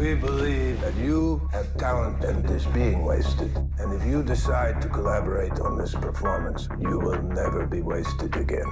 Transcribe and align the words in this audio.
We 0.00 0.14
believe 0.14 0.80
that 0.80 0.96
you 1.06 1.40
have 1.52 1.66
talent 1.76 2.24
and 2.24 2.50
is 2.56 2.66
being 2.74 3.04
wasted. 3.04 3.50
And 3.80 3.92
if 3.92 4.06
you 4.10 4.22
decide 4.22 4.80
to 4.82 4.88
collaborate 4.88 5.60
on 5.60 5.78
this 5.80 5.94
performance, 5.94 6.68
you 6.80 6.98
will 6.98 7.22
never 7.22 7.66
be 7.66 7.82
wasted 7.82 8.36
again. 8.36 8.70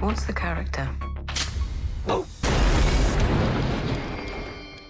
What's 0.00 0.24
the 0.26 0.32
character? 0.32 0.88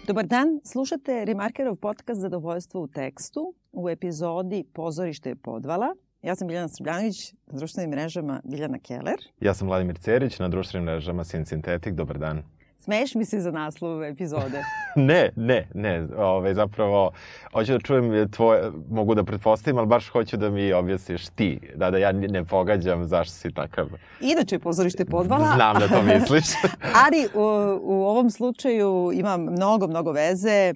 Dobar 0.07 0.27
dan, 0.27 0.61
slušate 0.65 1.25
Remarkerov 1.25 1.77
podcast 1.77 2.21
Zadovoljstvo 2.21 2.81
u 2.81 2.87
tekstu 2.87 3.55
u 3.73 3.89
epizodi 3.89 4.65
Pozorište 4.73 5.29
je 5.29 5.37
podvala. 5.37 5.95
Ja 6.23 6.35
sam 6.35 6.49
Biljana 6.49 6.69
Srbljanović, 6.69 7.33
na 7.47 7.59
društvenim 7.59 7.91
mrežama 7.91 8.41
Biljana 8.45 8.79
Keller. 8.79 9.19
Ja 9.41 9.55
sam 9.55 9.69
Vladimir 9.69 9.99
Cerić, 9.99 10.39
na 10.39 10.49
društvenim 10.49 10.85
mrežama 10.85 11.25
Sin 11.25 11.47
Sintetik. 11.47 11.95
Dobar 11.95 12.19
dan. 12.19 12.43
Smeješ 12.87 13.15
mi 13.15 13.25
se 13.25 13.41
za 13.41 13.51
naslov 13.51 14.05
epizode? 14.05 14.63
ne, 14.97 15.31
ne, 15.37 15.69
ne. 15.75 16.07
Ove, 16.17 16.55
zapravo, 16.55 17.11
hoću 17.53 17.73
da 17.73 17.79
čujem 17.79 18.31
tvoje, 18.31 18.71
mogu 18.91 19.15
da 19.15 19.25
pretpostavim, 19.25 19.79
ali 19.79 19.87
baš 19.87 20.09
hoću 20.09 20.37
da 20.37 20.51
mi 20.51 20.73
objasniš 20.73 21.29
ti, 21.29 21.61
da, 21.75 21.91
da 21.91 21.99
ja 21.99 22.13
ne 22.13 22.45
pogađam 22.45 23.05
zašto 23.05 23.35
si 23.35 23.53
takav. 23.53 23.87
Inače, 24.21 24.59
pozorište 24.59 25.05
podvala. 25.05 25.53
Znam 25.55 25.79
da 25.79 25.89
to 25.89 26.03
misliš. 26.03 26.45
ali 27.07 27.29
u, 27.35 27.41
u 27.83 28.05
ovom 28.07 28.31
slučaju 28.31 29.11
ima 29.15 29.37
mnogo, 29.37 29.87
mnogo 29.87 30.13
veze 30.13 30.75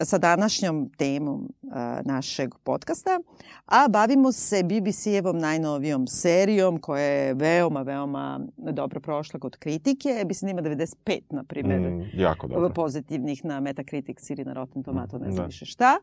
sa 0.00 0.18
današnjom 0.18 0.90
temom 0.90 1.48
a, 1.70 2.00
našeg 2.04 2.54
podcasta, 2.56 3.20
a 3.66 3.88
bavimo 3.88 4.32
se 4.32 4.56
BBC-evom 4.58 5.32
najnovijom 5.34 6.06
serijom 6.06 6.78
koja 6.78 7.02
je 7.02 7.34
veoma, 7.34 7.82
veoma 7.82 8.40
dobro 8.56 9.00
prošla 9.00 9.40
kod 9.40 9.56
kritike. 9.56 10.24
Mislim 10.26 10.48
ima 10.48 10.62
95, 10.62 10.94
na 11.30 11.44
primjer, 11.44 11.80
Mm, 11.80 12.10
jako 12.14 12.46
dobro. 12.48 12.68
pozitivnih 12.70 13.44
na 13.44 13.60
Metacritic 13.60 14.30
ili 14.30 14.44
na 14.44 14.52
Rotten 14.52 14.82
Tomato, 14.82 15.18
ne 15.18 15.24
znam 15.26 15.36
Da. 15.36 15.46
više 15.46 15.64
šta. 15.64 15.98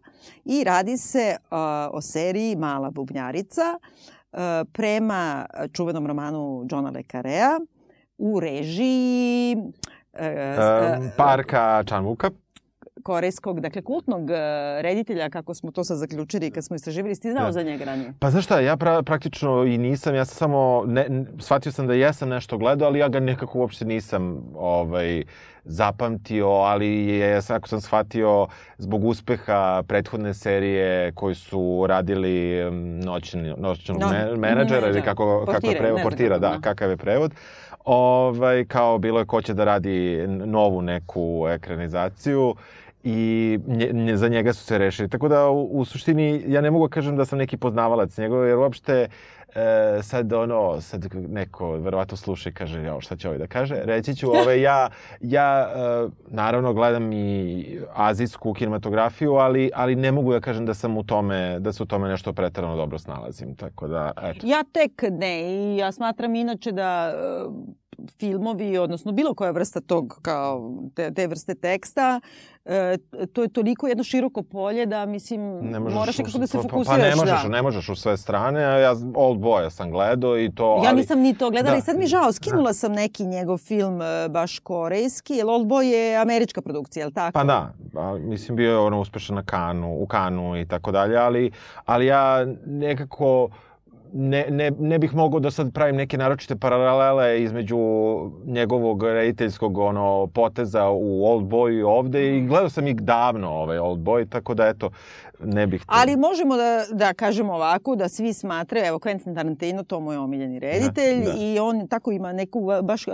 I 0.46 0.64
radi 0.64 0.98
se 0.98 1.36
a, 1.50 1.90
o 1.94 2.02
seriji 2.02 2.56
Mala 2.56 2.90
bubnjarica 2.92 3.78
a, 4.32 4.64
prema 4.74 5.46
čuvenom 5.74 6.08
romanu 6.08 6.68
Johna 6.72 6.90
Le 6.90 7.04
Carrea 7.04 7.60
u 8.18 8.40
režiji 8.40 9.58
Um, 10.14 11.10
parka 11.18 11.84
Čanvuka. 11.86 12.30
Korejskog, 13.02 13.60
dakle 13.60 13.82
kultnog 13.82 14.22
uh, 14.22 14.30
reditelja, 14.82 15.30
kako 15.30 15.54
smo 15.54 15.72
to 15.72 15.84
sad 15.84 15.98
zaključili 15.98 16.52
kad 16.52 16.66
smo 16.66 16.76
istraživali, 16.76 17.16
ti 17.16 17.32
znao 17.32 17.46
Da. 17.46 17.52
za 17.52 17.64
njega 17.64 17.86
ranije? 17.86 18.14
Pa 18.20 18.30
znaš 18.30 18.46
šta, 18.46 18.60
ja 18.60 18.78
pra, 18.78 19.02
praktično 19.04 19.64
i 19.66 19.78
nisam, 19.78 20.16
ja 20.16 20.26
sam 20.26 20.36
samo, 20.36 20.84
ne, 20.88 21.08
shvatio 21.40 21.72
sam 21.72 21.88
da 21.88 21.94
jesam 21.94 22.30
nešto 22.30 22.58
gledao, 22.58 22.88
ali 22.88 23.00
ja 23.00 23.08
ga 23.10 23.20
nekako 23.20 23.60
uopšte 23.60 23.86
nisam 23.86 24.44
ovaj, 24.56 25.24
zapamtio, 25.66 26.48
ali 26.48 26.88
je, 27.08 27.42
ako 27.50 27.68
sam 27.68 27.82
shvatio, 27.82 28.48
zbog 28.78 29.04
uspeha 29.04 29.84
prethodne 29.88 30.34
serije 30.34 31.12
koji 31.12 31.36
su 31.36 31.86
radili 31.88 32.64
noćni, 33.06 33.54
noćnog 33.58 34.00
No, 34.00 34.08
no, 34.08 34.14
menadžera 34.14 34.30
ili 34.30 34.40
menadžera. 34.40 35.02
kako, 35.02 35.40
kako 35.40 35.52
Portire, 35.52 35.74
je 35.74 35.80
prevod, 35.80 36.02
portira, 36.04 36.36
kako, 36.36 36.42
da, 36.42 36.50
da. 36.50 36.62
kakav 36.62 36.90
je 36.90 36.98
prevod. 36.98 37.32
Ovaj, 37.86 38.66
kao 38.66 38.98
bilo 38.98 39.20
je 39.20 39.26
ko 39.26 39.42
će 39.42 39.54
da 39.54 39.64
radi 39.66 40.26
novu 40.28 40.82
neku 40.82 41.46
ekranizaciju 41.50 42.56
i 43.04 43.60
nje, 43.68 43.90
nje, 43.94 44.18
za 44.18 44.28
njega 44.28 44.54
su 44.54 44.66
se 44.66 44.78
rešili. 44.78 45.10
Tako 45.10 45.28
da 45.28 45.50
u, 45.50 45.64
u 45.64 45.86
suštini 45.86 46.44
ja 46.48 46.62
ne 46.62 46.72
mogu 46.72 46.88
da 46.88 46.94
kažem 46.94 47.18
da 47.18 47.26
sam 47.26 47.38
neki 47.38 47.58
poznavalac 47.58 48.18
njegov, 48.18 48.48
jer 48.48 48.58
uopšte 48.58 49.08
e, 49.56 50.04
sad 50.04 50.34
ono, 50.34 50.82
sad 50.82 51.08
neko 51.14 51.72
verovatno 51.72 52.18
sluša 52.18 52.50
i 52.50 52.54
kaže, 52.54 52.84
jo, 52.84 53.02
šta 53.02 53.16
će 53.16 53.28
ovaj 53.28 53.40
da 53.40 53.48
kaže? 53.48 53.76
Reći 53.84 54.16
ću, 54.16 54.30
ove, 54.30 54.62
ja, 54.62 54.90
ja 55.22 55.70
e, 55.76 56.10
naravno 56.28 56.74
gledam 56.74 57.14
i 57.14 57.66
azijsku 57.94 58.54
kinematografiju, 58.54 59.34
ali, 59.34 59.72
ali 59.74 59.96
ne 59.96 60.12
mogu 60.12 60.32
da 60.32 60.40
kažem 60.40 60.66
da 60.66 60.74
sam 60.74 60.98
u 60.98 61.04
tome, 61.04 61.60
da 61.60 61.74
se 61.74 61.84
u 61.84 61.86
tome 61.86 62.10
nešto 62.10 62.34
pretarano 62.34 62.76
dobro 62.76 63.00
snalazim. 63.00 63.56
Tako 63.56 63.88
da, 63.88 64.12
eto. 64.22 64.48
Ja 64.48 64.64
tek 64.74 65.04
ne 65.12 65.42
i 65.42 65.78
ja 65.78 65.92
smatram 65.92 66.36
inače 66.36 66.72
da 66.72 67.14
uh, 67.48 67.54
filmovi, 68.20 68.78
odnosno 68.78 69.12
bilo 69.12 69.34
koja 69.34 69.52
vrsta 69.52 69.82
tog, 69.82 70.20
kao 70.22 70.72
te, 70.96 71.14
te 71.14 71.28
vrste 71.28 71.56
teksta, 71.56 72.22
e, 72.66 72.98
to 73.28 73.42
je 73.42 73.50
toliko 73.50 73.88
jedno 73.88 74.04
široko 74.04 74.44
polje 74.44 74.86
da, 74.86 75.06
mislim, 75.06 75.42
Ne 75.62 75.80
možeš 75.80 75.96
moraš 75.96 76.18
nekako 76.18 76.38
da 76.38 76.48
se 76.48 76.58
pa- 76.58 76.64
pa- 76.64 76.70
fokusiraš. 76.70 76.98
Pa 77.00 77.04
ne 77.06 77.16
možeš, 77.16 77.42
da. 77.42 77.48
ne 77.48 77.62
možeš 77.62 77.90
u 77.90 77.96
sve 77.96 78.18
strane, 78.18 78.60
a 78.62 78.78
ja 78.78 78.92
Old 79.16 79.40
Boya 79.40 79.70
sam 79.70 79.92
gledao 79.92 80.40
i 80.40 80.52
to, 80.52 80.76
Ja 80.76 80.90
ali... 80.90 80.98
nisam 80.98 81.20
ni 81.20 81.34
to 81.34 81.50
gledala 81.50 81.72
Da. 81.72 81.78
i 81.78 81.82
sad 81.82 81.98
mi 81.98 82.08
žao, 82.08 82.32
skinula 82.32 82.74
sam 82.74 82.92
neki 82.94 83.26
njegov 83.26 83.58
film 83.58 84.02
e, 84.02 84.30
baš 84.30 84.60
korejski, 84.60 85.34
jer 85.34 85.46
Old 85.48 85.68
Boy 85.68 85.82
je 85.82 86.16
američka 86.18 86.62
produkcija, 86.62 87.02
je 87.02 87.08
li 87.08 87.14
tako? 87.14 87.34
Pa 87.34 87.44
da, 87.44 87.74
a, 87.96 88.16
mislim 88.16 88.56
bio 88.56 88.72
je 88.72 88.78
ono 88.78 89.00
uspešan 89.00 89.36
na 89.36 89.44
Kanu, 89.44 89.94
u 89.94 90.08
Kanu 90.08 90.58
i 90.58 90.68
tako 90.68 90.92
dalje, 90.92 91.18
ali, 91.18 91.52
ali 91.86 92.06
ja 92.06 92.46
nekako 92.66 93.50
ne, 94.14 94.46
ne, 94.50 94.72
ne 94.80 95.00
bih 95.00 95.16
mogao 95.16 95.40
da 95.40 95.52
sad 95.52 95.74
pravim 95.74 95.96
neke 95.96 96.18
naročite 96.18 96.56
paralele 96.56 97.44
između 97.44 97.78
njegovog 98.46 99.04
rediteljskog 99.04 99.78
ono, 99.78 100.28
poteza 100.28 100.90
u 100.90 101.26
Old 101.26 101.44
Boy 101.44 101.80
i 101.80 101.84
ovde 101.84 102.38
i 102.38 102.48
gledao 102.48 102.70
sam 102.70 102.88
ih 102.88 102.96
davno 102.96 103.50
ovaj 103.50 103.78
Old 103.78 104.00
Boy, 104.00 104.30
tako 104.30 104.54
da 104.54 104.68
eto, 104.68 104.90
ne 105.44 105.68
bih... 105.68 105.84
Ali 105.88 106.16
možemo 106.18 106.56
da, 106.58 106.86
da 106.92 107.14
kažemo 107.14 107.54
ovako, 107.54 107.96
da 107.96 108.10
svi 108.10 108.34
smatraju, 108.34 108.86
evo 108.86 109.00
Quentin 109.00 109.36
Tarantino, 109.36 109.84
to 109.84 110.00
mu 110.00 110.12
je 110.12 110.20
omiljeni 110.20 110.60
reditelj 110.60 111.16
Da, 111.18 111.32
da. 111.32 111.38
i 111.38 111.60
on 111.60 111.88
tako 111.88 112.12
ima 112.12 112.34
neku 112.34 112.52
baš 112.84 113.08
uh, 113.08 113.14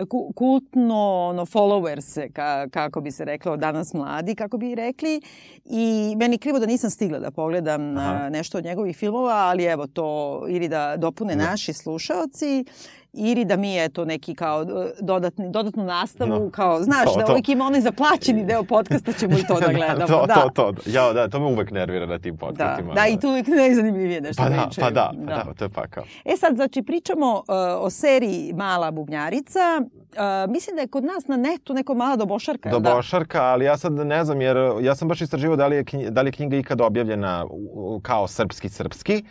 ku- 0.00 0.32
kultno 0.32 0.96
ono, 1.22 1.42
followers, 1.44 2.28
ka, 2.28 2.68
kako 2.68 3.00
bi 3.00 3.10
se 3.10 3.24
reklo 3.24 3.56
danas 3.56 3.94
mladi, 3.94 4.34
kako 4.34 4.58
bi 4.58 4.74
rekli. 4.74 5.20
I 5.64 6.14
meni 6.16 6.38
krivo 6.38 6.58
da 6.58 6.66
nisam 6.66 6.90
stigla 6.90 7.18
da 7.18 7.30
pogledam 7.30 7.96
Aha. 7.98 8.12
na 8.14 8.28
nešto 8.28 8.58
od 8.58 8.64
njegovih 8.64 8.96
filmova, 8.96 9.32
ali 9.34 9.64
evo 9.64 9.86
to 9.86 10.06
ili 10.48 10.68
da 10.68 10.96
dopune 10.96 11.36
Da. 11.36 11.44
naši 11.44 11.72
slušaoci 11.72 12.64
ili 13.14 13.44
da 13.44 13.56
mi 13.56 13.78
eto 13.78 14.04
neki 14.04 14.34
kao 14.34 14.62
e, 14.62 14.66
dodatni, 15.00 15.50
dodatnu 15.50 15.84
nastavu, 15.84 16.30
No. 16.34 16.50
kao, 16.50 16.82
znaš, 16.82 17.04
To, 17.04 17.18
da 17.18 17.24
to. 17.24 17.32
uvijek 17.32 17.48
ima 17.48 17.64
onaj 17.66 17.80
zaplaćeni 17.80 18.44
deo 18.44 18.64
podcasta, 18.64 19.12
ćemo 19.12 19.34
i 19.34 19.42
to 19.42 19.60
da 19.66 19.72
gledamo. 19.72 20.06
to, 20.08 20.26
da. 20.26 20.34
to, 20.34 20.50
to, 20.72 20.74
ja, 20.86 21.12
da, 21.12 21.28
to 21.28 21.40
me 21.40 21.46
uvek 21.46 21.70
nervira 21.70 22.06
na 22.06 22.18
tim 22.18 22.36
Da, 22.36 22.38
podcastima. 22.38 22.94
da, 22.94 23.06
i 23.06 23.18
tu 23.18 23.28
uvijek 23.28 23.46
najzanimljivije 23.48 24.20
nešto 24.20 24.42
Pa 24.42 24.48
da, 24.48 24.62
pričaju. 24.62 24.84
pa 24.84 24.90
da, 24.90 25.12
pa 25.18 25.44
da, 25.44 25.54
to 25.54 25.64
je 25.64 25.68
pakao. 25.70 26.04
E 26.24 26.36
sad, 26.36 26.54
znači, 26.54 26.82
pričamo 26.82 27.32
uh, 27.32 27.44
o 27.78 27.90
seriji 27.90 28.52
Mala 28.52 28.90
bubnjarica. 28.90 29.60
Uh, 29.80 30.50
mislim 30.50 30.76
da 30.76 30.82
je 30.82 30.88
kod 30.88 31.04
nas 31.04 31.26
na 31.26 31.36
netu 31.38 31.74
neko 31.74 31.94
mala 31.94 32.16
dobošarka. 32.16 32.70
da? 32.70 32.78
Dobošarka, 32.80 33.42
ali 33.42 33.64
ja 33.64 33.76
sad 33.76 33.92
ne 33.92 34.24
znam, 34.24 34.40
jer 34.40 34.56
ja 34.80 34.94
sam 34.94 35.08
baš 35.08 35.20
istraživao 35.20 35.56
da 35.56 35.66
li 35.66 35.76
je, 35.76 35.84
da 36.10 36.22
li 36.22 36.28
je 36.28 36.32
knjiga 36.32 36.56
ikad 36.56 36.80
objavljena 36.80 37.46
kao 38.02 38.26
srpski-srpski, 38.28 39.24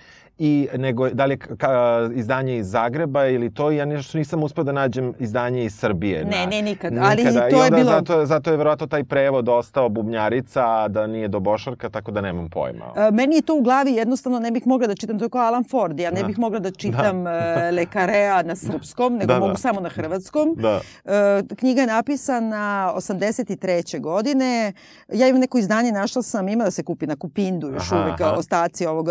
i 0.44 0.68
nego 0.75 1.09
da 1.09 1.25
li 1.25 1.34
je 1.34 1.38
ka, 1.38 1.69
izdanje 2.13 2.57
iz 2.57 2.69
Zagreba 2.69 3.28
ili 3.28 3.53
to 3.53 3.72
ja 3.72 3.85
nešto 3.85 4.18
nisam 4.18 4.44
uspeo 4.44 4.63
da 4.63 4.72
nađem 4.74 5.13
izdanje 5.19 5.66
iz 5.66 5.75
Srbije. 5.75 6.25
Ne, 6.25 6.38
na- 6.38 6.46
ne, 6.46 6.62
nikad, 6.62 6.94
ali 6.96 7.24
Nikada. 7.24 7.50
to 7.50 7.56
I 7.56 7.59
je 7.59 7.72
bilo- 7.72 7.91
Zato, 7.91 8.25
zato 8.25 8.52
je 8.52 8.57
verovatno 8.57 8.88
taj 8.88 9.03
prevod 9.03 9.50
ostao 9.50 9.90
bubnjarica, 9.90 10.62
a 10.66 10.88
da 10.88 11.07
nije 11.07 11.28
dobošarka, 11.28 11.90
tako 11.90 12.12
da 12.12 12.22
nemam 12.22 12.50
pojma. 12.50 12.85
Uh, 12.88 13.13
meni 13.13 13.35
je 13.35 13.41
to 13.41 13.56
u 13.56 13.62
glavi 13.62 13.91
jednostavno 13.94 14.40
ne 14.40 14.52
bih 14.52 14.68
mogla 14.68 14.88
da 14.88 14.96
čitam, 14.96 15.19
to 15.19 15.25
je 15.25 15.29
kao 15.29 15.41
Alan 15.41 15.63
Ford, 15.63 16.00
ja 16.00 16.12
ne 16.12 16.22
Da. 16.22 16.28
bih 16.28 16.40
mogla 16.40 16.59
da 16.59 16.72
čitam 16.72 17.18
uh, 17.22 17.31
Le 17.72 17.85
Carrea 17.85 18.44
na 18.44 18.56
srpskom, 18.56 19.13
nego 19.13 19.25
Da, 19.25 19.34
da. 19.34 19.40
mogu 19.40 19.58
samo 19.58 19.79
na 19.79 19.90
hrvatskom. 19.90 20.56
Da. 20.56 20.75
Uh, 21.06 21.12
knjiga 21.52 21.81
je 21.81 21.88
napisana 21.88 22.62
83. 22.96 23.62
godine. 24.00 24.73
Ja 25.09 25.28
imam 25.28 25.40
neko 25.41 25.58
izdanje, 25.58 25.91
našla 25.91 26.22
sam, 26.23 26.47
ima 26.47 26.63
da 26.63 26.72
se 26.72 26.84
kupi 26.84 27.08
na 27.08 27.16
Kupindu 27.16 27.68
još 27.69 27.91
Aha, 27.91 28.02
uvek 28.02 28.22
aha. 28.22 28.31
ostaci 28.31 28.85
ovog 28.85 29.08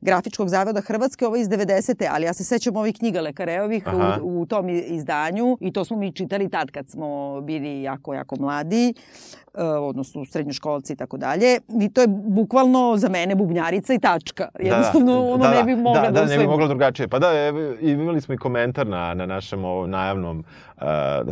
grafičkog 0.00 0.48
zavoda 0.66 0.80
Hrvatske, 0.80 1.26
ovo 1.26 1.36
iz 1.36 1.48
90. 1.48 2.08
ali 2.10 2.24
ja 2.26 2.34
se 2.34 2.44
sećam 2.44 2.76
ovih 2.76 2.94
knjiga 2.98 3.20
Lekareovih 3.20 3.84
u, 4.22 4.40
u 4.40 4.46
tom 4.46 4.68
izdanju 4.68 5.58
i 5.60 5.72
to 5.72 5.84
smo 5.84 5.96
mi 5.96 6.12
čitali 6.12 6.50
tad 6.50 6.70
kad 6.70 6.88
smo 6.88 7.40
bili 7.40 7.82
jako, 7.82 8.14
jako 8.14 8.36
mladi 8.36 8.94
odnosno 9.64 10.24
srednjoškolci 10.24 10.92
i 10.92 10.96
tako 10.96 11.16
dalje. 11.16 11.60
I 11.80 11.88
to 11.88 12.00
je 12.00 12.06
bukvalno 12.08 12.96
za 12.96 13.08
mene 13.08 13.34
bubnjarica 13.34 13.94
i 13.94 13.98
tačka. 13.98 14.48
Jednostavno 14.58 15.28
ono 15.28 15.48
ne 15.48 15.64
bi 15.64 15.76
mogla 15.76 16.02
da, 16.02 16.10
da, 16.10 16.20
da, 16.20 16.26
ne 16.26 16.38
bi 16.38 16.46
mogla 16.46 16.68
drugačije. 16.68 17.08
Pa 17.08 17.18
da, 17.18 17.28
i 17.80 17.90
imali 17.90 18.20
smo 18.20 18.34
i 18.34 18.38
komentar 18.38 18.86
na, 18.86 19.14
na 19.14 19.26
našem 19.26 19.64
ovom 19.64 19.90
najavnom 19.90 20.44
uh, 20.76 20.82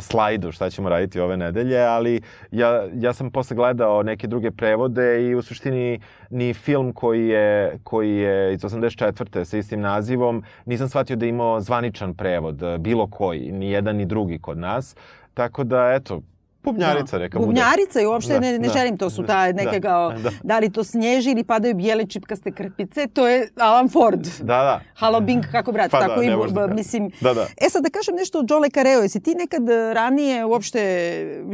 slajdu 0.00 0.52
šta 0.52 0.70
ćemo 0.70 0.88
raditi 0.88 1.20
ove 1.20 1.36
nedelje, 1.36 1.80
ali 1.80 2.20
ja, 2.50 2.86
ja 2.94 3.12
sam 3.12 3.30
posle 3.30 3.56
gledao 3.56 4.02
neke 4.02 4.26
druge 4.26 4.50
prevode 4.50 5.22
i 5.22 5.34
u 5.34 5.42
suštini 5.42 6.00
ni 6.30 6.54
film 6.54 6.92
koji 6.92 7.28
je, 7.28 7.78
koji 7.82 8.16
je 8.16 8.54
iz 8.54 8.60
84. 8.60 9.44
sa 9.44 9.56
istim 9.56 9.80
nazivom, 9.80 10.42
nisam 10.66 10.88
shvatio 10.88 11.16
da 11.16 11.24
je 11.24 11.28
imao 11.28 11.60
zvaničan 11.60 12.14
prevod, 12.14 12.62
bilo 12.78 13.06
koji, 13.06 13.52
ni 13.52 13.70
jedan 13.70 13.96
ni 13.96 14.04
drugi 14.04 14.38
kod 14.38 14.58
nas. 14.58 14.96
Tako 15.34 15.64
da, 15.64 15.92
eto, 15.92 16.20
Bubnjarica, 16.64 17.18
neka 17.18 17.38
bude. 17.38 17.46
Bubnjarica 17.46 18.00
i 18.00 18.06
uopšte 18.06 18.32
Da, 18.32 18.40
ne, 18.40 18.52
ne 18.52 18.58
da. 18.60 18.68
želim, 18.70 18.98
to 18.98 19.10
su 19.10 19.22
ta 19.22 19.52
neke 19.52 19.64
Da, 19.72 19.88
kao, 19.88 20.12
da. 20.14 20.30
da 20.42 20.58
li 20.58 20.70
to 20.70 20.84
snježi 20.84 21.30
ili 21.30 21.44
padaju 21.44 21.74
bijele 21.74 22.06
čipkaste 22.06 22.52
krpice, 22.52 23.06
to 23.06 23.28
je 23.28 23.48
Alan 23.56 23.88
Ford. 23.88 24.20
Da, 24.38 24.44
da. 24.44 24.80
Halo 24.94 25.20
Bing, 25.20 25.44
kako 25.46 25.72
brat, 25.72 25.90
Pa 25.90 26.00
da, 26.00 26.08
tako 26.08 26.22
i, 26.22 26.26
da 26.26 26.36
b- 26.36 26.42
kaže. 26.54 26.74
mislim, 26.74 27.10
Da, 27.20 27.34
da. 27.34 27.46
E 27.58 27.70
sad 27.70 27.82
da 27.82 27.90
kažem 27.90 28.14
nešto 28.14 28.38
o 28.38 28.44
Joe 28.48 28.60
Le 28.60 28.70
Carreu, 28.70 29.02
jesi 29.02 29.20
ti 29.20 29.34
nekad 29.34 29.62
ranije 29.92 30.44
uopšte 30.44 30.80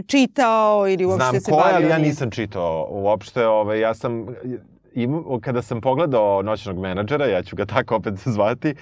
čitao 0.06 0.88
ili 0.88 1.04
uopšte 1.04 1.28
Znam 1.28 1.40
se 1.40 1.50
bavio? 1.52 1.76
ali 1.76 1.86
ja 1.86 1.98
njim? 1.98 2.06
nisam 2.06 2.30
čitao 2.30 2.86
uopšte. 2.90 3.46
Ovaj, 3.46 3.80
ja 3.80 3.94
sam 3.94 4.26
im, 4.94 5.24
kada 5.40 5.62
sam 5.62 5.80
pogledao 5.80 6.42
noćnog 6.42 6.78
menadžera, 6.78 7.26
ja 7.26 7.42
ću 7.42 7.56
ga 7.56 7.66
tako 7.66 7.96
opet 7.96 8.14
zvati, 8.34 8.68
e, 8.68 8.74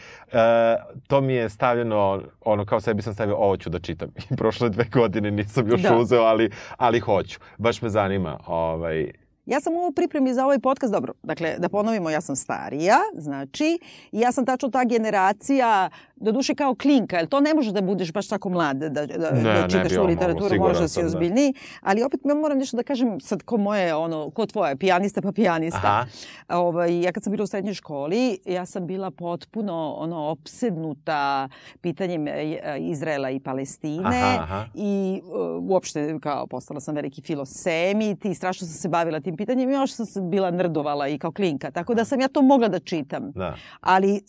to 1.06 1.20
mi 1.20 1.34
je 1.34 1.49
stavljeno, 1.49 2.22
ono 2.44 2.64
kao 2.66 2.81
sebi 2.81 3.02
sam 3.02 3.14
stavio, 3.14 3.37
ovo 3.37 3.56
ću 3.56 3.70
da 3.70 3.78
čitam. 3.78 4.08
I 4.31 4.37
prošle 4.40 4.69
dve 4.69 4.84
godine 4.93 5.31
nisam 5.31 5.69
još 5.69 5.82
Da. 5.82 5.96
uzeo, 5.96 6.22
ali, 6.22 6.50
ali 6.76 7.00
hoću. 7.00 7.38
Baš 7.58 7.82
me 7.82 7.88
zanima. 7.88 8.38
Ovaj, 8.46 9.12
Ja 9.49 9.60
sam 9.60 9.72
u 9.76 9.93
pripremi 9.96 10.34
za 10.34 10.44
ovaj 10.44 10.58
podcast, 10.58 10.93
dobro, 10.93 11.12
dakle, 11.22 11.55
da 11.58 11.69
ponovimo, 11.69 12.11
ja 12.11 12.20
sam 12.20 12.37
starija, 12.37 12.99
znači, 13.16 13.78
ja 14.12 14.32
sam 14.32 14.46
tačno 14.46 14.69
ta 14.69 14.84
generacija, 14.84 15.90
do 16.20 16.32
duše 16.32 16.55
kao 16.55 16.75
klinka, 16.75 17.17
jer 17.17 17.26
to 17.26 17.41
ne 17.41 17.55
može 17.55 17.73
da 17.73 17.81
budeš 17.81 18.12
baš 18.12 18.29
tako 18.29 18.49
mlad 18.49 18.76
da, 18.76 19.06
da, 19.06 19.31
Ne, 19.31 19.43
da 19.43 19.69
čitaš 19.69 19.93
tu 19.93 20.05
literaturu, 20.06 20.56
moraš 20.56 20.79
da 20.79 20.88
si 20.88 21.00
da. 21.00 21.06
ozbiljniji, 21.06 21.55
ali 21.81 22.03
opet 22.03 22.20
ja 22.25 22.35
moram 22.35 22.59
nešto 22.59 22.76
da 22.76 22.82
kažem, 22.82 23.20
sad 23.20 23.43
ko 23.43 23.56
moje, 23.56 23.94
ono, 23.94 24.31
ko 24.31 24.47
tvoje, 24.47 24.76
pijanista 24.76 25.23
pa 25.23 25.32
pijanista. 25.32 25.79
Aha. 25.85 26.06
Ovaj, 26.49 27.03
ja 27.03 27.12
kad 27.12 27.23
sam 27.23 27.31
bila 27.31 27.44
u 27.44 27.47
srednjoj 27.47 27.75
školi, 27.75 28.38
ja 28.47 28.67
sam 28.67 28.87
bila 28.87 29.11
potpuno 29.11 29.94
ono, 29.99 30.17
opsednuta 30.17 31.49
pitanjem 31.81 32.29
e, 32.29 32.59
Izraela 32.79 33.31
i 33.31 33.41
Palestine 33.41 34.23
Aha, 34.23 34.43
aha. 34.43 34.64
i 34.75 35.21
uh, 35.25 35.71
uopšte 35.71 36.19
kao 36.21 36.47
postala 36.47 36.81
sam 36.81 36.94
veliki 36.94 37.23
filosemit 37.23 38.25
i 38.25 38.35
strašno 38.35 38.67
sam 38.67 38.76
se 38.76 38.88
bavila 38.88 39.21
tim 39.21 39.37
pitanjem 39.37 39.71
i 39.71 39.73
još 39.73 39.93
sam 39.93 40.06
se 40.06 40.21
bila 40.21 40.50
nrdovala 40.50 41.09
i 41.09 41.19
kao 41.19 41.32
klinka, 41.32 41.71
tako 41.71 41.94
da 41.94 42.05
sam 42.05 42.21
ja 42.21 42.29
to 42.29 42.43
mogla 42.43 42.69
da 42.69 42.79
čitam. 42.79 43.32
Da. 43.32 43.55
Ali 43.81 44.23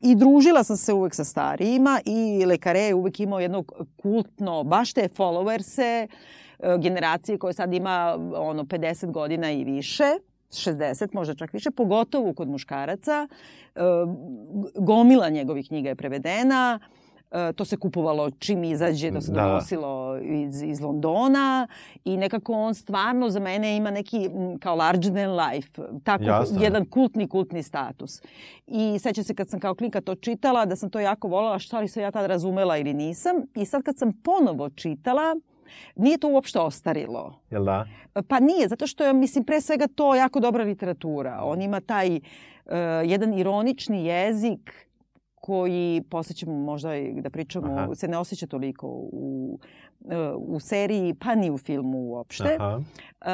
i 0.00 0.14
družila 0.14 0.64
sam 0.64 0.76
se 0.76 0.92
uvek 0.92 1.14
sa 1.14 1.24
starijima 1.24 2.00
i 2.04 2.44
Lekare 2.46 2.80
je 2.80 2.94
uvek 2.94 3.20
imao 3.20 3.40
jedno 3.40 3.64
kultno, 4.02 4.64
baš 4.64 4.92
te 4.92 5.08
followerse, 5.16 6.06
uh, 6.58 6.80
generacije 6.80 7.38
koje 7.38 7.52
sad 7.52 7.74
ima 7.74 8.18
ono 8.34 8.62
50 8.62 9.10
godina 9.10 9.50
i 9.50 9.64
više, 9.64 10.04
60, 10.50 11.08
možda 11.12 11.34
čak 11.34 11.52
više, 11.52 11.70
pogotovo 11.70 12.34
kod 12.34 12.48
muškaraca. 12.48 13.28
Uh, 13.74 13.82
Gomila 14.84 15.28
njegovih 15.28 15.68
knjiga 15.68 15.88
je 15.88 15.96
prevedena, 15.96 16.78
E, 16.78 17.07
to 17.54 17.64
se 17.64 17.76
kupovalo 17.76 18.30
čim 18.30 18.64
izađe, 18.64 19.12
to 19.12 19.20
se 19.20 19.32
Da, 19.32 19.40
da. 19.40 19.48
donosilo 19.48 20.18
iz, 20.22 20.62
iz 20.62 20.80
Londona 20.80 21.66
i 22.04 22.16
nekako 22.16 22.52
on 22.52 22.74
stvarno 22.74 23.30
za 23.30 23.40
mene 23.40 23.76
ima 23.76 23.90
neki 23.90 24.30
kao 24.60 24.76
larger 24.76 25.12
than 25.12 25.36
life, 25.36 25.68
tako 26.04 26.24
jedan 26.60 26.86
kultni, 26.86 27.28
kultni 27.28 27.62
status. 27.62 28.22
I 28.66 28.98
sećam 28.98 29.24
se 29.24 29.34
kad 29.34 29.48
sam 29.48 29.60
kao 29.60 29.74
klinka 29.74 30.00
to 30.00 30.14
čitala, 30.14 30.64
da 30.66 30.76
sam 30.76 30.90
to 30.90 31.00
jako 31.00 31.28
voljela, 31.28 31.58
šta 31.58 31.80
li 31.80 31.88
sam 31.88 32.02
ja 32.02 32.10
tad 32.10 32.26
razumela 32.26 32.76
ili 32.76 32.94
nisam. 32.94 33.36
I 33.54 33.64
sad 33.64 33.82
kad 33.82 33.98
sam 33.98 34.12
ponovo 34.12 34.70
čitala, 34.70 35.36
nije 35.96 36.18
to 36.18 36.28
uopšte 36.28 36.58
ostarilo. 36.58 37.40
Jel 37.50 37.64
da? 37.64 37.86
Pa 38.28 38.40
nije, 38.40 38.68
zato 38.68 38.86
što 38.86 39.04
je, 39.04 39.12
mislim, 39.12 39.44
pre 39.44 39.60
svega 39.60 39.86
to 39.94 40.14
jako 40.14 40.40
dobra 40.40 40.64
literatura. 40.64 41.40
On 41.42 41.62
ima 41.62 41.80
taj 41.80 42.16
uh, 42.16 42.20
jedan 43.04 43.34
ironični 43.34 44.04
jezik 44.04 44.87
koji, 45.48 46.02
posle 46.10 46.34
ćemo 46.34 46.52
možda 46.54 46.96
i 46.96 47.12
da 47.14 47.30
pričamo, 47.30 47.72
Aha. 47.72 47.94
se 47.94 48.08
ne 48.08 48.18
osjeća 48.18 48.46
toliko 48.46 48.86
u, 48.88 49.58
u 50.38 50.60
seriji, 50.60 51.14
pa 51.14 51.34
ni 51.34 51.50
u 51.50 51.58
filmu 51.58 51.98
uopšte. 52.00 52.56
Aha. 52.60 52.76
Uh, 52.76 53.26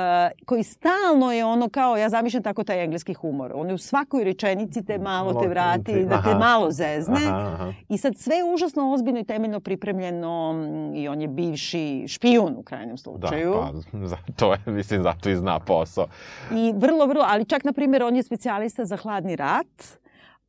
koji 0.47 0.63
stalno 0.63 1.33
je 1.33 1.45
ono 1.45 1.69
kao, 1.69 1.97
ja 1.97 2.09
zamišljam 2.09 2.43
tako 2.43 2.65
taj 2.65 2.85
engleski 2.85 3.15
humor. 3.15 3.53
On 3.55 3.69
je 3.69 3.75
u 3.75 3.79
svakoj 3.79 4.25
rečenici 4.25 4.85
te 4.85 4.99
malo 4.99 5.43
te 5.43 5.49
vrati, 5.49 5.85
ti- 5.85 6.05
da 6.05 6.23
te 6.23 6.31
aha. 6.31 6.39
malo 6.39 6.71
zezne. 6.71 7.17
Aha, 7.19 7.53
aha. 7.55 7.73
I 7.89 7.99
sad 7.99 8.17
sve 8.17 8.37
je 8.37 8.45
užasno 8.45 8.93
ozbiljno 8.93 9.21
i 9.21 9.25
temeljno 9.25 9.61
pripremljeno 9.61 10.53
mm, 10.53 10.95
i 10.95 11.09
on 11.09 11.21
je 11.23 11.29
bivši 11.29 12.05
špijun 12.09 12.55
u 12.57 12.63
krajnjem 12.63 12.91
Da, 12.91 12.97
slučaju. 12.97 13.55
pa, 13.55 13.73
za, 14.07 14.17
to 14.37 14.53
je, 14.53 14.59
mislim, 14.67 15.03
zato 15.03 15.31
i 15.31 15.37
zna 15.37 15.61
posao. 15.61 16.07
I 16.53 16.73
vrlo, 16.77 17.07
vrlo, 17.07 17.25
ali 17.27 17.45
čak, 17.45 17.65
na 17.65 17.73
primjer, 17.73 18.03
on 18.03 18.17
je 18.17 18.23
specijalista 18.23 18.85
za 18.85 18.97
hladni 18.97 19.37
rat 19.37 20.04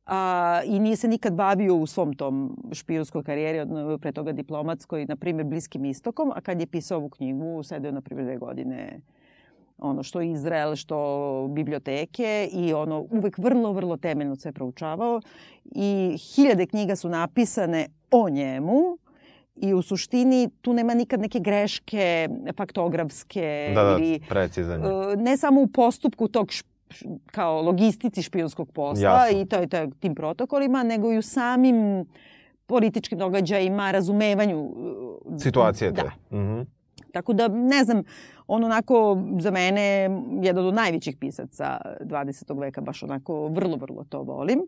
a, 0.06 0.60
i 0.64 0.78
nije 0.78 0.96
se 0.96 1.08
nikad 1.08 1.34
bavio 1.34 1.74
u 1.74 1.86
svom 1.86 2.14
tom 2.14 2.56
špijunskoj 2.72 3.22
karijeri, 3.22 3.60
od, 3.60 4.00
pre 4.00 4.12
toga 4.12 4.32
diplomatskoj, 4.32 5.06
na 5.06 5.16
primjer, 5.16 5.46
Bliskim 5.46 5.84
istokom, 5.84 6.32
a 6.34 6.40
kad 6.40 6.60
je 6.60 6.66
pisao 6.66 6.98
ovu 6.98 7.08
knjigu, 7.08 7.62
sedeo, 7.62 7.92
na 7.92 8.00
primjer, 8.00 8.26
dve 8.26 8.38
godine 8.38 9.00
ono 9.78 10.02
što 10.02 10.20
Izrael, 10.20 10.76
što 10.76 11.48
biblioteke 11.50 12.48
i 12.52 12.74
ono 12.74 13.06
uvek 13.10 13.38
vrlo, 13.38 13.72
vrlo 13.72 13.96
temeljno 13.96 14.36
sve 14.36 14.52
proučavao 14.52 15.20
i 15.64 16.16
hiljade 16.18 16.66
knjiga 16.66 16.96
su 16.96 17.08
napisane 17.08 17.86
o 18.10 18.30
njemu 18.30 18.98
i 19.56 19.74
u 19.74 19.82
suštini 19.82 20.48
tu 20.60 20.72
nema 20.72 20.94
nikad 20.94 21.20
neke 21.20 21.38
greške 21.38 22.28
faktografske 22.56 23.72
Da, 23.74 23.82
da, 23.82 23.90
ili 23.90 24.20
precizan 24.28 24.80
je. 24.80 25.12
e, 25.12 25.16
ne 25.16 25.36
samo 25.36 25.60
u 25.60 25.66
postupku 25.66 26.28
tog 26.28 26.52
šp, 26.52 26.75
kao 27.26 27.62
logistici 27.62 28.22
špijunskog 28.22 28.72
posla 28.72 29.10
Jasno. 29.10 29.40
i 29.40 29.46
to 29.46 29.56
je 29.56 29.66
to, 29.66 29.86
tim 30.00 30.14
protokolima, 30.14 30.82
nego 30.82 31.12
i 31.12 31.18
u 31.18 31.22
samim 31.22 32.06
političkim 32.66 33.18
događajima, 33.18 33.90
razumevanju. 33.90 34.70
e, 35.36 35.38
Situacije 35.38 35.94
te. 35.94 36.02
Da. 36.02 36.38
Mhm. 36.38 36.60
Tako 37.12 37.32
da, 37.32 37.48
ne 37.48 37.84
znam, 37.84 38.02
on 38.46 38.64
onako 38.64 39.22
za 39.40 39.50
mene 39.50 40.10
jedan 40.42 40.66
od 40.66 40.74
najvećih 40.74 41.16
pisaca 41.16 41.78
20. 42.00 42.60
veka, 42.60 42.80
baš 42.80 43.02
onako 43.02 43.48
vrlo, 43.48 43.76
vrlo 43.76 44.04
to 44.04 44.22
volim. 44.22 44.60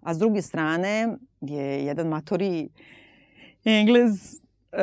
A 0.00 0.14
s 0.14 0.18
druge 0.18 0.42
strane 0.42 1.16
je 1.40 1.84
jedan 1.84 2.08
matori 2.08 2.68
Englez 3.64 4.42
e, 4.72 4.78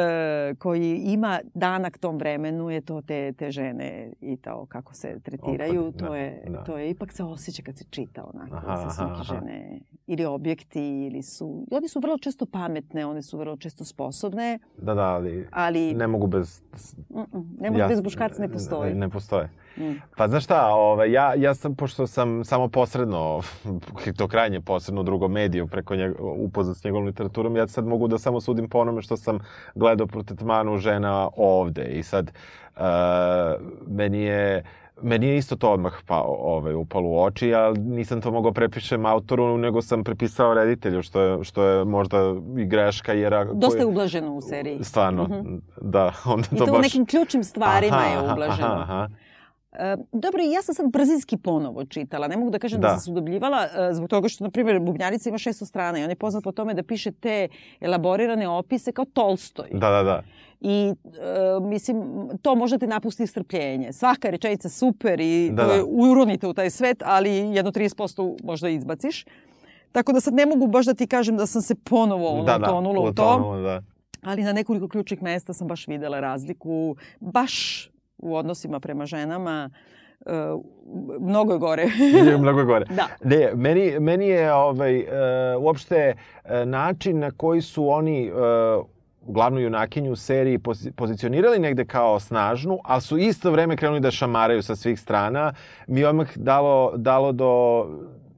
koji 0.55 0.95
ima 0.97 1.39
danak 1.53 1.97
tom 1.97 2.17
vremenu 2.17 2.69
je 2.69 2.81
to 2.81 3.01
te, 3.01 3.33
te 3.33 3.51
žene 3.51 4.11
i 4.21 4.37
to 4.37 4.65
kako 4.65 4.93
se 4.93 5.19
tretiraju, 5.19 5.81
Opet, 5.81 5.99
to, 5.99 6.05
da, 6.05 6.15
je, 6.15 6.43
da. 6.49 6.63
to 6.63 6.77
je 6.77 6.89
ipak 6.89 7.11
se 7.11 7.23
osjeća 7.23 7.63
kad 7.63 7.77
se 7.77 7.83
čita 7.89 8.23
onako 8.25 8.55
Aha, 8.57 8.89
za 8.89 9.03
aha, 9.03 9.23
žene 9.23 9.79
ili 10.07 10.25
objekti 10.25 10.81
ili 11.01 11.21
su, 11.23 11.65
i 11.71 11.75
one 11.75 11.87
su 11.87 11.99
vrlo 11.99 12.17
često 12.17 12.45
pametne, 12.45 13.05
one 13.05 13.21
su 13.21 13.37
vrlo 13.37 13.57
često 13.57 13.85
sposobne, 13.85 14.59
Da, 14.77 14.93
da, 14.93 15.01
ali 15.03 15.47
ali 15.51 15.93
ne 15.93 16.07
mogu 16.07 16.27
bez... 16.27 16.61
mm, 17.09 17.19
mm, 17.19 17.57
ne 17.59 17.71
može 17.71 17.81
ja- 17.81 17.87
bez 17.87 18.03
muškarca 18.03 18.41
ne 18.41 18.49
postoji. 18.49 18.93
Ne 18.95 19.09
postoje. 19.09 19.49
Mm. 19.79 19.93
Pa 20.17 20.27
znaš 20.27 20.43
šta, 20.43 20.67
ovaj, 20.67 21.11
ja, 21.11 21.33
ja 21.35 21.53
sam, 21.53 21.75
pošto 21.75 22.07
sam 22.07 22.43
samo 22.45 22.67
posredno, 22.67 23.41
to 24.17 24.27
krajnje 24.27 24.61
posredno 24.61 25.01
u 25.01 25.03
drugom 25.03 25.31
mediju 25.31 25.67
preko 25.67 25.95
njega, 25.95 26.15
upoznat 26.19 26.77
s 26.77 26.83
njegovom 26.83 27.05
literaturom, 27.05 27.55
ja 27.55 27.67
sad 27.67 27.85
mogu 27.87 28.07
da 28.07 28.17
samo 28.17 28.41
sudim 28.41 28.69
po 28.69 28.79
onome 28.79 29.01
što 29.01 29.17
sam 29.17 29.39
gledao 29.75 30.07
pro 30.07 30.23
tretmanu 30.23 30.77
žena 30.77 31.29
ovde. 31.37 31.85
I 31.85 32.03
sad, 32.03 32.31
uh, 32.75 32.81
meni 33.87 34.21
je 34.21 34.63
Meni 35.01 35.27
je 35.27 35.37
isto 35.37 35.55
to 35.55 35.71
odmah 35.71 35.93
pa, 36.05 36.21
ovaj, 36.25 36.73
upalo 36.73 37.09
u 37.09 37.23
oči, 37.23 37.53
ali 37.53 37.79
nisam 37.79 38.21
to 38.21 38.31
mogao 38.31 38.51
prepišem 38.51 39.05
autoru, 39.05 39.57
nego 39.57 39.81
sam 39.81 40.03
prepisao 40.03 40.53
reditelju, 40.53 41.01
što 41.03 41.21
je, 41.21 41.43
što 41.43 41.63
je 41.63 41.85
možda 41.85 42.17
i 42.57 42.65
greška, 42.65 43.13
jer... 43.13 43.33
Ako 43.33 43.53
Dosta 43.53 43.79
je 43.79 43.85
ublaženo 43.85 44.33
u 44.33 44.41
seriji. 44.41 44.83
Stvarno, 44.83 45.23
Mhm. 45.23 45.55
da, 45.81 46.13
onda 46.33 46.47
I 46.51 46.57
to, 46.57 46.65
to 46.65 46.71
u 46.71 46.75
baš... 46.75 46.83
nekim 46.83 47.05
ključnim 47.05 47.43
stvarima 47.43 47.97
Aha, 47.97 48.05
je 48.25 48.31
ublaženo. 48.31 48.67
Aha, 48.67 48.81
aha. 48.81 49.07
E, 49.79 49.97
dobro, 50.11 50.41
i 50.43 50.51
ja 50.51 50.61
sam 50.61 50.75
sad 50.75 50.89
brzinski 50.89 51.37
ponovo 51.37 51.85
čitala. 51.85 52.27
Ne 52.27 52.37
mogu 52.37 52.51
da 52.51 52.59
kažem 52.59 52.81
da, 52.81 52.87
Da. 52.87 52.93
sam 52.93 52.99
se 52.99 53.11
udobljivala, 53.11 53.63
e, 53.65 53.93
zbog 53.93 54.09
toga 54.09 54.27
što, 54.29 54.43
na 54.43 54.49
primjer, 54.49 54.79
Bubnjarica 54.79 55.29
ima 55.29 55.37
600 55.37 55.65
strana 55.65 55.99
i 55.99 56.03
on 56.03 56.09
je 56.09 56.15
poznat 56.15 56.43
po 56.43 56.51
tome 56.51 56.73
da 56.73 56.83
piše 56.83 57.11
te 57.11 57.47
elaborirane 57.79 58.47
opise 58.47 58.91
kao 58.91 59.05
Tolstoj. 59.05 59.69
Da, 59.71 59.89
da, 59.89 60.03
da. 60.03 60.23
I, 60.61 60.93
e, 60.93 60.93
mislim, 61.61 62.03
to 62.41 62.55
možda 62.55 62.77
te 62.77 62.87
napusti 62.87 63.27
strpljenje. 63.27 63.93
Svaka 63.93 64.29
rečenica 64.29 64.69
super 64.69 65.19
i 65.19 65.49
Da, 65.53 65.63
da. 65.63 65.83
uronite 65.85 66.47
u 66.47 66.53
taj 66.53 66.69
svet, 66.69 67.03
ali 67.05 67.29
jedno 67.31 67.71
30% 67.71 68.37
možda 68.43 68.69
izbaciš. 68.69 69.25
Tako 69.91 70.13
da 70.13 70.19
sad 70.19 70.33
ne 70.33 70.45
mogu 70.45 70.67
baš 70.67 70.85
da 70.85 70.93
ti 70.93 71.07
kažem 71.07 71.37
da 71.37 71.45
sam 71.45 71.61
se 71.61 71.75
ponovo 71.75 72.27
ono, 72.29 72.43
da, 72.43 72.57
da, 72.57 72.67
tonula 72.67 72.99
u 72.99 73.13
to. 73.13 73.23
utonula, 73.23 73.57
da. 73.59 73.81
ali 74.21 74.43
na 74.43 74.53
nekoliko 74.53 74.87
ključnih 74.87 75.21
mesta 75.21 75.53
sam 75.53 75.67
baš 75.67 75.87
videla 75.87 76.19
razliku, 76.19 76.95
baš 77.19 77.89
u 78.19 78.35
odnosima 78.35 78.79
prema 78.79 79.05
ženama, 79.05 79.69
e, 80.25 80.31
mnogo 81.19 81.53
je 81.53 81.59
gore. 81.59 81.85
Je 82.27 82.37
mnogo 82.37 82.65
gore. 82.65 82.85
da. 82.99 83.07
Ne, 83.23 83.51
meni, 83.55 83.99
meni 83.99 84.27
je 84.27 84.53
ovaj, 84.53 84.99
uh, 84.99 85.05
uopšte 85.63 86.13
uh, 86.15 86.51
način 86.65 87.19
na 87.19 87.31
koji 87.31 87.61
su 87.61 87.89
oni 87.89 88.31
uh, 88.31 88.85
glavnu 89.27 89.59
junakinju 89.59 90.11
u 90.11 90.15
seriji 90.15 90.59
pozi- 90.59 90.91
pozicionirali 90.91 91.59
negde 91.59 91.85
kao 91.85 92.19
snažnu, 92.19 92.79
ali 92.83 93.01
su 93.01 93.17
isto 93.17 93.51
vreme 93.51 93.77
krenuli 93.77 93.99
da 93.99 94.11
šamaraju 94.11 94.63
sa 94.63 94.75
svih 94.75 94.99
strana, 94.99 95.53
mi 95.87 95.99
je 95.99 96.07
odmah 96.07 96.37
dalo, 96.37 96.93
dalo 96.95 97.31
do 97.31 97.85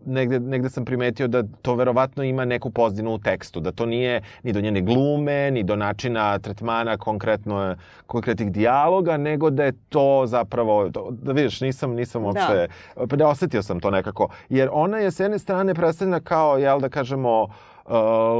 negde, 0.05 0.39
negde 0.39 0.69
sam 0.69 0.85
primetio 0.85 1.27
da 1.27 1.43
to 1.61 1.75
verovatno 1.75 2.23
ima 2.23 2.45
neku 2.45 2.69
pozdinu 2.69 3.13
u 3.13 3.19
tekstu, 3.19 3.59
da 3.59 3.71
to 3.71 3.85
nije 3.85 4.21
ni 4.43 4.53
do 4.53 4.61
njene 4.61 4.81
glume, 4.81 5.51
ni 5.51 5.63
do 5.63 5.75
načina 5.75 6.39
tretmana 6.39 6.97
konkretno, 6.97 7.75
konkretnih 8.07 8.51
dijaloga, 8.51 9.17
nego 9.17 9.49
da 9.49 9.63
je 9.63 9.73
to 9.89 10.23
zapravo, 10.25 10.89
da 11.09 11.31
vidiš, 11.31 11.61
nisam, 11.61 11.91
nisam 11.91 12.25
uopšte, 12.25 12.67
da. 12.95 13.07
pa 13.07 13.15
ne 13.15 13.25
osetio 13.25 13.63
sam 13.63 13.79
to 13.79 13.91
nekako, 13.91 14.29
jer 14.49 14.69
ona 14.71 14.97
je 14.97 15.11
s 15.11 15.19
jedne 15.19 15.39
strane 15.39 15.75
predstavljena 15.75 16.19
kao, 16.19 16.57
jel 16.57 16.79
da 16.79 16.89
kažemo, 16.89 17.41
Uh, 17.43 17.70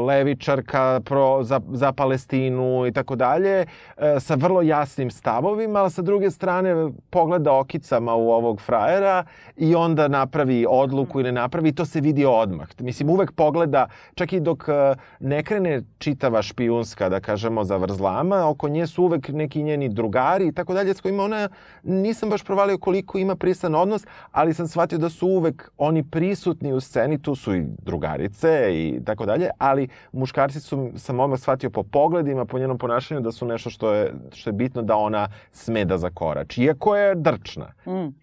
levičarka 0.06 1.02
pro, 1.06 1.44
za, 1.44 1.62
za 1.72 1.92
Palestinu 1.92 2.88
i 2.88 2.92
tako 2.92 3.16
dalje, 3.16 3.66
uh, 3.66 4.04
sa 4.20 4.36
vrlo 4.36 4.62
jasnim 4.62 5.12
stavovima, 5.12 5.80
ali 5.80 5.92
sa 5.92 6.02
druge 6.02 6.32
strane 6.32 6.92
pogleda 7.10 7.54
okicama 7.54 8.16
u 8.16 8.32
ovog 8.32 8.62
frajera 8.62 9.24
i 9.58 9.76
onda 9.76 10.08
napravi 10.08 10.66
odluku 10.70 11.20
ili 11.20 11.32
napravi 11.32 11.70
i 11.70 11.76
to 11.76 11.86
se 11.86 12.02
vidi 12.02 12.26
odmah. 12.26 12.68
Mislim, 12.80 13.10
uvek 13.10 13.32
pogleda, 13.32 13.88
čak 14.16 14.34
i 14.34 14.40
dok 14.40 14.64
uh, 14.68 14.98
ne 15.20 15.44
krene 15.44 15.82
čitava 15.98 16.42
špijunska, 16.42 17.10
da 17.10 17.20
kažemo, 17.20 17.64
za 17.64 17.78
vrzlama, 17.78 18.50
oko 18.50 18.70
nje 18.70 18.88
su 18.88 19.04
uvek 19.04 19.30
neki 19.30 19.64
njeni 19.64 19.90
drugari 19.90 20.48
i 20.48 20.52
tako 20.52 20.74
dalje, 20.74 20.94
s 20.94 21.02
kojima 21.02 21.24
ona, 21.24 21.50
nisam 21.84 22.30
baš 22.30 22.44
provalio 22.44 22.78
koliko 22.78 23.18
ima 23.18 23.36
prisan 23.36 23.76
odnos, 23.76 24.06
ali 24.32 24.54
sam 24.54 24.68
shvatio 24.68 24.98
da 24.98 25.10
su 25.10 25.28
uvek 25.28 25.72
oni 25.78 26.04
prisutni 26.04 26.74
u 26.74 26.80
sceni, 26.80 27.22
tu 27.22 27.36
su 27.36 27.56
i 27.56 27.64
drugarice 27.82 28.70
i 28.74 29.00
tako 29.06 29.26
dalje, 29.26 29.31
ali 29.58 29.88
muškarci 30.12 30.60
su, 30.60 30.92
sam 30.96 31.20
odmah 31.20 31.40
shvatio 31.40 31.70
po 31.70 31.84
pogledima, 31.84 32.46
po 32.46 32.60
njenom 32.60 32.78
ponašanju 32.78 33.22
da 33.22 33.32
su 33.32 33.46
nešto 33.46 33.70
što 33.70 33.94
je, 33.94 34.14
što 34.34 34.50
je 34.50 34.54
bitno 34.54 34.82
da 34.82 34.96
ona 34.96 35.28
sme 35.52 35.86
da 35.86 35.98
zakorači, 35.98 36.64
iako 36.64 36.96
je 36.96 37.16
drčna. 37.16 37.74
Mm. 37.86 38.16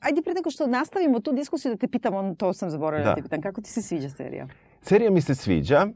Ajde 0.00 0.22
pre 0.22 0.34
nego 0.34 0.50
što 0.50 0.66
nastavimo 0.66 1.20
tu 1.20 1.32
diskusiju 1.32 1.72
da 1.72 1.78
te 1.78 1.88
pitam, 1.88 2.14
on, 2.14 2.34
to 2.34 2.52
sam 2.52 2.70
zaboravila 2.70 3.04
da. 3.04 3.10
da 3.10 3.16
te 3.16 3.22
pitam, 3.22 3.40
kako 3.40 3.60
ti 3.60 3.70
se 3.70 3.82
sviđa 3.82 4.08
serija? 4.08 4.48
Serija 4.82 5.10
mi 5.10 5.20
se 5.20 5.34
sviđa. 5.34 5.86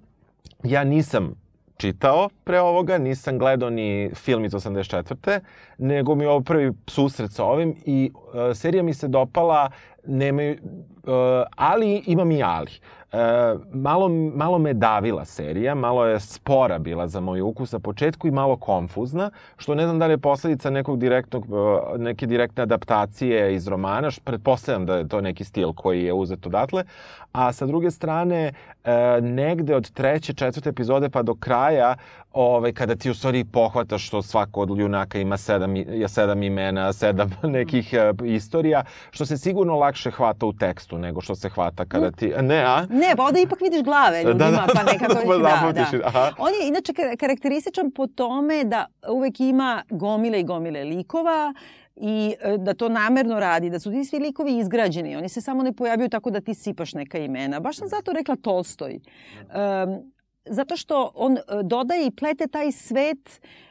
Ja 0.65 0.85
nisam 0.85 1.35
čitao 1.81 2.29
pre 2.45 2.61
ovoga, 2.61 2.99
nisam 2.99 3.39
gledao 3.39 3.71
ni 3.71 4.11
film 4.15 4.45
iz 4.45 4.53
84. 4.53 5.41
nego 5.79 6.15
mi 6.15 6.25
je 6.25 6.29
ovo 6.29 6.41
prvi 6.41 6.73
susret 6.87 7.33
sa 7.33 7.45
ovim 7.45 7.75
i 7.87 8.11
uh, 8.15 8.57
serija 8.57 8.83
mi 8.83 8.95
se 8.95 9.09
dopala, 9.09 9.71
nemaju, 10.07 10.57
uh, 10.62 11.12
ali 11.57 12.03
imam 12.07 12.31
i 12.31 12.43
ali. 12.43 12.71
E, 13.12 13.55
malo, 13.73 14.09
malo 14.35 14.59
me 14.59 14.75
davila 14.75 15.25
serija, 15.25 15.75
malo 15.75 16.07
je 16.07 16.21
spora 16.21 16.79
bila 16.79 17.09
za 17.09 17.21
moj 17.21 17.40
ukus 17.40 17.73
na 17.73 17.79
početku 17.79 18.29
i 18.29 18.31
malo 18.31 18.57
konfuzna, 18.57 19.31
što 19.57 19.75
ne 19.75 19.85
znam 19.85 19.99
da 19.99 20.07
li 20.07 20.12
je 20.12 20.19
posledica 20.19 20.71
nekog 20.71 20.99
direktnog, 20.99 21.45
e, 21.45 21.99
neke 21.99 22.26
direktne 22.26 22.62
adaptacije 22.62 23.55
iz 23.55 23.69
romana, 23.69 24.11
pretpostavljam 24.25 24.87
da 24.87 24.97
je 24.97 25.09
to 25.09 25.21
neki 25.21 25.45
stil 25.45 25.73
koji 25.73 26.05
je 26.05 26.12
uzet 26.12 26.47
odatle, 26.47 26.85
a 27.33 27.52
sa 27.52 27.67
druge 27.67 27.90
strane, 27.90 28.52
e, 28.85 29.21
negde 29.21 29.76
od 29.76 29.90
treće, 29.90 30.33
četvrte 30.33 30.69
epizode 30.69 31.09
pa 31.09 31.23
do 31.23 31.35
kraja, 31.35 31.97
ovaj, 32.33 32.73
kada 32.73 32.97
ti 32.97 33.11
u 33.11 33.14
stvari 33.14 33.45
pohvataš 33.45 34.07
što 34.07 34.23
svako 34.23 34.61
od 34.61 34.79
junaka 34.79 35.19
ima 35.19 35.37
sedam, 35.37 35.75
sedam 36.09 36.43
imena, 36.43 36.93
sedam 36.93 37.31
nekih 37.43 37.95
istorija, 38.25 38.85
što 39.11 39.26
se 39.26 39.38
sigurno 39.38 39.76
lakše 39.76 40.11
hvata 40.11 40.47
u 40.47 40.52
tekstu 40.52 40.99
nego 40.99 41.21
što 41.21 41.35
se 41.35 41.49
hvata 41.49 41.85
kada 41.85 42.11
ti... 42.11 42.33
Ne, 42.43 42.64
a? 42.64 42.87
Ne, 43.00 43.16
pa 43.16 43.25
onda 43.25 43.40
ipak 43.40 43.61
vidiš 43.61 43.83
glave 43.83 44.23
ljudima, 44.23 44.50
da, 44.50 44.66
da, 44.66 44.73
pa 44.75 44.83
nekako... 44.92 45.14
pa 45.14 45.73
da, 45.73 45.73
da. 45.73 46.07
Aha. 46.07 46.33
On 46.38 46.52
je 46.54 46.69
inače 46.69 46.92
karakterističan 47.16 47.90
po 47.90 48.07
tome 48.07 48.64
da 48.64 48.87
uvek 49.09 49.40
ima 49.40 49.83
gomile 49.90 50.40
i 50.40 50.45
gomile 50.45 50.85
likova, 50.85 51.54
i 51.97 52.35
e, 52.40 52.59
da 52.59 52.75
to 52.75 52.88
namerno 52.88 53.40
radi, 53.40 53.71
da 53.71 53.78
su 53.78 53.90
ti 53.90 54.04
svi 54.04 54.19
likovi 54.19 54.59
izgrađeni, 54.59 55.16
oni 55.16 55.28
se 55.28 55.40
samo 55.40 55.62
ne 55.62 55.73
pojavljaju 55.73 56.09
tako 56.09 56.30
da 56.30 56.40
ti 56.40 56.54
sipaš 56.54 56.95
neka 56.95 57.19
imena. 57.19 57.61
Baš 57.61 57.76
sam 57.76 57.88
zato 57.88 58.12
rekla 58.12 58.37
Tolstoj. 58.37 59.00
Um, 59.40 60.12
zato 60.45 60.76
što 60.76 61.12
on 61.14 61.37
e, 61.37 61.40
dodaje 61.62 62.07
i 62.07 62.11
plete 62.11 62.47
taj 62.47 62.73
svet 62.73 63.40
Uh, 63.40 63.70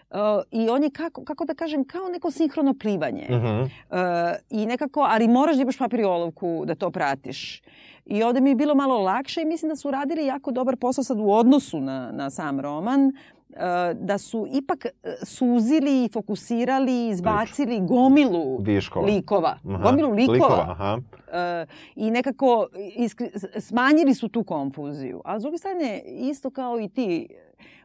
I 0.51 0.69
on 0.69 0.83
je, 0.83 0.89
kako, 0.89 1.23
kako 1.23 1.45
da 1.45 1.53
kažem, 1.53 1.83
kao 1.83 2.09
neko 2.09 2.31
sinhrono 2.31 2.73
plivanje. 2.73 3.27
Uh 3.29 3.35
-huh. 3.35 3.63
uh, 3.63 4.37
I 4.49 4.65
nekako, 4.65 4.99
ali 4.99 5.27
moraš 5.27 5.55
da 5.55 5.61
imaš 5.61 5.77
papir 5.77 5.99
i 5.99 6.03
olovku 6.03 6.63
da 6.65 6.75
to 6.75 6.91
pratiš. 6.91 7.61
I 8.05 8.23
ovde 8.23 8.41
mi 8.41 8.49
je 8.49 8.55
bilo 8.55 8.75
malo 8.75 8.97
lakše 8.97 9.41
i 9.41 9.45
mislim 9.45 9.69
da 9.69 9.75
su 9.75 9.91
radili 9.91 10.25
jako 10.25 10.51
dobar 10.51 10.77
posao 10.77 11.03
sad 11.03 11.19
u 11.19 11.31
odnosu 11.31 11.81
na, 11.81 12.11
na 12.11 12.29
sam 12.29 12.59
roman. 12.59 13.11
Uh, 13.49 13.55
da 13.93 14.17
su 14.17 14.47
ipak 14.51 14.85
eh, 14.85 14.91
suzili, 15.23 16.09
fokusirali, 16.13 17.07
izbacili 17.07 17.79
gomilu 17.81 18.57
Viškova. 18.61 19.05
likova. 19.05 19.57
Aha. 19.69 19.83
Gomilu 19.83 20.11
likova. 20.11 20.33
likova 20.33 20.65
aha. 20.71 20.97
Uh, 20.97 21.69
I 21.95 22.11
nekako 22.11 22.67
iskri, 22.95 23.31
smanjili 23.59 24.13
su 24.13 24.29
tu 24.29 24.43
konfuziju. 24.43 25.21
A 25.25 25.39
s 25.39 25.41
druge 25.41 25.57
strane, 25.57 26.01
isto 26.05 26.49
kao 26.49 26.79
i 26.79 26.89
ti, 26.89 27.27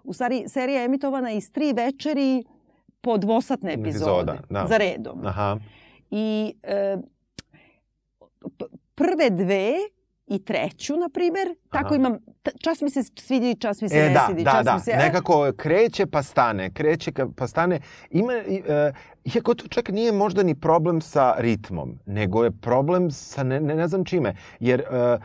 u 0.05 0.13
stvari 0.13 0.45
serija 0.49 0.81
je 0.81 0.85
emitovana 0.85 1.33
iz 1.33 1.53
tri 1.53 1.73
večeri 1.73 2.45
po 3.01 3.19
dvosatne 3.19 3.73
epizode. 3.73 4.33
Epizoda, 4.33 4.39
da. 4.51 4.67
Za 4.69 4.77
redom. 4.77 5.27
Aha. 5.27 5.59
I 6.11 6.55
uh, 6.97 7.01
prve 8.95 9.31
dve 9.31 9.73
i 10.27 10.45
treću, 10.45 10.97
na 10.97 11.09
primer. 11.09 11.55
Tako 11.71 11.95
imam, 11.95 12.19
čas 12.61 12.81
mi 12.81 12.91
se 12.91 13.03
svidi, 13.03 13.57
čas 13.61 13.81
mi 13.81 13.89
se 13.89 13.99
e, 13.99 14.09
ne 14.09 14.15
da, 14.15 14.25
svidi. 14.27 14.45
Da, 14.45 14.51
čas 14.51 14.65
da, 14.65 14.75
mi 14.75 14.81
se, 14.81 14.97
nekako 14.97 15.53
kreće 15.57 16.07
pa 16.07 16.23
stane, 16.23 16.71
kreće 16.71 17.13
pa 17.37 17.47
stane. 17.47 17.81
Ima, 18.11 18.33
e, 18.33 18.93
iako 19.35 19.55
to 19.55 19.69
čak 19.69 19.89
nije 19.89 20.13
možda 20.13 20.43
ni 20.43 20.55
problem 20.55 21.01
sa 21.01 21.35
ritmom, 21.39 21.99
nego 22.07 22.45
je 22.45 22.51
problem 22.51 23.11
sa 23.11 23.43
ne, 23.43 23.61
ne, 23.61 23.75
ne 23.75 23.89
znam 23.89 24.05
čime. 24.05 24.35
Jer 24.61 24.81
e, 24.81 24.85
e, 24.97 25.19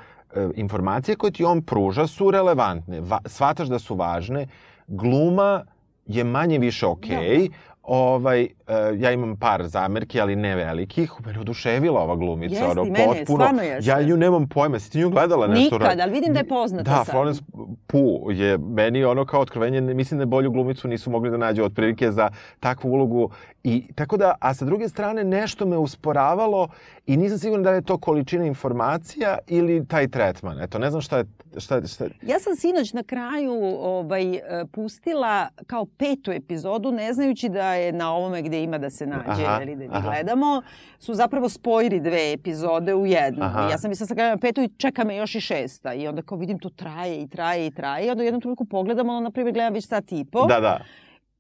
informacije 0.56 1.16
koje 1.16 1.32
ti 1.32 1.46
on 1.46 1.62
pruža 1.62 2.08
su 2.08 2.32
relevantne, 2.32 3.02
va, 3.02 3.20
shvataš 3.26 3.68
da 3.68 3.80
su 3.80 3.96
važne, 3.96 4.48
gluma 4.90 5.64
je 6.06 6.24
manje 6.24 6.58
više 6.58 6.86
okej, 6.86 7.18
okay, 7.18 7.50
da 7.50 7.70
Ovaj, 7.90 8.44
uh, 8.44 9.02
ja 9.02 9.12
imam 9.12 9.38
par 9.38 9.68
zamerki, 9.68 10.22
ali 10.22 10.36
ne 10.36 10.56
velikih. 10.56 11.12
Mene 11.26 11.40
oduševila 11.40 12.02
ova 12.02 12.16
glumica. 12.16 12.56
Jeste, 12.56 12.68
ono, 12.68 12.84
mene, 12.84 13.06
potpuno. 13.06 13.24
stvarno 13.26 13.62
jeste. 13.62 13.90
Ja 13.90 14.02
nju 14.02 14.18
nemam 14.18 14.50
pojma. 14.50 14.80
Si 14.80 14.92
ti 14.92 15.00
nju 15.00 15.10
gledala 15.10 15.48
nešto? 15.48 15.78
Nikad, 15.78 16.00
ali 16.00 16.12
vidim 16.12 16.34
da 16.34 16.40
je 16.40 16.48
poznata 16.48 16.84
Da, 16.84 16.96
sad. 16.96 17.12
Florence 17.12 17.42
Pugh 17.88 18.40
je 18.40 18.58
meni 18.58 19.04
ono 19.04 19.26
kao 19.26 19.42
otkrovenje, 19.42 19.82
mislim 19.82 20.20
da 20.20 20.26
bolju 20.26 20.52
glumicu 20.52 20.88
nisu 20.88 21.10
mogli 21.10 21.30
da 21.30 21.38
nađu 21.38 21.64
otprilike 21.64 22.12
za 22.12 22.30
takvu 22.60 22.90
ulogu. 22.90 23.30
I 23.64 23.94
tako 23.96 24.18
da, 24.18 24.36
a 24.40 24.54
sa 24.54 24.66
druge 24.66 24.90
strane 24.90 25.24
nešto 25.24 25.66
me 25.66 25.78
usporavalo 25.78 26.68
i 27.08 27.18
nisam 27.18 27.38
siguran 27.38 27.64
da 27.64 27.72
je 27.72 27.82
to 27.82 27.98
količina 27.98 28.46
informacija 28.46 29.38
ili 29.48 29.88
taj 29.88 30.08
tretman. 30.08 30.62
Eto, 30.62 30.80
ne 30.80 30.90
znam 30.90 31.02
šta 31.02 31.18
je 31.18 31.26
šta, 31.58 31.88
šta... 31.88 32.06
Ja 32.22 32.40
sam 32.40 32.56
sinoć 32.56 32.94
na 32.94 33.04
kraju 33.04 33.54
ovaj, 33.80 34.36
e, 34.36 34.42
pustila 34.72 35.50
kao 35.68 35.86
petu 35.86 36.32
epizodu, 36.32 36.92
ne 36.92 37.14
znajući 37.14 37.50
da 37.50 37.74
je 37.74 37.92
na 37.92 38.14
ovome 38.14 38.42
gde 38.42 38.64
ima 38.64 38.78
da 38.78 38.90
se 38.90 39.08
nađe 39.08 39.44
aha, 39.46 39.64
ili 39.64 39.76
da, 39.76 39.88
da 39.88 40.00
gledamo, 40.00 40.62
su 41.00 41.14
zapravo 41.14 41.50
spojili 41.50 42.00
dve 42.00 42.34
epizode 42.34 42.96
u 42.96 43.06
jednu. 43.06 43.46
Aha. 43.46 43.70
Ja 43.72 43.78
sam 43.78 43.90
mislila 43.90 44.08
sa 44.08 44.16
krajem 44.16 44.40
petu 44.40 44.62
i 44.62 44.70
čeka 44.78 45.04
me 45.04 45.16
još 45.16 45.36
i 45.36 45.42
šesta. 45.42 45.94
I 45.94 46.08
onda 46.08 46.22
kao 46.22 46.38
vidim 46.38 46.60
to 46.60 46.70
traje 46.70 47.22
i 47.22 47.28
traje 47.28 47.68
i 47.68 47.72
traje. 47.72 48.08
I 48.08 48.10
onda 48.10 48.22
u 48.22 48.26
jednom 48.26 48.42
trenutku 48.42 48.66
pogledam, 48.66 49.10
ono, 49.10 49.20
na 49.20 49.32
primjer, 49.32 49.54
gledam 49.54 49.74
već 49.74 49.88
sat 49.88 50.12
i 50.12 50.26
po. 50.32 50.46
Da, 50.46 50.60
da 50.60 50.80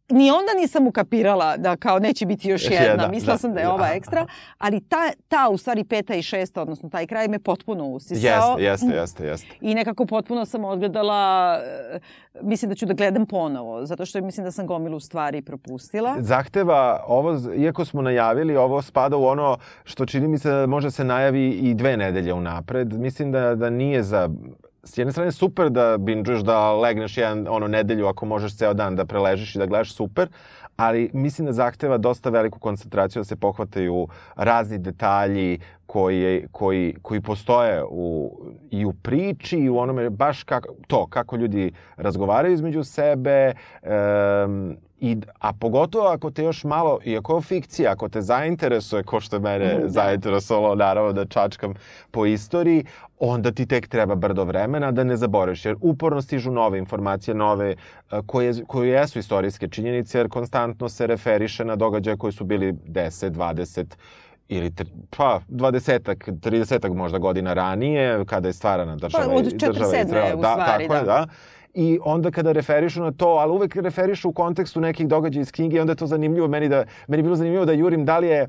ni 0.09 0.31
onda 0.31 0.53
nisam 0.61 0.87
ukapirala 0.87 1.57
da 1.57 1.75
kao 1.75 1.99
neće 1.99 2.25
biti 2.25 2.49
još 2.49 2.63
jedna. 2.71 2.87
jedna. 2.87 3.07
Mislila 3.07 3.33
da, 3.33 3.37
sam 3.37 3.53
da 3.53 3.59
je 3.59 3.65
da, 3.65 3.73
ova 3.73 3.87
ekstra. 3.87 4.25
Ali 4.57 4.81
ta, 4.81 5.11
ta 5.27 5.49
u 5.49 5.57
stvari 5.57 5.83
peta 5.83 6.15
i 6.15 6.21
šesta, 6.21 6.61
odnosno 6.61 6.89
taj 6.89 7.07
kraj 7.07 7.27
me 7.27 7.39
potpuno 7.39 7.85
usisao. 7.85 8.57
Jeste, 8.59 8.63
jeste, 8.63 8.99
jeste, 8.99 9.25
jeste. 9.25 9.47
I 9.61 9.75
nekako 9.75 10.05
potpuno 10.05 10.45
sam 10.45 10.65
odgledala, 10.65 11.55
eh, 11.93 11.99
mislim 12.41 12.69
da 12.69 12.75
ću 12.75 12.85
da 12.85 12.93
gledam 12.93 13.25
ponovo, 13.25 13.85
zato 13.85 14.05
što 14.05 14.21
mislim 14.21 14.43
da 14.43 14.51
sam 14.51 14.67
gomilu 14.67 14.99
stvari 14.99 15.41
propustila. 15.41 16.15
Zahteva 16.19 17.03
ovo, 17.07 17.37
iako 17.57 17.85
smo 17.85 18.01
najavili, 18.01 18.55
ovo 18.57 18.81
spada 18.81 19.17
u 19.17 19.25
ono 19.25 19.57
što 19.83 20.05
čini 20.05 20.27
mi 20.27 20.37
se 20.37 20.49
da 20.49 20.65
može 20.65 20.91
se 20.91 21.03
najavi 21.03 21.49
i 21.49 21.73
dve 21.73 21.97
nedelje 21.97 22.33
unapred. 22.33 22.93
Mislim 22.93 23.31
da, 23.31 23.55
da 23.55 23.69
nije 23.69 24.03
za 24.03 24.29
s 24.89 24.97
jedne 24.97 25.11
strane 25.11 25.31
super 25.31 25.69
da 25.69 25.97
binđuješ, 25.97 26.41
da 26.41 26.73
legneš 26.73 27.17
jedan, 27.17 27.47
ono, 27.49 27.67
nedelju 27.67 28.07
ako 28.07 28.25
možeš 28.25 28.55
ceo 28.55 28.73
dan 28.73 28.95
da 28.95 29.05
preležiš 29.05 29.55
i 29.55 29.59
da 29.59 29.65
gledaš 29.65 29.93
super, 29.93 30.29
ali 30.75 31.09
mislim 31.13 31.45
da 31.45 31.53
zahteva 31.53 31.97
dosta 31.97 32.29
veliku 32.29 32.59
koncentraciju 32.59 33.19
da 33.19 33.23
se 33.23 33.35
pohvataju 33.35 34.07
razni 34.35 34.77
detalji 34.77 35.59
koji, 35.85 36.47
koji, 36.51 36.95
koji 37.01 37.21
postoje 37.21 37.83
u, 37.89 38.37
i 38.71 38.85
u 38.85 38.93
priči 38.93 39.57
i 39.57 39.69
u 39.69 39.77
onome 39.77 40.09
baš 40.09 40.43
kako, 40.43 40.73
to, 40.87 41.07
kako 41.07 41.35
ljudi 41.35 41.71
razgovaraju 41.97 42.53
između 42.53 42.83
sebe, 42.83 43.53
um, 43.83 44.77
I, 45.01 45.17
a 45.39 45.53
pogotovo 45.53 46.07
ako 46.07 46.31
te 46.31 46.43
još 46.43 46.63
malo, 46.63 46.99
iako 47.05 47.35
je 47.35 47.41
fikcija, 47.41 47.91
ako 47.91 48.09
te 48.09 48.21
zainteresuje, 48.21 49.03
ko 49.03 49.19
što 49.19 49.35
je 49.35 49.39
mene 49.39 49.77
mm, 49.77 49.81
da. 49.81 49.89
zainteresovalo, 49.89 50.75
naravno 50.75 51.13
da 51.13 51.25
čačkam 51.25 51.73
po 52.11 52.25
istoriji, 52.25 52.85
onda 53.19 53.51
ti 53.51 53.65
tek 53.65 53.87
treba 53.87 54.15
brdo 54.15 54.43
vremena 54.43 54.91
da 54.91 55.03
ne 55.03 55.17
zaboraviš, 55.17 55.65
jer 55.65 55.75
uporno 55.81 56.21
stižu 56.21 56.51
nove 56.51 56.79
informacije, 56.79 57.35
nove, 57.35 57.75
koje, 58.25 58.53
koje 58.67 58.89
jesu 58.89 59.19
istorijske 59.19 59.67
činjenice, 59.67 60.17
jer 60.17 60.29
konstantno 60.29 60.89
se 60.89 61.07
referiše 61.07 61.65
na 61.65 61.75
događaje 61.75 62.17
koji 62.17 62.33
su 62.33 62.43
bili 62.43 62.73
10, 62.73 63.29
20 63.31 63.85
ili 64.49 64.71
pa 65.17 65.39
20-ak, 65.49 66.31
30-ak 66.31 66.93
možda 66.93 67.17
godina 67.17 67.53
ranije, 67.53 68.25
kada 68.25 68.47
je 68.47 68.53
stvarana 68.53 68.95
država, 68.95 69.23
Pa, 69.25 69.31
od 69.31 69.45
država 69.53 69.93
47. 69.93 70.05
Izrael. 70.05 70.37
u 70.37 70.41
da, 70.41 70.51
stvari, 70.51 70.87
tako 70.87 70.95
je, 70.95 71.03
da. 71.03 71.27
I 71.73 71.99
onda 72.03 72.31
kada 72.31 72.51
referišu 72.51 73.01
na 73.01 73.11
to, 73.11 73.27
ali 73.27 73.51
uvek 73.51 73.75
referišu 73.75 74.29
u 74.29 74.33
kontekstu 74.33 74.81
nekih 74.81 75.07
događaja 75.07 75.41
iz 75.41 75.51
knjige 75.51 75.77
i 75.77 75.79
onda 75.79 75.91
je 75.91 75.95
to 75.95 76.07
zanimljivo 76.07 76.47
meni 76.47 76.69
da 76.69 76.85
meni 77.07 77.19
je 77.19 77.23
bilo 77.23 77.35
zanimljivo 77.35 77.65
da 77.65 77.71
jurim 77.71 78.05
da 78.05 78.19
li 78.19 78.27
je 78.27 78.47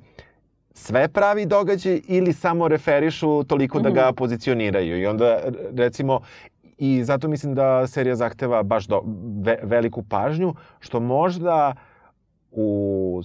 sve 0.73 1.09
pravi 1.09 1.47
događaj 1.47 2.01
ili 2.09 2.33
samo 2.33 2.69
referišu 2.69 3.45
toliko 3.45 3.81
da 3.81 3.91
ga 3.91 4.13
pozicioniraju. 4.13 5.01
I 5.01 5.07
onda 5.07 5.39
recimo 5.77 6.21
i 6.79 7.05
zato 7.05 7.29
mislim 7.29 7.55
da 7.55 7.87
serija 7.87 8.17
zahteva 8.17 8.63
baš 8.63 8.87
do, 8.87 9.03
ve, 9.43 9.59
veliku 9.63 10.03
pažnju 10.03 10.55
što 10.79 11.01
možda 11.01 11.75
u 12.51 13.23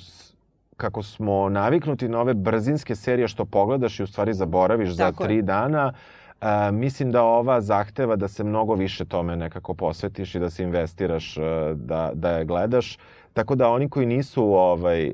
kako 0.78 1.04
smo 1.04 1.50
naviknuti 1.50 2.10
na 2.10 2.20
ove 2.20 2.34
brzinske 2.34 2.96
serije 2.96 3.28
što 3.28 3.46
pogledaš 3.46 4.00
i 4.00 4.04
u 4.04 4.08
stvari 4.08 4.34
zaboraviš 4.34 4.98
Tako 4.98 5.24
za 5.24 5.24
je. 5.24 5.28
tri 5.28 5.42
dana, 5.42 5.94
a, 6.40 6.72
mislim 6.72 7.12
da 7.12 7.24
ova 7.24 7.62
zahteva 7.62 8.16
da 8.16 8.28
se 8.28 8.44
mnogo 8.44 8.76
više 8.76 9.06
tome 9.06 9.36
nekako 9.36 9.74
posvetiš 9.74 10.36
i 10.36 10.40
da 10.40 10.50
se 10.50 10.64
investiraš, 10.64 11.38
e, 11.38 11.42
da, 11.76 12.12
da 12.14 12.32
je 12.32 12.46
gledaš. 12.46 12.98
Tako 13.36 13.56
da 13.56 13.70
oni 13.70 13.90
koji 13.90 14.06
nisu 14.06 14.44
ovaj, 14.44 15.08
e, 15.08 15.14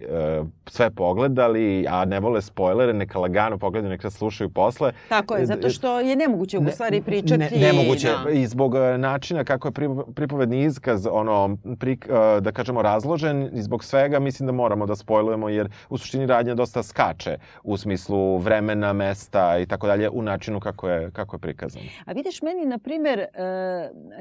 sve 0.67 0.89
pogledali, 0.89 1.85
a 1.89 2.05
ne 2.05 2.19
vole 2.19 2.41
spoilere, 2.41 2.93
neka 2.93 3.19
lagano 3.19 3.57
pogledaju, 3.57 3.89
neka 3.89 4.09
slušaju 4.09 4.49
posle. 4.49 4.91
Tako 5.09 5.35
je, 5.35 5.45
zato 5.45 5.69
što 5.69 5.99
je 5.99 6.15
nemoguće 6.15 6.57
u 6.57 6.67
stvari 6.71 7.01
pričati... 7.01 7.37
Ne, 7.37 7.49
nemoguće. 7.73 8.07
Da. 8.23 8.31
I 8.31 8.47
zbog 8.47 8.75
e, 8.75 8.97
načina 8.97 9.43
kako 9.43 9.67
je 9.67 9.71
pripo- 9.71 10.13
pripovedni 10.13 10.63
iskaz, 10.63 11.07
ono, 11.11 11.57
pri, 11.79 11.91
e, 11.91 12.41
da 12.41 12.51
kažemo, 12.51 12.81
razložen, 12.81 13.49
i 13.53 13.61
zbog 13.61 13.83
svega 13.83 14.19
mislim 14.19 14.47
da 14.47 14.53
moramo 14.53 14.85
da 14.85 14.95
spojlujemo, 14.95 15.49
jer 15.49 15.69
u 15.89 15.97
suštini 15.97 16.25
radnja 16.25 16.55
dosta 16.55 16.83
skače 16.83 17.37
u 17.63 17.77
smislu 17.77 18.37
vremena, 18.37 18.93
mesta 18.93 19.59
i 19.59 19.65
tako 19.65 19.87
dalje, 19.87 20.09
u 20.09 20.21
načinu 20.21 20.59
kako 20.59 20.89
je, 20.89 21.11
kako 21.11 21.35
je 21.35 21.39
prikazan. 21.39 21.81
A 22.05 22.11
vidiš, 22.11 22.41
meni, 22.41 22.65
na 22.65 22.77
primer, 22.77 23.19
e, 23.19 23.27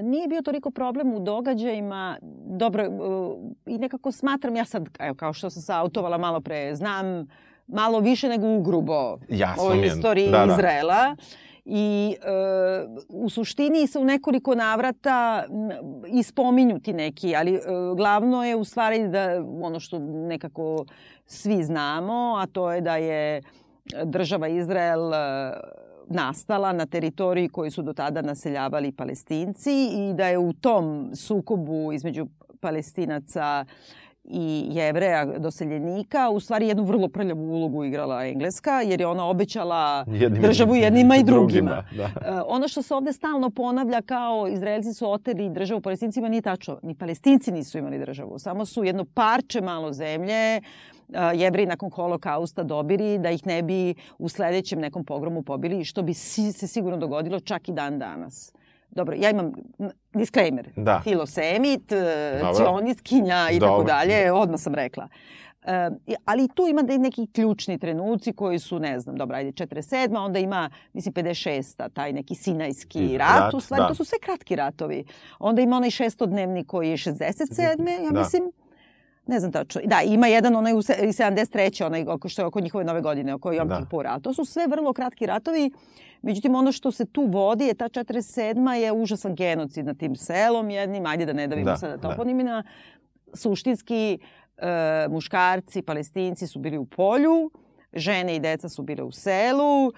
nije 0.03 0.29
bio 0.29 0.43
toliko 0.43 0.71
problem 0.71 1.15
u 1.15 1.21
događajima, 1.21 2.19
dobro, 2.47 2.83
e, 2.83 2.89
i 3.67 3.79
nekako 3.91 4.13
smatram, 4.13 4.57
ja 4.57 4.65
sad, 4.65 4.89
evo, 4.99 5.15
kao 5.15 5.33
što 5.33 5.51
sam 5.51 5.63
se 5.63 5.73
autovala 5.73 6.19
malo 6.19 6.41
pre, 6.41 6.75
znam 6.75 7.27
malo 7.67 8.01
više 8.01 8.29
nego 8.29 8.47
ugrubo 8.47 9.19
Ja 9.29 9.55
o 9.59 9.75
istoriji 9.75 10.31
Da, 10.31 10.47
da. 10.47 10.53
Izraela. 10.53 11.17
I 11.65 12.17
e, 12.23 12.27
u 13.09 13.31
suštini 13.31 13.87
se 13.87 13.99
u 13.99 14.05
nekoliko 14.05 14.55
navrata 14.55 15.45
m, 15.49 15.71
i 16.07 16.23
spominju 16.23 16.81
ti 16.81 16.93
neki, 16.93 17.37
ali 17.37 17.55
e, 17.55 17.61
glavno 17.97 18.45
je 18.45 18.57
u 18.57 18.65
stvari 18.65 19.09
da 19.09 19.45
ono 19.63 19.81
što 19.81 19.99
nekako 19.99 20.85
svi 21.27 21.63
znamo, 21.63 22.37
a 22.39 22.47
to 22.47 22.73
je 22.73 22.81
da 22.81 22.97
je 22.97 23.43
država 24.05 24.49
Izrael 24.49 25.15
e, 25.15 25.19
nastala 26.09 26.73
na 26.73 26.87
teritoriji 26.87 27.49
koju 27.49 27.71
su 27.71 27.83
do 27.83 27.93
tada 27.93 28.23
naseljavali 28.23 28.93
palestinci 28.93 29.73
i 29.93 30.15
da 30.15 30.27
je 30.27 30.39
u 30.39 30.53
tom 30.53 31.11
sukobu 31.15 31.93
između 31.93 32.27
palestinaca 32.61 33.65
i 34.25 34.67
jevreja 34.71 35.39
doseljenika 35.39 36.31
u 36.31 36.41
stvari 36.41 36.69
jednu 36.69 36.85
vrlo 36.85 37.09
prljavu 37.09 37.43
ulogu 37.43 37.85
igrala 37.85 38.27
Engleska 38.27 38.81
jer 38.81 39.01
je 39.01 39.07
ona 39.07 39.27
obećala 39.27 40.05
Jednim 40.09 40.45
i 40.45 40.47
državu 40.47 40.77
jednima 40.77 41.17
i 41.17 41.23
drugima. 41.23 41.85
Da. 41.97 42.03
E, 42.03 42.11
ono 42.47 42.69
što 42.69 42.83
se 42.83 42.95
ovde 42.95 43.13
stalno 43.13 43.51
ponavlja 43.51 44.03
kao 44.03 44.49
Izraelci 44.49 44.95
su 44.95 45.11
oteli 45.11 45.51
državu 45.51 45.81
palestincima 45.81 46.29
nije 46.29 46.43
tačno. 46.43 46.81
Ni 46.83 46.95
palestinci 46.95 47.53
nisu 47.53 47.79
imali 47.79 47.99
državu. 47.99 48.39
Samo 48.39 48.67
su 48.67 48.85
jedno 48.85 49.05
parče 49.15 49.61
malo 49.61 49.93
zemlje 49.93 50.35
e, 50.35 50.61
jevreji 51.35 51.67
nakon 51.67 51.91
holokausta 51.91 52.63
dobili 52.63 53.19
da 53.19 53.31
ih 53.31 53.47
ne 53.47 53.63
bi 53.63 53.95
u 54.19 54.29
sledećem 54.29 54.81
nekom 54.81 55.05
pogromu 55.05 55.43
pobili, 55.43 55.85
što 55.85 56.03
bi 56.03 56.15
se 56.15 56.67
sigurno 56.67 56.99
dogodilo 56.99 57.41
čak 57.41 57.69
i 57.69 57.73
dan 57.73 57.99
danas. 57.99 58.53
Dobro, 58.91 59.17
ja 59.17 59.31
imam 59.31 59.53
disclaimer. 60.13 60.71
Da. 60.77 61.01
Filosemit, 61.01 61.93
e, 61.93 62.41
cionistkinja 62.57 63.49
i 63.51 63.61
tako 63.61 63.83
dalje, 63.85 64.33
odmah 64.33 64.61
sam 64.61 64.75
rekla. 64.75 65.09
E, 65.63 65.91
ali 66.25 66.49
tu 66.49 66.67
ima 66.67 66.83
da 66.83 66.99
neki 66.99 67.27
ključni 67.27 67.79
trenuci 67.79 68.33
koji 68.33 68.59
su, 68.59 68.79
ne 68.79 69.01
znam, 69.01 69.17
dobro, 69.17 69.37
ajde, 69.37 69.53
47. 69.55 70.17
onda 70.17 70.39
ima, 70.39 70.71
mislim, 70.93 71.15
56. 71.15 71.89
taj 71.89 72.13
neki 72.13 72.35
sinajski 72.35 72.99
I 73.01 73.19
rat, 73.19 73.39
rat, 73.39 73.55
u 73.55 73.61
stvari 73.61 73.83
da. 73.83 73.89
to 73.89 73.95
su 73.95 74.05
sve 74.05 74.19
kratki 74.19 74.57
ratovi. 74.57 75.05
Onda 75.39 75.63
ima 75.63 75.77
onaj 75.77 75.91
šestodnevni 75.91 76.65
koji 76.65 76.91
je 76.91 76.97
67. 76.97 77.63
ja 78.05 78.11
Da. 78.11 78.19
mislim, 78.19 78.53
ne 79.27 79.41
znam 79.41 79.53
tačno. 79.53 79.81
Da, 79.85 80.01
ima 80.03 80.27
jedan 80.27 80.57
onaj 80.57 80.73
u 80.75 80.83
se- 80.83 80.99
iz 81.03 81.17
73. 81.17 81.47
onaj 81.83 82.05
oko 82.05 82.29
što 82.29 82.43
je 82.43 82.47
oko 82.47 82.61
njihove 82.61 82.85
nove 82.85 83.01
godine, 83.01 83.35
oko 83.35 83.53
Jom 83.53 83.69
Da. 83.69 83.79
Kipura. 83.79 84.19
To 84.19 84.35
su 84.35 84.45
sve 84.45 84.67
vrlo 84.67 84.93
kratki 84.93 85.27
ratovi. 85.27 85.71
Međutim, 86.23 86.55
ono 86.55 86.73
što 86.73 86.91
se 86.91 87.05
tu 87.05 87.23
vodi 87.23 87.65
je 87.65 87.75
ta 87.75 87.85
47. 87.85 88.71
je 88.71 88.93
užasan 88.93 89.35
genocid 89.35 89.87
nad 89.87 89.97
tim 89.97 90.17
selom 90.17 90.71
jednim. 90.71 91.07
Ajde 91.07 91.27
da 91.27 91.33
ne 91.33 91.47
davimo 91.47 91.65
Da, 91.65 91.77
sada 91.77 91.97
da. 91.97 92.09
toponimina. 92.09 92.63
Suštinski, 93.35 94.19
e, 94.57 94.67
muškarci, 95.09 95.83
palestinci 95.83 96.47
su 96.47 96.59
bili 96.59 96.79
u 96.79 96.85
polju, 96.85 97.51
žene 97.93 98.37
i 98.37 98.41
deca 98.41 98.69
su 98.69 98.83
bile 98.83 99.03
u 99.03 99.13
selu, 99.13 99.89
e, 99.89 99.93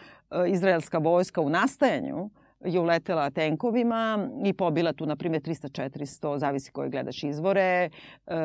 izraelska 0.49 0.99
vojska 0.99 1.41
u 1.41 1.51
nastajanju 1.51 2.31
je 2.65 2.81
uletela 2.81 3.31
tenkovima 3.31 4.29
i 4.45 4.53
pobila 4.53 4.93
tu, 4.93 5.07
na 5.07 5.17
primjer, 5.17 5.43
300-400, 5.43 6.39
zavisi 6.39 6.71
koje 6.71 6.91
gledaš 6.91 7.23
izvore, 7.25 7.91
e, 8.27 8.37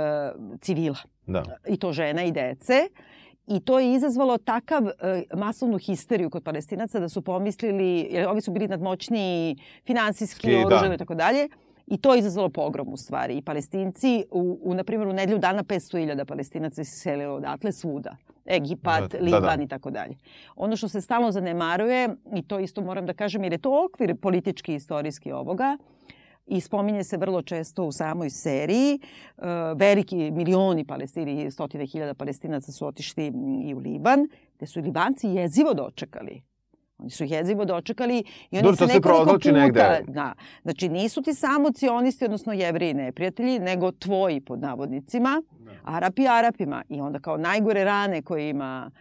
civila 0.62 0.98
Da. 1.26 1.44
i 1.68 1.78
to 1.78 1.92
žena 1.92 2.24
i 2.24 2.32
dece. 2.32 2.88
I 3.48 3.60
to 3.60 3.80
je 3.80 3.94
izazvalo 3.94 4.38
takav 4.38 4.88
e, 4.88 5.24
masovnu 5.34 5.78
histeriju 5.78 6.30
kod 6.30 6.44
palestinaca 6.44 7.00
da 7.00 7.10
su 7.10 7.22
pomislili, 7.22 8.08
jer 8.12 8.28
ovi 8.28 8.42
su 8.42 8.52
bili 8.52 8.68
nadmoćniji 8.68 9.56
finansijski, 9.86 10.40
Ski, 10.40 10.52
da. 10.52 10.68
oružani 10.68 10.96
i 10.96 10.98
tako 10.98 11.16
dalje, 11.16 11.48
i 11.88 11.98
to 11.98 12.14
je 12.14 12.20
izazvalo 12.20 12.50
pogrom 12.50 12.94
u 12.94 12.98
stvari. 12.98 13.38
I 13.38 13.42
palestinci, 13.42 14.26
u, 14.32 14.60
u 14.64 14.74
na 14.74 14.84
primjer, 14.84 15.08
u 15.08 15.14
nedelju 15.14 15.40
dana 15.40 15.64
500.000 15.64 16.26
palestinaca 16.26 16.84
se 16.84 16.92
selilo 16.92 17.36
odatle 17.36 17.72
svuda. 17.72 18.16
Egipat, 18.46 19.12
Da, 19.12 19.18
da, 19.18 19.24
Liban 19.24 19.58
da. 19.58 19.64
i 19.64 19.68
tako 19.68 19.92
dalje. 19.92 20.16
Ono 20.56 20.76
što 20.76 20.88
se 20.88 21.02
stalno 21.02 21.32
zanemaruje, 21.32 22.10
i 22.36 22.42
to 22.42 22.60
isto 22.60 22.82
moram 22.82 23.06
da 23.06 23.14
kažem, 23.14 23.44
jer 23.44 23.54
je 23.54 23.58
to 23.58 23.86
okvir 23.86 24.16
politički 24.16 24.74
i 24.74 24.76
istorijski 24.76 25.32
ovoga, 25.32 25.78
i 26.48 26.62
spominje 26.62 27.04
se 27.04 27.18
vrlo 27.18 27.42
često 27.42 27.84
u 27.84 27.92
samoj 27.92 28.30
seriji. 28.30 29.00
E, 29.38 29.42
veliki 29.76 30.32
milioni 30.32 30.86
palestini, 30.86 31.52
stotine 31.52 31.86
hiljada 31.86 32.14
palestinaca 32.14 32.72
su 32.72 32.88
otišli 32.88 33.34
i 33.64 33.74
u 33.76 33.80
Liban, 33.80 34.28
gde 34.56 34.66
su 34.66 34.80
Libanci 34.80 35.28
jezivo 35.28 35.74
dočekali. 35.74 36.42
Oni 36.98 37.10
su 37.10 37.24
jezivo 37.24 37.66
dočekali 37.66 38.24
i 38.52 38.58
oni 38.58 38.64
Dobro, 38.64 38.76
se 38.76 38.88
se 38.88 38.94
nekoliko 38.94 39.24
provlači 39.24 39.50
puta... 39.50 39.60
negde. 39.62 40.04
Da, 40.08 40.34
znači 40.64 40.90
nisu 40.90 41.22
ti 41.22 41.34
samo 41.34 41.72
cionisti, 41.72 42.26
odnosno 42.26 42.54
jevriji 42.54 42.94
neprijatelji, 42.94 43.60
nego 43.60 43.92
tvoji 43.92 44.42
pod 44.42 44.60
navodnicima, 44.60 45.42
Arapi 45.84 46.28
Arapima. 46.28 46.84
I 46.90 47.02
onda 47.02 47.20
kao 47.20 47.38
najgore 47.38 47.84
rane 47.84 48.22
koje 48.22 48.50
ima 48.50 48.92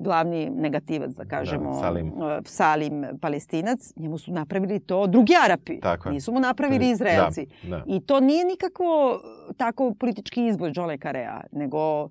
glavni 0.00 0.50
negativac, 0.50 1.10
da 1.10 1.24
kažemo, 1.24 1.80
Salim. 1.80 2.06
e, 2.06 2.40
Salim 2.44 3.06
Palestinac, 3.20 3.92
njemu 3.96 4.18
su 4.18 4.32
napravili 4.32 4.80
to 4.80 5.06
drugi 5.06 5.32
Arapi. 5.44 5.80
Tako 5.80 6.08
je. 6.08 6.12
Nisu 6.12 6.32
mu 6.32 6.40
napravili 6.40 6.90
Izraelci. 6.90 7.46
Da, 7.62 7.68
da. 7.76 7.82
I 7.86 8.00
to 8.00 8.20
nije 8.20 8.44
nikako 8.44 9.20
tako 9.56 9.94
politički 9.94 10.46
izbor 10.46 10.72
Johna 10.74 10.98
Karea, 10.98 11.40
nego 11.52 12.08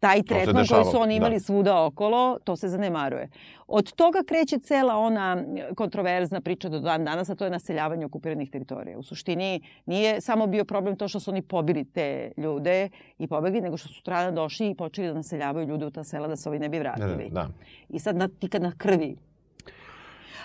taj 0.00 0.22
tretman 0.22 0.66
koji 0.66 0.84
su 0.84 1.00
oni 1.00 1.16
imali 1.16 1.34
da. 1.34 1.40
svuda 1.40 1.84
okolo, 1.84 2.38
to 2.44 2.56
se 2.56 2.68
zanemaruje. 2.68 3.28
Od 3.66 3.92
toga 3.92 4.22
kreće 4.26 4.58
cela 4.58 4.96
ona 4.96 5.44
kontroverzna 5.76 6.40
priča 6.40 6.68
do 6.68 6.78
dan 6.80 7.04
danas, 7.04 7.30
a 7.30 7.34
to 7.34 7.44
je 7.44 7.50
naseljavanje 7.50 8.06
okupiranih 8.06 8.50
teritorija. 8.50 8.98
U 8.98 9.02
suštini 9.02 9.60
nije 9.86 10.20
samo 10.20 10.46
bio 10.46 10.64
problem 10.64 10.96
to 10.96 11.08
što 11.08 11.20
su 11.20 11.30
oni 11.30 11.42
pobili 11.42 11.84
te 11.84 12.32
ljude 12.36 12.88
i 13.18 13.26
pobegli, 13.26 13.60
nego 13.60 13.76
što 13.76 13.88
su 13.88 14.02
trana 14.02 14.30
došli 14.30 14.70
i 14.70 14.74
počeli 14.74 15.08
da 15.08 15.14
naseljavaju 15.14 15.68
ljude 15.68 15.86
u 15.86 15.90
ta 15.90 16.04
sela 16.04 16.28
da 16.28 16.36
se 16.36 16.48
ovi 16.48 16.58
ne 16.58 16.68
bi 16.68 16.76
Da, 16.78 16.82
vratili. 16.82 17.30
da. 17.30 17.48
I 17.88 17.98
sad 17.98 18.16
na, 18.16 18.28
ti 18.28 18.48
kad 18.48 18.62
na 18.62 18.72
krvi. 18.78 19.16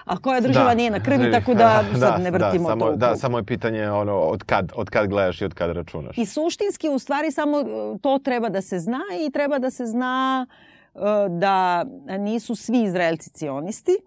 A 0.05 0.17
koja 0.17 0.41
država 0.41 0.69
Da. 0.69 0.73
nije 0.73 0.91
na 0.91 1.03
krvi, 1.03 1.31
tako 1.31 1.53
da 1.53 1.83
sad 1.99 2.21
ne 2.21 2.31
vrtimo 2.31 2.63
da, 2.63 2.69
samo, 2.69 2.85
to 2.85 2.91
u 2.91 2.95
Da, 2.95 3.15
samo 3.15 3.37
je 3.37 3.43
pitanje 3.43 3.91
ono, 3.91 4.19
od, 4.19 4.43
kad, 4.43 4.71
od 4.75 4.89
kad 4.89 5.07
gledaš 5.09 5.41
i 5.41 5.45
od 5.45 5.53
kad 5.53 5.71
računaš. 5.71 6.17
I 6.17 6.25
suštinski 6.25 6.89
u 6.89 6.99
stvari 6.99 7.31
samo 7.31 7.59
e, 7.59 7.63
to 8.01 8.19
treba 8.19 8.49
da 8.49 8.61
se 8.61 8.79
zna 8.79 9.01
i 9.27 9.31
treba 9.31 9.59
da 9.59 9.71
se 9.71 9.85
zna 9.85 10.47
e, 10.95 10.99
da 11.29 11.85
nisu 12.19 12.55
svi 12.55 12.83
Izraelci 12.83 13.29
cionisti 13.29 13.97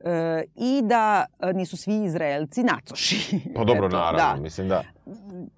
e, 0.00 0.44
i 0.54 0.80
da 0.82 1.24
e, 1.40 1.52
nisu 1.52 1.76
svi 1.76 2.04
Izraelci 2.04 2.62
nacoši. 2.62 3.40
Pa 3.56 3.64
dobro, 3.64 3.86
Eto, 3.86 3.96
naravno, 3.96 4.36
Da. 4.36 4.42
mislim 4.42 4.68
da. 4.68 4.82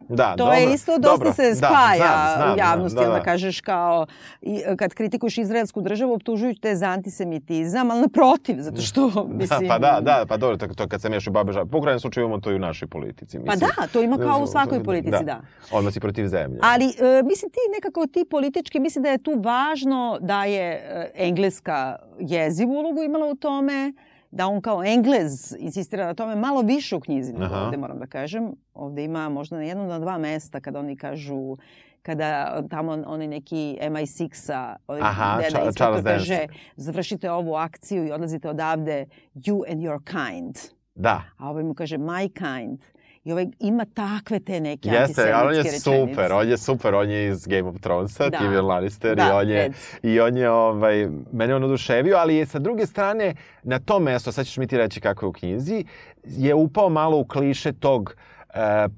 Da, 0.08 0.30
to 0.30 0.36
dobro. 0.36 0.54
je 0.54 0.74
isto 0.74 0.98
dosta 0.98 1.16
Dobro, 1.16 1.32
se 1.32 1.48
da, 1.48 1.54
spaja 1.54 1.96
znam, 1.96 2.36
znam, 2.36 2.54
u 2.54 2.58
javnosti, 2.58 2.96
da, 2.96 3.02
onda 3.02 3.18
da. 3.18 3.22
kažeš 3.22 3.60
kao, 3.60 4.06
i, 4.42 4.62
kad 4.78 4.94
kritikuješ 4.94 5.38
izraelsku 5.38 5.80
državu, 5.80 6.12
optužujući 6.12 6.60
te 6.60 6.76
za 6.76 6.86
antisemitizam, 6.86 7.90
ali 7.90 8.00
naprotiv, 8.00 8.56
zato 8.58 8.80
što, 8.80 9.02
mislim... 9.40 9.68
Da, 9.68 9.68
pa 9.68 9.78
da, 9.78 10.00
da, 10.00 10.26
pa 10.28 10.36
dobro, 10.36 10.56
to, 10.56 10.66
to 10.66 10.88
kad 10.88 11.00
se 11.00 11.08
mešaju 11.08 11.32
babe 11.32 11.52
žabe. 11.52 11.70
Po 11.70 11.78
u 11.78 11.80
krajnjem 11.80 12.00
slučaju 12.00 12.24
imamo 12.24 12.40
to 12.40 12.50
i 12.50 12.54
u 12.54 12.58
našoj 12.58 12.88
politici. 12.88 13.38
Pa 13.46 13.52
Mislim. 13.52 13.70
da, 13.76 13.86
to 13.86 14.02
ima 14.02 14.18
kao 14.18 14.40
u 14.40 14.46
svakoj 14.46 14.84
politici, 14.84 15.24
da. 15.24 15.40
Odmah 15.70 15.92
si 15.92 16.00
protiv 16.00 16.26
zemlje. 16.26 16.58
Ali, 16.62 16.84
e, 16.84 17.22
mislim, 17.22 17.50
ti 17.50 17.58
nekako 17.74 18.06
ti 18.06 18.24
politički, 18.30 18.80
mislim 18.80 19.02
da 19.02 19.10
je 19.10 19.18
tu 19.18 19.32
važno 19.40 20.18
da 20.20 20.44
je 20.44 20.72
e, 20.72 21.10
engleska 21.14 21.96
jezivu 22.20 22.72
ulogu 22.72 23.02
imala 23.02 23.26
u 23.26 23.34
tome, 23.34 23.92
da 24.30 24.46
on 24.46 24.60
kao 24.60 24.84
englez 24.84 25.56
insistira 25.58 26.06
na 26.06 26.14
tome 26.14 26.36
malo 26.36 26.60
više 26.60 26.96
u 26.96 27.00
knjizi 27.00 27.32
nego 27.32 27.54
ovde, 27.54 27.76
moram 27.76 27.98
da 27.98 28.06
kažem. 28.06 28.52
Ovde 28.74 29.04
ima 29.04 29.28
možda 29.28 29.56
na 29.56 29.62
jedno, 29.62 29.86
na 29.86 29.98
dva 29.98 30.18
mesta 30.18 30.60
kada 30.60 30.78
oni 30.78 30.96
kažu 30.96 31.56
kada 32.02 32.62
tamo 32.70 32.92
onaj 33.06 33.26
neki 33.26 33.78
MI6-a, 33.82 34.76
ovaj 34.86 35.00
Aha, 35.02 35.36
deda 35.42 35.64
inspektor 35.64 36.02
Dance. 36.02 36.18
kaže 36.18 36.46
završite 36.76 37.30
ovu 37.30 37.54
akciju 37.54 38.06
i 38.06 38.12
odlazite 38.12 38.48
odavde 38.48 39.06
you 39.34 39.72
and 39.72 39.80
your 39.80 40.00
kind. 40.04 40.56
Da. 40.94 41.22
A 41.38 41.50
ovaj 41.50 41.64
mu 41.64 41.74
kaže 41.74 41.98
my 41.98 42.28
kind. 42.28 42.78
I 43.24 43.32
ovaj 43.32 43.46
ima 43.58 43.84
takve 43.84 44.40
te 44.40 44.60
neke 44.60 44.88
Jeste, 44.88 45.32
ali 45.32 45.48
on 45.48 45.54
je 45.54 45.58
antisemitske 45.58 45.90
super, 45.90 46.06
rečenice. 46.08 46.34
on 46.34 46.48
je 46.48 46.56
super, 46.58 46.94
on 46.94 47.10
je 47.10 47.28
iz 47.28 47.46
Game 47.46 47.68
of 47.68 47.76
Thronesa, 47.80 48.28
Da. 48.28 48.38
Tyrion 48.38 48.66
Lannister 48.66 49.16
Da, 49.16 49.26
i 49.26 49.30
on 49.30 49.48
je, 49.48 49.68
reci. 49.68 49.96
i 50.02 50.20
on 50.20 50.36
je 50.36 50.50
ovaj, 50.50 51.08
mene 51.32 51.54
on 51.54 51.64
oduševio, 51.64 52.16
ali 52.16 52.36
je 52.36 52.46
sa 52.46 52.58
druge 52.58 52.86
strane 52.86 53.34
na 53.62 53.78
to 53.78 53.98
mesto, 53.98 54.32
sad 54.32 54.46
ćeš 54.46 54.56
mi 54.56 54.66
ti 54.66 54.78
reći 54.78 55.00
kako 55.00 55.24
je 55.26 55.28
u 55.28 55.32
knjizi, 55.32 55.84
je 56.24 56.54
upao 56.54 56.88
malo 56.88 57.18
u 57.18 57.24
kliše 57.24 57.72
tog 57.72 58.14
e, 58.54 58.88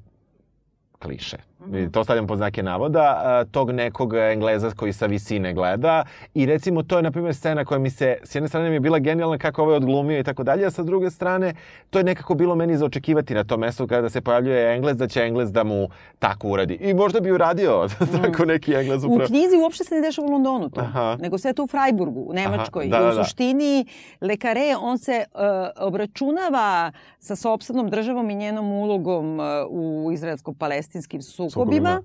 kliše. 0.98 1.36
I 1.74 1.92
To 1.92 2.04
stavljam 2.04 2.26
pod 2.26 2.36
znake 2.36 2.62
navoda, 2.62 3.22
tog 3.50 3.70
nekog 3.70 4.14
Engleza 4.14 4.70
koji 4.70 4.92
sa 4.92 5.06
visine 5.06 5.54
gleda 5.54 6.04
i 6.34 6.46
recimo 6.46 6.82
to 6.82 6.96
je 6.96 7.02
na 7.02 7.10
primjer 7.10 7.34
scena 7.34 7.64
koja 7.64 7.78
mi 7.78 7.90
se 7.90 8.16
s 8.24 8.34
jedne 8.34 8.48
strane 8.48 8.68
mi 8.68 8.76
je 8.76 8.80
bila 8.80 8.98
genijalna 8.98 9.38
kako 9.38 9.62
ovaj 9.62 9.76
odglumio 9.76 10.18
i 10.18 10.24
tako 10.24 10.42
dalje, 10.42 10.66
a 10.66 10.70
sa 10.70 10.82
druge 10.82 11.10
strane 11.10 11.54
to 11.90 11.98
je 11.98 12.04
nekako 12.04 12.34
bilo 12.34 12.54
meni 12.54 12.76
za 12.76 12.84
očekivati 12.84 13.34
na 13.34 13.44
tom 13.44 13.60
mestu 13.60 13.86
kada 13.86 14.08
se 14.10 14.20
pojavljuje 14.20 14.74
Englez 14.74 14.96
da 14.96 15.08
će 15.08 15.20
Englez 15.20 15.52
da 15.52 15.64
mu 15.64 15.88
tako 16.18 16.48
uradi. 16.48 16.74
I 16.74 16.94
možda 16.94 17.20
bi 17.20 17.32
uradio 17.32 17.86
tako 18.22 18.44
neki 18.44 18.74
Englez 18.74 19.04
U 19.04 19.06
upravo. 19.06 19.26
knjizi 19.26 19.56
uopšte 19.62 19.84
se 19.84 19.94
ne 19.94 20.00
dešava 20.00 20.28
u 20.28 20.30
Londonu 20.30 20.70
to, 20.70 20.80
Aha. 20.80 21.16
nego 21.20 21.38
sve 21.38 21.52
to 21.52 21.64
u 21.64 21.66
Freiburgu, 21.66 22.20
u 22.20 22.32
Nemačkoj. 22.32 22.86
da, 22.88 22.96
I 22.96 23.00
da, 23.00 23.08
u 23.10 23.14
da. 23.14 23.24
suštini 23.24 23.86
Lekare, 24.20 24.76
on 24.80 24.98
se 24.98 25.24
uh, 25.34 25.40
obračunava 25.76 26.92
sa 27.18 27.36
sopstvenom 27.36 27.90
državom 27.90 28.30
i 28.30 28.34
njenom 28.34 28.72
ulogom 28.72 29.38
uh, 29.38 29.44
u 29.70 30.10
izraelsko-palestinskim 30.12 31.22
sukobima, 31.22 31.51
Sukobima. 31.52 32.02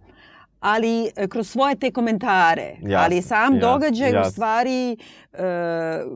ali 0.60 1.10
e, 1.16 1.28
kroz 1.28 1.50
svoje 1.50 1.76
te 1.76 1.92
komentare. 1.92 2.76
Jasno, 2.82 2.98
ali 3.00 3.22
sam 3.22 3.56
jasno, 3.56 3.72
događaj 3.72 4.10
u 4.10 4.14
jasno. 4.14 4.32
stvari 4.32 4.98
e, 5.34 5.38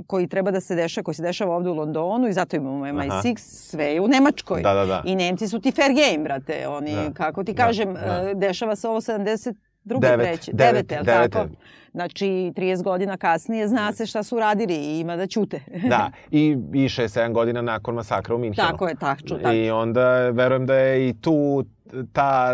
koji 0.08 0.28
treba 0.28 0.52
da 0.52 0.62
se 0.62 0.76
dešava, 0.76 1.04
koji 1.04 1.16
se 1.16 1.24
dešava 1.24 1.56
ovde 1.56 1.70
u 1.70 1.74
Londonu 1.74 2.28
i 2.28 2.34
zato 2.34 2.56
imamo 2.56 2.86
MI6, 2.86 3.38
sve 3.38 3.86
je 3.86 4.02
u 4.02 4.08
Nemačkoj. 4.08 4.62
Da, 4.62 4.74
da, 4.74 4.86
da. 4.86 5.02
I 5.06 5.16
Nemci 5.16 5.48
su 5.48 5.60
ti 5.60 5.72
fair 5.72 5.92
game, 5.94 6.24
brate. 6.24 6.68
Oni, 6.68 6.96
Da. 6.96 7.12
kako 7.14 7.44
ti 7.44 7.54
Da, 7.54 7.66
kažem, 7.66 7.94
da. 7.94 8.00
e, 8.22 8.36
dešava 8.36 8.76
se 8.76 8.88
ovo 8.88 9.02
72. 9.02 9.54
Devet, 9.84 10.20
treće, 10.20 10.52
devet, 10.54 10.88
devete, 10.88 11.04
devete. 11.06 11.30
tako? 11.30 11.50
Znači, 11.92 12.26
30 12.26 12.84
godina 12.84 13.18
kasnije 13.18 13.68
zna 13.68 13.94
se 13.94 14.06
šta 14.06 14.24
su 14.24 14.40
radili 14.40 14.76
i 14.76 15.00
ima 15.00 15.16
da 15.16 15.28
ćute. 15.28 15.60
Da, 15.90 16.12
i, 16.32 16.42
i 16.74 16.82
6-7 16.82 17.32
godina 17.32 17.62
nakon 17.62 17.96
masakra 17.96 18.36
u 18.36 18.40
Minhenu. 18.40 18.68
tako 18.68 18.88
je, 18.88 18.96
tačno. 18.96 19.38
Tako. 19.38 19.52
I 19.52 19.72
onda 19.72 20.04
verujem 20.20 20.66
da 20.66 20.76
je 20.76 21.10
i 21.10 21.14
tu 21.14 21.66
ta, 22.14 22.54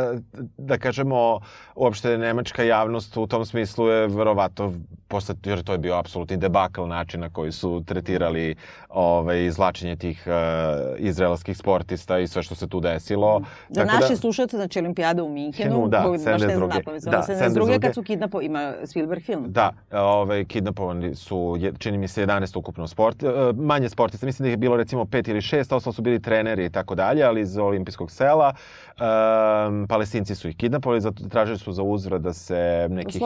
da 0.57 0.77
kažemo, 0.77 1.39
uopšte 1.75 2.17
nemačka 2.17 2.63
javnost 2.63 3.17
u 3.17 3.27
tom 3.27 3.45
smislu 3.45 3.87
je 3.87 4.07
verovato, 4.07 4.73
posle, 5.07 5.35
jer 5.43 5.63
to 5.63 5.71
je 5.71 5.77
bio 5.77 5.95
apsolutni 5.95 6.37
debakl 6.37 6.85
način 6.85 7.19
na 7.19 7.29
koji 7.29 7.51
su 7.51 7.83
tretirali 7.85 8.55
ovaj, 8.89 9.45
izvlačenje 9.45 9.95
tih 9.95 10.23
uh, 10.27 10.33
izraelskih 10.97 11.57
sportista 11.57 12.19
i 12.19 12.27
sve 12.27 12.43
što 12.43 12.55
se 12.55 12.67
tu 12.67 12.79
desilo. 12.79 13.41
Za 13.69 13.85
Tako 13.85 13.95
naše 13.95 14.13
da, 14.13 14.15
slušalce, 14.15 14.57
znači 14.57 14.79
Olimpijada 14.79 15.23
u 15.23 15.29
Minhenu, 15.29 15.87
da, 15.87 16.03
koju 16.03 16.19
baš 16.25 16.41
ne 16.41 16.55
znam 16.55 16.69
72.. 16.69 16.75
napamet, 16.75 17.03
Da, 17.03 17.11
da, 17.11 17.17
72. 17.17 17.49
72.. 17.49 17.81
kad 17.81 17.93
su 17.93 18.03
kidnapo, 18.03 18.41
ima 18.41 18.73
Spielberg 18.85 19.23
film. 19.23 19.45
Da, 19.47 19.73
ovaj, 19.91 20.45
kidnapovani 20.45 21.15
su, 21.15 21.57
čini 21.77 21.97
mi 21.97 22.07
se, 22.07 22.25
11 22.25 22.57
ukupno 22.57 22.87
sport, 22.87 23.23
e, 23.23 23.27
manje 23.55 23.89
sportista, 23.89 24.25
mislim 24.25 24.43
da 24.43 24.47
ih 24.47 24.53
je 24.53 24.57
bilo 24.57 24.77
recimo 24.77 25.05
pet 25.05 25.27
ili 25.27 25.41
šest, 25.41 25.71
ostalo 25.71 25.93
su 25.93 26.01
bili 26.01 26.21
treneri 26.21 26.65
i 26.65 26.69
tako 26.69 26.95
dalje, 26.95 27.23
ali 27.23 27.41
iz 27.41 27.57
olimpijskog 27.57 28.11
sela. 28.11 28.53
Um, 28.99 29.87
palestinci 29.87 30.35
su 30.35 30.49
ih 30.49 30.57
kidnapovali, 30.57 31.01
zato 31.01 31.23
tražili 31.29 31.57
su 31.57 31.71
za 31.71 31.83
uzvrat 31.83 32.21
da 32.21 32.33
se 32.33 32.87
nekih... 32.89 33.21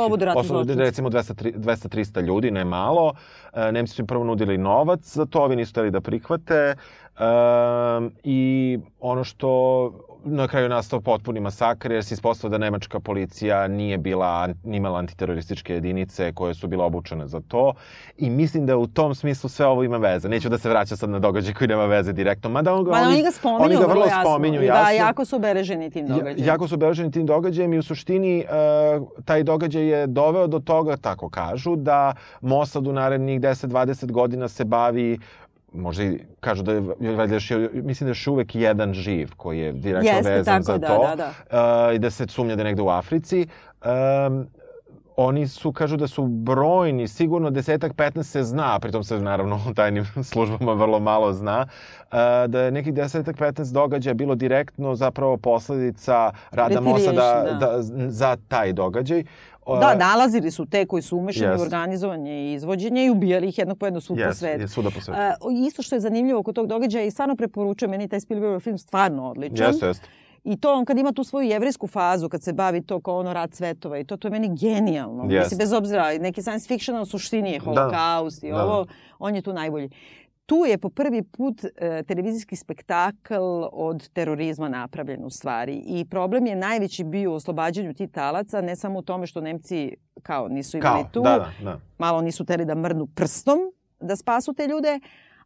Zločinci. 0.63 0.84
recimo 0.84 1.10
200 1.10 1.53
200-300 1.57 2.21
ljudi, 2.21 2.51
ne 2.51 2.65
malo. 2.65 3.13
E, 3.53 3.71
Nemci 3.71 3.93
su 3.93 4.01
im 4.01 4.07
prvo 4.07 4.23
nudili 4.23 4.57
novac, 4.57 4.99
za 5.13 5.25
to 5.25 5.39
ovi 5.41 5.55
nisu 5.55 5.71
hteli 5.71 5.91
da 5.91 6.01
prihvate. 6.01 6.75
Um, 7.19 8.12
I 8.24 8.80
ono 9.00 9.24
što 9.24 9.91
na 10.24 10.47
kraju 10.47 10.69
nastao 10.69 11.02
potpuni 11.02 11.39
masakr 11.39 11.91
jer 11.91 12.04
se 12.06 12.13
ispostavilo 12.13 12.50
da 12.50 12.65
nemačka 12.65 13.00
policija 13.00 13.67
nije 13.67 13.97
bila, 13.97 14.47
nije 14.63 14.78
imala 14.78 15.00
antiterorističke 15.00 15.74
jedinice 15.74 16.32
koje 16.34 16.54
su 16.54 16.67
bile 16.67 16.84
obučene 16.84 17.28
za 17.28 17.41
to 17.47 17.74
i 18.17 18.30
mislim 18.30 18.65
da 18.65 18.78
u 18.78 18.88
tom 18.88 19.15
smislu 19.15 19.50
sve 19.50 19.65
ovo 19.65 19.84
ima 19.84 19.97
veze. 19.97 20.30
Neću 20.30 20.50
da 20.50 20.58
se 20.58 20.69
vraća 20.69 20.95
sad 20.95 21.10
na 21.10 21.19
događaj 21.19 21.54
koji 21.54 21.67
nema 21.67 21.86
veze 21.86 22.13
direktno, 22.13 22.50
mada 22.50 22.74
on 22.74 22.84
ga, 22.84 22.91
Ma 22.91 22.97
oni 23.00 23.21
ga 23.24 23.32
spominju 23.32 23.63
oni 23.63 23.76
ga 23.76 23.86
vrlo 23.86 24.06
jasno. 24.06 24.21
spominju 24.24 24.62
I 24.62 24.65
jasno. 24.65 24.84
Da, 24.84 24.91
jako 24.91 25.26
su 25.26 25.36
obeleženi 25.36 25.89
tim 25.89 26.08
Ja- 26.08 26.15
događajem. 26.15 26.47
Jako 26.47 26.67
su 26.67 26.76
obeleženi 26.76 27.12
tim 27.12 27.26
događajem 27.26 27.74
i 27.74 27.78
u 27.78 27.84
suštini 27.84 28.45
uh, 29.00 29.08
taj 29.26 29.43
događaj 29.43 29.84
je 29.84 30.08
doveo 30.08 30.47
do 30.47 30.60
toga, 30.60 30.97
tako 30.97 31.30
kažu, 31.30 31.76
da 31.76 32.13
Mossad 32.41 32.88
u 32.88 32.93
narednih 32.93 33.41
10-20 33.41 34.12
godina 34.12 34.47
se 34.47 34.65
bavi 34.65 35.19
možda 35.73 36.03
i 36.03 36.19
kažu 36.39 36.63
da 36.63 36.73
je, 36.73 36.81
valjda 37.15 37.34
još, 37.34 37.49
mislim 37.73 38.05
da 38.05 38.10
je 38.10 38.10
još 38.10 38.27
uvek 38.27 38.55
jedan 38.55 38.93
živ 38.93 39.29
koji 39.38 39.60
je 39.60 39.71
direktno 39.71 40.12
Jeste, 40.12 40.31
vezan 40.31 40.63
tako 40.63 40.63
za 40.63 40.77
da, 40.77 40.88
to 40.88 41.07
da, 41.07 41.15
da. 41.15 41.88
Uh, 41.89 41.95
i 41.95 41.99
da 41.99 42.10
se 42.10 42.27
sumnja 42.27 42.55
da 42.55 42.62
je 42.62 42.65
negde 42.65 42.81
u 42.81 42.89
Africi. 42.89 43.47
Um, 44.27 44.47
oni 45.15 45.47
su, 45.47 45.71
kažu 45.71 45.97
da 45.97 46.07
su 46.07 46.27
brojni, 46.27 47.07
sigurno 47.07 47.49
desetak, 47.49 47.93
15 47.93 48.23
se 48.23 48.43
zna, 48.43 48.79
pritom 48.79 49.03
se 49.03 49.19
naravno 49.19 49.60
u 49.69 49.73
tajnim 49.73 50.05
službama 50.31 50.73
vrlo 50.73 50.99
malo 50.99 51.34
zna, 51.34 51.65
uh, 51.67 52.17
da 52.47 52.62
je 52.62 52.71
nekih 52.71 52.93
desetak, 52.93 53.38
15 53.38 53.73
događaja 53.73 54.13
bilo 54.13 54.36
direktno 54.36 54.95
zapravo 54.95 55.38
posledica 55.38 56.31
rada 56.51 56.81
Mosada 56.81 57.43
da. 57.60 57.67
da, 57.67 57.81
za 58.10 58.38
taj 58.47 58.73
događaj. 58.73 59.23
Uh, 59.65 59.80
Da, 59.80 59.95
nalazili 59.95 60.52
su 60.52 60.65
te 60.65 60.86
koji 60.86 61.02
su 61.02 61.17
umešani 61.17 61.52
Jest. 61.52 61.60
u 61.60 61.63
organizovanje 61.63 62.32
i 62.34 62.54
izvođenje 62.54 63.06
i 63.06 63.10
ubijali 63.10 63.47
ih 63.47 63.58
jednog 63.58 63.78
po 63.78 63.86
jedno 63.86 64.02
svud 64.02 64.17
po 64.17 64.24
Jes, 64.24 64.38
svetu. 64.38 64.62
je 64.62 64.67
svuda 64.67 64.89
po 64.89 65.02
svetu. 65.02 65.19
E, 65.19 65.34
isto 65.67 65.82
što 65.82 65.95
je 65.95 66.00
zanimljivo 66.00 66.43
kod 66.43 66.56
tog 66.56 66.67
događaja 66.67 67.06
i 67.06 67.12
stvarno 67.12 67.36
preporučujem, 67.36 67.91
meni 67.91 68.08
taj 68.08 68.19
Spielbergov 68.19 68.60
film 68.60 68.78
stvarno 68.78 69.24
odličan. 69.26 69.67
Jeste, 69.67 69.86
jeste. 69.86 70.08
I 70.43 70.58
to 70.58 70.74
on 70.74 70.86
kad 70.86 70.97
ima 70.97 71.12
tu 71.12 71.24
svoju 71.24 71.47
jevrijsku 71.47 71.88
fazu, 71.88 72.30
kad 72.30 72.43
se 72.43 72.54
bavi 72.54 72.82
to 72.82 73.00
kao 73.00 73.17
ono 73.17 73.34
rad 73.34 73.54
svetova 73.54 74.00
i 74.00 74.04
to, 74.04 74.17
to 74.17 74.28
je 74.28 74.32
meni 74.32 74.50
genijalno. 74.52 75.24
Jest. 75.26 75.45
Mislim, 75.45 75.58
bez 75.58 75.74
obzira, 75.74 76.17
neki 76.19 76.41
science 76.41 76.67
fiction 76.67 77.02
u 77.02 77.06
suštini 77.06 77.52
je 77.52 77.60
holokaust 77.60 78.43
i 78.43 78.50
Da. 78.50 78.63
ovo, 78.65 78.86
on 79.19 79.36
je 79.36 79.41
tu 79.41 79.54
najbolji. 79.54 79.89
Tu 80.51 80.65
je 80.65 80.77
po 80.77 80.89
prvi 80.89 81.23
put 81.23 81.63
e, 81.63 82.03
televizijski 82.03 82.55
spektakl 82.55 83.63
od 83.71 84.09
terorizma 84.09 84.69
napravljen 84.69 85.25
u 85.25 85.29
stvari. 85.29 85.83
I 85.85 86.05
problem 86.05 86.45
je 86.45 86.55
najveći 86.55 87.03
bio 87.03 87.31
u 87.31 87.35
oslobađanju 87.35 87.93
tih 87.93 88.09
talaca, 88.11 88.61
ne 88.61 88.75
samo 88.75 88.99
u 88.99 89.01
tome 89.01 89.27
što 89.27 89.41
Nemci 89.41 89.95
kao 90.23 90.47
nisu 90.47 90.77
imali 90.77 91.03
Kao, 91.03 91.11
tu, 91.11 91.21
da, 91.21 91.29
da, 91.29 91.51
da. 91.63 91.79
malo 91.97 92.21
nisu 92.21 92.45
teli 92.45 92.65
da 92.65 92.75
mrnu 92.75 93.07
prstom 93.15 93.59
da 93.99 94.15
spasu 94.15 94.53
te 94.53 94.67
ljude, 94.67 94.99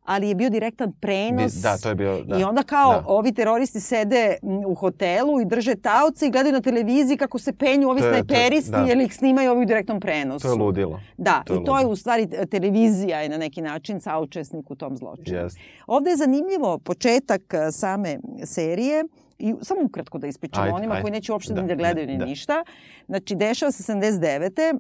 ali 0.06 0.30
je 0.30 0.36
bio 0.36 0.50
direktan 0.50 0.94
prenos. 0.94 1.54
Da, 1.54 1.78
to 1.78 1.90
je 1.90 1.96
bio, 1.96 2.22
da. 2.22 2.38
I 2.38 2.44
onda 2.44 2.64
kao 2.64 2.92
Da. 2.92 3.04
ovi 3.08 3.32
teroristi 3.32 3.80
sede 3.80 4.38
u 4.68 4.76
hotelu 4.76 5.42
i 5.42 5.46
drže 5.46 5.76
taoce 5.76 6.28
i 6.28 6.32
gledaju 6.32 6.54
na 6.54 6.62
televiziji 6.62 7.18
kako 7.18 7.40
se 7.40 7.54
penju 7.54 7.90
ovi 7.90 8.02
je- 8.02 8.06
je- 8.06 8.12
snajperisti 8.14 8.72
da. 8.72 8.78
jer 8.80 8.98
ih 8.98 9.16
snimaju 9.16 9.52
ovi 9.52 9.62
u 9.62 9.66
direktnom 9.66 10.00
prenosu. 10.00 10.48
To 10.48 10.54
je 10.54 10.58
ludilo. 10.58 11.00
Da, 11.18 11.44
To 11.44 11.54
je 11.54 11.56
i 11.56 11.66
to 11.66 11.72
je 11.72 11.74
ludilo. 11.74 11.92
u 11.92 11.96
stvari 11.96 12.28
e, 12.34 12.46
televizija 12.46 13.20
je 13.20 13.30
na 13.30 13.38
neki 13.38 13.62
način 13.62 14.02
saučesnik 14.02 14.72
u 14.72 14.76
tom 14.76 14.98
zločinu. 14.98 15.38
Jeste. 15.38 15.60
Ovde 15.88 16.10
je 16.10 16.18
zanimljivo 16.18 16.78
početak 16.80 17.42
e, 17.54 17.72
same 17.72 18.18
serije 18.44 19.04
i 19.40 19.54
samo 19.62 19.82
ukratko 19.84 20.18
da 20.18 20.28
ispričamo 20.28 20.64
Ajde, 20.64 20.76
onima 20.76 20.94
ajde. 20.94 21.02
koji 21.02 21.12
neće 21.12 21.32
uopšte 21.32 21.54
Da, 21.54 21.62
ni 21.62 21.68
da 21.68 21.76
gledaju 21.76 22.08
ni 22.08 22.18
da. 22.18 22.26
ništa. 22.26 22.64
Znači, 23.08 23.36
dešava 23.36 23.72
se 23.72 23.84
79. 23.84 24.80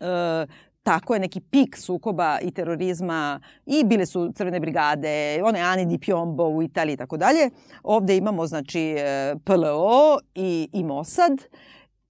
E, 0.00 0.46
tako 0.86 1.14
je 1.14 1.20
neki 1.20 1.40
pik 1.40 1.76
sukoba 1.76 2.38
i 2.42 2.50
terorizma 2.50 3.40
i 3.66 3.84
bile 3.84 4.06
su 4.06 4.32
crvene 4.36 4.60
brigade, 4.60 5.42
one 5.44 5.60
Ani 5.60 5.86
di 5.86 5.98
Piombo 5.98 6.48
u 6.48 6.62
Italiji 6.62 6.94
i 6.94 6.96
tako 6.96 7.16
dalje. 7.16 7.50
Ovde 7.82 8.16
imamo 8.16 8.46
znači 8.46 8.96
PLO 9.44 10.18
i, 10.34 10.68
i 10.72 10.84
Mossad 10.84 11.32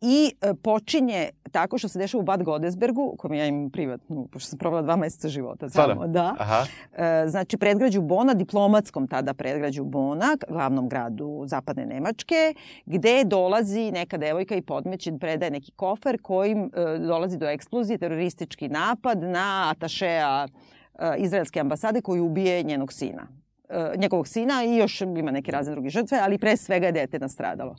i 0.07 0.33
e, 0.41 0.55
počinje 0.55 1.31
tako 1.53 1.79
što 1.79 1.89
se 1.89 1.99
dešava 1.99 2.21
u 2.21 2.25
Bad 2.25 2.43
Godesbergu, 2.43 3.03
u 3.03 3.17
kojem 3.17 3.35
ja 3.35 3.47
imam 3.47 3.71
privatnu, 3.71 4.29
pošto 4.33 4.49
sam 4.49 4.59
provela 4.59 4.83
dva 4.83 4.97
meseca 4.97 5.29
života 5.29 5.69
Stvarno? 5.69 5.95
tamo. 5.95 6.07
Da. 6.07 6.35
Aha. 6.39 6.67
E, 6.93 7.29
znači 7.29 7.57
predgrađu 7.57 8.03
Bona, 8.03 8.35
diplomatskom 8.35 9.09
tada 9.09 9.35
predgrađu 9.35 9.85
Bona, 9.85 10.37
glavnom 10.49 10.89
gradu 10.89 11.43
zapadne 11.47 11.87
Nemačke, 11.87 12.55
gde 12.87 13.25
dolazi 13.25 13.91
neka 13.91 14.17
devojka 14.17 14.55
i 14.57 14.63
podmeće, 14.63 15.13
predaje 15.21 15.51
neki 15.51 15.73
kofer 15.73 16.19
kojim 16.23 16.65
e, 16.65 16.99
dolazi 16.99 17.39
do 17.39 17.49
eksplozije, 17.49 17.99
teroristički 17.99 18.69
napad 18.69 19.23
na 19.23 19.75
atašeja 19.77 20.49
e, 20.99 21.15
izraelske 21.19 21.61
ambasade 21.61 22.01
koji 22.01 22.21
ubije 22.21 22.63
njenog 22.63 22.93
sina. 22.93 23.27
Njegovog 23.97 24.29
sina 24.29 24.65
i 24.65 24.77
još 24.77 25.01
ima 25.01 25.31
neke 25.31 25.53
razne 25.53 25.73
druge 25.73 25.89
žrtve, 25.89 26.19
ali 26.23 26.39
pre 26.39 26.57
svega 26.57 26.87
je 26.87 26.93
dete 26.93 27.19
nastradalo. 27.19 27.77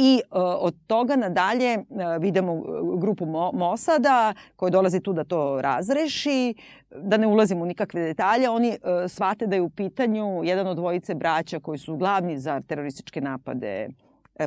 I 0.00 0.20
uh, 0.30 0.38
od 0.60 0.74
toga 0.86 1.16
nadalje 1.16 1.78
uh, 1.78 1.84
vidimo 2.20 2.52
uh, 2.52 3.00
grupu 3.00 3.26
Mo 3.26 3.50
Mosada 3.52 4.34
koji 4.56 4.70
dolazi 4.70 5.00
tu 5.00 5.12
da 5.12 5.24
to 5.24 5.60
razreši, 5.60 6.54
da 7.02 7.16
ne 7.16 7.26
ulazimo 7.26 7.62
u 7.62 7.66
nikakve 7.66 8.02
detalje. 8.02 8.50
Oni 8.50 8.68
uh, 8.68 9.10
shvate 9.10 9.46
da 9.46 9.56
je 9.56 9.62
u 9.62 9.70
pitanju 9.70 10.44
jedan 10.44 10.66
od 10.66 10.76
dvojice 10.76 11.14
braća 11.14 11.60
koji 11.60 11.78
su 11.78 11.96
glavni 11.96 12.38
za 12.38 12.60
terorističke 12.60 13.20
napade 13.20 13.88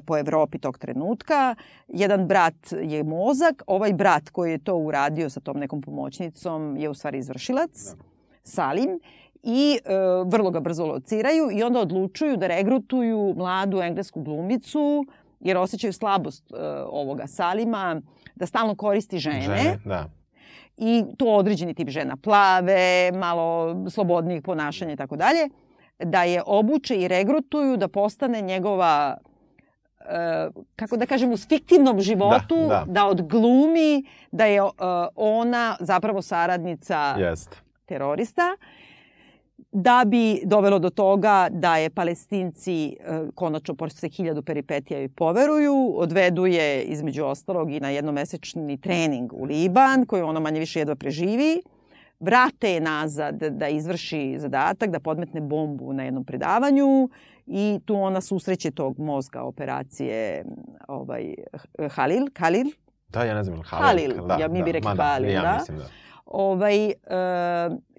po 0.06 0.18
Evropi 0.18 0.60
tog 0.60 0.78
trenutka. 0.78 1.56
Jedan 1.88 2.28
brat 2.28 2.72
je 2.82 3.04
mozak, 3.04 3.64
ovaj 3.68 3.94
brat 3.94 4.30
koji 4.30 4.52
je 4.52 4.64
to 4.64 4.76
uradio 4.76 5.30
sa 5.30 5.40
tom 5.40 5.58
nekom 5.58 5.82
pomoćnicom 5.82 6.78
je 6.78 6.90
u 6.90 6.94
stvari 6.94 7.18
izvršilac, 7.18 7.86
da. 7.86 8.04
Salim 8.44 9.00
i 9.44 9.80
e, 9.86 9.94
vrlo 10.26 10.52
ga 10.52 10.60
brzo 10.60 10.86
lociraju 10.86 11.50
i 11.52 11.64
onda 11.64 11.80
odlučuju 11.80 12.38
da 12.38 12.48
regrutuju 12.48 13.34
mladu 13.38 13.82
englesku 13.82 14.22
glumicu 14.22 15.06
jer 15.42 15.58
osjećaju 15.58 15.94
slabost 15.94 16.52
e, 16.52 16.56
ovoga 16.86 17.28
Salima, 17.28 18.02
da 18.36 18.46
stalno 18.46 18.76
koristi 18.76 19.20
žene. 19.20 19.42
Žene, 19.42 19.78
da. 19.86 20.10
I 20.78 21.04
to 21.18 21.26
određeni 21.26 21.74
tip 21.74 21.90
žena 21.90 22.18
plave, 22.18 23.12
malo 23.12 23.76
slobodnijih 23.90 24.42
ponašanja 24.42 24.94
i 24.94 24.96
tako 24.96 25.16
dalje, 25.16 25.50
da 26.00 26.24
je 26.24 26.44
obuče 26.46 26.96
i 26.96 27.08
regrutuju 27.08 27.78
da 27.78 27.88
postane 27.88 28.42
njegova 28.42 29.18
e, 30.00 30.50
kako 30.76 30.98
da 30.98 31.06
kažem, 31.06 31.32
u 31.32 31.38
fiktivnom 31.38 32.00
životu, 32.02 32.56
da, 32.56 32.68
da. 32.68 32.84
da 32.88 33.06
odglumi 33.08 34.04
da 34.32 34.46
je 34.46 34.62
uh, 34.62 34.72
ona 35.16 35.78
zapravo 35.80 36.22
saradnica 36.22 37.16
Jest. 37.20 37.56
terorista 37.86 38.58
da 39.72 40.04
bi 40.08 40.42
dovelo 40.46 40.80
do 40.80 40.90
toga 40.90 41.48
da 41.52 41.78
je 41.78 41.90
palestinci 41.90 42.88
e, 42.88 42.96
konačno 43.36 43.76
posle 43.76 44.10
hiljadu 44.10 44.42
peripetija 44.42 45.02
i 45.02 45.08
poveruju, 45.08 45.94
odvedu 45.96 46.46
je 46.46 46.84
između 46.84 47.26
ostalog 47.26 47.72
i 47.72 47.80
na 47.80 47.90
jednomesečni 47.90 48.82
trening 48.82 49.34
u 49.34 49.44
Liban, 49.44 50.06
koji 50.06 50.22
ona 50.22 50.40
manje 50.40 50.60
više 50.60 50.80
jedva 50.80 50.96
preživi, 50.96 51.62
vrate 52.20 52.74
je 52.74 52.80
nazad 52.80 53.36
da 53.36 53.68
izvrši 53.68 54.36
zadatak, 54.40 54.90
da 54.90 55.00
podmetne 55.00 55.42
bombu 55.42 55.94
na 55.94 56.04
jednom 56.04 56.26
predavanju 56.26 57.10
i 57.48 57.80
tu 57.86 57.96
ona 57.96 58.22
susreće 58.22 58.72
tog 58.72 59.00
mozga 59.00 59.42
operacije 59.42 60.46
ovaj, 60.88 61.36
Halil, 61.90 62.28
Halil, 62.38 62.68
Da, 63.08 63.24
ja 63.24 63.36
ne 63.36 63.44
znam, 63.44 63.62
Halil. 63.66 64.12
Halil, 64.12 64.28
da, 64.28 64.38
ja 64.40 64.48
mi 64.48 64.60
da, 64.60 64.66
bi 64.66 64.72
rekli 64.72 64.92
Halil, 64.98 65.28
da. 65.28 65.34
Ja 65.34 65.58
mislim 65.60 65.78
da. 65.78 65.84
Ovaj, 66.34 66.86
e, 66.86 66.94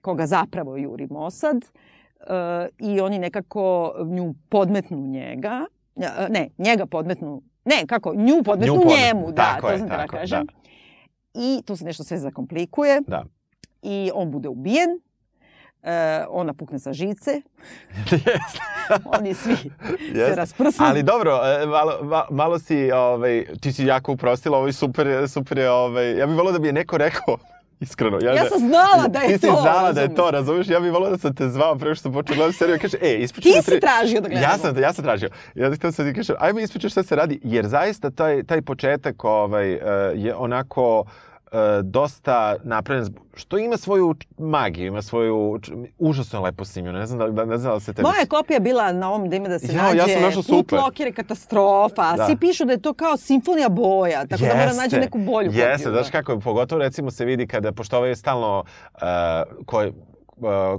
koga 0.03 0.27
zapravo 0.27 0.77
juri 0.77 1.07
Mossad 1.11 1.57
uh, 1.57 2.91
i 2.93 3.01
oni 3.01 3.19
nekako 3.19 3.95
nju 4.05 4.35
podmetnu 4.49 5.07
njega, 5.07 5.67
uh, 5.95 6.05
ne, 6.29 6.49
njega 6.59 6.87
podmetnu, 6.87 7.43
ne, 7.65 7.87
kako, 7.87 8.15
nju 8.15 8.43
podmetnu 8.45 8.75
nju 8.75 8.81
podmetnu. 8.81 9.05
njemu, 9.05 9.33
da, 9.33 9.43
tako 9.43 9.67
to 9.67 9.73
je, 9.73 9.79
sam 9.79 9.89
da 9.89 9.97
tako, 9.97 10.17
kažem. 10.17 10.47
Da. 10.47 10.53
I 11.35 11.63
to 11.67 11.77
se 11.77 11.85
nešto 11.85 12.05
sve 12.05 12.19
zakomplikuje. 12.19 13.01
Da. 13.07 13.25
I 13.83 14.11
on 14.15 14.31
bude 14.31 14.49
ubijen. 14.49 14.91
Uh, 15.83 15.89
ona 16.29 16.55
pukne 16.55 16.79
sa 16.79 16.93
žice. 16.93 17.31
Oni 19.19 19.35
svi 19.35 19.57
yes. 20.13 20.29
se 20.29 20.35
rasprsnu. 20.35 20.87
Ali 20.87 21.03
dobro, 21.03 21.41
malo, 21.67 22.27
malo 22.31 22.59
si, 22.59 22.93
ovaj, 22.93 23.45
ti 23.61 23.73
si 23.73 23.85
jako 23.85 24.13
uprostila, 24.13 24.59
ovo 24.59 24.67
je 24.67 24.73
super, 24.73 25.29
super 25.29 25.61
ovaj, 25.61 26.19
ja 26.19 26.27
bih 26.27 26.37
volio 26.37 26.53
da 26.53 26.59
bi 26.59 26.69
je 26.69 26.73
neko 26.73 26.99
rekao 26.99 27.39
Iskreno. 27.83 28.19
Ja, 28.23 28.33
ja 28.33 28.45
sam 28.45 28.59
znala 28.59 29.09
da 29.09 29.19
je 29.19 29.27
to. 29.27 29.33
Ti 29.33 29.39
si 29.39 29.63
znala 29.63 29.93
da 29.93 30.01
je 30.01 30.15
to, 30.15 30.31
razumiješ? 30.31 30.69
Ja 30.69 30.81
bih 30.81 30.93
volio 30.93 31.11
da 31.11 31.19
sam 31.19 31.35
te 31.35 31.49
zvao 31.49 31.79
pre 31.79 31.95
što 31.95 32.03
sam 32.03 32.13
počeo 32.13 32.37
gledati 32.37 32.59
seriju. 32.59 32.79
Kaže, 32.81 32.97
e, 33.03 33.15
ispričaj... 33.15 33.53
Ti 33.53 33.63
si 33.63 33.81
tražio 33.81 34.21
da 34.21 34.29
gledamo. 34.29 34.53
Ja 34.53 34.59
sam, 34.59 34.79
ja 34.79 34.93
sam 34.93 35.05
tražio. 35.05 35.31
Ja 35.55 35.71
bih 35.71 35.79
htio 35.79 35.93
sad 35.93 36.07
ti 36.07 36.15
kažem, 36.15 36.37
ajmo 36.39 36.61
ispričaj 36.61 36.91
šta 36.91 37.03
se 37.03 37.17
radi, 37.17 37.41
jer 37.43 37.67
zaista 37.67 38.11
taj, 38.11 38.43
taj 38.43 38.63
početak 38.63 39.25
ovaj, 39.25 39.71
je 40.15 40.35
onako 40.35 41.05
E, 41.05 41.32
dosta 41.83 42.57
napravljen, 42.65 43.15
što 43.35 43.59
ima 43.59 43.77
svoju 43.77 44.15
magiju, 44.39 44.87
ima 44.87 45.03
svoju 45.03 45.61
užasno 45.99 46.43
lepo 46.43 46.65
snimljeno. 46.65 46.99
Ne 46.99 47.07
znam 47.07 47.19
da, 47.19 47.29
da 47.29 47.45
ne 47.45 47.59
znam 47.59 47.75
da 47.75 47.81
se 47.81 47.93
tebi... 47.93 48.03
Moja 48.03 48.27
kopija 48.29 48.61
bila 48.61 48.93
na 48.93 49.09
ovom 49.09 49.31
da 49.31 49.37
ima 49.37 49.49
da 49.49 49.59
se 49.59 49.75
ja, 49.75 49.83
nađe. 49.83 49.97
Ja 49.97 50.07
sam 50.09 50.23
našao 50.23 50.43
super. 50.43 50.79
Je 50.99 51.13
katastrofa. 51.13 52.17
Da. 52.17 52.27
Svi 52.27 52.37
pišu 52.37 52.65
da 52.65 52.73
je 52.73 52.83
to 52.83 52.95
kao 52.95 53.17
simfonija 53.17 53.69
boja, 53.69 54.27
tako 54.27 54.45
Jeste. 54.45 54.59
da 54.59 54.65
mora 54.65 54.73
nađe 54.83 54.97
neku 54.97 55.19
bolju 55.19 55.49
kopiju. 55.49 55.65
Jeste, 55.65 55.91
znaš 55.91 56.11
kako, 56.11 56.41
pogotovo 56.41 56.79
recimo 56.79 57.11
se 57.11 57.25
vidi 57.25 57.47
kada, 57.47 57.73
pošto 57.73 57.97
ovo 57.97 58.07
je 58.07 58.17
stalno, 58.17 58.65
uh, 58.95 59.01
koje, 59.67 59.89
uh, 59.89 59.95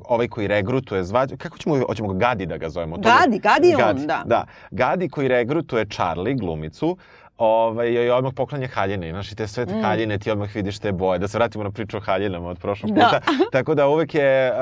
ovaj 0.05 0.27
koji 0.27 0.47
regrutuje 0.47 1.03
zva, 1.03 1.27
kako 1.37 1.57
ćemo, 1.57 1.79
hoćemo 1.87 2.13
ga 2.13 2.27
Gadi 2.27 2.45
da 2.45 2.57
ga 2.57 2.69
zovemo? 2.69 2.97
Gadi, 2.97 3.39
Gadi 3.39 3.67
je 3.67 3.85
on, 3.85 4.07
da. 4.07 4.23
Da, 4.25 4.45
Gadi 4.71 5.09
koji 5.09 5.27
regrutuje 5.27 5.85
Charlie, 5.85 6.33
glumicu, 6.33 6.87
uh, 6.89 6.97
ovaj, 7.37 7.93
joj 7.93 8.11
odmah 8.11 8.33
poklanja 8.35 8.67
haljine. 8.67 9.11
Znaš, 9.11 9.31
i 9.31 9.35
te 9.35 9.47
sve 9.47 9.65
te 9.65 9.75
mm. 9.75 9.81
haljine 9.81 10.17
ti 10.17 10.31
odmah 10.31 10.55
vidiš 10.55 10.79
te 10.79 10.91
boje. 10.91 11.19
Da 11.19 11.27
se 11.27 11.37
vratimo 11.37 11.63
na 11.63 11.71
priču 11.71 11.97
o 11.97 11.99
haljinama 11.99 12.49
od 12.49 12.59
prošlog 12.59 12.91
da. 12.91 13.01
puta. 13.01 13.21
Tako 13.57 13.75
da 13.75 13.87
uvek 13.87 14.15
je 14.15 14.51
uh, 14.51 14.57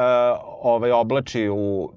ovaj, 0.62 0.92
oblači 0.92 1.50
u 1.50 1.92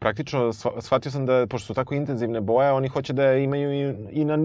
praktično 0.00 0.52
shvatio 0.80 1.10
sam 1.10 1.26
da, 1.26 1.46
pošto 1.46 1.66
su 1.66 1.74
tako 1.74 1.94
intenzivne 1.94 2.40
boje, 2.40 2.72
oni 2.72 2.88
hoće 2.88 3.12
da 3.12 3.32
imaju 3.34 3.72
i, 3.72 3.94
i 4.10 4.24
na, 4.24 4.38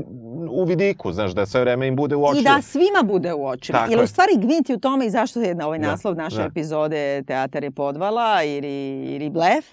u 0.50 0.63
vidiku, 0.63 1.12
znaš, 1.12 1.32
da 1.32 1.45
sve 1.45 1.62
vreme 1.62 1.88
im 1.88 1.95
bude 1.95 2.15
u 2.15 2.26
očima. 2.26 2.50
I 2.50 2.56
da 2.56 2.62
svima 2.62 3.04
bude 3.04 3.34
u 3.34 3.48
očima. 3.48 3.80
Tako 3.80 3.91
Jer 3.91 4.04
u 4.04 4.08
stvari 4.08 4.32
Gvint 4.38 4.69
je 4.69 4.76
u 4.76 4.80
tome 4.80 5.06
i 5.06 5.10
zašto 5.10 5.41
je 5.41 5.56
na 5.56 5.65
ovaj 5.67 5.80
da, 5.80 5.88
naslov 5.88 6.15
naše 6.15 6.38
da. 6.38 6.43
epizode 6.43 7.24
Teatar 7.28 7.63
je 7.63 7.71
podvala 7.71 8.43
ili, 8.43 9.06
ili 9.15 9.30
Blef, 9.30 9.65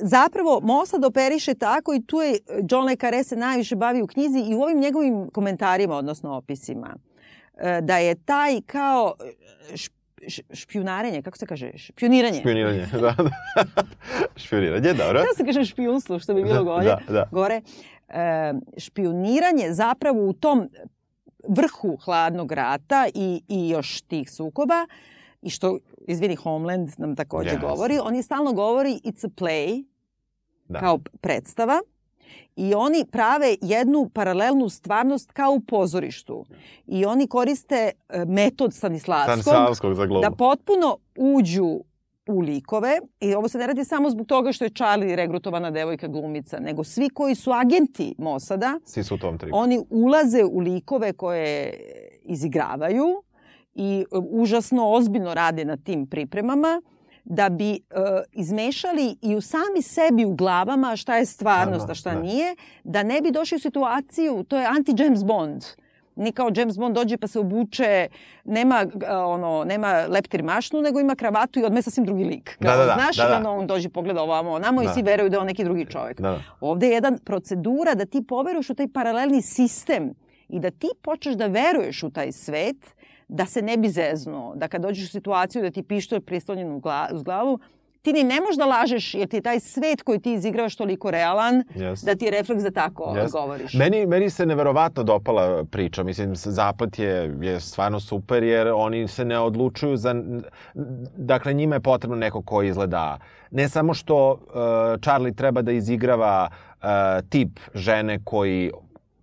zapravo 0.00 0.60
Mossad 0.62 1.04
operiše 1.04 1.54
tako 1.54 1.94
i 1.94 2.02
tu 2.06 2.20
je 2.20 2.38
John 2.70 2.86
Le 2.86 2.96
Carré 2.96 3.24
se 3.24 3.36
najviše 3.36 3.76
bavi 3.76 4.02
u 4.02 4.06
knjizi 4.06 4.38
i 4.38 4.54
u 4.54 4.62
ovim 4.62 4.80
njegovim 4.80 5.30
komentarima, 5.30 5.96
odnosno 5.96 6.36
opisima, 6.36 6.96
e, 7.58 7.80
da 7.80 7.98
je 7.98 8.14
taj 8.14 8.60
kao 8.60 9.14
špijunarenje, 10.52 11.22
kako 11.22 11.38
se 11.38 11.46
kaže? 11.46 11.72
Špioniranje. 11.76 12.40
Špioniranje, 12.40 12.86
da. 12.92 12.98
da. 12.98 13.14
špioniranje, 14.44 14.92
dobro. 14.92 15.18
Ja 15.18 15.34
se 15.36 15.44
kaže 15.44 15.64
špijunstvo, 15.64 16.18
što 16.18 16.34
bi 16.34 16.42
bilo 16.42 16.64
gore. 16.64 16.84
Da, 16.84 17.00
da. 17.08 17.28
gore. 17.32 17.60
E, 18.08 18.52
špioniranje 18.76 19.72
zapravo 19.72 20.28
u 20.28 20.32
tom 20.32 20.68
vrhu 21.48 21.96
hladnog 21.96 22.52
rata 22.52 23.08
i, 23.14 23.42
i 23.48 23.68
još 23.68 24.00
tih 24.00 24.30
sukoba 24.30 24.86
i 25.42 25.50
što, 25.50 25.78
izvini, 26.08 26.36
Homeland 26.36 26.90
nam 26.98 27.16
takođe 27.16 27.50
yes. 27.50 27.60
govori, 27.60 27.98
oni 28.02 28.22
stalno 28.22 28.52
govori 28.52 29.00
it's 29.04 29.26
a 29.26 29.28
play, 29.28 29.84
da. 30.68 30.80
kao 30.80 30.98
predstava, 31.20 31.80
i 32.56 32.74
oni 32.74 33.04
prave 33.10 33.56
jednu 33.60 34.10
paralelnu 34.14 34.68
stvarnost 34.68 35.32
kao 35.32 35.52
u 35.52 35.60
pozorištu. 35.60 36.44
I 36.86 37.04
oni 37.04 37.26
koriste 37.26 37.90
e, 38.08 38.24
metod 38.24 38.74
Stanislavskog, 38.74 39.42
Stanislavskog 39.42 39.94
za 39.94 40.06
da 40.06 40.30
potpuno 40.30 40.96
uđu 41.16 41.80
u 42.26 42.40
likove 42.40 42.98
i 43.20 43.34
ovo 43.34 43.48
se 43.48 43.58
ne 43.58 43.66
radi 43.66 43.84
samo 43.84 44.10
zbog 44.10 44.26
toga 44.26 44.52
što 44.52 44.64
je 44.64 44.70
Charlie 44.70 45.16
regrutovana 45.16 45.70
devojka 45.70 46.08
glumica, 46.08 46.60
nego 46.60 46.84
svi 46.84 47.08
koji 47.08 47.34
su 47.34 47.52
agenti 47.52 48.14
Mosada, 48.18 48.80
svi 48.84 49.04
su 49.04 49.14
u 49.14 49.18
tom 49.18 49.38
tripu. 49.38 49.56
Oni 49.56 49.80
ulaze 49.90 50.44
u 50.44 50.58
likove 50.58 51.12
koje 51.12 51.80
izigravaju 52.22 53.22
i 53.78 54.04
e, 54.12 54.18
užasno 54.30 54.90
ozbiljno 54.90 55.34
rade 55.34 55.64
na 55.64 55.76
tim 55.76 56.06
pripremama 56.06 56.82
da 57.24 57.48
bi 57.48 57.72
e, 57.72 57.78
izmešali 58.32 59.16
i 59.22 59.36
u 59.36 59.40
sami 59.40 59.82
sebi 59.82 60.24
u 60.24 60.34
glavama 60.34 60.96
šta 60.96 61.16
je 61.16 61.26
stvarnost, 61.26 61.90
a 61.90 61.94
šta 61.94 62.14
da. 62.14 62.20
nije, 62.20 62.56
da 62.84 63.02
ne 63.02 63.20
bi 63.20 63.30
došli 63.30 63.56
u 63.56 63.58
situaciju, 63.58 64.44
to 64.48 64.58
je 64.58 64.66
anti-James 64.66 65.24
Bond. 65.24 65.64
Ni 66.16 66.32
kao 66.32 66.50
James 66.56 66.78
Bond 66.78 66.94
dođe 66.94 67.16
pa 67.16 67.26
se 67.26 67.38
obuče, 67.38 68.08
nema, 68.44 68.86
e, 69.06 69.14
ono, 69.14 69.64
nema 69.64 70.04
leptir 70.08 70.42
mašnu, 70.42 70.82
nego 70.82 71.00
ima 71.00 71.14
kravatu 71.14 71.60
i 71.60 71.64
odme 71.64 71.82
sasvim 71.82 72.04
drugi 72.04 72.24
lik. 72.24 72.56
Da, 72.60 72.76
da, 72.76 72.84
da, 72.84 72.94
Znaš, 72.94 73.16
da, 73.16 73.28
da. 73.28 73.36
ono, 73.36 73.58
on 73.58 73.66
dođe 73.66 73.88
pogleda 73.88 74.22
ovamo, 74.22 74.58
namo 74.58 74.82
da. 74.82 74.90
i 74.90 74.94
svi 74.94 75.02
veruju 75.02 75.28
da 75.28 75.36
je 75.36 75.40
on 75.40 75.46
neki 75.46 75.64
drugi 75.64 75.86
čovjek. 75.86 76.20
Da, 76.20 76.30
da. 76.30 76.40
Ovde 76.60 76.86
je 76.86 76.92
jedan 76.92 77.18
procedura 77.18 77.94
da 77.94 78.06
ti 78.06 78.24
poveruješ 78.28 78.70
u 78.70 78.74
taj 78.74 78.88
paralelni 78.88 79.42
sistem 79.42 80.14
i 80.48 80.60
da 80.60 80.70
ti 80.70 80.88
počneš 81.02 81.34
da 81.34 81.46
veruješ 81.46 82.02
u 82.02 82.10
taj 82.10 82.32
svet, 82.32 82.76
da 83.28 83.46
se 83.46 83.62
ne 83.62 83.76
bi 83.76 83.88
zeznuo, 83.88 84.54
da 84.54 84.68
kad 84.68 84.82
dođeš 84.82 85.04
u 85.04 85.12
situaciju 85.12 85.62
da 85.62 85.70
ti 85.70 85.82
pištolj 85.82 86.20
prislonjen 86.20 86.80
uz 87.12 87.22
glavu, 87.22 87.58
ti 88.02 88.12
ni 88.12 88.24
ne 88.24 88.40
možeš 88.40 88.56
da 88.56 88.66
lažeš 88.66 89.14
jer 89.14 89.28
ti 89.28 89.36
je 89.36 89.40
taj 89.40 89.60
svet 89.60 90.02
koji 90.02 90.18
ti 90.18 90.32
izigravaš 90.32 90.76
toliko 90.76 91.10
realan 91.10 91.64
Yes. 91.74 92.04
da 92.04 92.14
ti 92.14 92.24
je 92.24 92.30
refleks 92.30 92.62
da 92.62 92.70
tako 92.70 93.04
Yes. 93.04 93.32
govoriš. 93.32 93.74
Meni, 93.74 94.06
meni 94.06 94.30
se 94.30 94.46
neverovatno 94.46 95.02
dopala 95.02 95.64
priča. 95.64 96.02
Mislim, 96.02 96.34
Zapad 96.34 96.98
je, 96.98 97.36
je 97.40 97.60
stvarno 97.60 98.00
super 98.00 98.42
jer 98.42 98.68
oni 98.68 99.08
se 99.08 99.24
ne 99.24 99.38
odlučuju 99.38 99.96
za... 99.96 100.14
Dakle, 101.16 101.54
njima 101.54 101.74
je 101.76 101.80
potrebno 101.80 102.16
neko 102.16 102.42
ko 102.42 102.62
izgleda... 102.62 103.18
Ne 103.50 103.68
samo 103.68 103.94
što 103.94 104.30
uh, 104.32 104.38
Charlie 105.02 105.34
treba 105.34 105.62
da 105.62 105.72
izigrava 105.72 106.48
uh, 106.50 106.88
tip 107.28 107.60
žene 107.74 108.18
koji 108.24 108.70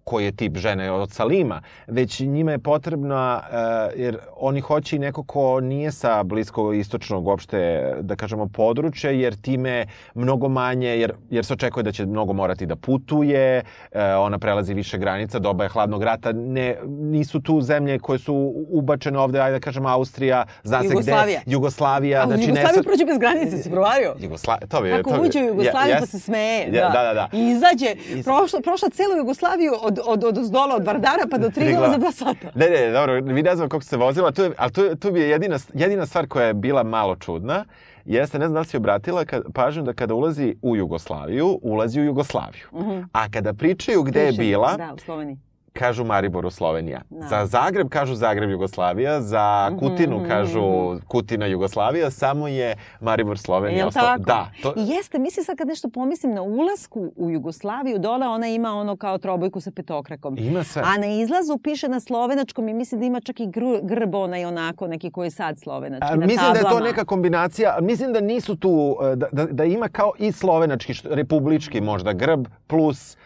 koji 0.05 0.25
je 0.25 0.31
tip 0.31 0.57
žene 0.57 0.91
od 0.91 1.11
Salima, 1.11 1.61
već 1.87 2.19
njima 2.19 2.51
je 2.51 2.59
potrebna, 2.59 3.41
uh, 3.41 3.55
jer 3.95 4.17
oni 4.37 4.61
hoće 4.61 4.95
i 4.95 4.99
neko 4.99 5.23
ko 5.23 5.59
nije 5.61 5.91
sa 5.91 6.23
blisko 6.23 6.73
istočnog 6.73 7.27
uopšte, 7.27 7.57
da 8.01 8.15
kažemo, 8.15 8.47
područja, 8.47 9.11
jer 9.11 9.35
time 9.35 9.85
mnogo 10.15 10.49
manje, 10.49 10.87
jer, 10.89 11.13
jer 11.29 11.45
se 11.45 11.53
očekuje 11.53 11.83
da 11.83 11.91
će 11.91 12.05
mnogo 12.05 12.33
morati 12.33 12.65
da 12.65 12.75
putuje, 12.75 13.61
uh, 13.91 13.97
ona 14.19 14.39
prelazi 14.39 14.73
više 14.73 14.97
granica, 14.97 15.39
doba 15.39 15.63
je 15.63 15.69
hladnog 15.69 16.03
rata, 16.03 16.31
ne, 16.31 16.75
nisu 16.85 17.41
tu 17.41 17.61
zemlje 17.61 17.99
koje 17.99 18.19
su 18.19 18.35
ubačene 18.69 19.19
ovde, 19.19 19.39
ajde 19.39 19.51
da 19.51 19.61
kažemo 19.61 19.89
Austrija, 19.89 20.45
zna 20.63 20.81
se 20.81 20.87
Jugoslavija. 20.87 21.39
gde, 21.41 21.51
Jugoslavija, 21.53 22.21
A 22.21 22.23
u 22.23 22.27
znači 22.27 22.41
ne 22.41 22.47
Jugoslaviju 22.47 22.75
sad- 22.75 22.85
prođe 22.85 23.05
bez 23.05 23.17
granice, 23.17 23.57
si 23.57 23.71
provario? 23.71 24.15
Jugoslavija, 24.19 24.67
to 24.67 24.81
bi... 24.81 24.89
Kako 24.91 25.09
to 25.09 25.15
bi, 25.15 25.27
uđe 25.27 25.39
u 25.39 25.47
Jugoslaviju 25.47 25.93
Ja- 25.93 25.99
pa 25.99 26.05
se 26.05 26.19
smeje. 26.19 26.69
Ja- 26.73 26.89
da, 26.89 27.03
da, 27.03 27.13
da. 27.13 27.29
I 27.33 27.49
izađe, 27.49 27.95
Iz- 28.09 28.23
prošla, 28.25 28.61
prošla 28.61 28.89
celu 28.89 29.17
Jugoslaviju 29.17 29.73
od, 29.81 29.94
od, 30.05 30.23
od 30.23 30.37
ozdola, 30.37 30.75
od 30.75 30.85
Vardara 30.85 31.23
pa 31.31 31.37
do 31.37 31.49
Triglava 31.49 31.89
za 31.91 31.97
dva 31.97 32.11
sata. 32.11 32.51
Ne, 32.55 32.69
ne, 32.69 32.91
dobro, 32.91 33.13
vi 33.13 33.43
ne 33.43 33.55
znam 33.55 33.69
kako 33.69 33.83
se 33.83 33.97
vozila, 33.97 34.31
tu 34.31 34.41
je, 34.41 34.51
ali 34.57 34.71
tu, 34.71 34.95
tu 34.95 35.11
bi 35.11 35.19
je 35.19 35.29
jedina, 35.29 35.57
jedina 35.73 36.05
stvar 36.05 36.27
koja 36.27 36.47
je 36.47 36.53
bila 36.53 36.83
malo 36.83 37.15
čudna, 37.15 37.65
jeste, 38.05 38.39
ne 38.39 38.45
znam 38.45 38.53
da 38.53 38.59
li 38.59 38.65
si 38.65 38.77
obratila 38.77 39.25
kad, 39.25 39.43
pažnju 39.53 39.83
da 39.83 39.93
kada 39.93 40.13
ulazi 40.13 40.55
u 40.61 40.75
Jugoslaviju, 40.75 41.59
ulazi 41.61 42.01
u 42.01 42.03
Jugoslaviju. 42.03 42.65
A 43.11 43.29
kada 43.29 43.53
pričaju 43.53 44.03
gde 44.03 44.21
je 44.21 44.29
Piše, 44.29 44.41
bila, 44.41 44.77
Da, 44.77 44.93
u 44.93 44.97
Sloveniji. 44.97 45.37
Kažu 45.75 46.03
Mariboru 46.05 46.51
Slovenija. 46.51 47.01
Da. 47.09 47.27
Za 47.27 47.45
Zagreb 47.47 47.89
kažu 47.89 48.15
Zagreb 48.15 48.49
Jugoslavija, 48.49 49.21
za 49.21 49.69
Mhm, 49.69 49.79
Kutinu 49.79 50.23
kažu 50.27 50.61
Kutina 51.07 51.45
Jugoslavija, 51.45 52.11
samo 52.11 52.47
je 52.47 52.69
Maribor 52.99 53.37
Slovenija. 53.37 53.87
Ostao- 53.87 54.01
tako? 54.03 54.23
Da, 54.23 54.47
to, 54.63 54.73
I 54.77 54.87
jeste, 54.87 55.19
mislim 55.19 55.45
sad 55.45 55.57
kad 55.57 55.67
nešto 55.67 55.89
pomislim 55.89 56.33
na 56.33 56.41
ulasku 56.41 57.11
u 57.15 57.29
Jugoslaviju, 57.29 57.99
dole 57.99 58.27
ona 58.27 58.47
ima 58.49 58.71
ono 58.71 58.95
kao 58.95 59.17
trobojku 59.17 59.61
sa 59.61 59.71
petokrakom. 59.71 60.37
ima 60.39 60.63
sve. 60.63 60.81
A 60.85 60.97
na 60.97 61.07
izlazu 61.07 61.57
piše 61.59 61.87
na 61.87 61.99
slovenačkom 61.99 62.69
i 62.69 62.73
mislim 62.73 62.99
da 62.99 63.07
ima 63.07 63.19
čak 63.19 63.39
i 63.39 63.47
gru, 63.47 63.79
grb 63.83 64.15
onaj 64.15 64.45
onako 64.45 64.87
neki 64.87 65.11
koji 65.11 65.27
je 65.27 65.31
sad 65.31 65.59
slovenački 65.59 66.07
A, 66.07 66.15
mislim 66.17 66.37
da 66.43 66.47
je 66.49 66.53
to 66.55 66.63
tablama. 66.63 66.85
neka 66.85 67.05
kombinacija, 67.05 67.77
mislim 67.81 68.13
da 68.13 68.21
nisu 68.21 68.55
tu, 68.55 68.71
e, 69.03 69.15
da, 69.15 69.27
da, 69.31 69.45
da 69.45 69.63
ima 69.65 69.87
kao 69.89 70.11
i 70.19 70.31
slovenački, 70.31 70.93
republički 71.05 71.81
možda 71.81 72.13
grb, 72.13 72.47
plus 72.67 73.15
e, 73.15 73.17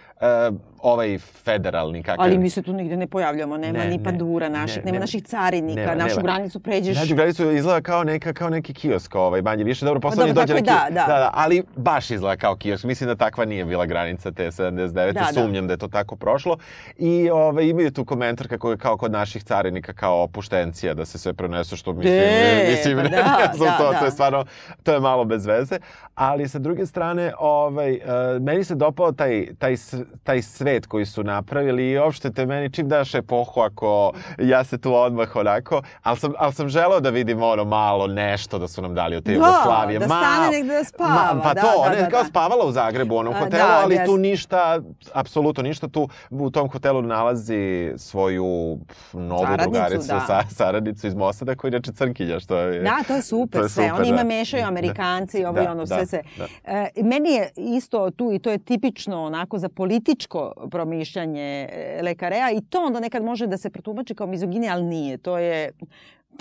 ovaj 0.81 1.17
federalni 1.17 2.03
kakav. 2.03 2.25
Ali 2.25 2.37
mi 2.37 2.49
se 2.49 2.61
tu 2.61 2.73
nigde 2.73 2.97
ne 2.97 3.07
pojavljamo, 3.07 3.57
nema 3.57 3.79
Ne, 3.79 3.89
ni 3.89 3.97
ne, 3.97 4.03
pandura 4.03 4.49
naših, 4.49 4.77
ne, 4.77 4.83
nema 4.83 4.91
nema. 4.91 5.03
naših 5.03 5.23
carinika, 5.23 5.81
Nema, 5.81 5.95
našu 5.95 6.15
nema. 6.15 6.21
granicu 6.21 6.59
pređeš. 6.59 6.97
Nađu 6.97 7.15
granicu 7.15 7.51
izgleda 7.51 7.81
kao, 7.81 8.03
neka, 8.03 8.33
kao 8.33 8.49
neki 8.49 8.73
kiosk, 8.73 9.15
ovaj, 9.15 9.41
manje 9.41 9.63
više. 9.63 9.85
Dobro, 9.85 9.99
posle 9.99 10.27
Pa 10.27 10.33
dođe 10.33 10.47
tako 10.47 10.53
neki... 10.53 10.65
da, 10.65 10.87
da. 10.89 11.05
da, 11.13 11.19
da. 11.19 11.31
Ali 11.33 11.63
baš 11.75 12.11
izgleda 12.11 12.35
kao 12.35 12.55
kiosk. 12.55 12.83
Mislim 12.83 13.07
da 13.07 13.15
takva 13.15 13.45
nije 13.45 13.65
bila 13.65 13.85
granica 13.85 14.31
te 14.31 14.47
79. 14.47 14.93
Da, 14.93 15.11
da. 15.11 15.25
Sumnjam 15.33 15.67
da 15.67 15.73
je 15.73 15.77
to 15.77 15.87
tako 15.87 16.15
prošlo. 16.15 16.57
I 16.97 17.29
ovaj, 17.29 17.65
imaju 17.65 17.91
tu 17.91 18.05
komentar 18.05 18.47
kako 18.47 18.71
je 18.71 18.77
kao 18.77 18.97
kod 18.97 19.11
naših 19.11 19.43
carinika 19.43 19.93
kao 19.93 20.23
opuštencija 20.23 20.93
da 20.93 21.05
se 21.05 21.17
sve 21.17 21.33
prenesu 21.33 21.77
što 21.77 21.93
mislim... 21.93 22.13
De, 22.13 22.67
mislim, 22.69 22.97
pa 22.97 23.03
ne, 23.03 23.09
da, 23.09 23.37
ne 23.47 23.53
znam 23.53 23.69
da, 23.69 23.77
to, 23.77 23.91
da. 23.91 23.99
to 23.99 24.05
je 24.05 24.11
stvarno, 24.11 24.45
to 24.83 24.93
je 24.93 24.99
malo 24.99 25.25
bez 25.25 25.45
veze. 25.45 25.79
Ali 26.15 26.47
sa 26.47 26.59
druge 26.59 26.85
strane, 26.85 27.33
ovaj, 27.39 27.93
uh, 27.93 28.41
meni 28.41 28.63
se 28.63 28.75
dopao 28.75 29.11
taj, 29.11 29.47
taj, 29.59 29.75
taj 30.23 30.41
svet 30.69 30.86
koji 30.86 31.05
su 31.05 31.23
napravili 31.23 31.89
i 31.89 31.97
uopšte 31.97 32.32
te 32.32 32.45
meni 32.45 32.71
čim 32.71 32.89
daš 32.89 33.15
epohu 33.15 33.62
ako 33.62 34.12
ja 34.39 34.63
se 34.63 34.77
tu 34.77 34.93
odmah 34.95 35.36
onako, 35.36 35.82
ali 36.03 36.17
sam, 36.17 36.34
ali 36.38 36.53
sam 36.53 36.69
želeo 36.69 36.99
da 36.99 37.10
vidim 37.10 37.43
ono 37.43 37.63
malo 37.65 38.08
nešto 38.08 38.60
da 38.60 38.67
su 38.67 38.82
nam 38.82 38.95
dali 38.95 39.15
od 39.15 39.23
te 39.23 39.32
Da, 39.32 39.38
Jugoslavije. 39.38 39.99
da 39.99 40.08
malo. 40.08 40.23
stane 40.25 40.51
negde 40.51 40.73
da 40.73 40.84
spava, 40.84 41.41
pa 41.43 41.53
da, 41.53 41.62
to, 41.62 41.67
da, 41.67 41.73
ona 41.77 41.91
je 41.91 42.01
da, 42.01 42.10
kao 42.10 42.21
da. 42.21 42.25
spavala 42.25 42.65
u 42.65 42.71
Zagrebu 42.71 43.15
u 43.15 43.17
onom 43.17 43.34
A, 43.34 43.39
hotelu, 43.39 43.63
da, 43.63 43.79
ali 43.84 43.95
tu 43.95 44.01
jeste. 44.01 44.17
ništa, 44.19 44.79
apsolutno 45.13 45.63
ništa 45.63 45.88
tu, 45.88 46.10
u 46.29 46.49
tom 46.49 46.69
hotelu 46.69 47.01
nalazi 47.01 47.60
svoju 47.97 48.77
novu 49.13 49.39
Saradnicu, 49.41 49.69
drugaricu, 49.71 50.08
da. 50.08 50.19
sa, 50.19 50.43
saradnicu 50.49 51.08
iz 51.08 51.15
Mosada 51.15 51.55
koja 51.55 51.69
je 51.69 51.71
inače 51.71 51.91
crnkinja, 51.91 52.39
što 52.39 52.58
je... 52.58 52.79
Da, 52.79 52.97
to 53.08 53.15
je 53.15 53.21
super 53.21 53.60
to 53.60 53.65
je 53.65 53.69
sve. 53.69 53.84
super, 53.84 54.01
Oni 54.01 54.10
ima 54.10 54.17
da. 54.17 54.23
mešaju 54.25 54.62
Da. 54.62 54.67
Amerikanci 54.67 55.39
i 55.39 55.45
ovo 55.45 55.60
i 55.60 55.63
Da, 55.63 55.71
ono, 55.71 55.86
da, 55.86 55.95
sve 55.95 56.05
se. 56.05 56.21
da. 56.38 56.45
E, 56.65 56.89
meni 56.97 57.29
je 57.29 57.49
isto 57.58 58.12
tu 58.12 58.32
i 58.34 58.39
to 58.39 58.51
je 58.51 58.58
tipično 58.60 59.23
onako 59.23 59.58
za 59.58 59.69
političko 59.69 60.53
promišljanje 60.71 61.41
e, 61.71 61.99
lekarea 62.03 62.51
i 62.51 62.61
to 62.61 62.79
onda 62.79 62.99
nekad 62.99 63.23
može 63.23 63.47
da 63.47 63.57
se 63.57 63.69
protumači 63.69 64.15
kao 64.15 64.27
mizoginija, 64.27 64.73
ali 64.73 64.83
nije. 64.83 65.17
To 65.17 65.37
je 65.37 65.71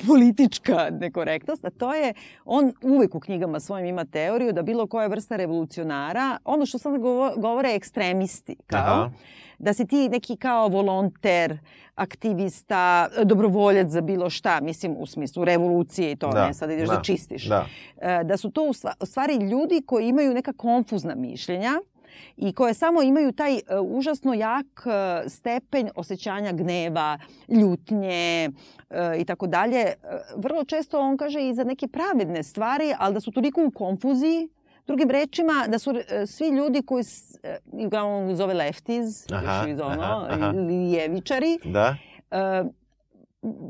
politička 0.06 0.90
nekorektnost, 0.90 1.64
a 1.64 1.70
to 1.70 1.94
je, 1.94 2.14
on 2.44 2.72
uvek 2.82 3.14
u 3.14 3.20
knjigama 3.20 3.60
svojim 3.60 3.86
ima 3.86 4.04
teoriju 4.04 4.52
da 4.52 4.62
bilo 4.62 4.86
koja 4.86 5.06
vrsta 5.06 5.36
revolucionara, 5.36 6.38
ono 6.44 6.66
što 6.66 6.78
sad 6.78 6.92
govo- 6.92 7.32
govore 7.36 7.74
ekstremisti, 7.74 8.56
kao, 8.66 8.80
Aha. 8.80 9.10
da 9.58 9.72
si 9.72 9.86
ti 9.86 10.08
neki 10.08 10.36
kao 10.36 10.68
volonter, 10.68 11.58
aktivista, 11.94 13.08
dobrovoljac 13.24 13.88
za 13.88 14.00
bilo 14.00 14.30
šta, 14.30 14.60
mislim 14.60 14.96
u 14.98 15.06
smislu 15.06 15.44
revolucije 15.44 16.10
i 16.12 16.16
to, 16.16 16.28
Da, 16.28 16.46
ne 16.46 16.54
sad 16.54 16.70
ideš 16.70 16.88
da, 16.88 16.94
da, 16.94 17.02
čistiš. 17.02 17.44
Da. 17.44 17.66
E, 18.00 18.24
da 18.24 18.36
su 18.36 18.50
to 18.50 18.62
u 19.00 19.06
stvari 19.06 19.34
ljudi 19.34 19.82
koji 19.86 20.08
imaju 20.08 20.34
neka 20.34 20.52
konfuzna 20.52 21.14
mišljenja 21.14 21.72
i 22.36 22.52
koje 22.52 22.74
samo 22.74 23.02
imaju 23.02 23.32
taj 23.32 23.54
e, 23.56 23.60
užasno 23.80 24.34
jak 24.34 24.66
e, 24.86 25.28
stepenj 25.28 25.88
osjećanja 25.96 26.52
gneva, 26.52 27.18
ljutnje 27.48 28.44
e, 28.44 28.50
i 29.18 29.24
tako 29.24 29.46
dalje. 29.46 29.92
Vrlo 30.36 30.64
često 30.64 31.00
on 31.00 31.16
kaže 31.16 31.48
i 31.48 31.54
za 31.54 31.64
neke 31.64 31.88
pravedne 31.88 32.42
stvari, 32.42 32.94
ali 32.98 33.14
da 33.14 33.20
su 33.20 33.30
toliko 33.30 33.64
u 33.66 33.70
konfuziji 33.70 34.48
Drugim 34.86 35.10
rečima, 35.10 35.66
da 35.68 35.78
su 35.78 35.94
svi 36.26 36.48
ljudi 36.48 36.82
koji, 36.82 37.04
uglavnom 37.72 38.36
zove 38.36 38.54
lefties, 38.54 39.32
Aha, 39.32 39.60
još 39.60 39.70
iz 39.70 39.80
ono, 39.80 40.02
aha, 40.02 40.26
aha. 40.30 40.48
lijevičari, 40.50 41.58
Da? 41.64 41.96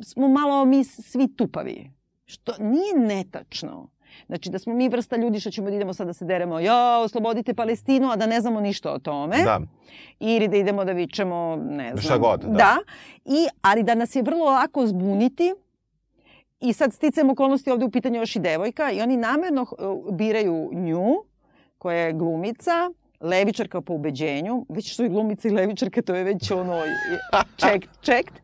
smo 0.02 0.28
malo 0.28 0.64
mi 0.64 0.84
svi 0.84 1.36
tupavi. 1.36 1.90
Što 2.24 2.52
nije 2.58 2.94
netačno. 2.96 3.88
Znači 4.26 4.50
da 4.50 4.58
smo 4.58 4.74
mi 4.74 4.88
vrsta 4.88 5.16
ljudi 5.16 5.40
što 5.40 5.50
ćemo 5.50 5.70
da 5.70 5.76
idemo 5.76 5.94
sad 5.94 6.06
da 6.06 6.12
se 6.12 6.24
deremo, 6.24 6.60
ja, 6.60 6.98
oslobodite 6.98 7.54
Palestinu, 7.54 8.10
a 8.10 8.16
da 8.16 8.26
ne 8.26 8.40
znamo 8.40 8.60
ništa 8.60 8.92
o 8.92 8.98
tome. 8.98 9.36
Da. 9.44 9.60
Ili 10.20 10.48
da 10.48 10.56
idemo 10.56 10.84
da 10.84 10.92
vičemo, 10.92 11.56
ne 11.56 11.88
znam. 11.88 12.02
Šta 12.02 12.18
god, 12.18 12.40
da. 12.40 12.48
da. 12.48 12.76
I, 13.24 13.46
ali 13.62 13.82
da 13.82 13.94
nas 13.94 14.16
je 14.16 14.22
vrlo 14.22 14.44
lako 14.44 14.86
zbuniti 14.86 15.54
i 16.60 16.72
sad 16.72 16.92
sticajem 16.92 17.30
okolnosti 17.30 17.70
ovde 17.70 17.84
u 17.84 17.90
pitanju 17.90 18.20
još 18.20 18.36
i 18.36 18.40
devojka 18.40 18.90
i 18.90 19.00
oni 19.00 19.16
namerno 19.16 19.62
uh, 19.62 20.14
biraju 20.14 20.70
nju, 20.72 21.24
koja 21.78 21.98
je 21.98 22.12
glumica, 22.12 22.90
levičarka 23.20 23.80
po 23.80 23.94
ubeđenju, 23.94 24.66
već 24.68 24.96
su 24.96 25.04
i 25.04 25.08
glumica 25.08 25.48
i 25.48 25.50
levičarka, 25.50 26.02
to 26.02 26.14
je 26.14 26.24
već 26.24 26.50
ono 26.50 26.82
checked, 27.56 27.90
checked. 28.02 28.38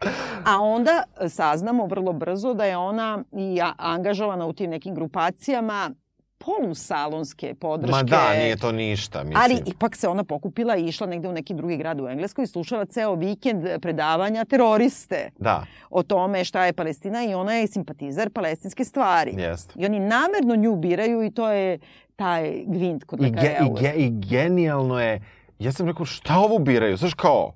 A 0.46 0.60
onda 0.60 1.02
saznamo 1.28 1.86
vrlo 1.86 2.12
brzo 2.12 2.54
da 2.54 2.64
je 2.64 2.76
ona 2.76 3.24
i 3.32 3.60
angažovana 3.76 4.46
u 4.46 4.52
tim 4.52 4.70
nekim 4.70 4.94
grupacijama 4.94 5.90
polusalonske 6.38 7.54
podrške. 7.54 7.96
Ma 7.96 8.02
da, 8.02 8.34
nije 8.34 8.56
to 8.56 8.72
ništa, 8.72 9.24
mislim. 9.24 9.42
Ali 9.42 9.62
ipak 9.66 9.96
se 9.96 10.08
ona 10.08 10.24
pokupila 10.24 10.76
i 10.76 10.84
išla 10.84 11.06
negde 11.06 11.28
u 11.28 11.32
neki 11.32 11.54
drugi 11.54 11.76
grad 11.76 12.00
u 12.00 12.08
Engleskoj 12.08 12.44
i 12.44 12.46
slušala 12.46 12.84
ceo 12.84 13.14
vikend 13.14 13.64
predavanja 13.82 14.44
teroriste 14.44 15.30
Da, 15.38 15.66
o 15.90 16.02
tome 16.02 16.44
šta 16.44 16.64
je 16.64 16.72
Palestina 16.72 17.24
i 17.24 17.34
ona 17.34 17.52
je 17.52 17.66
simpatizer 17.66 18.30
palestinske 18.30 18.84
stvari. 18.84 19.34
jeste. 19.36 19.74
I 19.76 19.86
oni 19.86 20.00
namerno 20.00 20.56
nju 20.56 20.76
biraju 20.76 21.22
i 21.22 21.30
to 21.30 21.50
je 21.50 21.78
taj 22.16 22.64
gvint 22.66 23.04
kod 23.04 23.20
I, 23.22 23.30
ge, 23.30 23.40
lekara. 23.40 23.64
i, 23.64 23.80
ge, 23.80 23.92
I 23.96 24.10
genijalno 24.10 25.00
je, 25.00 25.22
ja 25.58 25.72
sam 25.72 25.86
rekao, 25.86 26.06
šta 26.06 26.38
ovo 26.38 26.58
biraju? 26.58 26.96
Znaš 26.96 27.14
kao, 27.14 27.52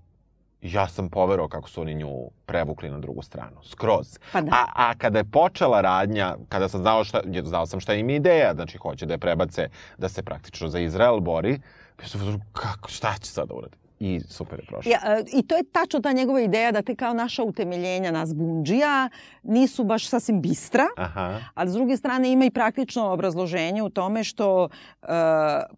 ja 0.62 0.88
sam 0.88 1.08
poverao 1.08 1.48
kako 1.48 1.68
su 1.68 1.80
oni 1.80 1.94
nju 1.94 2.30
prevukli 2.46 2.90
na 2.90 2.98
drugu 2.98 3.22
stranu, 3.22 3.56
skroz. 3.64 4.18
Pa 4.32 4.40
da. 4.40 4.50
A, 4.52 4.66
a 4.74 4.94
kada 4.94 5.18
je 5.18 5.24
počela 5.24 5.80
radnja, 5.80 6.36
kada 6.48 6.68
sam 6.68 6.80
znao 6.80 7.04
šta, 7.04 7.20
znao 7.44 7.66
sam 7.66 7.80
šta 7.80 7.94
im 7.94 8.10
je 8.10 8.16
ideja, 8.16 8.54
znači 8.54 8.78
hoće 8.78 9.06
da 9.06 9.14
je 9.14 9.18
prebace, 9.18 9.68
da 9.98 10.08
se 10.08 10.22
praktično 10.22 10.68
za 10.68 10.78
Izrael 10.78 11.20
bori, 11.20 11.60
ja 12.02 12.08
sam 12.08 12.40
kako, 12.52 12.88
šta 12.88 13.14
će 13.20 13.30
sada 13.30 13.54
uradi? 13.54 13.76
I 14.00 14.20
super 14.28 14.58
je 14.58 14.66
prošlo. 14.66 14.92
Ja, 14.92 14.98
e, 15.04 15.24
I 15.32 15.42
to 15.42 15.56
je 15.56 15.64
tačno 15.72 16.00
ta 16.00 16.12
njegova 16.12 16.40
ideja 16.40 16.72
da 16.72 16.82
te 16.82 16.94
kao 16.94 17.14
naša 17.14 17.42
utemeljenja 17.42 18.10
nas 18.10 18.34
bundžija 18.34 19.08
nisu 19.42 19.84
baš 19.84 20.08
sasvim 20.08 20.40
bistra, 20.42 20.84
Aha, 20.96 21.40
ali 21.54 21.70
s 21.70 21.72
druge 21.72 21.96
strane 21.96 22.32
ima 22.32 22.44
i 22.44 22.50
praktično 22.50 23.06
obrazloženje 23.06 23.82
u 23.82 23.90
tome 23.90 24.24
što 24.24 24.68
e, 25.02 25.06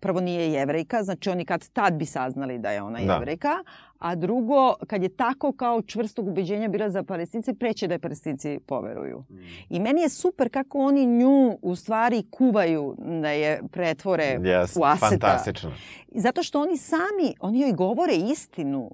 prvo 0.01 0.21
nije 0.21 0.53
jevrejka, 0.53 1.03
znači 1.03 1.31
oni 1.31 1.45
kad 1.45 1.69
tad 1.69 1.95
bi 1.95 2.07
saznali 2.07 2.59
da 2.59 2.71
je 2.71 2.83
ona 2.83 2.99
Da. 2.99 3.13
jevrejka, 3.13 3.55
a 4.01 4.15
drugo, 4.15 4.57
kad 4.87 5.03
je 5.03 5.09
tako 5.11 5.53
kao 5.53 5.83
čvrstog 5.83 6.29
ubeđenja 6.29 6.69
bila 6.69 6.91
za 6.91 7.03
palestince, 7.03 7.55
preće 7.55 7.87
da 7.87 7.95
je 7.95 7.99
palestinci 7.99 8.59
poveruju. 8.61 9.25
I 9.69 9.81
meni 9.81 10.01
je 10.01 10.09
super 10.11 10.49
kako 10.49 10.79
oni 10.79 11.07
nju 11.07 11.31
u 11.63 11.77
stvari 11.77 12.23
kuvaju 12.31 12.95
da 12.99 13.31
je 13.31 13.63
pretvore 13.71 14.37
Yes, 14.39 14.81
u 14.81 14.85
aseta. 14.85 15.09
fantastično. 15.09 15.71
Zato 16.09 16.43
što 16.43 16.61
oni 16.61 16.77
sami, 16.79 17.01
oni 17.41 17.61
joj 17.61 17.73
govore 17.73 18.13
istinu. 18.15 18.91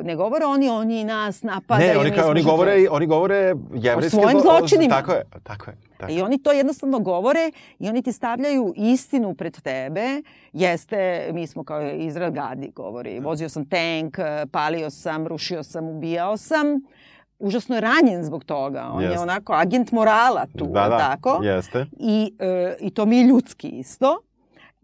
E, 0.00 0.04
Ne 0.04 0.16
govore 0.16 0.44
oni, 0.46 0.68
oni 0.70 1.04
nas 1.04 1.42
napadaju. 1.42 1.90
ne, 1.90 1.98
oni, 1.98 2.10
mi 2.10 2.16
ka, 2.16 2.22
smo 2.22 2.30
oni 2.30 2.42
govore, 2.42 2.86
oni 2.90 3.06
govore 3.06 3.54
jevrijske... 3.74 4.10
svojim 4.12 4.38
zlo- 4.38 4.58
zločinima. 4.58 4.94
Tako 4.94 5.12
je, 5.12 5.22
tako 5.42 5.70
je. 5.70 5.76
Tako. 6.02 6.12
I 6.12 6.22
oni 6.22 6.38
to 6.38 6.52
jednostavno 6.52 6.98
govore 6.98 7.50
i 7.78 7.88
oni 7.88 8.02
ti 8.02 8.12
stavljaju 8.12 8.72
istinu 8.76 9.34
pred 9.34 9.60
tebe. 9.60 10.22
Jeste, 10.52 11.30
mi 11.32 11.46
smo 11.46 11.64
kao 11.64 11.90
Izrael 11.90 12.30
gadi, 12.32 12.70
govori. 12.70 13.20
Vozio 13.20 13.48
sam 13.48 13.64
tank, 13.64 14.18
palio 14.50 14.90
sam, 14.90 15.26
rušio 15.26 15.62
sam, 15.62 15.88
ubijao 15.88 16.36
sam. 16.36 16.66
Užasno 17.38 17.74
je 17.74 17.80
ranjen 17.80 18.24
zbog 18.24 18.44
toga. 18.44 18.88
On 18.92 19.02
je 19.02 19.06
Jeste. 19.06 19.20
onako 19.20 19.52
agent 19.52 19.92
morala 19.92 20.46
tu, 20.58 20.66
Da, 20.66 20.88
da, 20.88 20.98
tako? 20.98 21.40
jeste. 21.42 21.86
I, 21.92 22.34
e, 22.38 22.76
I 22.80 22.90
to 22.90 23.06
mi 23.06 23.16
je 23.18 23.24
ljudski 23.24 23.68
isto. 23.68 24.18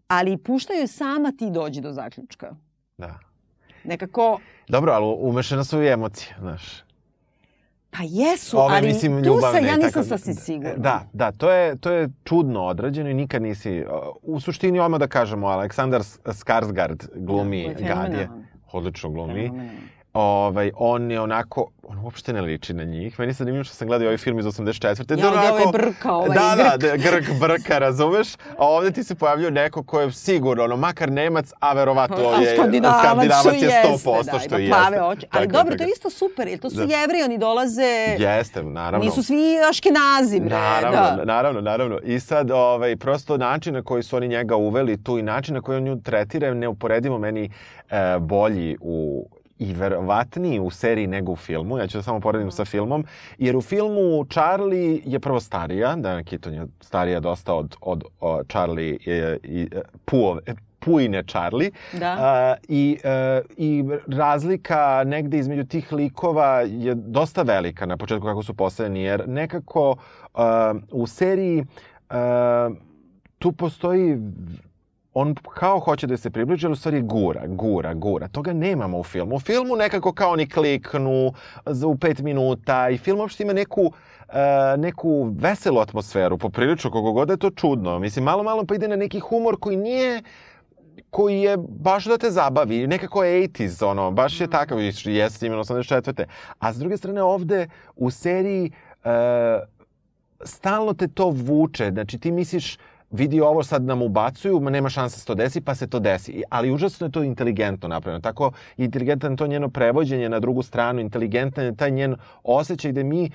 Ali 0.07 0.37
puštaju 0.37 0.79
je 0.79 0.87
sama 0.87 1.31
ti 1.31 1.49
dođi 1.49 1.81
do 1.81 1.91
zaključka. 1.91 2.55
Da. 2.97 3.19
Nekako, 3.83 4.39
Dobro, 4.67 4.91
ali 4.91 5.15
umešane 5.19 5.63
su 5.63 5.81
i 5.83 5.87
emocije, 5.87 6.35
znaš. 6.39 6.83
Pa 7.91 8.03
jesu, 8.03 8.57
Ove, 8.57 8.75
ali 8.75 8.87
mislim, 8.87 9.23
tu 9.23 9.37
sa, 9.41 9.57
ja 9.57 9.75
nisam 9.75 9.81
tako- 9.93 10.03
sasvim 10.03 10.35
sigurna. 10.35 10.75
Da, 10.77 11.05
da, 11.13 11.31
to 11.31 11.51
je, 11.51 11.75
to 11.75 11.91
je 11.91 12.09
čudno 12.23 12.63
odrađeno 12.63 13.09
i 13.09 13.13
nikad 13.13 13.41
nisi... 13.41 13.85
U 14.21 14.39
suštini, 14.39 14.79
odmah 14.79 14.99
da 14.99 15.07
kažemo, 15.07 15.47
Aleksandar 15.47 16.01
Skarsgård 16.25 17.07
glumi 17.15 17.57
Da, 17.59 17.73
koji 17.73 17.83
je 17.83 17.87
Gadije. 17.87 18.17
fenomenalan. 18.17 18.45
Odlično 18.71 19.09
glumi. 19.09 19.33
Fenomenalan. 19.41 19.69
Ovaj, 20.13 20.71
on 20.75 21.11
je 21.11 21.21
onako, 21.21 21.67
on 21.83 21.97
uopšte 22.03 22.33
ne 22.33 22.41
liči 22.41 22.73
na 22.73 22.83
njih. 22.83 23.19
Meni 23.19 23.33
se 23.33 23.37
zanimljivo 23.37 23.63
što 23.63 23.73
sam 23.73 23.87
gledao 23.87 24.05
ovaj 24.05 24.17
film 24.17 24.39
iz 24.39 24.45
84. 24.45 25.19
Ja, 25.19 25.31
da, 25.31 25.53
ovaj 25.53 25.63
brka, 25.71 26.13
ovaj 26.13 26.29
da, 26.29 26.55
da, 26.57 26.77
grk. 26.77 26.81
da, 26.81 26.97
grk 26.97 27.39
brka, 27.39 27.79
razumeš? 27.79 28.33
A 28.35 28.67
ovde 28.67 28.91
ti 28.91 29.03
se 29.03 29.15
pojavljuje 29.15 29.51
neko 29.51 29.83
ko 29.83 30.01
je 30.01 30.11
sigurno, 30.11 30.63
ono, 30.63 30.77
makar 30.77 31.11
Nemac, 31.11 31.51
a 31.59 31.73
verovatno 31.73 32.29
A 32.29 32.41
je 32.41 32.55
skandinavac, 32.55 33.05
skandinavac 33.05 33.41
što 33.41 33.49
je 33.49 33.59
jeste, 33.61 34.09
100% 34.09 34.31
da, 34.31 34.39
što 34.39 34.57
jeste. 34.57 34.69
plave 34.69 35.01
oči. 35.01 35.25
Ali 35.31 35.47
Tako, 35.47 35.57
dobro, 35.57 35.71
tako. 35.71 35.77
to 35.77 35.83
je 35.83 35.91
isto 35.91 36.09
super, 36.09 36.47
jer 36.47 36.59
to 36.59 36.69
su 36.69 36.75
Da. 36.75 36.83
jevri, 36.83 37.23
oni 37.25 37.37
dolaze... 37.37 38.15
Jeste, 38.19 38.63
naravno. 38.63 39.05
Nisu 39.05 39.23
svi 39.23 39.59
aškenazi, 39.69 40.39
bre. 40.39 40.49
Naravno, 40.49 41.15
da. 41.17 41.25
naravno, 41.25 41.61
naravno. 41.61 41.99
I 42.03 42.19
sad, 42.19 42.51
ovaj, 42.51 42.95
prosto 42.97 43.37
način 43.37 43.73
na 43.73 43.81
koji 43.81 44.03
su 44.03 44.17
oni 44.17 44.27
njega 44.27 44.55
uveli 44.55 45.03
tu 45.03 45.17
i 45.17 45.21
način 45.21 45.55
na 45.55 45.61
koji 45.61 45.77
on 45.77 45.83
nju 45.83 46.01
tretira 46.01 46.47
je 46.47 46.55
neuporedivo 46.55 47.17
meni 47.17 47.49
e, 47.89 48.19
bolji 48.19 48.77
u 48.81 49.29
i 49.59 49.73
verovatniji 49.73 50.59
u 50.59 50.69
seriji 50.69 51.07
nego 51.07 51.31
u 51.31 51.35
filmu. 51.35 51.77
Ja 51.77 51.87
ću 51.87 51.97
da 51.97 52.01
samo 52.01 52.19
poredim 52.19 52.51
sa 52.51 52.65
filmom. 52.65 53.05
Jer 53.37 53.55
u 53.55 53.61
filmu 53.61 54.25
Charlie 54.29 55.01
je 55.05 55.19
prvo 55.19 55.39
starija, 55.39 55.95
Diana 55.95 56.23
Keaton 56.23 56.53
je 56.53 56.67
starija 56.81 57.19
dosta 57.19 57.53
od, 57.53 57.75
od, 57.81 58.03
od 58.19 58.47
Charlie 58.47 58.97
e, 59.05 59.37
i 59.43 59.67
e, 59.71 59.81
Puove, 60.05 60.41
Puine 60.79 61.23
Charlie. 61.23 61.71
Da. 61.99 62.15
A, 62.19 62.55
i, 62.67 62.97
e, 63.03 63.41
I 63.57 63.83
razlika 64.07 65.03
negde 65.05 65.37
između 65.37 65.63
tih 65.63 65.93
likova 65.93 66.61
je 66.61 66.95
dosta 66.95 67.41
velika 67.41 67.85
na 67.85 67.97
početku 67.97 68.25
kako 68.25 68.43
su 68.43 68.53
postavljeni, 68.53 69.01
jer 69.01 69.23
nekako 69.27 69.95
e, 70.35 70.39
u 70.91 71.07
seriji 71.07 71.59
e, 71.59 72.15
tu 73.39 73.51
postoji 73.51 74.17
on 75.13 75.35
kao 75.35 75.79
hoće 75.79 76.07
da 76.07 76.17
se 76.17 76.29
približi, 76.29 76.65
ali 76.65 76.73
u 76.73 76.75
stvari 76.75 77.01
gura, 77.01 77.47
gura, 77.47 77.93
gura. 77.93 78.27
Toga 78.27 78.53
nemamo 78.53 78.99
u 78.99 79.03
filmu. 79.03 79.35
U 79.35 79.39
filmu 79.39 79.75
nekako 79.75 80.13
kao 80.13 80.31
oni 80.31 80.49
kliknu 80.49 81.33
za 81.65 81.87
u 81.87 81.97
pet 81.97 82.19
minuta 82.19 82.89
i 82.89 82.97
film 82.97 83.19
uopšte 83.19 83.43
ima 83.43 83.53
neku 83.53 83.91
e, 84.29 84.77
neku 84.77 85.31
veselu 85.39 85.79
atmosferu, 85.79 86.37
poprilično 86.37 86.91
kogo 86.91 87.11
god 87.11 87.27
da 87.27 87.33
je 87.33 87.37
to 87.37 87.49
čudno. 87.49 87.99
Mislim, 87.99 88.25
malo, 88.25 88.43
malo 88.43 88.65
pa 88.65 88.75
ide 88.75 88.87
na 88.87 88.95
neki 88.95 89.19
humor 89.19 89.57
koji 89.59 89.77
nije 89.77 90.23
koji 91.09 91.41
je 91.41 91.57
baš 91.57 92.05
da 92.05 92.17
te 92.17 92.31
zabavi, 92.31 92.87
nekako 92.87 93.19
80s, 93.19 93.85
ono, 93.85 94.11
baš 94.11 94.41
je 94.41 94.47
takav, 94.47 94.81
i 94.81 94.93
jeste 95.05 95.47
imeno 95.47 95.63
84. 95.63 96.25
A 96.59 96.73
s 96.73 96.77
druge 96.77 96.97
strane 96.97 97.23
ovde 97.23 97.67
u 97.95 98.11
seriji 98.11 98.71
e, 99.03 99.09
stalno 100.43 100.93
te 100.93 101.07
to 101.07 101.29
vuče, 101.29 101.89
znači 101.91 102.17
ti 102.17 102.31
misliš 102.31 102.77
vidi 103.11 103.41
ovo 103.41 103.63
sad 103.63 103.83
nam 103.83 104.01
ubacuju, 104.01 104.59
ma 104.59 104.69
nema 104.69 104.89
šanse 104.89 105.15
da 105.15 105.19
se 105.19 105.25
to 105.25 105.35
desi, 105.35 105.61
pa 105.61 105.75
se 105.75 105.87
to 105.87 105.99
desi. 105.99 106.43
Ali 106.49 106.71
užasno 106.71 107.07
je 107.07 107.11
to 107.11 107.23
inteligentno 107.23 107.89
napravljeno. 107.89 108.21
Tako 108.21 108.51
inteligentan 108.77 109.31
je 109.31 109.37
to 109.37 109.47
njeno 109.47 109.69
prevođenje 109.69 110.29
na 110.29 110.39
drugu 110.39 110.61
stranu, 110.63 111.01
inteligentan 111.01 111.65
je 111.65 111.75
taj 111.75 111.91
njen 111.91 112.15
osjećaj 112.43 112.91
gde 112.91 113.03
mi 113.03 113.29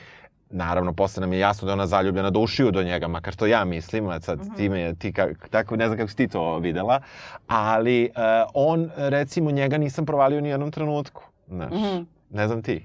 Naravno, 0.51 0.93
posle 0.93 1.21
nam 1.21 1.33
je 1.33 1.39
jasno 1.39 1.67
da 1.67 1.71
je 1.71 1.73
ona 1.73 1.87
zaljubljena 1.87 2.31
do 2.31 2.41
ušiju 2.41 2.71
do 2.71 2.83
njega, 2.83 3.09
makar 3.09 3.35
to 3.35 3.47
ja 3.47 3.65
mislim, 3.65 4.09
a 4.09 4.21
sad 4.21 4.57
ti 4.57 4.69
me, 4.69 4.95
ti 4.95 5.13
ka, 5.13 5.29
tako, 5.51 5.77
ne 5.77 5.87
znam 5.87 5.99
kako 5.99 6.11
si 6.11 6.17
ti 6.17 6.29
to 6.29 6.59
videla, 6.59 7.01
ali 7.47 8.11
uh, 8.17 8.23
on, 8.55 8.91
recimo, 8.97 9.51
njega 9.51 9.79
nisam 9.79 10.07
provalio 10.07 10.41
ni 10.41 10.49
u 10.49 10.51
jednom 10.51 10.71
trenutku, 10.71 11.23
znaš, 11.49 11.73
ne 12.31 12.47
znam 12.47 12.63
ti. 12.63 12.85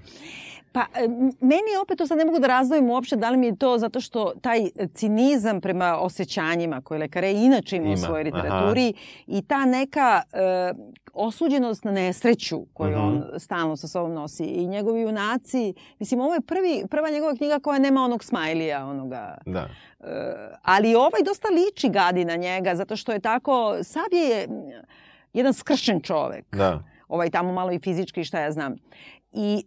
Pa, 0.72 0.80
e, 0.80 1.08
meni 1.40 1.70
je 1.72 1.80
opet 1.82 1.98
to 1.98 2.06
sad 2.06 2.18
ne 2.18 2.24
mogu 2.24 2.38
da 2.38 2.46
razdvojim 2.46 2.90
uopšte 2.90 3.16
da 3.16 3.30
li 3.30 3.36
mi 3.36 3.46
je 3.46 3.56
to 3.56 3.78
zato 3.78 4.00
što 4.00 4.32
taj 4.34 4.60
cinizam 4.94 5.60
prema 5.60 5.98
osjećanjima 5.98 6.80
koje 6.80 6.98
lekare 6.98 7.32
inače 7.32 7.76
ima, 7.76 7.84
u 7.84 7.88
Ima, 7.88 7.96
svojoj 7.96 8.20
aha. 8.22 8.36
literaturi 8.36 8.92
i 9.26 9.42
ta 9.42 9.64
neka 9.64 10.22
e, 10.32 10.72
osuđenost 11.14 11.84
na 11.84 11.92
nesreću 11.92 12.66
koju 12.66 12.90
Mhm. 12.90 13.00
on 13.00 13.24
stalno 13.38 13.76
sa 13.76 13.88
sobom 13.88 14.12
nosi 14.14 14.44
i 14.44 14.66
njegovi 14.66 15.00
junaci, 15.00 15.74
mislim 15.98 16.20
ovo 16.20 16.34
je 16.34 16.40
prvi, 16.40 16.84
prva 16.90 17.10
njegova 17.10 17.34
knjiga 17.34 17.58
koja 17.58 17.78
nema 17.78 18.02
onog 18.02 18.24
smajlija, 18.24 18.86
onoga 18.86 19.38
Da. 19.46 19.68
E, 20.00 20.04
ali 20.62 20.94
ovaj 20.94 21.22
dosta 21.24 21.48
liči 21.48 21.88
gadi 21.88 22.24
na 22.24 22.36
njega, 22.36 22.74
zato 22.74 22.96
što 22.96 23.12
je 23.12 23.20
tako, 23.20 23.76
Sabije 23.82 24.28
je 24.28 24.48
jedan 25.32 25.52
skršen 25.52 26.00
čovek. 26.00 26.56
Da. 26.56 26.82
Ovaj 27.08 27.30
tamo 27.30 27.52
malo 27.52 27.72
i 27.72 27.78
fizički, 27.78 28.24
šta 28.24 28.40
ja 28.40 28.52
znam. 28.52 28.76
I 29.32 29.64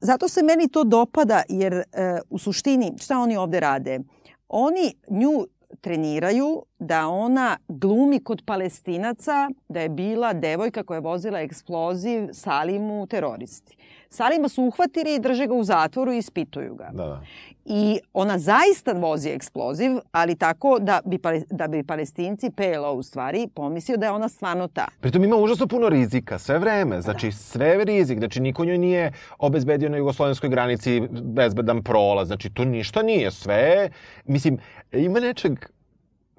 zato 0.00 0.28
se 0.28 0.42
meni 0.42 0.68
to 0.68 0.84
dopada, 0.84 1.42
jer 1.48 1.72
e, 1.72 1.84
u 2.30 2.38
suštini, 2.38 2.92
šta 2.98 3.18
oni 3.18 3.36
ovde 3.36 3.60
rade? 3.60 4.00
Oni 4.48 4.94
nju 5.08 5.46
treniraju 5.80 6.62
da 6.78 7.08
ona 7.08 7.58
glumi 7.68 8.20
kod 8.24 8.42
palestinaca 8.46 9.50
da 9.68 9.80
je 9.80 9.88
bila 9.88 10.32
devojka 10.32 10.82
koja 10.82 10.96
je 10.96 11.00
vozila 11.00 11.40
eksploziv 11.40 12.28
Salimu 12.32 13.06
teroristi. 13.06 13.76
Salima 14.12 14.48
su 14.48 14.62
uhvatili 14.62 15.14
i 15.14 15.18
drže 15.18 15.46
ga 15.46 15.54
u 15.54 15.64
zatvoru 15.64 16.12
i 16.12 16.18
ispituju 16.18 16.74
ga. 16.74 16.90
Da, 16.92 17.06
da. 17.06 17.20
I 17.64 18.00
ona 18.12 18.38
zaista 18.38 18.92
vozi 18.92 19.28
eksploziv, 19.28 19.90
ali 20.12 20.36
tako 20.36 20.78
da 20.80 21.00
bi, 21.04 21.18
da 21.50 21.68
bi 21.68 21.82
palestinci, 21.82 22.50
PLO 22.50 22.92
u 22.92 23.02
stvari, 23.02 23.48
pomislio 23.54 23.96
da 23.96 24.06
je 24.06 24.12
ona 24.12 24.28
stvarno 24.28 24.68
ta. 24.68 24.86
Pritom 25.00 25.24
ima 25.24 25.36
užasno 25.36 25.66
puno 25.66 25.88
rizika, 25.88 26.38
sve 26.38 26.58
vreme. 26.58 27.00
Znači, 27.00 27.32
sve 27.32 27.66
je 27.66 27.84
rizik. 27.84 28.18
Znači, 28.18 28.40
niko 28.40 28.64
njoj 28.64 28.78
nije 28.78 29.12
obezbedio 29.38 29.88
na 29.88 29.96
jugoslovenskoj 29.96 30.48
granici 30.48 31.00
bezbedan 31.10 31.82
prolaz. 31.82 32.26
Znači, 32.26 32.50
to 32.50 32.64
ništa 32.64 33.02
nije. 33.02 33.30
Sve. 33.30 33.90
Mislim, 34.24 34.58
ima 34.92 35.20
nečeg 35.20 35.52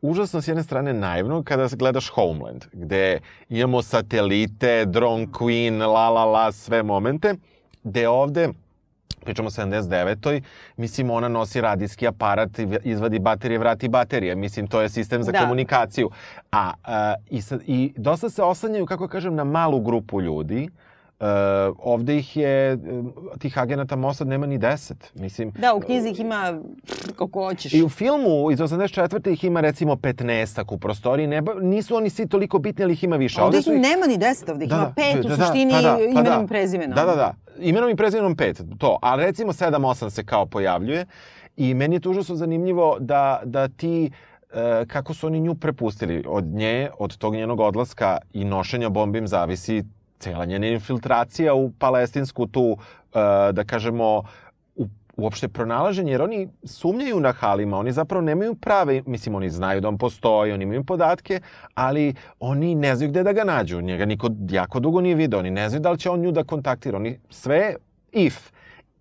užasno 0.01 0.41
s 0.41 0.47
jedne 0.47 0.63
strane 0.63 0.93
naivno 0.93 1.43
kada 1.43 1.67
gledaš 1.71 2.09
Homeland, 2.09 2.65
gde 2.73 3.19
imamo 3.49 3.81
satelite, 3.81 4.85
drone 4.85 5.27
queen, 5.27 5.79
la 5.79 6.09
la 6.09 6.25
la, 6.25 6.51
sve 6.51 6.83
momente, 6.83 7.35
gde 7.83 8.07
ovde 8.07 8.49
pričamo 9.21 9.47
o 9.47 9.51
79. 9.51 10.41
Mislim, 10.77 11.09
ona 11.09 11.27
nosi 11.27 11.61
radijski 11.61 12.07
aparat, 12.07 12.49
izvadi 12.83 13.19
baterije, 13.19 13.57
vrati 13.57 13.87
baterije. 13.87 14.35
Mislim, 14.35 14.67
to 14.67 14.81
je 14.81 14.89
sistem 14.89 15.23
za 15.23 15.31
Da. 15.31 15.39
komunikaciju. 15.39 16.09
A, 16.51 16.71
a 16.83 17.13
i, 17.29 17.41
sad, 17.41 17.61
I 17.65 17.93
dosta 17.97 18.29
se 18.29 18.43
oslanjaju, 18.43 18.85
kako 18.85 19.07
kažem, 19.07 19.35
na 19.35 19.43
malu 19.43 19.79
grupu 19.79 20.21
ljudi. 20.21 20.69
Uh, 21.13 21.27
ovde 21.79 22.17
ih 22.17 22.37
je, 22.37 22.71
e, 22.71 22.77
tih 23.39 23.57
agenata 23.57 23.95
Mossad 23.95 24.27
nema 24.27 24.45
ni 24.45 24.57
deset. 24.57 25.11
Mislim, 25.15 25.51
Da, 25.51 25.73
u 25.73 25.79
knjizi 25.79 26.09
ih 26.09 26.19
ima 26.19 26.59
koliko 27.15 27.39
hoćeš. 27.41 27.73
i 27.73 27.83
u 27.83 27.89
filmu 27.89 28.51
iz 28.51 28.59
84. 28.59 29.29
ih 29.29 29.43
ima 29.43 29.61
recimo 29.61 29.93
15 29.93 30.63
u 30.69 30.77
prostoriji. 30.77 31.27
Ne, 31.27 31.41
nisu 31.61 31.95
oni 31.95 32.09
svi 32.09 32.27
toliko 32.27 32.59
bitni, 32.59 32.83
ali 32.83 32.93
ih 32.93 33.03
ima 33.03 33.15
više. 33.15 33.41
Ovde 33.41 33.57
ih 33.57 33.63
su 33.63 33.73
ih- 33.73 33.81
nema 33.81 34.05
ni 34.07 34.17
deset, 34.17 34.49
ovde 34.49 34.65
ih 34.65 34.71
ima 34.71 34.93
pet, 34.95 35.25
u 35.25 35.35
suštini 35.35 35.71
pa 35.71 35.81
da, 35.81 35.95
pa 35.95 36.01
imenom 36.01 36.23
da. 36.25 36.41
i 36.43 36.47
prezimenom. 36.47 36.95
Da, 36.95 37.05
da, 37.05 37.15
da. 37.15 37.33
Imenom 37.59 37.89
i 37.89 37.95
prezimenom 37.95 38.35
pet, 38.35 38.61
to. 38.77 38.97
A 39.01 39.15
recimo 39.15 39.53
7-8 39.53 40.09
se 40.09 40.23
kao 40.23 40.45
pojavljuje. 40.45 41.05
I 41.57 41.73
meni 41.73 41.95
je 41.95 41.99
to 41.99 42.09
užasno 42.09 42.35
zanimljivo 42.35 42.97
da, 42.99 43.41
da 43.45 43.67
ti 43.67 44.11
e, 44.53 44.85
kako 44.87 45.13
su 45.13 45.27
oni 45.27 45.39
nju 45.39 45.55
prepustili. 45.55 46.23
Od 46.27 46.45
nje, 46.45 46.89
od 46.99 47.17
tog 47.17 47.33
njenog 47.33 47.59
odlaska 47.59 48.17
i 48.33 48.45
nošenja 48.45 48.89
bombi 48.89 49.19
im 49.19 49.27
zavisi 49.27 49.83
cela 50.19 50.45
njena 50.45 50.67
infiltracija 50.67 51.53
u 51.53 51.71
palestinsku 51.71 52.47
tu, 52.47 52.77
e, 53.13 53.51
da 53.51 53.63
kažemo, 53.63 54.23
uopšte 55.17 55.47
pronalaženje, 55.47 56.11
jer 56.11 56.21
oni 56.21 56.47
sumnjaju 56.63 57.19
na 57.19 57.31
Halima, 57.31 57.77
oni 57.77 57.91
zapravo 57.91 58.21
nemaju 58.21 58.55
prave, 58.55 59.01
mislim, 59.05 59.35
oni 59.35 59.49
znaju 59.49 59.81
da 59.81 59.87
on 59.87 59.97
postoji, 59.97 60.51
oni 60.51 60.63
imaju 60.63 60.83
podatke, 60.83 61.39
ali 61.75 62.13
oni 62.39 62.75
ne 62.75 62.95
znaju 62.95 63.11
gde 63.11 63.23
da 63.23 63.33
ga 63.33 63.43
nađu. 63.43 63.81
Njega 63.81 64.05
niko 64.05 64.29
jako 64.49 64.79
dugo 64.79 65.01
nije 65.01 65.15
video, 65.15 65.39
oni 65.39 65.51
ne 65.51 65.69
znaju 65.69 65.81
da 65.81 65.91
li 65.91 65.99
će 65.99 66.09
on 66.09 66.19
nju 66.19 66.31
da 66.31 66.43
kontaktira. 66.43 66.97
Oni 66.97 67.19
sve 67.29 67.75
if. 68.11 68.51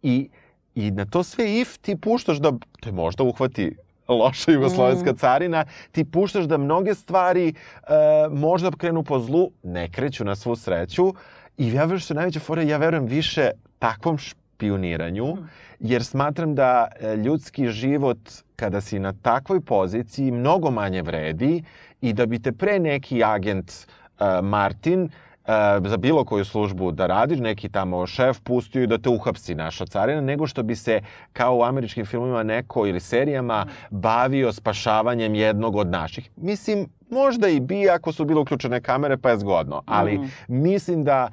I, 0.03 0.29
I 0.75 0.91
na 0.91 1.05
to 1.05 1.23
sve 1.23 1.61
if 1.61 1.79
ti 1.79 1.97
puštaš 1.97 2.39
da 2.39 2.53
te 2.81 2.93
možda 2.93 3.25
uhvati 3.25 3.77
loša 4.09 4.53
jugoslovenska 4.53 5.13
mm. 5.13 5.17
carina, 5.17 5.65
ti 5.93 6.05
puštaš 6.05 6.45
da 6.45 6.57
mnoge 6.57 6.95
stvari 6.95 7.49
e, 7.49 7.93
možda 8.31 8.71
krenu 8.71 9.03
po 9.03 9.21
zlu, 9.21 9.51
ne 9.63 9.91
kreću 9.91 10.25
na 10.25 10.37
svu 10.37 10.57
sreću. 10.57 11.15
I 11.59 11.73
ja 11.73 11.83
verujem 11.83 11.99
što 11.99 12.15
je 12.15 12.17
najveća 12.17 12.41
fora, 12.41 12.63
ja 12.63 12.77
verujem 12.77 13.07
više 13.07 13.51
takvom 13.79 14.19
špioniranju, 14.19 15.27
mm. 15.27 15.49
Jer 15.83 16.05
smatram 16.05 16.55
da 16.55 16.89
e, 17.01 17.17
ljudski 17.17 17.69
život 17.69 18.19
kada 18.57 18.81
si 18.81 18.99
na 18.99 19.13
takvoj 19.13 19.61
poziciji 19.61 20.31
mnogo 20.31 20.71
manje 20.71 21.03
vredi 21.03 21.63
i 22.01 22.13
da 22.13 22.27
bi 22.27 22.39
te 22.39 22.53
pre 22.53 22.79
neki 22.79 23.25
agent 23.25 23.73
uh, 23.73 24.27
Martin 24.43 25.03
e, 25.05 25.09
za 25.85 25.97
bilo 25.97 26.25
koju 26.25 26.45
službu 26.45 26.93
da 26.93 27.07
radiš, 27.07 27.39
neki 27.39 27.69
tamo 27.69 28.07
šef 28.07 28.41
pustio 28.41 28.83
i 28.83 28.87
da 28.87 28.99
te 28.99 29.09
uhapsi 29.09 29.55
naša 29.55 29.87
carina, 29.87 30.21
nego 30.21 30.47
što 30.47 30.63
bi 30.63 30.77
se 30.77 31.01
kao 31.33 31.57
u 31.57 31.65
američkim 31.65 32.07
filmima 32.07 32.43
neko 32.43 32.87
ili 32.87 33.01
serijama 33.01 33.67
bavio 33.91 34.53
spašavanjem 34.53 35.35
jednog 35.35 35.77
od 35.77 35.87
naših. 35.87 36.31
Mislim, 36.37 36.89
možda 37.11 37.49
i 37.49 37.61
bi 37.61 37.91
ako 37.91 38.13
su 38.13 38.25
bile 38.25 38.41
uključene 38.41 38.81
kamere, 38.81 39.17
pa 39.17 39.31
je 39.31 39.39
zgodno, 39.39 39.83
ali 39.87 40.19
mm. 40.19 40.31
mislim 40.49 41.05
da 41.05 41.29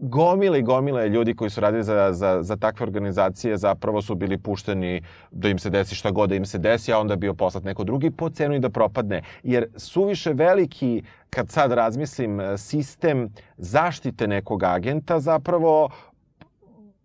gomile 0.00 0.58
i 0.58 0.62
gomile 0.62 1.08
ljudi 1.08 1.34
koji 1.34 1.50
su 1.50 1.60
radili 1.60 1.84
za, 1.84 2.12
za, 2.12 2.42
za 2.42 2.56
takve 2.56 2.84
organizacije 2.84 3.56
zapravo 3.56 4.02
su 4.02 4.14
bili 4.14 4.38
pušteni 4.38 5.02
da 5.30 5.48
im 5.48 5.58
se 5.58 5.70
desi 5.70 5.94
šta 5.94 6.10
god 6.10 6.28
da 6.28 6.34
im 6.34 6.46
se 6.46 6.58
desi, 6.58 6.92
a 6.92 6.98
onda 6.98 7.16
bio 7.16 7.34
poslat 7.34 7.64
neko 7.64 7.84
drugi 7.84 8.10
po 8.10 8.30
cenu 8.30 8.54
i 8.54 8.60
da 8.60 8.70
propadne. 8.70 9.22
Jer 9.42 9.66
suviše 9.76 10.32
veliki, 10.32 11.02
kad 11.30 11.50
sad 11.50 11.72
razmislim, 11.72 12.40
sistem 12.56 13.28
zaštite 13.56 14.26
nekog 14.26 14.62
agenta 14.62 15.20
zapravo 15.20 15.90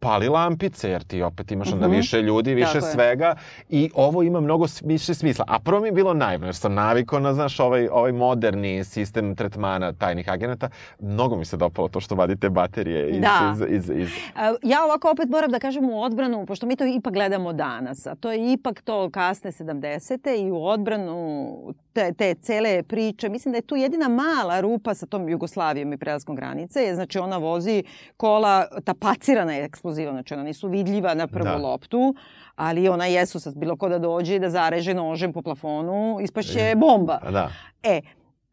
pali 0.02 0.30
lampice, 0.30 0.90
jer 0.90 1.04
ti 1.04 1.22
opet 1.22 1.52
imaš 1.52 1.74
onda 1.74 1.88
mhm. 1.88 1.96
-huh. 1.96 1.98
više 1.98 2.22
ljudi, 2.22 2.54
više 2.54 2.80
Tako 2.80 2.86
svega 2.86 3.26
je. 3.26 3.36
i 3.70 3.90
ovo 3.96 4.24
ima 4.24 4.40
mnogo 4.40 4.66
više 4.84 5.14
smisla. 5.14 5.46
A 5.48 5.60
prvo 5.60 5.82
mi 5.82 5.88
je 5.88 5.92
bilo 5.92 6.14
naivno, 6.14 6.48
jer 6.48 6.56
sam 6.56 6.74
navikao 6.74 7.20
na, 7.20 7.34
znaš, 7.34 7.60
ovaj, 7.60 7.88
ovaj 7.92 8.12
moderni 8.12 8.84
sistem 8.84 9.36
tretmana 9.36 9.94
tajnih 9.94 10.30
agenata. 10.30 10.70
Mnogo 11.00 11.36
mi 11.36 11.46
se 11.46 11.58
dopalo 11.58 11.88
to 11.88 12.00
što 12.00 12.16
vadite 12.16 12.50
baterije 12.50 13.10
iz... 13.10 13.22
Da. 13.22 13.54
iz, 13.54 13.62
iz, 13.70 13.90
iz... 13.90 14.10
Ja 14.64 14.84
ovako 14.86 15.12
opet 15.12 15.30
moram 15.30 15.52
da 15.52 15.60
kažem 15.60 15.90
u 15.90 16.04
odbranu, 16.04 16.46
pošto 16.46 16.66
mi 16.66 16.76
to 16.76 16.86
ipak 16.86 17.14
gledamo 17.14 17.54
danas, 17.54 18.08
a 18.08 18.16
to 18.16 18.32
je 18.32 18.54
ipak 18.54 18.82
to 18.82 19.10
kasne 19.10 19.52
70. 19.52 20.46
i 20.48 20.52
u 20.52 20.66
odbranu 20.66 21.52
te, 21.94 22.14
te 22.14 22.34
cele 22.34 22.84
priče. 22.84 23.30
Mislim 23.30 23.52
da 23.52 23.58
je 23.58 23.62
tu 23.62 23.76
jedina 23.76 24.08
mala 24.08 24.62
rupa 24.62 24.94
sa 24.94 25.06
tom 25.06 25.30
Jugoslavijom 25.30 25.94
i 25.94 25.98
prelaskom 25.98 26.36
granice. 26.36 26.82
Je, 26.82 26.96
znači 26.96 27.20
ona 27.20 27.38
vozi 27.38 27.84
kola 28.18 28.68
tapacirana 28.84 29.54
je 29.54 29.64
eksploziva, 29.92 30.12
znači 30.12 30.34
ona 30.34 30.44
nisu 30.44 30.68
vidljiva 30.68 31.14
na 31.14 31.28
prvu 31.28 31.46
da. 31.46 31.56
loptu, 31.56 32.16
ali 32.56 32.90
ona 32.90 33.06
jesu 33.06 33.40
sad 33.40 33.56
bilo 33.56 33.76
ko 33.76 33.90
da 33.90 34.00
dođe 34.00 34.36
i 34.36 34.40
da 34.40 34.50
zareže 34.50 34.94
nožem 34.94 35.34
po 35.34 35.42
plafonu, 35.42 36.18
ispašće 36.22 36.74
bomba. 36.76 37.20
Da. 37.32 37.50
E, 37.84 38.02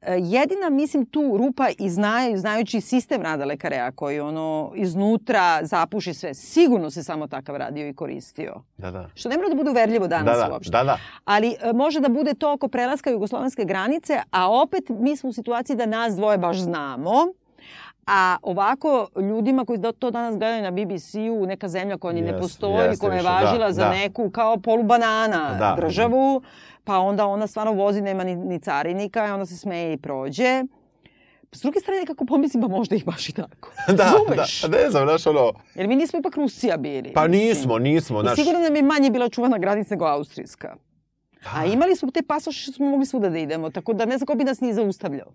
E, 0.01 0.18
jedina, 0.18 0.70
mislim, 0.70 1.07
tu 1.07 1.36
rupa 1.36 1.68
i 1.78 1.91
znaju, 1.91 2.39
znajući 2.39 2.80
sistem 2.80 3.22
rada 3.22 3.45
lekarea 3.45 3.91
koji 3.93 4.20
ono 4.20 4.72
iznutra 4.74 5.61
zapuši 5.62 6.14
sve, 6.14 6.34
sigurno 6.34 6.91
se 6.91 7.03
samo 7.03 7.26
takav 7.26 7.57
radio 7.57 7.89
i 7.89 7.95
koristio. 7.95 8.62
Da, 8.76 8.91
da. 8.91 9.09
Što 9.14 9.28
ne 9.28 9.36
mora 9.36 9.49
da 9.49 9.55
bude 9.55 9.70
uverljivo 9.70 10.07
danas 10.07 10.39
da, 10.39 10.47
da, 10.47 10.53
uopšte. 10.53 10.70
Da, 10.70 10.84
da. 10.84 10.99
Ali 11.24 11.57
e, 11.61 11.72
može 11.72 12.01
da 12.01 12.09
bude 12.09 12.34
to 12.34 12.53
oko 12.53 12.68
prelaska 12.68 13.11
jugoslovenske 13.11 13.64
granice, 13.64 14.20
a 14.30 14.61
opet 14.62 14.84
mi 14.89 15.16
smo 15.16 15.30
u 15.30 15.32
situaciji 15.32 15.76
da 15.76 15.86
nas 15.86 16.16
dvoje 16.16 16.39
baš 16.39 16.59
znamo. 16.59 17.26
A 18.11 18.36
ovako, 18.42 19.09
ljudima 19.16 19.64
koji 19.64 19.78
to 19.98 20.11
danas 20.11 20.38
gledaju 20.38 20.62
na 20.62 20.70
BBC-u, 20.70 21.46
neka 21.46 21.68
zemlja 21.68 21.96
koja 21.98 22.12
ni 22.12 22.22
yes, 22.22 22.32
ne 22.32 22.38
postoji, 22.38 22.88
yes, 22.88 23.00
koja 23.00 23.14
je 23.14 23.22
važila 23.22 23.66
da, 23.66 23.72
za 23.72 23.84
da. 23.84 23.90
neku 23.90 24.30
kao 24.30 24.56
polubanana 24.56 25.56
da. 25.59 25.74
državu, 25.82 26.42
pa 26.84 26.98
onda 26.98 27.26
ona 27.26 27.46
stvarno 27.46 27.72
vozi, 27.72 28.00
nema 28.00 28.24
ni, 28.24 28.36
ni 28.36 28.59
carinika, 28.59 29.26
i 29.26 29.30
onda 29.30 29.46
se 29.46 29.56
smeje 29.56 29.92
i 29.92 29.96
prođe. 29.96 30.64
S 31.52 31.61
druge 31.61 31.80
strane, 31.80 32.00
nekako 32.00 32.24
pomislim, 32.24 32.62
pa 32.62 32.68
možda 32.68 32.96
ih 32.96 33.04
baš 33.04 33.28
i 33.28 33.32
tako. 33.32 33.70
da, 33.98 34.12
Zumeš? 34.18 34.62
da, 34.62 34.68
ne 34.68 34.90
znam, 34.90 35.04
znaš, 35.04 35.26
ono... 35.26 35.52
Jer 35.74 35.88
mi 35.88 35.96
nismo 35.96 36.18
ipak 36.18 36.36
Rusija 36.36 36.76
bili. 36.76 37.12
Pa 37.12 37.26
nismo, 37.26 37.78
nismo, 37.78 38.22
znaš... 38.22 38.32
I 38.32 38.36
sigurno 38.36 38.61
nam 38.61 38.76
je 38.76 38.82
manje 38.82 39.11
bila 39.11 39.28
čuvana 39.28 39.59
granica 39.59 39.94
nego 39.94 40.04
Austrijska. 40.04 40.76
Da. 41.44 41.50
A 41.54 41.64
imali 41.64 41.96
smo 41.96 42.11
te 42.11 42.22
pasoše 42.22 42.62
što 42.62 42.72
smo 42.72 42.86
mogli 42.86 43.06
svuda 43.06 43.28
da 43.28 43.38
idemo, 43.38 43.70
tako 43.70 43.92
da 43.92 44.04
ne 44.04 44.18
znam 44.18 44.26
ko 44.26 44.34
bi 44.34 44.44
nas 44.44 44.61
nije 44.61 44.74
zaustavljao. 44.74 45.32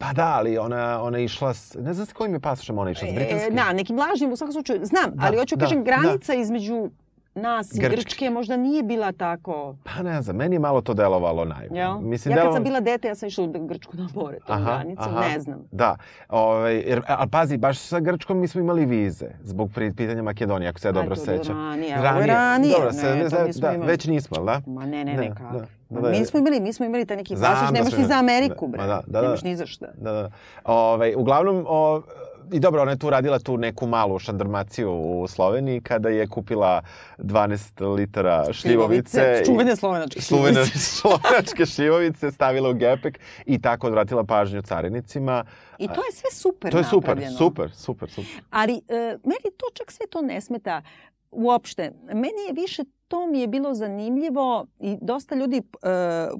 Pa 0.00 0.12
da, 0.12 0.34
ali 0.36 0.58
ona, 0.58 1.02
ona 1.02 1.18
išla, 1.18 1.54
s, 1.54 1.74
ne 1.74 1.94
znam 1.94 2.06
s 2.06 2.12
kojim 2.12 2.34
je 2.34 2.40
pasošem 2.40 2.78
ona 2.78 2.90
išla, 2.90 3.08
s 3.08 3.14
britanskim? 3.14 3.52
E, 3.52 3.62
na, 3.62 3.72
nekim 3.72 3.98
lažnim, 3.98 4.32
u 4.32 4.36
svakom 4.36 4.52
slučaju, 4.52 4.80
znam, 4.82 5.10
da, 5.14 5.26
ali 5.26 5.36
hoću 5.36 5.56
da, 5.56 5.64
kažem, 5.64 5.84
granica 5.84 6.32
da. 6.32 6.38
između 6.38 6.90
nas 7.34 7.74
i 7.74 7.80
Grčke. 7.80 7.96
Grčke 7.96 8.30
možda 8.30 8.56
nije 8.56 8.82
bila 8.82 9.12
tako... 9.12 9.76
Pa 9.84 10.02
ne 10.02 10.22
znam, 10.22 10.36
meni 10.36 10.56
je 10.56 10.60
malo 10.60 10.80
to 10.80 10.94
delovalo 10.94 11.44
naivno. 11.44 11.78
Ja? 11.78 11.98
Mislim, 12.00 12.32
ja 12.32 12.36
kad 12.36 12.42
delova... 12.42 12.56
sam 12.56 12.64
bila 12.64 12.80
dete, 12.80 13.08
ja 13.08 13.14
sam 13.14 13.28
išla 13.28 13.44
u 13.44 13.66
Grčku 13.66 13.96
na 13.96 14.08
more, 14.14 14.38
tom 14.46 14.56
aha, 14.56 14.64
granicu, 14.64 15.02
aha, 15.02 15.28
ne 15.28 15.40
znam. 15.40 15.58
Da, 15.70 15.96
ovaj, 16.28 16.76
jer, 16.76 17.02
ali 17.06 17.30
pazi, 17.30 17.56
baš 17.56 17.78
sa 17.78 18.00
Grčkom 18.00 18.38
mi 18.38 18.48
smo 18.48 18.60
imali 18.60 18.86
vize, 18.86 19.28
zbog 19.42 19.70
pitanja 19.96 20.22
Makedonije, 20.22 20.68
ako 20.68 20.80
se 20.80 20.88
ja 20.88 20.92
dobro 20.92 21.16
sećam. 21.16 21.56
Ranije, 21.56 21.96
ranije, 21.96 22.26
ranije. 22.26 22.74
Dobro, 22.76 22.92
se, 22.92 23.06
ne, 23.06 23.14
ne, 23.14 23.28
da, 23.60 23.72
imali. 23.72 23.90
već 23.90 24.06
nismo, 24.06 24.44
da? 24.44 24.60
Ma 24.66 24.86
ne, 24.86 25.04
ne, 25.04 25.14
ne, 25.14 25.20
ne 25.20 25.34
kako. 25.34 25.58
Da. 25.58 25.79
Da, 25.90 26.00
da, 26.00 26.10
mi 26.10 26.24
smo 26.24 26.38
imali, 26.38 26.60
mi 26.60 26.72
smo 26.72 26.86
imali 26.86 27.06
taj 27.06 27.16
neki 27.16 27.34
pasoš, 27.34 27.70
nemaš 27.70 27.96
ni 27.96 28.04
za 28.04 28.14
Ameriku, 28.14 28.66
bre. 28.68 28.78
Da, 28.78 28.86
da, 28.86 29.02
da, 29.06 29.22
nemaš 29.22 29.42
ni 29.42 29.56
za 29.56 29.66
šta. 29.66 29.86
Da, 29.96 30.12
da. 30.12 30.18
Ove, 30.20 30.30
ovaj, 30.64 31.14
uglavnom, 31.16 31.64
o, 31.68 32.02
I 32.52 32.60
dobro, 32.60 32.82
ona 32.82 32.90
je 32.90 32.98
tu 32.98 33.10
radila 33.10 33.38
tu 33.38 33.56
neku 33.56 33.86
malu 33.86 34.18
šandarmaciju 34.18 34.92
u 34.92 35.28
Sloveniji 35.28 35.80
kada 35.80 36.08
je 36.08 36.26
kupila 36.26 36.82
12 37.18 37.94
litara 37.94 38.52
šljivovice. 38.52 39.42
čuvene 39.46 39.76
slovenačke 39.76 40.20
šljivovice. 40.20 40.78
slovenačke 40.98 41.66
šljivovice 41.66 42.30
stavila 42.30 42.70
u 42.70 42.74
gepek 42.74 43.20
i 43.46 43.62
tako 43.62 43.86
odvratila 43.86 44.24
pažnju 44.24 44.62
carinicima. 44.62 45.44
I 45.78 45.86
to 45.86 45.94
je 45.94 46.12
sve 46.12 46.30
super 46.30 46.72
To 46.72 46.78
je 46.78 46.84
super, 46.84 47.08
napravljeno. 47.08 47.38
super, 47.38 47.70
super, 47.72 48.10
super. 48.10 48.42
Ali 48.50 48.72
e, 48.88 49.18
meni 49.24 49.56
to 49.56 49.66
čak 49.74 49.92
sve 49.92 50.06
to 50.10 50.22
ne 50.22 50.40
smeta 50.40 50.82
uopšte. 51.30 51.92
Meni 52.06 52.42
je 52.48 52.52
više 52.52 52.84
to 53.10 53.26
mi 53.26 53.40
je 53.40 53.46
bilo 53.46 53.74
zanimljivo 53.74 54.66
i 54.80 54.96
dosta 55.00 55.34
ljudi 55.34 55.56
e, 55.56 55.62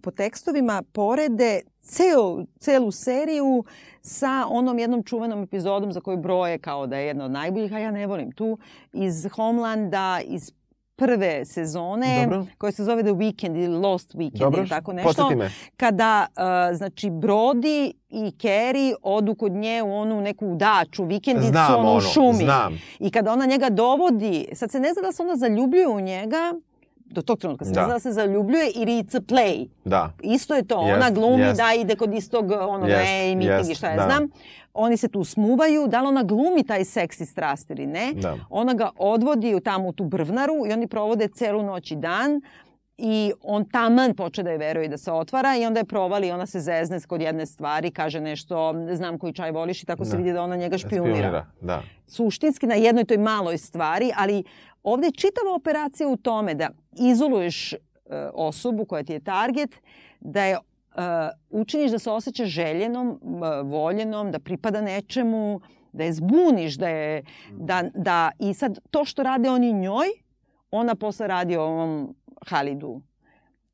po 0.02 0.10
tekstovima 0.10 0.82
porede 0.92 1.60
ceo, 1.80 2.44
celu 2.58 2.90
seriju 2.90 3.64
sa 4.00 4.46
onom 4.48 4.78
jednom 4.78 5.02
čuvenom 5.02 5.42
epizodom 5.42 5.92
za 5.92 6.00
koju 6.00 6.16
broje 6.16 6.58
kao 6.58 6.86
da 6.86 6.96
je 6.96 7.06
jedna 7.06 7.24
od 7.24 7.30
najboljih, 7.30 7.72
a 7.72 7.78
ja 7.78 7.90
ne 7.90 8.06
volim 8.06 8.32
tu, 8.32 8.58
iz 8.92 9.26
Homelanda, 9.36 10.20
iz 10.24 10.52
prve 11.00 11.44
sezone 11.44 12.20
Dobro. 12.22 12.46
koja 12.58 12.72
se 12.72 12.84
zove 12.84 13.02
The 13.02 13.12
Weekend 13.12 13.64
ili 13.64 13.78
Lost 13.78 14.14
Weekend 14.14 14.38
Dobro. 14.38 14.60
ili 14.60 14.68
tako 14.68 14.92
nešto. 14.92 15.30
me. 15.36 15.50
Kada 15.76 16.26
uh, 16.36 16.76
znači 16.76 17.10
Brody 17.10 17.92
i 18.10 18.30
Carrie 18.40 18.94
odu 19.02 19.34
kod 19.34 19.52
nje 19.52 19.82
u 19.82 19.94
onu 19.94 20.20
neku 20.20 20.54
daču, 20.54 21.04
vikendicu, 21.04 21.48
znam 21.48 21.86
ono, 21.86 22.00
šumi. 22.00 22.44
Znam. 22.44 22.80
I 22.98 23.10
kada 23.10 23.32
ona 23.32 23.46
njega 23.46 23.70
dovodi, 23.70 24.48
sad 24.52 24.70
se 24.70 24.80
ne 24.80 24.92
zna 24.92 25.02
da 25.02 25.12
se 25.12 25.22
ona 25.22 25.36
zaljubljuje 25.36 25.88
u 25.88 26.00
njega, 26.00 26.54
do 27.10 27.22
tog 27.22 27.38
trenutka 27.38 27.64
se 27.64 27.70
da. 27.70 27.86
da 27.86 27.98
se 27.98 28.12
zaljubljuje 28.12 28.70
ili 28.74 28.92
it's 28.92 29.16
a 29.16 29.20
play. 29.20 29.68
Da. 29.84 30.12
Isto 30.22 30.54
je 30.54 30.62
to, 30.62 30.76
yes, 30.76 30.94
ona 30.94 31.10
glumi 31.10 31.42
yes. 31.42 31.56
da 31.56 31.80
ide 31.80 31.96
kod 31.96 32.14
istog 32.14 32.50
ono 32.50 32.86
yes, 32.86 33.04
ne, 33.04 33.36
meeting 33.36 33.66
yes, 33.66 33.72
i 33.72 33.74
šta 33.74 33.88
ja 33.88 33.96
da. 33.96 34.02
znam. 34.02 34.28
Oni 34.74 34.96
se 34.96 35.08
tu 35.08 35.24
smuvaju, 35.24 35.86
da 35.86 36.00
li 36.00 36.06
ona 36.06 36.22
glumi 36.22 36.64
taj 36.64 36.84
seksi 36.84 37.26
strast 37.26 37.70
ili 37.70 37.86
ne. 37.86 38.12
Da. 38.14 38.36
Ona 38.50 38.74
ga 38.74 38.90
odvodi 38.96 39.54
u 39.54 39.60
tamo 39.60 39.88
u 39.88 39.92
tu 39.92 40.04
brvnaru 40.04 40.66
i 40.66 40.72
oni 40.72 40.86
provode 40.86 41.28
celu 41.28 41.62
noć 41.62 41.90
i 41.90 41.96
dan 41.96 42.40
i 43.02 43.32
on 43.42 43.64
taman 43.64 44.14
poče 44.14 44.42
da 44.42 44.50
je 44.50 44.58
veruje 44.58 44.88
da 44.88 44.98
se 44.98 45.12
otvara 45.12 45.56
i 45.56 45.66
onda 45.66 45.80
je 45.80 45.84
provali 45.84 46.28
i 46.28 46.30
ona 46.30 46.46
se 46.46 46.60
zezne 46.60 47.00
kod 47.00 47.20
jedne 47.20 47.46
stvari, 47.46 47.90
kaže 47.90 48.20
nešto, 48.20 48.74
znam 48.92 49.18
koji 49.18 49.32
čaj 49.32 49.50
voliš 49.50 49.82
i 49.82 49.86
tako 49.86 50.04
da. 50.04 50.10
se 50.10 50.16
vidi 50.16 50.32
da 50.32 50.42
ona 50.42 50.56
njega 50.56 50.78
špionira. 50.78 51.16
špionira. 51.16 51.46
Da. 51.60 51.82
Suštinski 52.06 52.66
na 52.66 52.74
jednoj 52.74 53.04
toj 53.04 53.18
maloj 53.18 53.58
stvari, 53.58 54.12
ali 54.16 54.44
ovde 54.82 55.06
je 55.06 55.12
čitava 55.12 55.54
operacija 55.54 56.08
u 56.08 56.16
tome 56.16 56.54
da 56.54 56.70
izoluješ 56.98 57.72
e, 57.72 57.78
osobu 58.34 58.84
koja 58.84 59.02
ti 59.02 59.12
je 59.12 59.20
target, 59.20 59.76
da 60.20 60.44
je 60.44 60.58
uh, 60.58 61.02
učiniš 61.50 61.90
da 61.90 61.98
se 61.98 62.10
osjeća 62.10 62.44
željenom, 62.44 63.20
voljenom, 63.64 64.30
da 64.30 64.38
pripada 64.38 64.80
nečemu, 64.80 65.60
da 65.92 66.04
je 66.04 66.12
zbuniš, 66.12 66.74
da 66.74 66.88
je, 66.88 67.24
da, 67.52 67.82
da, 67.94 68.30
i 68.38 68.54
sad 68.54 68.78
to 68.90 69.04
što 69.04 69.22
rade 69.22 69.50
oni 69.50 69.72
njoj, 69.72 70.06
ona 70.70 70.94
posle 70.94 71.26
radi 71.26 71.56
ovom 71.56 72.14
Halidu. 72.46 73.00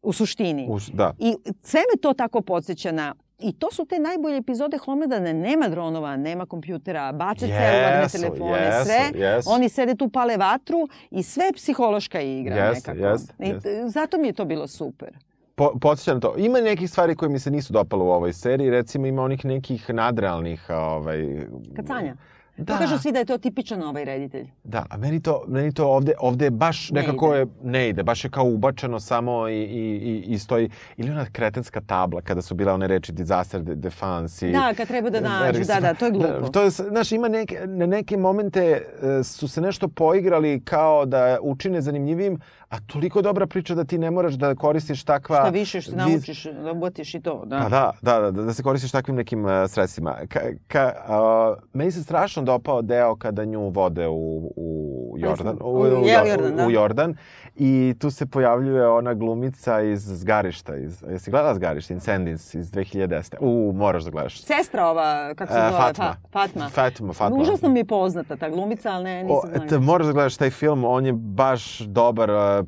U 0.03 0.13
suštini. 0.13 0.67
Us, 0.71 0.91
da. 0.95 1.15
I 1.19 1.35
sve 1.63 1.81
me 1.81 2.01
to 2.01 2.13
tako 2.13 2.41
podsjeća 2.41 2.93
na 2.93 3.15
I 3.39 3.53
to 3.53 3.71
su 3.71 3.85
te 3.85 3.99
najbolje 3.99 4.37
epizode 4.37 4.79
Homedane. 4.79 5.35
Nema 5.35 5.69
dronova, 5.69 6.17
nema 6.17 6.47
kompjutera, 6.47 7.13
bace 7.13 7.47
celularne 7.47 8.03
Jesu, 8.03 8.19
telefone, 8.19 8.63
jesu, 8.63 8.85
sve. 8.85 9.21
jesu. 9.21 9.51
Oni 9.51 9.69
sede 9.69 9.95
tu, 9.95 10.09
pale 10.09 10.37
vatru 10.37 10.89
i 11.11 11.23
sve 11.23 11.45
je 11.45 11.53
psihološka 11.53 12.21
igra 12.21 12.57
Jeste, 12.57 12.93
nekako. 12.95 13.09
jeste, 13.13 13.35
I 13.39 13.49
jeste. 13.49 13.89
zato 13.89 14.19
mi 14.19 14.27
je 14.27 14.33
to 14.33 14.45
bilo 14.45 14.67
super. 14.67 15.19
Po, 15.55 15.79
podsjeća 15.81 16.15
na 16.15 16.21
to. 16.21 16.35
Ima 16.37 16.61
nekih 16.61 16.91
stvari 16.91 17.17
koje 17.17 17.29
mi 17.29 17.39
se 17.39 17.51
nisu 17.51 17.73
dopale 17.73 18.03
u 18.03 18.11
ovoj 18.11 18.33
seriji, 18.33 18.71
recimo 18.71 19.07
ima 19.07 19.23
onih 19.23 19.45
nekih 19.45 19.91
nadrealnih, 19.91 20.67
ovaj... 20.69 21.47
Kacanja. 21.77 22.17
Da. 22.59 22.73
To 22.73 22.79
kažu 22.79 22.99
svi 22.99 23.13
da 23.13 23.19
je 23.19 23.25
to 23.25 23.39
tipičan 23.39 23.83
ovaj 23.83 24.05
reditelj. 24.05 24.47
Da, 24.65 24.87
a 24.91 24.97
meni 24.97 25.21
to, 25.23 25.45
meni 25.49 25.73
to 25.73 25.87
ovde, 25.87 26.13
ovde 26.21 26.51
baš 26.51 26.91
Ne 26.91 27.01
nekako 27.01 27.35
ide. 27.35 27.39
je, 27.39 27.47
ne 27.63 27.89
ide, 27.89 28.03
baš 28.03 28.25
je 28.25 28.31
kao 28.31 28.45
ubačeno 28.45 29.01
samo 29.01 29.49
i, 29.49 29.53
i, 29.55 29.65
i, 30.03 30.25
i 30.27 30.39
stoji, 30.39 30.71
ili 30.97 31.11
ona 31.11 31.27
kretenska 31.33 31.81
tabla 31.81 32.21
kada 32.21 32.43
su 32.43 32.55
bile 32.55 32.73
one 32.73 32.87
reči 32.87 33.13
disaster 33.13 33.63
de- 33.63 33.75
defense 33.75 34.49
i... 34.49 34.53
Da, 34.53 34.75
kad 34.77 34.89
treba 34.89 35.11
da 35.11 35.21
nađu, 35.21 35.65
da, 35.65 35.81
da, 35.81 35.95
to 35.95 36.05
je 36.05 36.11
glupo. 36.11 36.29
Da, 36.29 36.49
to 36.49 36.63
je, 36.63 36.71
znaš, 36.71 37.13
ima 37.13 37.29
neke, 37.29 37.61
na 37.67 37.87
neke 37.87 38.17
momente 38.17 38.63
e, 38.63 39.25
su 39.25 39.49
se 39.49 39.61
nešto 39.61 39.89
poigrali 39.89 40.61
kao 40.61 41.07
da 41.07 41.39
učine 41.43 41.81
zanimljivim, 41.81 42.39
a 42.69 42.81
toliko 42.81 43.23
dobra 43.23 43.47
priča 43.47 43.75
da 43.75 43.85
ti 43.85 43.99
ne 43.99 44.11
moraš 44.11 44.35
da 44.35 44.55
koristiš 44.55 45.05
takva... 45.05 45.37
Šta 45.37 45.49
više 45.49 45.81
što 45.81 45.97
naučiš, 45.97 46.45
da 46.45 46.73
ubatiš 46.73 47.15
i 47.15 47.21
to. 47.21 47.43
Da. 47.47 47.59
Pa 47.59 47.69
da, 47.69 47.93
da, 48.03 48.31
da, 48.31 48.43
da 48.43 48.55
se 48.55 48.63
koristiš 48.63 48.91
takvim 48.91 49.17
nekim 49.17 49.45
uh, 49.45 49.51
sredstvima. 49.69 50.17
Ka, 50.29 50.41
ka, 50.67 50.93
uh, 51.09 51.63
meni 51.73 51.93
se 51.93 52.03
strašno 52.03 52.43
dopao 52.43 52.83
deo 52.83 53.17
kada 53.17 53.45
nju 53.45 53.69
vode 53.69 54.09
u, 54.09 54.53
u 54.57 55.15
Jordan. 55.19 55.59
U- 55.61 55.81
u 55.81 56.09
Jordan, 56.09 56.57
da. 56.57 56.67
u 56.67 56.71
Jordan. 56.71 57.17
I 57.59 57.95
tu 57.99 58.11
se 58.11 58.27
pojavljuje 58.27 58.89
ona 58.89 59.15
glumica 59.15 59.81
iz 59.83 60.01
Zgarišta. 60.01 60.77
Iz, 60.77 61.03
jesi 61.03 61.31
gledala 61.31 61.55
Zgarišta? 61.55 61.95
Incendies 61.95 62.55
iz 62.55 62.71
2010. 62.71 63.35
U, 63.41 63.73
moraš 63.73 64.05
da 64.05 64.11
gledaš. 64.11 64.41
Sestra 64.41 64.87
ova, 64.87 65.35
kako 65.35 65.53
se 65.53 65.59
E, 65.59 65.63
zove? 65.63 65.73
Fatma. 65.79 66.05
Fa- 66.05 66.33
Fatma. 66.33 66.69
Fatma, 66.69 67.13
Fatma. 67.13 67.37
Užasno 67.37 67.69
mi 67.69 67.81
je 67.81 67.85
poznata 67.85 68.37
ta 68.37 68.49
glumica, 68.49 68.91
ali 68.91 69.05
ne, 69.05 69.25
nisam 69.25 69.51
znala. 69.67 69.81
moraš 69.81 70.07
da 70.07 70.13
gledaš 70.13 70.37
taj 70.37 70.51
film, 70.51 70.85
on 70.85 71.07
je 71.07 71.13
baš 71.15 71.79
dobar. 71.81 72.31
uh, 72.31 72.67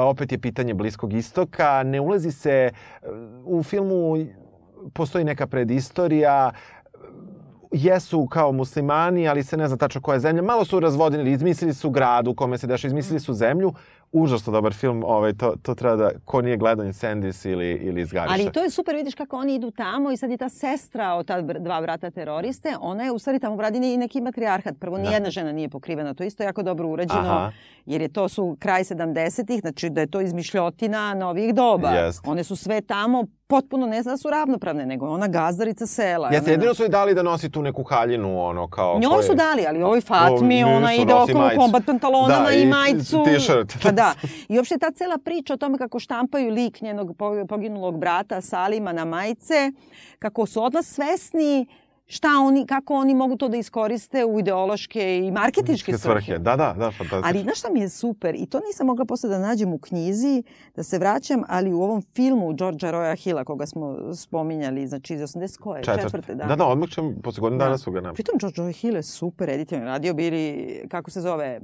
Opet 0.00 0.32
je 0.32 0.38
pitanje 0.38 0.74
Bliskog 0.74 1.12
istoka. 1.12 1.82
Ne 1.82 2.00
ulazi 2.00 2.32
se... 2.32 2.70
uh, 3.02 3.08
U 3.46 3.62
filmu 3.62 4.14
postoji 4.92 5.24
neka 5.24 5.46
predistorija. 5.46 6.50
Jesu 7.72 8.26
kao 8.26 8.52
muslimani, 8.52 9.28
ali 9.28 9.42
se 9.42 9.56
ne 9.56 9.68
zna 9.68 9.76
tačno 9.76 10.00
koja 10.00 10.14
je 10.14 10.20
zemlja. 10.20 10.42
Malo 10.42 10.64
su 10.64 10.80
razvodili, 10.80 11.32
izmislili 11.32 11.74
su 11.74 11.90
grad 11.90 12.28
u 12.28 12.34
kome 12.34 12.58
se 12.58 12.66
dešava, 12.66 12.88
izmislili 12.88 13.20
su 13.20 13.34
zemlju. 13.34 13.72
Užasno 14.12 14.52
dobar 14.52 14.72
film, 14.72 15.04
ovaj, 15.06 15.32
to, 15.34 15.54
to 15.62 15.74
treba 15.74 15.96
da, 15.96 16.10
ko 16.24 16.42
nije 16.42 16.56
gledao 16.56 16.86
Incendies 16.86 17.44
ili, 17.44 17.70
ili 17.70 18.00
Izgariša. 18.00 18.32
Ali 18.32 18.52
to 18.52 18.62
je 18.62 18.70
super, 18.70 18.96
vidiš 18.96 19.14
kako 19.14 19.36
oni 19.36 19.54
idu 19.54 19.70
tamo 19.70 20.10
i 20.10 20.16
sad 20.16 20.30
je 20.30 20.36
ta 20.36 20.48
sestra 20.48 21.14
od 21.14 21.26
ta 21.26 21.40
dva 21.40 21.80
brata 21.80 22.10
teroriste, 22.10 22.76
ona 22.80 23.04
je 23.04 23.12
u 23.12 23.18
stvari 23.18 23.38
tamo 23.38 23.56
bradi 23.56 23.94
i 23.94 23.96
neki 23.96 24.20
matrijarhat. 24.20 24.74
Prvo, 24.80 24.98
ni 24.98 25.12
jedna 25.12 25.30
žena 25.30 25.52
nije 25.52 25.68
pokrivena, 25.68 26.14
to 26.14 26.22
je 26.22 26.26
isto 26.26 26.42
jako 26.42 26.62
dobro 26.62 26.88
urađeno, 26.88 27.20
Aha. 27.20 27.52
jer 27.86 28.00
je 28.00 28.08
to 28.08 28.28
su 28.28 28.56
kraj 28.60 28.84
70-ih, 28.84 29.60
znači 29.60 29.90
da 29.90 30.00
je 30.00 30.06
to 30.06 30.20
izmišljotina 30.20 31.14
novih 31.14 31.54
doba. 31.54 31.90
Jest. 31.90 32.20
One 32.26 32.44
su 32.44 32.56
sve 32.56 32.80
tamo 32.80 33.24
potpuno 33.48 33.86
ne 33.86 34.02
zna 34.02 34.10
da 34.10 34.16
su 34.16 34.30
ravnopravne, 34.30 34.86
nego 34.86 35.06
je 35.06 35.10
ona 35.10 35.28
gazdarica 35.28 35.86
sela. 35.86 36.28
Jeste, 36.28 36.50
jedino 36.50 36.74
su 36.74 36.82
joj 36.82 36.88
dali 36.88 37.14
da 37.14 37.22
nosi 37.22 37.50
tu 37.50 37.62
neku 37.62 37.82
haljinu, 37.82 38.40
ono, 38.40 38.68
kao... 38.68 38.98
Njoj 38.98 39.10
koje- 39.10 39.22
su 39.22 39.34
dali, 39.34 39.66
ali 39.66 39.82
ovoj 39.82 40.00
Fatmi, 40.00 40.64
O, 40.64 40.68
ona 40.68 40.94
ide 40.94 41.14
okolo 41.14 41.38
majicu. 41.38 41.56
kombat 41.56 41.86
pantalonama 41.86 42.44
Da, 42.44 42.52
i, 42.52 42.62
i 42.62 42.66
majicu. 42.66 43.24
t-shirt. 43.24 43.82
Pa 43.82 43.90
da. 43.92 44.14
I 44.48 44.56
uopšte 44.56 44.78
ta 44.78 44.90
cela 44.90 45.18
priča 45.18 45.54
o 45.54 45.58
tome 45.58 45.78
kako 45.78 45.98
štampaju 45.98 46.50
lik 46.50 46.80
njenog 46.80 47.16
po- 47.16 47.46
poginulog 47.46 47.98
brata 47.98 48.40
Salima 48.40 48.92
na 48.92 49.04
majice, 49.06 49.72
kako 50.18 50.46
su 50.46 50.64
odmah 50.64 50.84
svesni 50.84 51.66
šta 52.10 52.28
oni, 52.46 52.66
kako 52.66 52.94
oni 52.94 53.14
mogu 53.14 53.36
to 53.36 53.48
da 53.48 53.56
iskoriste 53.56 54.24
u 54.24 54.38
ideološke 54.38 55.18
i 55.18 55.30
marketičke 55.30 55.98
svrhe. 55.98 56.38
Da, 56.38 56.56
da, 56.56 56.74
da, 56.78 56.90
fantastično. 56.90 57.22
Ali 57.24 57.42
znaš 57.42 57.58
šta 57.58 57.68
mi 57.72 57.80
je 57.80 57.88
super? 57.88 58.34
I 58.34 58.46
to 58.46 58.60
nisam 58.66 58.86
mogla 58.86 59.04
posle 59.04 59.28
da 59.28 59.38
nađem 59.38 59.72
u 59.72 59.78
knjizi, 59.78 60.42
da 60.76 60.82
se 60.82 60.98
vraćam, 60.98 61.42
ali 61.48 61.72
u 61.72 61.82
ovom 61.82 62.02
filmu 62.14 62.52
Georgea 62.52 62.92
Roya 62.92 63.22
Hilla, 63.22 63.44
koga 63.44 63.66
smo 63.66 64.14
spominjali, 64.14 64.86
znači 64.86 65.14
iz 65.14 65.20
80 65.20 65.58
koje? 65.58 65.82
Četvrte, 65.82 66.34
da. 66.34 66.44
Da, 66.44 66.56
da, 66.56 66.66
odmah 66.66 66.88
ćemo, 66.88 67.12
posle 67.22 67.40
godinu 67.40 67.58
dana 67.58 67.78
su 67.78 67.90
ga 67.90 68.00
nam. 68.00 68.14
Pritom 68.14 68.34
George 68.40 68.62
Roy 68.62 68.80
Hill 68.80 68.96
je 68.96 69.02
super 69.02 69.50
editor, 69.50 69.78
radio 69.78 70.14
bili, 70.14 70.74
kako 70.90 71.10
se 71.10 71.20
zove, 71.20 71.60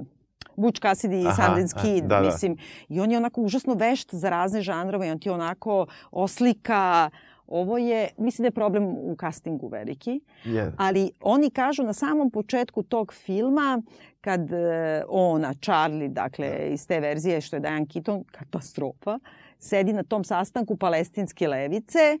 Butch 0.55 0.81
Cassidy 0.81 1.19
i 1.19 1.35
Sundance 1.35 1.75
a, 1.77 1.81
Kid, 1.81 2.03
da, 2.03 2.19
da. 2.19 2.21
mislim. 2.21 2.57
I 2.89 2.99
on 2.99 3.11
je 3.11 3.17
onako 3.17 3.41
užasno 3.41 3.73
vešt 3.73 4.13
za 4.13 4.29
razne 4.29 4.61
žanrove 4.61 5.07
i 5.07 5.11
on 5.11 5.19
ti 5.19 5.29
onako 5.29 5.85
oslika 6.11 7.09
Ovo 7.47 7.77
je, 7.77 8.09
mislim 8.17 8.43
da 8.43 8.47
je 8.47 8.51
problem 8.51 8.83
u 8.87 9.15
castingu 9.19 9.67
veliki, 9.67 10.19
Je. 10.45 10.71
ali 10.77 11.11
oni 11.21 11.49
kažu 11.49 11.83
na 11.83 11.93
samom 11.93 12.31
početku 12.31 12.83
tog 12.83 13.13
filma, 13.13 13.81
kad 14.21 14.53
e, 14.53 15.03
ona, 15.07 15.53
Charlie, 15.53 16.09
dakle, 16.09 16.69
iz 16.69 16.87
te 16.87 16.99
verzije 16.99 17.41
što 17.41 17.55
je 17.55 17.59
Diane 17.59 17.85
Keaton, 17.93 18.23
katastrofa, 18.31 19.19
sedi 19.59 19.93
na 19.93 20.03
tom 20.03 20.23
sastanku 20.23 20.77
palestinske 20.77 21.47
levice 21.47 22.17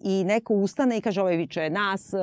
i 0.00 0.24
neko 0.24 0.54
ustane 0.54 0.98
i 0.98 1.00
kaže, 1.00 1.20
ovaj 1.20 1.36
viče, 1.36 1.70
nas, 1.70 2.14
e, 2.14 2.18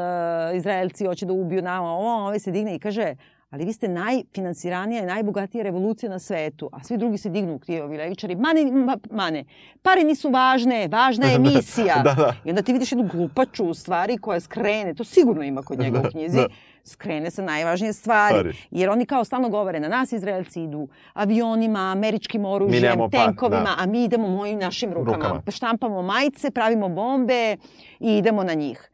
Izraelci, 0.57 1.05
hoće 1.05 1.25
da 1.25 1.33
ubiju 1.33 1.61
nama, 1.61 1.87
ovo, 1.87 2.13
ovaj 2.13 2.39
se 2.39 2.51
digne 2.51 2.75
i 2.75 2.79
kaže, 2.79 3.15
ali 3.49 3.65
vi 3.65 3.73
ste 3.73 3.87
najfinansiranija 3.87 5.03
i 5.03 5.05
najbogatija 5.05 5.63
revolucija 5.63 6.09
na 6.09 6.19
svetu, 6.19 6.69
a 6.71 6.83
svi 6.83 6.97
drugi 6.97 7.17
se 7.17 7.29
dignu, 7.29 7.59
ti 7.59 7.81
ovi 7.81 7.97
levičari, 7.97 8.35
mane, 8.35 8.71
ma, 8.71 8.97
mane, 9.11 9.45
pare 9.81 10.03
nisu 10.03 10.29
važne, 10.29 10.87
važna 10.87 11.27
je 11.27 11.39
misija. 11.53 12.01
Da, 12.03 12.13
da. 12.13 12.35
I 12.45 12.49
onda 12.49 12.61
ti 12.61 12.73
vidiš 12.73 12.91
jednu 12.91 13.09
glupaču 13.11 13.65
u 13.65 13.73
stvari 13.73 14.17
koja 14.17 14.39
skrene, 14.39 14.93
to 14.93 15.03
sigurno 15.03 15.43
ima 15.43 15.61
kod 15.61 15.79
njega 15.79 15.99
u 15.99 16.11
knjizi, 16.11 16.37
da. 16.37 16.47
skrene 16.83 17.31
sa 17.31 17.41
najvažnije 17.41 17.93
stvari. 17.93 18.35
Stvari. 18.35 18.55
Jer 18.71 18.89
oni 18.89 19.05
kao 19.05 19.23
stalno 19.25 19.49
govore, 19.49 19.79
na 19.79 19.87
nas 19.87 20.11
Izraelci 20.11 20.63
idu 20.63 20.87
avionima, 21.13 21.79
američkim 21.79 22.45
oružjem, 22.45 22.97
par, 22.97 23.09
tenkovima, 23.09 23.63
da. 23.63 23.75
a 23.77 23.85
mi 23.85 24.03
idemo 24.03 24.27
mojim 24.27 24.59
našim 24.59 24.93
rukama. 24.93 25.15
Rukama. 25.15 25.41
Štampamo 25.51 26.01
majice, 26.01 26.51
pravimo 26.51 26.89
bombe 26.89 27.57
i 27.99 28.17
idemo 28.17 28.43
na 28.43 28.53
njih. 28.53 28.91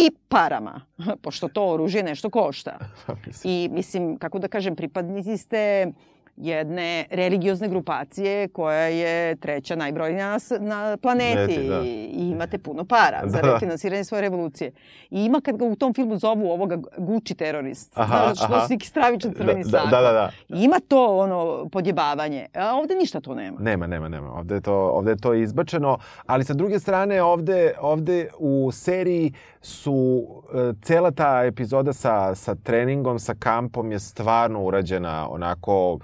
I 0.00 0.10
parama, 0.28 0.80
pošto 1.22 1.48
to 1.48 1.66
oružje 1.68 2.02
nešto 2.02 2.30
košta. 2.30 2.78
I 3.44 3.68
mislim, 3.72 4.16
kako 4.18 4.38
da 4.38 4.48
kažem, 4.48 4.76
pripadnici 4.76 5.36
ste 5.36 5.92
jedne 6.40 7.04
religiozne 7.10 7.68
grupacije 7.68 8.48
koja 8.48 8.86
je 8.86 9.36
treća 9.36 9.76
najbrojnija 9.76 10.28
na, 10.30 10.38
na 10.60 10.96
planeti 10.96 11.34
Planeti, 11.36 11.68
da. 11.68 11.80
i, 11.80 11.88
i 12.04 12.30
imate 12.30 12.58
puno 12.58 12.84
para 12.84 13.20
za 13.24 13.40
Da, 13.40 13.46
da. 13.46 13.52
refinansiranje 13.52 14.04
svoje 14.04 14.20
revolucije. 14.20 14.72
I 15.10 15.24
ima 15.24 15.40
kad 15.40 15.56
ga 15.56 15.64
u 15.64 15.76
tom 15.76 15.94
filmu 15.94 16.16
zovu 16.16 16.50
ovoga 16.50 16.78
Gucci 16.98 17.34
terorist. 17.34 17.92
Aha, 17.98 18.16
Znaš, 18.24 18.38
što 18.38 18.54
aha. 18.54 18.66
su 18.66 18.72
neki 18.72 18.86
stravičan 18.86 19.32
crveni 19.34 19.64
da, 19.64 19.70
sako. 19.70 19.88
da, 19.90 20.00
da, 20.00 20.12
da. 20.12 20.30
Ima 20.48 20.76
to 20.88 21.18
ono 21.18 21.68
podjebavanje, 21.72 22.46
a 22.54 22.74
ovde 22.76 22.94
ništa 22.94 23.20
to 23.20 23.34
nema. 23.34 23.58
Nema, 23.60 23.86
nema, 23.86 24.08
nema. 24.08 24.32
Ovde 24.32 24.54
je 24.54 24.60
to, 24.60 24.74
ovde 24.74 25.10
je 25.10 25.16
to 25.16 25.34
izbačeno, 25.34 25.98
ali 26.26 26.44
sa 26.44 26.54
druge 26.54 26.78
strane 26.78 27.22
ovde, 27.22 27.74
ovde 27.80 28.28
u 28.38 28.70
seriji 28.72 29.32
su 29.62 30.26
e, 30.54 30.72
cela 30.82 31.10
ta 31.10 31.42
epizoda 31.44 31.92
sa, 31.92 32.34
sa 32.34 32.54
treningom, 32.54 33.18
sa 33.18 33.34
kampom 33.38 33.92
je 33.92 33.98
stvarno 33.98 34.62
urađena 34.62 35.28
onako 35.30 35.98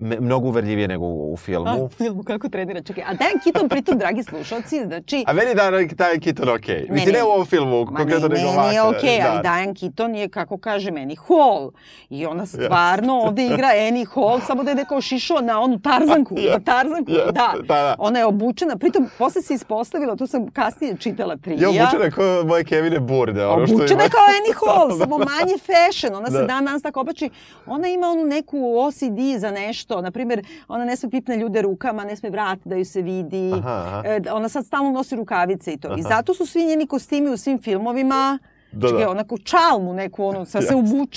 mnogo 0.00 0.48
uverljivije 0.48 0.88
nego 0.88 1.04
u, 1.04 1.32
u 1.32 1.36
filmu. 1.36 1.84
A, 1.84 1.88
filmu 1.98 2.22
kako 2.22 2.48
trenira, 2.48 2.82
čekaj. 2.82 3.04
A 3.06 3.14
Diane 3.14 3.40
Keaton, 3.44 3.68
pritom, 3.68 3.98
dragi 3.98 4.22
slušalci, 4.22 4.84
znači... 4.84 5.24
A 5.26 5.32
meni 5.32 5.54
da 5.54 5.96
taj 5.96 6.20
Keaton 6.20 6.48
okej. 6.48 6.86
Ne, 6.88 6.94
Mislim, 6.94 7.14
ne, 7.14 7.24
u 7.24 7.26
ovom 7.26 7.46
filmu, 7.46 7.84
Ma 7.84 7.90
ne, 7.90 7.96
konkretno 7.96 8.28
nego 8.28 8.52
meni 8.52 8.74
je 8.74 8.82
ovako. 8.82 8.98
okej, 8.98 9.18
da. 9.22 9.30
ali 9.32 9.42
Diane 9.42 9.74
Keaton 9.74 10.14
je, 10.14 10.28
kako 10.28 10.58
kaže 10.58 10.90
meni, 10.90 11.16
Hall. 11.16 11.70
I 12.10 12.26
ona 12.26 12.46
stvarno 12.46 13.14
ovde 13.14 13.46
igra 13.46 13.68
Annie 13.88 14.06
Hall, 14.14 14.40
samo 14.46 14.64
da 14.64 14.70
je 14.70 14.74
neko 14.74 15.00
šišao 15.00 15.40
na 15.40 15.60
onu 15.60 15.78
tarzanku. 15.80 16.34
Na 16.34 16.40
Jeste, 16.40 16.60
tarzanku, 16.64 17.10
jeste, 17.10 17.32
da. 17.32 17.52
da, 17.56 17.62
da. 17.66 17.94
Ona 17.98 18.18
je 18.18 18.24
obučena, 18.24 18.76
pritom 18.76 19.08
posle 19.18 19.42
se 19.42 19.54
ispostavila, 19.54 20.16
to 20.16 20.26
sam 20.26 20.50
kasnije 20.50 20.96
čitala 20.96 21.36
trija. 21.36 21.58
Ja 21.60 21.68
obučena 21.68 22.10
kao 22.10 22.44
moje 22.44 22.64
Kevine 22.64 23.00
Burde. 23.00 23.46
Ono 23.46 23.66
što 23.66 23.76
Obučena 23.76 23.94
ima... 23.94 24.02
je 24.02 24.10
kao 24.10 24.24
Annie 24.36 24.54
Hall, 24.62 24.98
samo 24.98 25.18
manje 25.18 25.54
fashion. 25.66 26.14
Ona 26.14 26.26
se 26.26 26.38
Da. 26.38 26.44
dan 26.44 26.64
danas 26.64 26.82
tako 26.82 27.00
oblači. 27.00 27.30
Ona 27.66 27.88
ima 27.88 28.06
onu 28.06 28.24
neku 28.24 28.58
OCD 28.78 29.38
za 29.38 29.50
nešto. 29.50 29.85
Naprimjer, 29.90 30.42
ona 30.68 30.84
ne 30.84 30.96
sme 30.96 31.10
pipne 31.10 31.36
ljude 31.36 31.62
rukama, 31.62 32.04
ne 32.04 32.16
sme 32.16 32.30
vrat 32.30 32.58
da 32.64 32.76
ju 32.76 32.84
se 32.84 33.02
vidi. 33.02 33.52
Aha, 33.54 33.70
aha. 33.86 34.02
E, 34.06 34.32
ona 34.32 34.48
sad 34.48 34.66
stalno 34.66 34.90
nosi 34.90 35.16
rukavice 35.16 35.72
i 35.72 35.76
to. 35.76 35.96
I 35.96 36.02
zato 36.02 36.34
su 36.34 36.46
svi 36.46 36.64
njeni 36.64 36.86
kostimi 36.86 37.30
u 37.30 37.36
svim 37.36 37.58
filmovima 37.58 38.38
Da, 38.72 38.88
da. 38.90 39.10
onako 39.10 39.38
čalmu 39.38 39.92
neku, 39.94 40.24
ono, 40.24 40.44
sad 40.44 40.62
se 40.62 40.74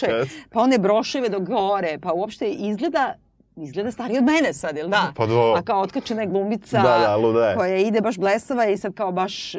jest. 0.09 0.31
pa 0.49 0.61
one 0.61 0.77
broševe 0.77 1.29
do 1.29 1.39
gore, 1.39 1.97
pa 1.99 2.13
uopšte 2.13 2.47
izgleda, 2.47 3.13
izgleda 3.57 3.91
stariji 3.91 4.17
od 4.17 4.23
mene 4.23 4.53
sad, 4.53 4.77
jel 4.77 4.87
da? 4.87 5.11
Pa 5.15 5.25
do- 5.25 5.53
A 5.53 5.61
kao 5.61 5.81
otkačena 5.81 6.21
je 6.21 6.27
glumica 6.27 6.77
Da, 6.77 6.97
da, 6.99 7.15
luda 7.17 7.45
je. 7.45 7.55
koja 7.55 7.77
ide 7.77 8.01
baš 8.01 8.17
blesava 8.17 8.65
i 8.65 8.77
sad 8.77 8.93
kao 8.93 9.11
baš 9.11 9.55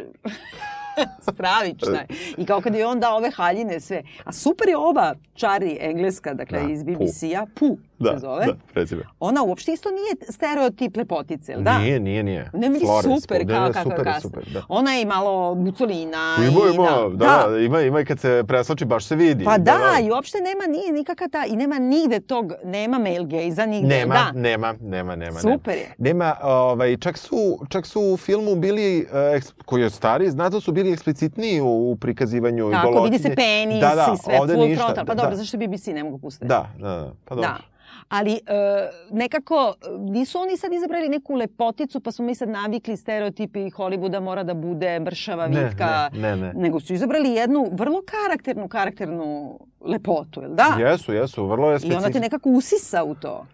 stravična 1.33 1.99
je. 1.99 2.07
I 2.37 2.47
kao 2.47 2.61
kad 2.61 2.75
je 2.75 2.87
on 2.87 3.01
dao 3.01 3.17
ove 3.17 3.31
haljine 3.31 3.81
sve. 3.81 4.03
A 4.25 4.33
super 4.33 4.69
je 4.69 4.77
ova 4.77 5.15
Čari 5.35 5.77
engleska, 5.81 6.35
dakle 6.35 6.61
Da, 6.61 6.69
iz 6.69 6.83
BBC-a, 6.83 7.47
Pu. 7.55 7.77
Da, 8.01 8.13
se 8.13 8.19
zove. 8.19 8.47
Da, 8.47 8.53
prezime. 8.73 9.03
Ona 9.21 9.43
uopšte 9.43 9.73
isto 9.73 9.89
nije 9.91 10.33
stereotip 10.33 10.97
lepotice, 10.97 11.53
jel 11.53 11.63
da? 11.63 11.79
Nije, 11.79 12.01
nije, 12.01 12.23
nije. 12.23 12.51
Ne 12.55 12.69
vidi 12.69 12.85
Florence, 12.85 13.21
super 13.21 13.47
ne, 13.47 13.55
kao 13.55 13.69
ne, 13.69 13.83
super, 13.83 14.05
kasno. 14.05 14.21
super, 14.21 14.45
da. 14.53 14.63
Ona 14.69 14.93
je 14.93 15.03
i 15.03 15.05
malo 15.05 15.55
bucolina. 15.55 16.37
Ima, 16.39 16.61
i, 16.71 16.75
ima, 16.75 17.09
da, 17.15 17.47
da, 17.51 17.59
ima, 17.59 17.81
ima 17.81 18.01
i 18.01 18.05
kad 18.05 18.21
se 18.21 18.45
preslači, 18.49 18.85
baš 18.85 19.05
se 19.05 19.17
vidi. 19.17 19.45
Pa 19.45 19.59
da, 19.59 19.81
i 20.03 20.11
uopšte 20.11 20.39
nema 20.39 20.79
nije 20.79 20.93
nikakva 20.93 21.29
ta, 21.29 21.45
i 21.47 21.57
nema 21.57 21.79
nigde 21.79 22.21
tog, 22.21 22.53
nema 22.65 22.99
male 22.99 23.25
gaze-a 23.25 23.67
nigde. 23.67 23.89
Nema, 23.89 24.15
da. 24.15 24.41
nema, 24.41 24.75
nema, 24.81 25.17
nema. 25.17 25.41
Super 25.41 25.77
je. 25.77 25.95
Nema, 25.99 26.37
ovaj, 26.43 26.97
čak 26.97 27.19
su, 27.19 27.59
čak 27.69 27.87
su 27.87 28.01
u 28.01 28.17
filmu 28.17 28.55
bili, 28.57 29.07
eks, 29.37 29.53
koji 29.65 29.83
je 29.83 29.91
stari, 29.91 30.31
znate 30.31 30.61
su 30.61 30.73
bili 30.73 30.93
eksplicitniji 30.93 31.61
u, 31.61 31.91
u 31.91 31.97
prikazivanju 31.97 32.71
Tako, 32.71 32.87
golotinje. 32.87 33.11
vidi 33.11 33.23
se 33.23 33.35
penis 33.35 33.81
da, 33.81 33.95
da, 33.95 34.15
i 34.15 34.19
sve, 34.19 34.41
ovde 34.41 34.55
full 34.55 34.67
ništa, 34.67 34.85
frontal. 34.85 35.05
Pa 35.07 35.15
da, 35.15 35.23
dobro, 35.23 35.31
da. 35.31 35.37
zašto 35.37 35.59
BBC 35.59 35.87
ne 35.87 36.05
mogu 36.05 36.19
pustiti? 36.19 36.47
Da, 36.49 36.69
da, 36.79 36.89
da, 36.89 37.13
pa 37.25 37.35
dobro. 37.35 37.51
Da. 37.51 37.70
Ali 38.11 38.33
e, 38.33 38.41
nekako 39.11 39.75
nisu 40.01 40.39
oni 40.39 40.57
sad 40.57 40.73
izabrali 40.73 41.09
neku 41.09 41.35
lepoticu 41.35 42.01
pa 42.01 42.13
smo 42.13 42.25
mi 42.25 42.35
sad 42.35 42.49
navikli 42.49 42.97
stereotipi 42.97 43.71
Hollywooda 43.71 44.21
mora 44.21 44.43
da 44.43 44.55
bude 44.55 45.01
mršava, 45.01 45.49
Ne, 45.49 45.65
vitka. 45.65 46.11
ne, 46.13 46.21
ne, 46.21 46.37
ne. 46.37 46.53
Nego 46.55 46.81
su 46.81 46.95
izabrali 46.95 47.31
jednu 47.31 47.69
vrlo 47.73 48.03
karakternu, 48.05 48.69
karakternu 48.69 49.59
lepotu, 49.81 50.43
jel 50.43 50.51
da? 50.51 50.77
Jesu, 50.81 51.13
jesu, 51.13 51.47
vrlo 51.47 51.71
je 51.71 51.77
I 51.77 51.79
specifično. 51.79 51.99
onda 51.99 52.11
te 52.11 52.21
nekako 52.21 52.51
usisa 52.51 53.05
u 53.05 53.15
to. 53.15 53.47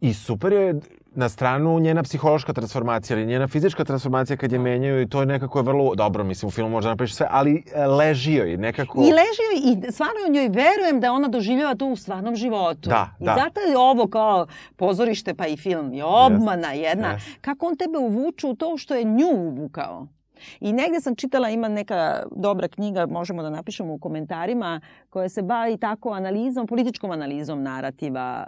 I 0.00 0.14
super 0.14 0.52
je 0.52 0.74
na 1.14 1.28
stranu 1.28 1.78
njena 1.78 2.02
psihološka 2.02 2.52
transformacija, 2.52 3.16
ali 3.16 3.26
njena 3.26 3.48
fizička 3.48 3.84
transformacija 3.84 4.36
kad 4.36 4.52
je 4.52 4.58
menjaju 4.58 5.02
i 5.02 5.08
to 5.08 5.20
je 5.20 5.26
nekako 5.26 5.58
je 5.58 5.62
vrlo, 5.62 5.94
dobro, 5.94 6.24
mislim, 6.24 6.48
u 6.48 6.50
filmu 6.50 6.70
možda 6.70 6.90
napraviš 6.90 7.14
sve, 7.14 7.26
ali 7.30 7.64
e, 7.74 7.86
leži 7.86 8.32
joj 8.32 8.56
nekako... 8.56 8.98
I 8.98 9.12
leži 9.12 9.42
joj, 9.50 9.88
i 9.88 9.92
stvarno 9.92 10.14
njoj 10.30 10.48
verujem 10.48 11.00
da 11.00 11.12
ona 11.12 11.28
doživljava 11.28 11.74
to 11.74 11.86
u 11.86 11.96
stvarnom 11.96 12.36
životu. 12.36 12.88
Da, 12.88 13.10
I 13.20 13.24
da. 13.24 13.34
zato 13.44 13.60
je 13.60 13.78
ovo 13.78 14.08
kao 14.08 14.46
pozorište 14.76 15.34
pa 15.34 15.46
i 15.46 15.56
film 15.56 15.92
je 15.92 16.04
obmana 16.04 16.72
jedna. 16.72 17.12
jest. 17.12 17.26
Kako 17.40 17.66
on 17.66 17.76
tebe 17.76 17.98
uvuče 17.98 18.46
u 18.46 18.54
to 18.54 18.76
što 18.76 18.94
je 18.94 19.04
nju 19.04 19.30
uvukao. 19.34 20.06
I 20.60 20.72
negde 20.72 21.00
sam 21.00 21.16
čitala, 21.16 21.48
ima 21.48 21.68
neka 21.68 22.22
dobra 22.36 22.68
knjiga, 22.68 23.06
možemo 23.06 23.42
da 23.42 23.50
napišemo 23.50 23.94
u 23.94 23.98
komentarima, 23.98 24.80
koja 25.10 25.28
se 25.28 25.42
bavi 25.42 25.76
tako 25.76 26.10
analizom, 26.10 26.66
političkom 26.66 27.10
analizom 27.10 27.62
narativa 27.62 28.46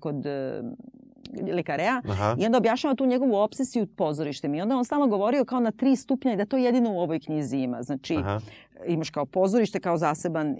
kod 0.00 0.26
lekarea. 1.52 2.02
Aha. 2.08 2.36
I 2.38 2.46
onda 2.46 2.58
objašnjava 2.58 2.94
tu 2.94 3.06
njegovu 3.06 3.34
obsesiju 3.34 3.86
pozorištem. 3.86 4.54
I 4.54 4.60
onda 4.60 4.76
on 4.76 4.84
stalno 4.84 5.06
govorio 5.06 5.44
kao 5.44 5.60
na 5.60 5.70
tri 5.70 5.96
stupnja 5.96 6.32
i 6.32 6.36
da 6.36 6.46
to 6.46 6.56
jedino 6.56 6.92
u 6.92 7.00
ovoj 7.00 7.20
knjizi 7.20 7.56
ima. 7.56 7.82
Znači, 7.82 8.16
Aha. 8.16 8.40
imaš 8.86 9.10
kao 9.10 9.26
pozorište, 9.26 9.80
kao 9.80 9.98
zaseban 9.98 10.46
e, 10.48 10.56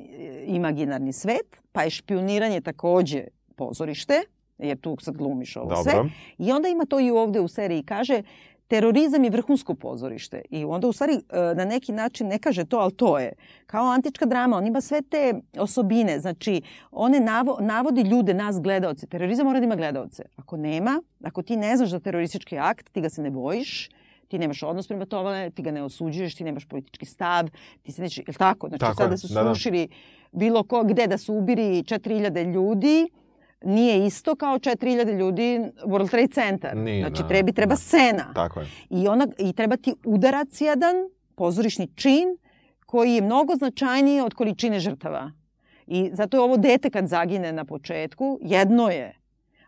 imaginarni 0.46 1.12
svet, 1.12 1.60
pa 1.72 1.82
je 1.82 1.90
špioniranje 1.90 2.60
takođe 2.60 3.24
pozorište, 3.56 4.22
jer 4.58 4.80
tu 4.80 4.96
sad 5.00 5.16
glumiš 5.16 5.56
ovo 5.56 5.82
sve. 5.82 5.92
Dobro. 5.92 6.10
I 6.38 6.52
onda 6.52 6.68
ima 6.68 6.84
to 6.84 7.00
i 7.00 7.10
ovde 7.10 7.40
u 7.40 7.48
seriji. 7.48 7.82
Kaže, 7.82 8.22
terorizam 8.68 9.24
je 9.24 9.30
vrhunsko 9.30 9.74
pozorište. 9.74 10.42
I 10.50 10.64
onda 10.64 10.88
u 10.88 10.92
stvari 10.92 11.12
e, 11.12 11.54
na 11.54 11.64
neki 11.64 11.92
način 11.92 12.26
ne 12.28 12.38
kaže 12.38 12.64
to, 12.64 12.76
ali 12.78 12.92
to 12.92 13.18
je. 13.18 13.32
Kao 13.66 13.86
antička 13.86 14.26
drama, 14.26 14.56
on 14.56 14.66
ima 14.66 14.80
sve 14.80 15.02
te 15.02 15.34
osobine. 15.58 16.20
Znači, 16.20 16.62
one 16.90 17.20
navo, 17.20 17.58
navodi 17.60 18.00
ljude, 18.00 18.34
nas 18.34 18.60
gledaoce. 18.60 19.06
Terorizam 19.06 19.46
mora 19.46 19.60
da 19.60 19.64
ima 19.64 19.76
gledaoce. 19.76 20.22
Ako 20.36 20.56
nema, 20.56 21.02
ako 21.24 21.42
ti 21.42 21.56
ne 21.56 21.76
znaš 21.76 21.90
da 21.90 22.00
teroristički 22.00 22.58
akt, 22.58 22.90
ti 22.92 23.00
ga 23.00 23.08
se 23.08 23.22
ne 23.22 23.30
bojiš, 23.30 23.90
ti 24.28 24.38
nemaš 24.38 24.62
odnos 24.62 24.88
prema 24.88 25.06
tome, 25.06 25.50
ti 25.50 25.62
ga 25.62 25.70
ne 25.70 25.82
osuđuješ, 25.82 26.34
ti 26.34 26.44
nemaš 26.44 26.64
politički 26.64 27.06
stav, 27.06 27.48
ti 27.82 27.92
se 27.92 28.02
neće, 28.02 28.20
je 28.20 28.24
li 28.28 28.34
tako? 28.34 28.68
Znači, 28.68 28.80
Tako 28.80 28.96
sada 28.96 29.14
je, 29.14 29.18
su 29.18 29.28
da, 29.28 29.42
da. 29.42 29.54
srušili 29.54 29.88
bilo 30.32 30.64
ko, 30.64 30.84
gde 30.84 31.06
da 31.06 31.18
su 31.18 31.34
ubiri 31.34 31.82
4000 31.82 32.52
ljudi, 32.54 33.08
nije 33.64 34.06
isto 34.06 34.34
kao 34.34 34.58
4000 34.58 35.18
ljudi 35.18 35.60
World 35.84 36.10
Trade 36.10 36.28
Center. 36.28 36.76
Nije, 36.76 37.00
znači, 37.00 37.22
da, 37.22 37.28
trebi, 37.28 37.52
treba 37.52 37.74
da. 37.74 37.76
scena. 37.76 38.32
Tako 38.34 38.60
je. 38.60 38.66
I, 38.90 39.08
ona, 39.08 39.26
I 39.38 39.52
treba 39.52 39.76
ti 39.76 39.94
udarac 40.04 40.60
jedan, 40.60 40.96
pozorišni 41.34 41.88
čin, 41.94 42.38
koji 42.86 43.14
je 43.14 43.22
mnogo 43.22 43.56
značajniji 43.56 44.20
od 44.20 44.34
količine 44.34 44.80
žrtava. 44.80 45.32
I 45.86 46.10
zato 46.12 46.36
je 46.36 46.40
ovo 46.40 46.56
dete 46.56 46.90
kad 46.90 47.06
zagine 47.06 47.52
na 47.52 47.64
početku, 47.64 48.38
jedno 48.42 48.88
je, 48.88 49.14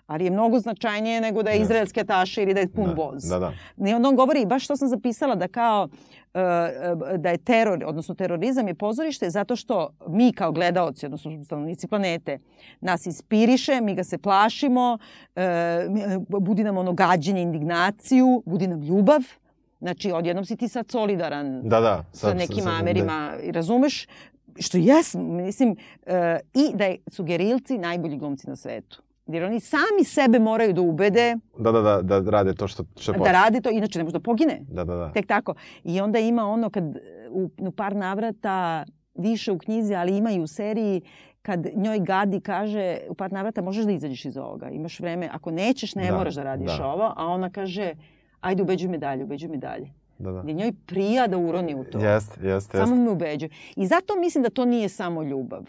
ali 0.08 0.24
je 0.24 0.30
mnogo 0.30 0.58
značajnije 0.58 1.20
nego 1.20 1.42
da 1.42 1.50
je 1.50 1.54
Jeste. 1.54 1.62
izraelski 1.62 2.00
ataše 2.00 2.42
ili 2.42 2.54
da 2.54 2.60
je 2.60 2.68
pun 2.68 2.84
da, 2.84 2.92
voz. 2.92 3.24
Da, 3.24 3.38
da. 3.38 3.52
I 3.88 3.94
onda 3.94 4.08
on 4.08 4.16
govori, 4.16 4.46
baš 4.46 4.64
što 4.64 4.76
sam 4.76 4.88
zapisala, 4.88 5.34
da 5.34 5.48
kao 5.48 5.88
e, 6.34 6.40
e, 6.40 7.18
da 7.18 7.30
je 7.30 7.38
teror, 7.38 7.84
odnosno 7.86 8.14
terorizam 8.14 8.68
je 8.68 8.74
pozorište 8.74 9.30
zato 9.30 9.56
što 9.56 9.88
mi 10.06 10.32
kao 10.32 10.52
gledaoci, 10.52 11.06
odnosno 11.06 11.44
stanovnici 11.44 11.88
planete, 11.88 12.38
nas 12.80 13.06
inspiriše, 13.06 13.80
mi 13.80 13.94
ga 13.94 14.04
se 14.04 14.18
plašimo, 14.18 14.98
e, 15.36 15.86
budi 16.28 16.64
nam 16.64 16.76
ono 16.76 16.92
gađenje, 16.92 17.42
indignaciju, 17.42 18.42
budi 18.46 18.66
nam 18.66 18.82
ljubav. 18.82 19.20
Znači, 19.80 20.12
odjednom 20.12 20.44
si 20.44 20.56
ti 20.56 20.68
sad 20.68 20.90
solidaran 20.90 21.60
Da, 21.62 21.80
da. 21.80 22.04
sa 22.12 22.34
nekim 22.34 22.66
Amerima, 22.66 23.32
i 23.42 23.52
razumeš? 23.52 24.06
Što 24.60 24.78
jes, 24.78 25.14
mislim, 25.14 25.76
i 26.54 26.74
da 26.74 26.94
su 27.06 27.24
gerilci 27.24 27.78
najbolji 27.78 28.16
glumci 28.16 28.48
na 28.48 28.56
svetu. 28.56 29.02
Jer 29.28 29.44
oni 29.44 29.60
sami 29.60 30.04
sebe 30.04 30.38
moraju 30.38 30.72
da 30.72 30.80
ubede 30.80 31.36
Da, 31.58 31.72
da, 31.72 31.80
da, 32.02 32.20
da 32.20 32.30
rade 32.30 32.54
to 32.54 32.68
što, 32.68 32.84
je 33.06 33.18
da 33.18 33.32
radi 33.32 33.60
to, 33.60 33.70
inače 33.70 33.98
ne 33.98 34.04
može 34.04 34.12
da 34.12 34.20
pogine. 34.20 34.60
Da, 34.68 34.84
da, 34.84 34.94
da. 34.94 35.12
Tek 35.12 35.26
tako. 35.26 35.54
I 35.84 36.00
onda 36.00 36.18
ima 36.18 36.44
ono 36.44 36.70
kad 36.70 36.84
u, 37.30 37.50
u 37.58 37.70
par 37.70 37.96
navrata, 37.96 38.84
više 39.14 39.52
u 39.52 39.58
knjizi, 39.58 39.94
ali 39.94 40.16
ima 40.16 40.30
i 40.30 40.40
u 40.40 40.46
seriji, 40.46 41.02
kad 41.42 41.66
njoj 41.74 41.98
Gadi 41.98 42.40
kaže 42.40 42.98
u 43.08 43.14
par 43.14 43.32
navrata 43.32 43.62
možeš 43.62 43.84
da 43.84 43.92
izađeš 43.92 44.24
iz 44.24 44.36
ovoga, 44.36 44.70
imaš 44.70 45.00
vreme, 45.00 45.28
ako 45.32 45.50
nećeš 45.50 45.94
ne 45.94 46.06
Da, 46.10 46.16
moraš 46.16 46.34
da 46.34 46.42
radiš 46.42 46.78
da. 46.78 46.86
ovo, 46.86 47.12
a 47.16 47.26
ona 47.26 47.50
kaže 47.50 47.94
ajde 48.40 48.62
ubeđuj 48.62 48.88
me 48.88 48.98
dalje, 48.98 49.24
ubeđuj 49.24 49.48
me 49.48 49.56
dalje. 49.56 49.92
da, 50.18 50.32
da. 50.32 50.42
Jer 50.46 50.56
njoj 50.56 50.72
prija 50.86 51.26
da 51.26 51.38
uroni 51.38 51.74
u 51.74 51.84
to. 51.84 51.98
Jeste, 51.98 52.46
jeste, 52.46 52.78
Samo 52.78 52.92
jeste. 52.94 53.04
me 53.04 53.10
ubeđuje. 53.10 53.50
I 53.76 53.86
zato 53.86 54.16
mislim 54.16 54.42
da 54.44 54.50
to 54.50 54.64
nije 54.64 54.88
samo 54.88 55.22
ljubav. 55.22 55.64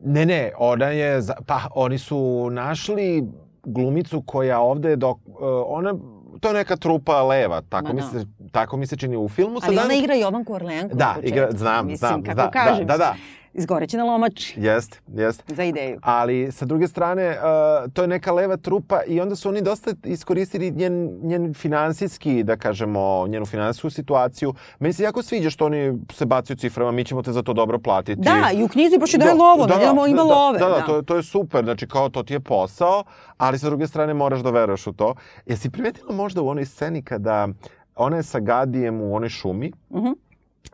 Ne, 0.00 0.26
ne, 0.26 0.52
ona 0.58 0.86
je, 0.86 1.20
pa 1.46 1.60
oni 1.74 1.98
su 1.98 2.48
našli 2.52 3.24
glumicu 3.64 4.22
koja 4.22 4.60
ovde, 4.60 4.96
dok, 4.96 5.18
uh, 5.26 5.34
ona, 5.66 5.94
to 6.40 6.48
je 6.48 6.54
neka 6.54 6.76
trupa 6.76 7.22
leva, 7.22 7.60
tako, 7.68 7.86
Ma 7.86 7.92
mi 7.92 8.00
da. 8.00 8.06
se, 8.06 8.26
tako 8.52 8.76
mi 8.76 8.86
se 8.86 8.96
čini 8.96 9.16
u 9.16 9.28
filmu. 9.28 9.60
Ali 9.62 9.76
Sad 9.76 9.84
ona 9.84 9.94
igra 9.94 10.14
Jovanku 10.14 10.54
Orleanku 10.54 10.96
Da, 10.96 11.16
igra, 11.22 11.48
znam, 11.50 11.86
mislim, 11.86 12.08
znam, 12.08 12.22
kako 12.22 12.36
da, 12.36 12.50
kažem, 12.50 12.86
da, 12.86 12.96
da, 12.96 12.98
da, 12.98 13.14
izgoreće 13.58 13.96
na 13.96 14.04
lomači 14.04 14.54
jeste, 14.56 14.98
jeste. 15.08 15.54
za 15.54 15.64
ideju. 15.64 15.98
Ali 16.02 16.52
sa 16.52 16.64
druge 16.64 16.88
strane, 16.88 17.30
uh, 17.30 17.92
to 17.92 18.02
je 18.02 18.08
neka 18.08 18.32
leva 18.32 18.56
trupa 18.56 19.00
i 19.02 19.20
onda 19.20 19.36
su 19.36 19.48
oni 19.48 19.62
dosta 19.62 19.90
iskoristili 20.04 20.70
njen, 20.70 20.92
njen 21.22 21.54
finansijski, 21.54 22.42
da 22.42 22.56
kažemo, 22.56 22.98
njenu 23.28 23.46
finansijsku 23.46 23.90
situaciju. 23.90 24.54
Meni 24.78 24.92
se 24.92 25.02
jako 25.02 25.22
sviđa 25.22 25.50
što 25.50 25.66
oni 25.66 25.78
se 26.12 26.26
bacaju 26.26 26.56
ciframa, 26.56 26.92
mi 26.92 27.04
ćemo 27.04 27.22
te 27.22 27.32
za 27.32 27.42
to 27.42 27.52
dobro 27.52 27.78
platiti. 27.78 28.20
Da, 28.20 28.50
i 28.54 28.64
u 28.64 28.68
knjizi 28.68 28.98
baš 28.98 29.14
i 29.14 29.18
daje 29.18 29.34
lovo, 29.34 29.66
da, 29.66 29.74
da, 29.76 29.84
ima 30.04 30.16
da, 30.16 30.22
love. 30.24 30.58
Da, 30.58 30.68
da, 30.68 30.80
to, 30.80 30.96
je- 30.96 31.02
to 31.02 31.16
je 31.16 31.22
super, 31.22 31.64
znači 31.64 31.86
kao 31.88 32.08
to 32.08 32.22
ti 32.22 32.32
je 32.32 32.40
posao, 32.40 33.04
ali 33.36 33.58
sa 33.58 33.66
druge 33.66 33.86
strane 33.86 34.14
moraš 34.14 34.40
da 34.40 34.50
veruješ 34.50 34.86
u 34.86 34.92
to. 34.92 35.14
Jesi 35.46 35.70
primetila 35.70 36.12
možda 36.12 36.42
u 36.42 36.48
onoj 36.48 36.64
sceni 36.64 37.02
kada 37.02 37.48
ona 37.96 38.16
je 38.16 38.22
sa 38.22 38.40
Gadijem 38.40 39.00
u 39.00 39.14
onoj 39.14 39.28
šumi 39.30 39.72
Mhm, 39.90 40.08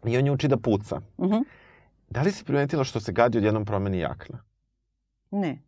i 0.05 0.19
on 0.19 0.27
je 0.27 0.33
uči 0.33 0.49
da 0.49 0.57
puca. 0.57 1.01
mhm. 1.19 1.37
Da 2.15 2.23
li 2.23 2.33
si 2.33 2.45
primetila 2.45 2.85
što 2.85 3.01
se 3.01 3.13
Gadi 3.13 3.39
odjednom 3.39 3.65
promeni 3.65 3.99
jakna? 3.99 4.39
Ne. 5.31 5.59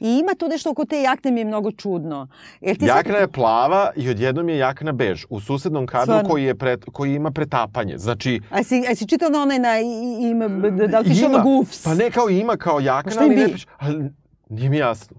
I 0.00 0.08
ima 0.12 0.34
tu 0.38 0.48
nešto 0.48 0.70
oko 0.70 0.84
te 0.84 1.02
jakne 1.02 1.30
mi 1.30 1.40
je 1.40 1.44
mnogo 1.44 1.72
čudno. 1.72 2.28
Jer 2.60 2.78
ti 2.78 2.86
sad- 2.86 2.96
Jakna 2.96 3.16
je 3.16 3.28
plava 3.28 3.90
i 3.96 4.10
odjednom 4.10 4.48
je 4.48 4.58
jakna 4.58 4.92
bež. 4.92 5.24
U 5.28 5.40
susednom 5.40 5.86
kadru 5.86 6.04
Stvarno? 6.04 6.28
koji, 6.30 6.44
je 6.44 6.54
pret, 6.54 6.84
koji 6.92 7.14
ima 7.14 7.30
pretapanje. 7.30 7.98
Znači, 7.98 8.40
A 8.50 8.62
si, 8.62 8.84
a 8.90 8.94
si 8.94 9.08
čitao 9.08 9.28
na 9.28 9.42
onaj 9.42 9.58
na, 9.58 9.78
ima, 10.22 10.48
da 10.88 10.98
li 10.98 11.04
ti 11.04 11.10
išao 11.12 11.28
na 11.28 11.38
Goofs? 11.38 11.82
Pa 11.84 11.94
ne 11.94 12.10
kao 12.10 12.28
ima 12.28 12.56
kao 12.56 12.80
jakna, 12.80 13.12
im 13.14 13.18
ali 13.20 13.36
ne 13.36 13.46
piše. 13.46 13.66
Ali 13.78 14.10
nije 14.48 14.70
mi 14.70 14.76
jasno. 14.76 15.16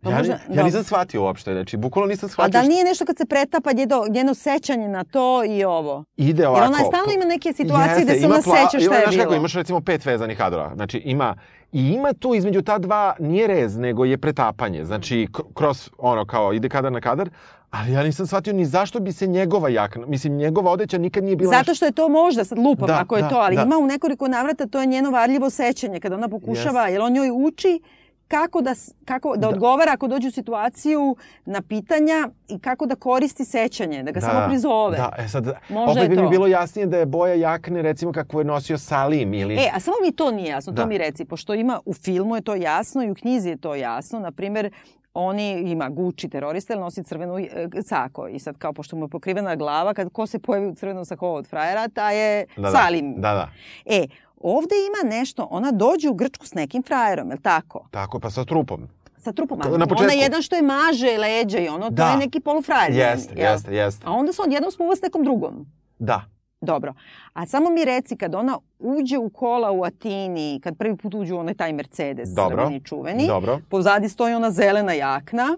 Pa 0.00 0.10
ja, 0.10 0.16
možda- 0.18 0.32
ja 0.32 0.40
dobro. 0.48 0.64
nisam 0.64 0.84
shvatio 0.84 1.22
uopšte, 1.22 1.52
znači, 1.52 1.76
bukvalno 1.76 2.08
nisam 2.08 2.26
A 2.26 2.28
shvatio 2.28 2.50
da 2.50 2.58
li 2.58 2.64
šta- 2.64 2.68
nije 2.68 2.84
nešto 2.84 3.04
kad 3.04 3.16
se 3.16 3.26
pretapa 3.26 3.72
njeno, 3.72 4.06
njeno 4.10 4.34
sećanje 4.34 4.88
na 4.88 5.04
to 5.04 5.44
i 5.46 5.64
ovo? 5.64 6.04
ide 6.16 6.42
Jer 6.42 6.48
ovako. 6.48 6.66
ona 6.66 6.78
je 6.78 6.84
stalno 6.84 7.12
ima 7.14 7.24
neke 7.24 7.52
situacije 7.52 7.88
Jeste, 7.90 8.04
gde 8.04 8.12
se 8.12 8.18
ima 8.20 8.34
ona 8.34 8.42
pla- 8.42 8.56
seća 8.56 8.68
šta 8.78 8.94
je 8.94 9.02
znaš 9.02 9.16
kako, 9.16 9.24
bilo. 9.24 9.36
imaš 9.36 9.54
recimo 9.54 9.80
pet 9.80 10.04
vezanih 10.04 10.38
kadrova. 10.38 10.72
Znači 10.74 10.98
ima, 10.98 11.34
i 11.72 11.80
ima 11.82 12.12
tu 12.12 12.34
između 12.34 12.62
ta 12.62 12.78
dva, 12.78 13.16
nije 13.20 13.46
rez, 13.46 13.76
nego 13.76 14.04
je 14.04 14.18
pretapanje. 14.18 14.84
Znači, 14.84 15.26
kroz, 15.54 15.90
ono, 15.98 16.24
kao, 16.24 16.52
ide 16.52 16.68
kadar 16.68 16.92
na 16.92 17.00
kadar, 17.00 17.30
ali 17.70 17.92
ja 17.92 18.02
nisam 18.02 18.26
shvatio 18.26 18.52
ni 18.52 18.66
zašto 18.66 19.00
bi 19.00 19.12
se 19.12 19.26
njegova 19.26 19.68
jakna, 19.68 20.06
mislim, 20.06 20.36
njegova 20.36 20.70
odeća 20.72 20.98
nikad 20.98 21.24
nije 21.24 21.36
bila 21.36 21.50
Zato 21.50 21.74
što 21.74 21.84
je 21.84 21.92
to 21.92 22.08
možda, 22.10 22.44
sad 22.44 22.58
lupam 22.58 22.86
Da, 22.86 23.00
ako 23.00 23.16
je 23.16 23.22
da, 23.22 23.28
to, 23.28 23.36
ali 23.36 23.56
da. 23.56 23.62
ima 23.62 23.78
u 23.78 23.86
nekoliko 23.86 24.28
navrata 24.28 24.66
to 24.66 24.80
je 24.80 24.86
njeno 24.86 25.10
varljivo 25.10 25.50
sećanje 25.50 26.00
kada 26.00 26.14
ona 26.14 26.28
pokušava, 26.28 26.88
jer 26.88 27.00
on 27.00 27.12
njoj 27.12 27.30
uči 27.32 27.80
kako 28.28 28.60
da, 28.60 28.74
kako 29.04 29.30
da, 29.30 29.40
Da. 29.40 29.48
odgovara 29.48 29.92
ako 29.92 30.08
dođe 30.08 30.28
u 30.28 30.32
situaciju 30.32 31.16
na 31.44 31.62
pitanja 31.62 32.14
i 32.48 32.58
kako 32.58 32.86
da 32.86 32.94
koristi 32.94 33.44
sećanje, 33.44 34.02
da 34.02 34.10
ga 34.10 34.20
samo 34.20 34.46
prizove. 34.48 34.96
Da, 34.96 35.12
e 35.18 35.28
sad, 35.28 35.44
Možda 35.68 35.92
opet 35.92 36.10
bi 36.10 36.16
mi 36.16 36.22
to. 36.22 36.28
bilo 36.28 36.46
jasnije 36.46 36.86
da 36.86 36.98
je 36.98 37.06
boja 37.06 37.34
jakne, 37.34 37.82
recimo, 37.82 38.12
kako 38.12 38.38
je 38.38 38.44
nosio 38.44 38.78
Salim 38.78 39.34
ili... 39.34 39.54
E, 39.54 39.70
a 39.74 39.80
samo 39.80 39.96
mi 40.02 40.12
to 40.12 40.30
nije 40.30 40.48
jasno, 40.48 40.72
to 40.72 40.76
Da. 40.76 40.86
mi 40.86 40.98
reci, 40.98 41.24
pošto 41.24 41.54
ima 41.54 41.80
u 41.84 41.94
filmu 41.94 42.36
je 42.36 42.42
to 42.42 42.54
jasno 42.54 43.04
i 43.04 43.10
u 43.10 43.14
knjizi 43.14 43.48
je 43.48 43.56
to 43.56 43.74
jasno. 43.74 44.20
Na 44.20 44.30
primer, 44.32 44.70
oni 45.14 45.60
ima 45.62 45.88
Gucci 45.88 46.28
terorista, 46.28 46.72
ili 46.72 46.82
nosi 46.82 47.04
crvenu 47.04 47.38
e, 47.38 47.46
sako. 47.82 48.28
I 48.28 48.38
sad 48.38 48.58
kao, 48.58 48.72
pošto 48.72 48.96
mu 48.96 49.04
je 49.04 49.08
pokrivena 49.08 49.56
glava, 49.56 49.94
kad 49.94 50.10
ko 50.10 50.26
se 50.26 50.38
pojavi 50.38 50.66
u 50.66 50.74
crvenom 50.74 51.04
sako 51.04 51.30
od 51.30 51.46
frajera, 51.46 51.88
ta 51.88 52.10
je 52.10 52.46
Da, 52.56 52.70
Salim. 52.70 53.14
Da, 53.14 53.32
da. 53.32 53.48
E, 53.86 54.06
ovde 54.40 54.74
ima 54.78 55.10
nešto, 55.10 55.48
ona 55.50 55.70
dođe 55.70 56.08
u 56.08 56.14
Grčku 56.14 56.46
s 56.46 56.54
nekim 56.54 56.82
frajerom, 56.82 57.28
je 57.28 57.34
li 57.34 57.42
tako? 57.42 57.88
Tako, 57.90 58.18
pa 58.20 58.30
sa 58.30 58.44
trupom. 58.44 58.88
Sa 59.16 59.32
trupom. 59.32 59.58
Na 59.58 59.64
ali 59.66 59.74
Ona 59.74 59.86
početku. 59.86 60.14
jedan 60.14 60.42
što 60.42 60.56
je 60.56 60.62
maže 60.62 61.18
leđa 61.18 61.58
i 61.58 61.68
ono, 61.68 61.84
to 61.84 61.90
Da. 61.90 62.06
je 62.06 62.16
neki 62.16 62.40
polufrajer. 62.40 62.92
Jeste, 62.92 63.34
jel? 63.36 63.52
jeste, 63.52 63.74
jeste. 63.74 64.02
A 64.06 64.12
onda 64.12 64.32
se 64.32 64.42
odjednom 64.42 64.70
smuva 64.72 64.96
s 64.96 65.02
nekom 65.02 65.24
drugom. 65.24 65.66
Da. 65.98 66.22
Dobro. 66.60 66.94
A 67.32 67.46
samo 67.46 67.70
mi 67.70 67.84
reci, 67.84 68.16
kad 68.16 68.34
ona 68.34 68.58
uđe 68.78 69.18
u 69.18 69.30
kola 69.30 69.70
u 69.70 69.84
Atini, 69.84 70.60
kad 70.60 70.76
prvi 70.76 70.96
put 70.96 71.14
uđe 71.14 71.34
u 71.34 71.38
onaj 71.38 71.54
taj 71.54 71.72
Mercedes, 71.72 72.28
Dobro. 72.28 72.56
crveni 72.56 72.80
čuveni, 72.80 73.26
Dobro. 73.26 73.60
pozadi 73.68 74.08
stoji 74.08 74.34
ona 74.34 74.50
zelena 74.50 74.92
jakna 74.92 75.56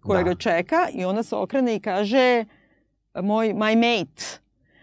koja 0.00 0.18
Da. 0.18 0.24
ga 0.24 0.34
čeka 0.34 0.88
i 0.92 1.04
ona 1.04 1.22
se 1.22 1.36
okrene 1.36 1.74
i 1.74 1.80
kaže 1.80 2.44
moj, 3.14 3.48
my 3.48 3.76
mate. 3.76 4.24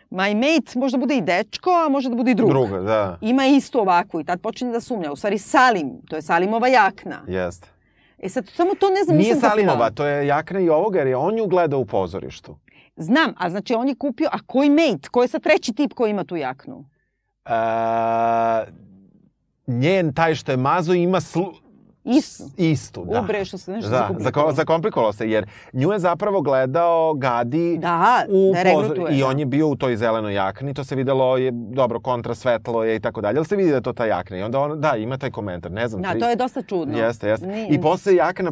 My 0.09 0.35
mate 0.35 0.79
možda 0.79 0.97
bude 0.97 1.17
i 1.17 1.21
dečko, 1.21 1.69
a 1.69 1.89
može 1.89 2.09
da 2.09 2.15
bude 2.15 2.31
i 2.31 2.35
drug. 2.35 2.49
Druga, 2.49 2.79
da. 2.79 3.17
Ima 3.21 3.45
istu 3.45 3.79
ovakvu 3.79 4.21
i 4.21 4.23
tad 4.23 4.41
počinje 4.41 4.71
da 4.71 4.81
sumnja. 4.81 5.11
U 5.11 5.15
stvari 5.15 5.37
Salim, 5.37 6.01
to 6.09 6.15
je 6.15 6.21
Salimova 6.21 6.67
jakna. 6.67 7.23
Jeste. 7.27 7.67
E 8.19 8.29
sad, 8.29 8.47
samo 8.47 8.71
to 8.79 8.89
ne 8.89 9.03
znam, 9.03 9.17
Nije 9.17 9.33
nisam. 9.33 9.49
Salimova, 9.49 9.89
to 9.89 10.05
je 10.05 10.27
jakna 10.27 10.59
i 10.59 10.69
ovoga, 10.69 10.99
jer 10.99 11.07
je 11.07 11.15
on 11.15 11.35
nju 11.35 11.47
gleda 11.47 11.77
u 11.77 11.85
pozorištu. 11.85 12.57
Znam, 12.95 13.33
a 13.37 13.49
znači 13.49 13.73
on 13.73 13.87
je 13.87 13.95
kupio, 13.95 14.29
a 14.31 14.37
koji 14.45 14.69
mate? 14.69 15.09
Ko 15.11 15.21
je 15.21 15.27
sad 15.27 15.43
treći 15.43 15.73
tip 15.73 15.93
koji 15.93 16.11
ima 16.11 16.23
tu 16.23 16.35
jaknu? 16.35 16.85
E, 17.45 17.51
njen 19.67 20.13
taj 20.13 20.35
što 20.35 20.51
je 20.51 20.57
mazo 20.57 20.93
ima 20.93 21.21
slu... 21.21 21.53
Istu. 22.07 22.43
Istu, 22.57 23.05
da. 23.05 23.21
Ubre, 23.21 23.45
što 23.45 23.57
se 23.57 23.71
nešto 23.71 23.89
Da, 23.89 23.97
zakomplikovalo. 23.97 24.23
zako, 24.47 24.55
zakomplikovalo 24.55 25.13
se, 25.13 25.29
jer 25.29 25.45
nju 25.73 25.91
je 25.91 25.99
zapravo 25.99 26.41
gledao 26.41 27.13
Gadi 27.13 27.77
Da, 27.77 28.25
u 28.29 28.53
da 28.53 28.69
pozor-. 28.69 29.11
I 29.11 29.19
da. 29.19 29.27
on 29.27 29.39
je 29.39 29.45
bio 29.45 29.67
u 29.67 29.75
toj 29.75 29.97
zelenoj 29.97 30.33
jakni, 30.33 30.73
to 30.73 30.83
se 30.83 30.95
videlo, 30.95 31.37
je 31.37 31.51
dobro, 31.53 31.99
kontra 31.99 32.35
svetlo 32.35 32.83
je 32.83 32.95
i 32.95 32.99
tako 32.99 33.21
dalje, 33.21 33.37
ali 33.37 33.45
se 33.45 33.55
vidi 33.55 33.69
da 33.69 33.75
je 33.75 33.81
to 33.81 33.93
ta 33.93 34.05
jakna. 34.05 34.37
I 34.37 34.43
onda 34.43 34.59
on, 34.59 34.81
da, 34.81 34.93
ima 34.93 35.17
taj 35.17 35.31
komentar, 35.31 35.71
ne 35.71 35.87
znam. 35.87 36.01
Da, 36.01 36.09
tri- 36.09 36.19
to 36.19 36.29
je 36.29 36.35
dosta 36.35 36.61
čudno. 36.61 36.97
Jeste, 36.97 37.29
jeste. 37.29 37.47
Ni- 37.47 37.67
I 37.67 37.81
posle 37.81 38.15
jakna, 38.15 38.51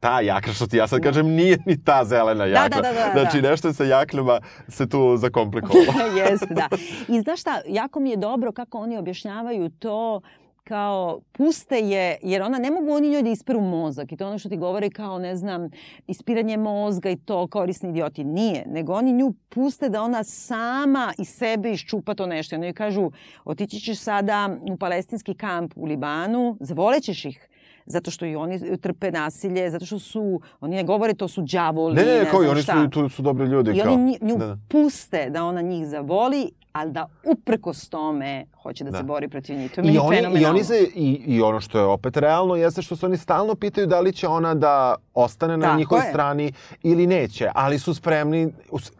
ta 0.00 0.20
jakna 0.20 0.52
što 0.52 0.66
ti 0.66 0.76
ja 0.76 0.86
sad 0.86 1.00
kažem 1.00 1.26
nije 1.28 1.58
ni 1.66 1.84
ta 1.84 2.04
zelena 2.04 2.44
jakna. 2.46 2.68
da, 2.72 2.82
da, 2.82 2.92
da, 2.94 3.10
Znači 3.14 3.40
da. 3.40 3.50
nešto 3.50 3.68
je 3.68 3.74
sa 3.74 3.84
jaknama 3.84 4.40
se 4.68 4.88
tu 4.88 5.16
zakomplikovalo. 5.16 5.82
Jeste, 6.20 6.46
da. 6.50 6.68
I 7.08 7.20
znaš 7.20 7.40
šta, 7.40 7.60
jako 7.66 8.00
mi 8.00 8.10
je 8.10 8.16
dobro 8.16 8.52
kako 8.52 8.78
oni 8.78 8.96
objašnjavaju 8.96 9.70
to 9.70 10.20
kao 10.68 11.20
puste 11.32 11.78
je, 11.78 12.16
jer 12.22 12.42
ona 12.42 12.58
ne 12.58 12.70
mogu 12.70 12.92
oni 12.92 13.10
njoj 13.10 13.22
da 13.22 13.30
isperu 13.30 13.60
mozak 13.60 14.12
i 14.12 14.16
to 14.16 14.26
ono 14.26 14.38
što 14.38 14.48
ti 14.48 14.56
govore 14.56 14.90
kao, 14.90 15.18
ne 15.18 15.36
znam, 15.36 15.70
ispiranje 16.06 16.56
mozga 16.56 17.10
i 17.10 17.16
to 17.16 17.46
korisni 17.46 17.90
idioti. 17.90 18.24
Nije, 18.24 18.64
nego 18.66 18.92
oni 18.92 19.12
nju 19.12 19.32
puste 19.48 19.88
da 19.88 20.02
ona 20.02 20.24
sama 20.24 21.12
iz 21.18 21.28
sebe 21.28 21.72
iščupa 21.72 22.14
to 22.14 22.26
nešto. 22.26 22.54
I 22.54 22.58
oni 22.58 22.66
joj 22.66 22.74
kažu, 22.74 23.10
otići 23.44 23.80
ćeš 23.80 23.98
sada 23.98 24.56
u 24.72 24.76
palestinski 24.76 25.34
kamp 25.34 25.72
u 25.76 25.84
Libanu, 25.84 26.56
zavolećeš 26.60 27.24
ih 27.24 27.48
zato 27.86 28.10
što 28.10 28.26
i 28.26 28.36
oni 28.36 28.76
trpe 28.80 29.10
nasilje, 29.10 29.70
zato 29.70 29.86
što 29.86 29.98
su, 29.98 30.40
oni 30.60 30.76
ne 30.76 30.84
govore 30.84 31.14
to 31.14 31.28
su 31.28 31.42
đavoli, 31.42 31.94
ne, 31.94 32.04
ne, 32.04 32.18
ne 32.18 32.30
kao 32.30 32.42
i 32.42 32.44
znam 32.44 32.52
oni 32.52 32.62
šta. 32.62 32.82
su, 32.84 32.90
tu 32.90 33.08
su 33.08 33.22
dobri 33.22 33.46
ljudi. 33.46 33.70
I 33.76 33.80
kao. 33.80 33.92
oni 33.92 34.18
nju 34.20 34.36
Da, 34.38 34.46
da. 34.46 34.58
puste 34.68 35.30
da 35.30 35.44
ona 35.44 35.60
njih 35.60 35.86
zavoli, 35.86 36.50
ali 36.72 36.92
da 36.92 37.06
uprkos 37.24 37.88
tome 37.88 38.46
hoće 38.54 38.84
da, 38.84 38.90
Da. 38.90 38.96
se 38.96 39.04
bori 39.04 39.28
protiv 39.28 39.56
njih. 39.56 39.72
To 39.72 39.80
je 39.80 39.92
I 39.92 39.98
oni, 39.98 40.40
I 40.40 40.44
oni 40.44 40.64
se, 40.64 40.88
i, 40.94 41.22
i 41.26 41.42
ono 41.42 41.60
što 41.60 41.78
je 41.78 41.84
opet 41.84 42.16
realno, 42.16 42.56
jeste 42.56 42.82
što 42.82 42.96
se 42.96 43.06
oni 43.06 43.16
stalno 43.16 43.54
pitaju 43.54 43.86
da 43.86 44.00
li 44.00 44.12
će 44.12 44.28
ona 44.28 44.54
da 44.54 44.94
ostane 45.14 45.56
na 45.56 45.66
Tako 45.66 45.76
njihovoj 45.76 46.04
je. 46.04 46.10
strani 46.10 46.52
ili 46.82 47.06
neće, 47.06 47.50
ali 47.54 47.78
su 47.78 47.94
spremni, 47.94 48.52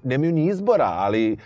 nemaju 0.02 0.32
ni 0.32 0.46
izbora, 0.46 0.86
ali 0.88 1.36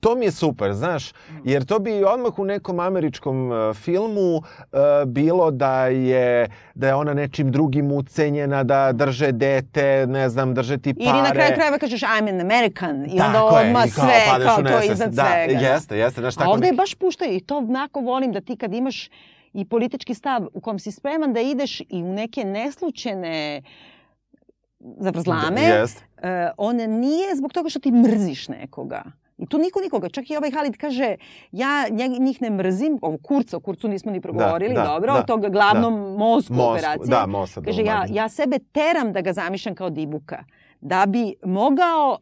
to 0.00 0.14
mi 0.14 0.24
je 0.24 0.30
super, 0.30 0.72
znaš, 0.72 1.12
jer 1.44 1.64
to 1.64 1.78
bi 1.78 2.04
odmah 2.04 2.38
u 2.38 2.44
nekom 2.44 2.80
američkom 2.80 3.50
uh, 3.50 3.76
filmu 3.76 4.36
uh, 4.36 4.42
bilo 5.06 5.50
da 5.50 5.86
je, 5.86 6.50
da 6.74 6.88
je 6.88 6.94
ona 6.94 7.14
nečim 7.14 7.52
drugim 7.52 7.92
ucenjena, 7.92 8.64
da 8.64 8.92
drže 8.92 9.32
dete, 9.32 10.06
ne 10.08 10.28
znam, 10.28 10.54
drže 10.54 10.78
ti 10.78 10.94
pare. 10.94 11.10
Ili 11.10 11.22
na 11.22 11.30
kraju 11.30 11.54
krajeva 11.54 11.78
kažeš 11.78 12.00
I'm 12.00 12.28
an 12.28 12.40
American 12.40 13.06
i 13.06 13.20
onda 13.20 13.32
Tako 13.32 13.58
je, 13.58 13.66
odmah 13.66 13.86
i 13.86 13.90
kao 13.90 14.04
sve, 14.04 14.44
kao 14.44 14.56
u 14.60 14.62
to 14.62 14.78
je 14.78 14.92
iznad 14.92 15.12
da, 15.12 15.24
svega. 15.24 15.60
da. 15.60 15.66
Jeste, 15.66 15.98
jeste, 15.98 16.20
znaš, 16.20 16.36
A 16.36 16.38
tako 16.38 16.50
ovde 16.50 16.66
je 16.66 16.72
baš 16.72 16.94
puštaju 16.94 17.36
i 17.36 17.40
to 17.40 17.58
onako 17.58 18.00
volim 18.00 18.32
da 18.32 18.40
ti 18.40 18.56
kad 18.56 18.74
imaš 18.74 19.10
i 19.52 19.64
politički 19.64 20.14
stav 20.14 20.46
u 20.52 20.60
kom 20.60 20.78
si 20.78 20.92
spreman 20.92 21.32
da 21.32 21.40
ideš 21.40 21.80
i 21.80 22.02
u 22.02 22.12
neke 22.12 22.44
neslučene 22.44 23.62
zavrzlame, 24.98 25.60
Jeste. 25.60 26.04
e, 26.22 26.50
on 26.56 26.76
nije 26.76 27.36
zbog 27.36 27.52
toga 27.52 27.68
što 27.68 27.80
ti 27.80 27.92
mrziš 27.92 28.48
nekoga. 28.48 29.02
I 29.38 29.46
tu 29.46 29.58
niko 29.58 29.80
nikoga. 29.80 30.08
Čak 30.08 30.30
i 30.30 30.36
ovaj 30.36 30.50
Halid 30.50 30.76
kaže, 30.76 31.16
ja 31.52 31.88
njih 32.20 32.42
ne 32.42 32.50
mrzim, 32.50 32.98
ovo 33.02 33.18
kurca, 33.18 33.56
o 33.56 33.60
kurcu 33.60 33.88
nismo 33.88 34.12
ni 34.12 34.20
progovorili, 34.20 34.74
da, 34.74 34.82
dobro, 34.82 35.12
da, 35.12 35.18
od 35.18 35.26
toga 35.26 35.48
glavnom 35.48 35.94
mozgu 35.94 36.54
Mozgu, 36.54 36.72
operacije. 36.72 37.10
da, 37.10 37.26
Mossad, 37.26 37.64
Kaže, 37.64 37.82
ja, 37.82 38.06
ja 38.10 38.28
sebe 38.28 38.58
teram 38.58 39.12
da 39.12 39.20
ga 39.20 39.32
zamišljam 39.32 39.74
kao 39.74 39.90
dibuka 39.90 40.44
da 40.80 41.06
bi 41.06 41.34
mogao 41.44 42.18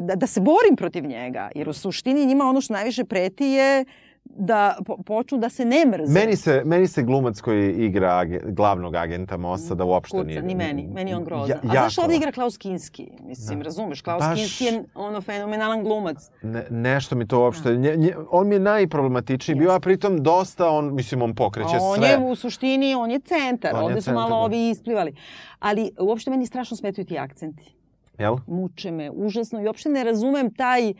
da, 0.00 0.14
da 0.16 0.26
se 0.26 0.40
borim 0.40 0.76
protiv 0.76 1.06
njega. 1.06 1.50
Jer 1.54 1.68
u 1.68 1.72
suštini 1.72 2.26
njima 2.26 2.44
ono 2.44 2.60
što 2.60 2.72
najviše 2.72 3.04
preti 3.04 3.44
je 3.44 3.84
da 4.26 4.76
po, 4.86 4.96
počnu 4.98 5.38
da 5.38 5.48
se 5.48 5.64
ne 5.64 5.86
mrze. 5.86 6.12
Meni 6.14 6.36
se, 6.36 6.62
meni 6.64 6.86
se 6.86 7.02
glumac 7.02 7.40
koji 7.40 7.72
igra 7.76 8.08
age, 8.10 8.40
glavnog 8.44 8.94
agenta 8.94 9.36
Mossada 9.36 9.84
uopšte 9.84 10.10
Kurca, 10.10 10.26
nije... 10.26 10.42
ni 10.42 10.54
meni. 10.54 10.88
Meni 10.88 11.10
je 11.10 11.16
on 11.16 11.24
grozan. 11.24 11.48
Ja, 11.48 11.56
A 11.56 11.66
znaš 11.66 11.92
jako. 11.92 12.04
ovdje 12.04 12.16
igra 12.16 12.32
Klaus 12.32 12.56
Kinski? 12.56 13.10
Mislim, 13.20 13.58
Da. 13.58 13.64
razumeš? 13.64 14.02
Klaus 14.02 14.20
Baš- 14.20 14.34
Kinski 14.36 14.64
je 14.64 14.84
ono 14.94 15.20
fenomenalan 15.20 15.82
glumac. 15.82 16.30
Ne, 16.42 16.64
nešto 16.70 17.16
mi 17.16 17.26
to 17.26 17.40
uopšte... 17.40 17.76
Nje, 17.76 17.96
nje, 17.96 18.14
on 18.30 18.48
mi 18.48 18.54
je 18.54 18.60
najproblematičniji 18.60 19.54
bio, 19.56 19.70
a 19.70 19.80
pritom 19.80 20.18
dosta 20.18 20.68
on, 20.68 20.94
mislim, 20.94 21.22
on 21.22 21.34
pokreće 21.34 21.76
on 21.80 21.98
sve. 21.98 22.08
je 22.08 22.18
u 22.20 22.34
suštini, 22.34 22.94
on 22.94 23.10
je 23.10 23.18
centar. 23.20 23.74
On 23.74 23.78
je 23.78 23.84
Ovde 23.84 23.94
su 23.94 24.04
centar, 24.04 24.14
malo 24.14 24.30
da. 24.30 24.36
ovi 24.36 24.70
isplivali. 24.70 25.14
Ali 25.58 25.90
uopšte 26.00 26.30
meni 26.30 26.46
strašno 26.46 26.76
smetaju 26.76 27.04
ti 27.04 27.18
akcenti. 27.18 27.74
Jel? 28.18 28.36
muče 28.46 28.90
me 28.90 29.10
užasno 29.10 29.62
i 29.62 29.66
uopšte 29.66 29.88
ne 29.88 30.04
razumem 30.04 30.54
taj 30.54 30.92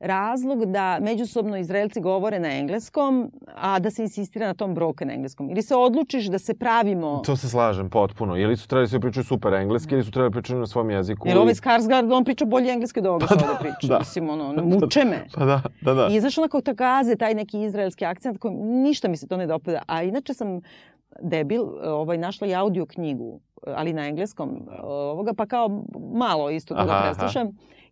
razlog 0.00 0.64
da 0.64 0.98
međusobno 1.02 1.56
Izraelci 1.56 2.00
govore 2.00 2.38
na 2.38 2.48
engleskom, 2.58 3.32
a 3.54 3.78
da 3.78 3.90
se 3.90 4.02
insistira 4.02 4.46
na 4.46 4.54
tom 4.54 4.74
broken 4.74 5.10
engleskom. 5.10 5.50
Ili 5.50 5.62
se 5.62 5.76
odlučiš 5.76 6.26
da 6.26 6.38
se 6.38 6.54
pravimo... 6.54 7.22
To 7.26 7.36
se 7.36 7.48
slažem 7.48 7.90
potpuno. 7.90 8.36
Ili 8.36 8.56
su 8.56 8.68
trebali 8.68 8.88
svi 8.88 9.00
pričaju 9.00 9.24
super 9.24 9.54
engleski, 9.54 9.94
ili 9.94 10.04
su 10.04 10.10
trebali 10.10 10.32
pričati 10.32 10.58
na 10.58 10.66
svom 10.66 10.90
jeziku. 10.90 11.28
Jer 11.28 11.38
ovaj 11.38 11.54
Skarsgård, 11.54 12.12
on 12.16 12.24
priča 12.24 12.44
bolje 12.44 12.72
engleski 12.72 13.00
od 13.00 13.06
ovoga 13.06 13.26
što 13.26 13.34
ovde 13.34 13.58
priča. 13.60 13.86
da. 13.92 13.98
Mislim, 13.98 14.30
ono, 14.30 14.64
muče 14.64 15.04
me. 15.04 15.26
Pa 15.34 15.44
da, 15.44 15.62
da, 15.80 15.94
da. 15.94 16.08
I 16.10 16.20
znaš 16.20 16.38
onako 16.38 16.60
gaze, 16.74 17.16
taj 17.16 17.34
neki 17.34 17.62
izraelski 17.62 18.04
akcent, 18.04 18.38
koji 18.38 18.54
ništa 18.54 19.08
mi 19.08 19.16
se 19.16 19.28
to 19.28 19.36
ne 19.36 19.46
dopada. 19.46 19.82
A 19.86 20.02
inače 20.02 20.34
sam 20.34 20.60
debil, 21.22 21.62
ovaj, 21.84 22.18
našla 22.18 22.46
i 22.46 22.54
audio 22.54 22.86
knjigu, 22.86 23.40
ali 23.66 23.92
na 23.92 24.06
engleskom 24.06 24.68
ovoga, 24.82 25.32
pa 25.34 25.46
kao 25.46 25.82
malo 26.14 26.50
isto 26.50 26.74
to 26.74 26.80
Aha, 26.80 26.86
da 26.86 26.92
aha. 26.92 27.02
preslušam. 27.02 27.48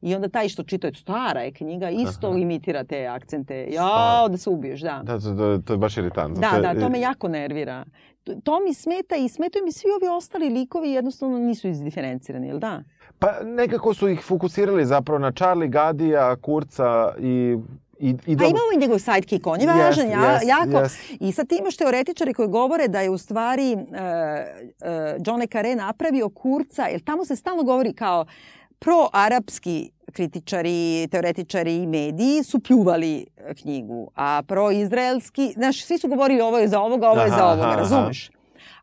I 0.06 0.14
onda 0.14 0.28
taj 0.28 0.48
što 0.48 0.62
čita, 0.62 0.92
stara 0.94 1.40
je 1.40 1.52
knjiga, 1.52 1.90
isto 1.90 2.28
Aha. 2.28 2.38
imitira 2.38 2.84
te 2.84 3.06
akcente. 3.06 3.66
Jao, 3.70 4.28
da 4.28 4.36
se 4.36 4.50
ubiješ, 4.50 4.80
da. 4.80 5.00
Da, 5.04 5.20
to, 5.20 5.34
to, 5.34 5.58
to 5.64 5.72
je 5.72 5.76
baš 5.76 5.96
iritantno. 5.96 6.40
Da, 6.40 6.60
da, 6.60 6.80
to 6.80 6.88
me 6.88 7.00
jako 7.00 7.28
nervira. 7.28 7.84
To, 8.24 8.34
to 8.44 8.60
mi 8.60 8.74
smeta 8.74 9.16
i 9.16 9.28
smetaju 9.28 9.64
mi 9.64 9.72
svi 9.72 9.88
ovi 10.00 10.16
ostali 10.16 10.48
likovi 10.48 10.90
jednostavno 10.90 11.38
nisu 11.38 11.68
izdiferencirani, 11.68 12.46
jel 12.46 12.58
da? 12.58 12.82
Pa 13.18 13.32
nekako 13.44 13.94
su 13.94 14.08
ih 14.08 14.20
fokusirali 14.20 14.86
zapravo 14.86 15.18
na 15.18 15.32
Charlie 15.32 15.68
Gadija, 15.68 16.36
Kurca 16.36 17.14
i... 17.18 17.56
I, 18.00 18.08
i 18.08 18.12
A 18.12 18.36
dobro- 18.36 18.46
imamo 18.50 18.72
i 18.74 18.78
njegov 18.78 18.98
sidekick, 18.98 19.46
on 19.46 19.60
je 19.60 19.66
važan, 19.66 20.06
Jest, 20.06 20.22
ja, 20.22 20.32
jest, 20.32 20.48
jako. 20.48 20.78
jest. 20.82 20.98
I 21.20 21.32
sad 21.32 21.48
ti 21.48 21.56
imaš 21.60 21.76
teoretičare 21.76 22.34
koji 22.34 22.48
govore 22.48 22.88
da 22.88 23.00
je 23.00 23.10
u 23.10 23.18
stvari 23.18 23.74
uh, 23.74 23.80
uh, 23.80 23.86
John 25.26 25.40
Le 25.40 25.46
Carré 25.46 25.76
napravio 25.76 26.28
kurca, 26.28 26.86
jer 26.86 27.00
tamo 27.00 27.24
se 27.24 27.36
stalno 27.36 27.62
govori 27.62 27.94
kao 27.94 28.26
pro-arapski 28.78 29.90
kritičari, 30.16 31.08
teoretičari 31.10 31.76
i 31.76 31.86
mediji 31.86 32.42
su 32.42 32.60
pljuvali 32.60 33.26
e, 33.36 33.54
knjigu, 33.54 34.10
a 34.14 34.42
pro-izraelski, 34.46 35.52
znaš, 35.56 35.84
svi 35.84 35.98
su 35.98 36.08
govorili 36.08 36.40
ovo 36.40 36.58
je 36.58 36.68
za 36.68 36.80
ovoga, 36.80 37.10
ovo 37.10 37.20
je 37.20 37.30
za 37.30 37.36
Aha, 37.36 37.46
ovoga, 37.46 37.68
aha, 37.68 37.76
razumeš? 37.76 38.30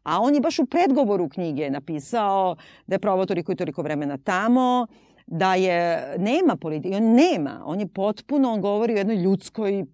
A 0.04 0.20
on 0.22 0.36
je 0.36 0.42
baš 0.42 0.60
u 0.60 0.66
predgovoru 0.66 1.30
knjige 1.30 1.70
napisao 1.70 2.56
da 2.88 2.96
je 2.96 3.00
provao 3.00 3.26
toliko 3.26 3.52
i 3.52 3.56
toliko 3.56 3.82
vremena 3.82 4.18
tamo, 4.18 4.88
da 5.28 5.56
je, 5.56 6.14
nema 6.18 6.56
politike, 6.56 6.96
on 6.96 7.04
nema, 7.04 7.62
on 7.66 7.80
je 7.80 7.88
potpuno, 7.88 8.52
on 8.52 8.62
govori 8.62 8.94
o 8.94 8.98
jednoj 8.98 9.16
ljudskoj 9.16 9.86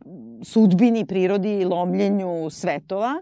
sudbini, 0.44 1.06
prirodi, 1.06 1.66
lomljenju 1.66 2.50
svetova 2.50 3.22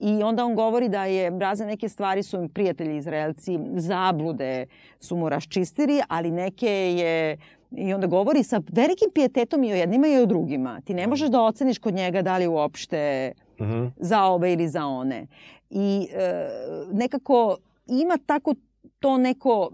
i 0.00 0.22
onda 0.22 0.44
on 0.44 0.54
govori 0.54 0.88
da 0.88 1.04
je 1.04 1.30
razne 1.30 1.66
neke 1.66 1.88
stvari 1.88 2.22
su 2.22 2.36
im 2.36 2.48
prijatelji 2.48 2.96
Izraelci, 2.96 3.58
zablude 3.76 4.66
su 5.00 5.16
mu 5.16 5.28
raščistili, 5.28 6.00
ali 6.08 6.30
neke 6.30 6.70
je 6.96 7.36
I 7.70 7.92
onda 7.94 8.06
govori 8.06 8.42
sa 8.42 8.60
velikim 8.72 9.10
pijetetom 9.14 9.64
i 9.64 9.72
o 9.72 9.76
jednima 9.76 10.08
i 10.08 10.16
o 10.16 10.26
drugima. 10.26 10.80
Ti 10.80 10.94
ne 10.94 11.06
možeš 11.06 11.28
da 11.28 11.40
oceniš 11.40 11.78
kod 11.78 11.94
njega 11.94 12.22
da 12.22 12.38
li 12.38 12.46
uopšte 12.46 13.32
Mhm. 13.60 13.86
za 13.96 14.24
ove 14.24 14.52
ili 14.52 14.68
za 14.68 14.86
one. 14.86 15.26
I 15.70 16.08
e, 16.12 16.48
nekako 16.92 17.56
ima 17.86 18.18
tako 18.26 18.54
to 18.98 19.18
neko, 19.18 19.70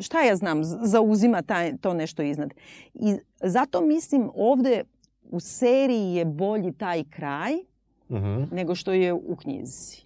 šta 0.00 0.22
ja 0.22 0.36
znam, 0.36 0.64
zauzima 0.64 1.42
taj, 1.42 1.76
to 1.80 1.94
nešto 1.94 2.22
iznad. 2.22 2.54
I 2.94 3.16
zato 3.42 3.80
mislim 3.80 4.30
ovde 4.34 4.84
u 5.30 5.40
seriji 5.40 6.14
je 6.14 6.24
bolji 6.24 6.72
taj 6.72 7.04
kraj 7.04 7.52
Mhm. 8.10 8.42
nego 8.52 8.74
što 8.74 8.92
je 8.92 9.12
u 9.12 9.36
knjizi. 9.42 9.96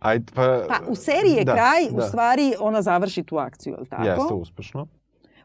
Ajde, 0.00 0.32
pa... 0.34 0.42
Pa 0.68 0.74
u 0.88 0.94
seriji 0.94 1.32
je 1.32 1.44
da, 1.44 1.52
kraj, 1.52 1.90
da. 1.90 1.96
u 1.96 2.08
stvari 2.08 2.54
ona 2.60 2.82
završi 2.82 3.22
tu 3.22 3.38
akciju, 3.38 3.72
je 3.72 3.80
li 3.80 3.86
tako? 3.86 4.04
Jeste 4.04 4.34
uspešno. 4.34 4.86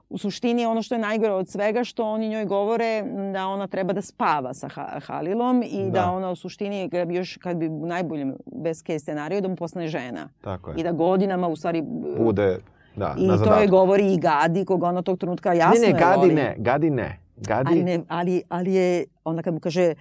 U 0.09 0.17
suštini 0.17 0.65
ono 0.65 0.81
što 0.81 0.95
je 0.95 0.99
najgore 0.99 1.31
od 1.31 1.49
svega 1.49 1.83
što 1.83 2.05
oni 2.05 2.29
njoj 2.29 2.45
govore 2.45 3.03
da 3.33 3.47
ona 3.47 3.67
treba 3.67 3.93
da 3.93 4.01
spava 4.01 4.53
sa 4.53 4.67
ha 4.67 4.99
Halilom 5.05 5.63
i 5.65 5.83
da. 5.83 5.91
Da. 5.91 6.11
ona 6.11 6.31
u 6.31 6.35
suštini 6.35 6.89
još 7.09 7.37
kad 7.37 7.57
bi 7.57 7.67
u 7.67 7.85
najboljem 7.85 8.35
best 8.45 8.85
case 8.85 8.99
scenariju 8.99 9.41
da 9.41 9.47
mu 9.47 9.55
postane 9.55 9.87
žena. 9.87 10.29
Tako 10.41 10.71
je. 10.71 10.75
I 10.79 10.83
da 10.83 10.91
godinama 10.91 11.47
u 11.47 11.55
stvari 11.55 11.83
Bude, 12.17 12.57
da, 12.95 13.15
i 13.17 13.27
na 13.27 13.37
to 13.37 13.55
je 13.55 13.67
govori 13.67 14.13
i 14.13 14.17
Gadi 14.17 14.65
koga 14.65 14.87
ona 14.87 15.01
tog 15.01 15.17
trenutka 15.17 15.53
jasno 15.53 15.73
ne, 15.73 15.79
ne, 15.81 15.87
je 15.87 15.93
Gadi 15.93 16.17
voli. 16.19 16.33
ne, 16.33 16.55
Gadi 16.57 16.89
ne. 16.89 17.19
Gadi, 17.37 17.69
Ali, 17.69 17.83
ne, 17.83 17.99
ali, 18.07 18.43
ali 18.49 18.73
je 18.73 19.05
ona 19.23 19.41
kad 19.43 19.53
mu 19.53 19.59
kaže 19.59 19.93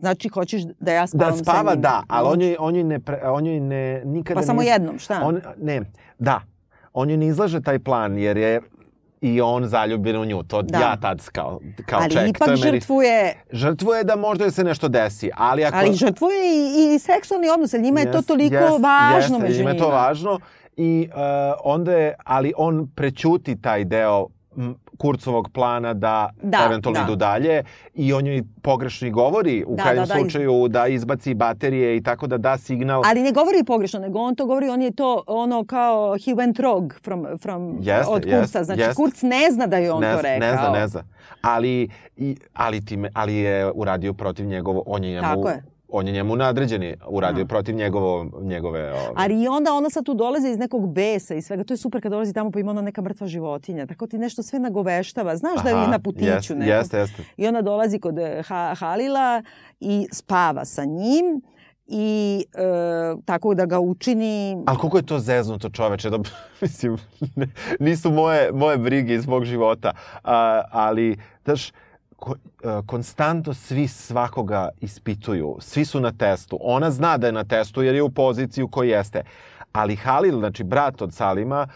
znači 0.00 0.28
hoćeš 0.28 0.62
da 0.80 0.92
ja 0.92 1.06
spavam 1.06 1.30
da 1.30 1.36
sa 1.36 1.44
spava, 1.44 1.72
njim. 1.72 1.82
da, 1.82 2.02
ali 2.08 2.28
on 2.28 2.42
joj, 2.42 2.56
on 2.58 2.74
joj 2.74 2.84
ne, 2.84 3.00
pre, 3.00 3.20
on 3.24 3.46
joj 3.46 3.60
ne, 3.60 4.02
nikada 4.04 4.40
Pa 4.40 4.46
samo 4.46 4.62
ne, 4.62 4.66
jednom, 4.66 4.98
šta? 4.98 5.20
On, 5.24 5.40
ne, 5.56 5.82
da, 6.18 6.40
on 6.92 7.10
joj 7.10 7.16
ne 7.16 7.26
izlaže 7.26 7.60
taj 7.60 7.78
plan, 7.78 8.18
jer 8.18 8.36
je 8.36 8.60
i 9.20 9.40
on 9.40 9.66
zaljubljen 9.66 10.16
u 10.16 10.24
nju. 10.24 10.42
To 10.42 10.62
Da. 10.62 10.78
ja 10.78 10.96
tad 10.96 11.28
kao, 11.32 11.60
kao 11.86 12.00
ali 12.02 12.10
ček. 12.10 12.28
ipak 12.28 12.48
je 12.48 12.56
meni, 12.56 12.78
žrtvuje 12.78 13.34
žrtvuje 13.52 14.04
da 14.04 14.16
možda 14.16 14.50
se 14.50 14.64
nešto 14.64 14.88
desi, 14.88 15.30
ali 15.36 15.64
ako... 15.64 15.76
Ali 15.76 15.94
žrtvuje 15.94 16.38
i, 16.54 16.94
i 16.94 16.98
seksualni 16.98 17.48
odnos, 17.48 17.72
jer 17.72 17.82
njima 17.82 18.00
je 18.00 18.12
to 18.12 18.22
toliko 18.22 18.54
jest, 18.54 18.82
važno 18.82 19.36
jeste, 19.36 19.38
među 19.38 19.58
njima 19.58 19.70
njima. 19.70 19.70
je 19.70 19.78
to 19.78 19.88
važno 19.88 20.40
i 20.76 21.08
uh, 21.10 21.16
onda 21.64 21.92
je, 21.92 22.14
ali 22.24 22.52
on 22.56 22.88
prećuti 22.94 23.60
taj 23.60 23.84
deo 23.84 24.26
Kurcovog 24.98 25.50
plana 25.50 25.94
da, 25.94 26.30
Da, 26.42 26.62
eventualno 26.66 27.00
da. 27.00 27.04
idu 27.04 27.16
dalje 27.16 27.62
i 27.94 28.12
on 28.12 28.26
joj 28.26 28.42
pogrešno 28.62 29.08
i 29.08 29.10
govori 29.10 29.64
u 29.66 29.76
Da, 29.76 29.82
krajnjem 29.82 30.04
da, 30.04 30.14
da, 30.14 30.20
slučaju 30.20 30.68
da 30.68 30.86
izbaci 30.86 31.34
baterije 31.34 31.96
i 31.96 32.02
tako 32.02 32.26
da 32.26 32.38
da 32.38 32.58
signal. 32.58 33.02
Ali 33.04 33.22
ne 33.22 33.32
govori 33.32 33.64
pogrešno, 33.64 34.00
nego 34.00 34.18
on 34.18 34.34
to 34.34 34.46
govori, 34.46 34.68
on 34.68 34.82
je 34.82 34.90
to 34.90 35.22
ono 35.26 35.64
kao 35.64 36.12
he 36.14 36.32
went 36.32 36.60
rogue 36.60 36.96
from, 37.02 37.26
from, 37.42 37.78
Jeste, 37.80 38.12
od 38.12 38.24
Kurca. 38.24 38.64
znači, 38.64 38.80
jeste. 38.80 38.94
Kurc 38.94 39.22
ne 39.22 39.50
zna 39.50 39.66
da 39.66 39.76
je 39.76 39.92
on 39.92 40.00
ne, 40.00 40.14
to 40.14 40.22
rekao. 40.22 40.38
ne 40.40 40.52
zna, 40.52 40.70
ne 40.70 40.88
zna. 40.88 41.02
Ali, 41.42 41.88
i, 42.16 42.36
ali, 42.54 42.84
time, 42.84 43.10
ali 43.14 43.34
je 43.34 43.72
uradio 43.74 44.12
protiv 44.12 44.46
njegovo, 44.46 44.82
on 44.86 45.04
je 45.04 45.10
njemu, 45.10 45.22
Tako 45.22 45.48
je. 45.48 45.62
On 45.88 46.06
je 46.06 46.12
njemu 46.12 46.36
nadređeni, 46.36 46.96
uradio 47.08 47.44
Da. 47.44 47.48
protiv 47.48 47.74
njegovo, 47.74 48.26
njegove... 48.40 48.92
Ove, 48.92 49.12
Ali 49.16 49.42
i 49.42 49.48
onda 49.48 49.72
ona 49.72 49.90
sad 49.90 50.04
tu 50.04 50.14
dolazi 50.14 50.48
iz 50.48 50.58
nekog 50.58 50.92
besa 50.92 51.34
i 51.34 51.42
svega. 51.42 51.64
To 51.64 51.72
je 51.72 51.78
super 51.78 52.02
kad 52.02 52.12
dolazi 52.12 52.32
tamo 52.32 52.50
pa 52.50 52.60
ima 52.60 52.70
ona 52.70 52.82
neka 52.82 53.02
mrtva 53.02 53.26
životinja. 53.26 53.86
Tako 53.86 54.06
ti 54.06 54.18
nešto 54.18 54.42
sve 54.42 54.58
nagoveštava. 54.58 55.36
Znaš 55.36 55.62
da 55.62 55.70
je 55.70 55.88
na 55.88 55.98
putiću 55.98 56.24
jest, 56.26 56.50
nekog. 56.50 56.66
Jeste, 56.66 56.98
jeste. 56.98 57.22
I 57.36 57.48
ona 57.48 57.62
dolazi 57.62 57.98
kod 57.98 58.18
eh, 58.18 58.42
ha 58.46 58.74
Halila 58.78 59.42
i 59.80 60.06
spava 60.12 60.64
sa 60.64 60.84
njim 60.84 61.42
i 61.88 62.44
e, 62.54 62.60
tako 63.24 63.54
da 63.54 63.66
ga 63.66 63.80
učini 63.80 64.62
Ali 64.66 64.78
koliko 64.78 64.96
je 64.96 65.06
to 65.06 65.18
zeznuto 65.18 65.70
čoveče, 65.70 66.10
da, 66.10 66.18
mislim, 66.60 66.96
nisu 67.80 68.10
moje, 68.10 68.52
moje 68.52 68.78
brige 68.78 69.14
iz 69.14 69.26
mog 69.26 69.44
života, 69.44 69.92
a, 70.24 70.62
ali, 70.70 71.16
znaš, 71.44 71.72
ko, 72.18 72.34
konstantno 72.82 73.54
svi 73.54 73.88
svakoga 73.88 74.68
ispituju, 74.80 75.56
svi 75.60 75.84
su 75.84 76.00
na 76.00 76.12
testu. 76.12 76.58
Ona 76.60 76.90
zna 76.90 77.16
da 77.16 77.26
je 77.26 77.32
na 77.32 77.44
testu 77.44 77.82
jer 77.82 77.94
je 77.94 78.02
u 78.02 78.10
poziciji 78.10 78.64
u 78.64 78.68
kojoj 78.68 78.90
jeste. 78.90 79.22
Ali 79.72 79.96
Halil, 79.96 80.38
znači 80.38 80.64
brat 80.64 81.02
od 81.02 81.14
Salima, 81.14 81.66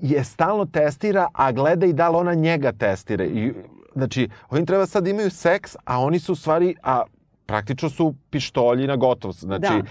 je- 0.00 0.24
stalno 0.24 0.64
testira, 0.64 1.28
a 1.32 1.52
gleda 1.52 1.86
i 1.86 1.92
da 1.92 2.08
li 2.08 2.16
ona 2.16 2.34
njega 2.34 2.72
testira. 2.72 3.24
I, 3.24 3.52
znači, 3.94 4.28
oni 4.50 4.66
treba 4.66 4.86
sad 4.86 5.06
imaju 5.06 5.30
seks, 5.30 5.76
a 5.84 5.98
oni 6.00 6.18
su 6.18 6.32
u 6.32 6.36
stvari, 6.36 6.74
a 6.82 7.02
praktično 7.46 7.90
su 7.90 8.14
pištolji 8.30 8.86
na 8.86 8.96
gotov. 8.96 9.32
Znači, 9.32 9.60
Da. 9.62 9.82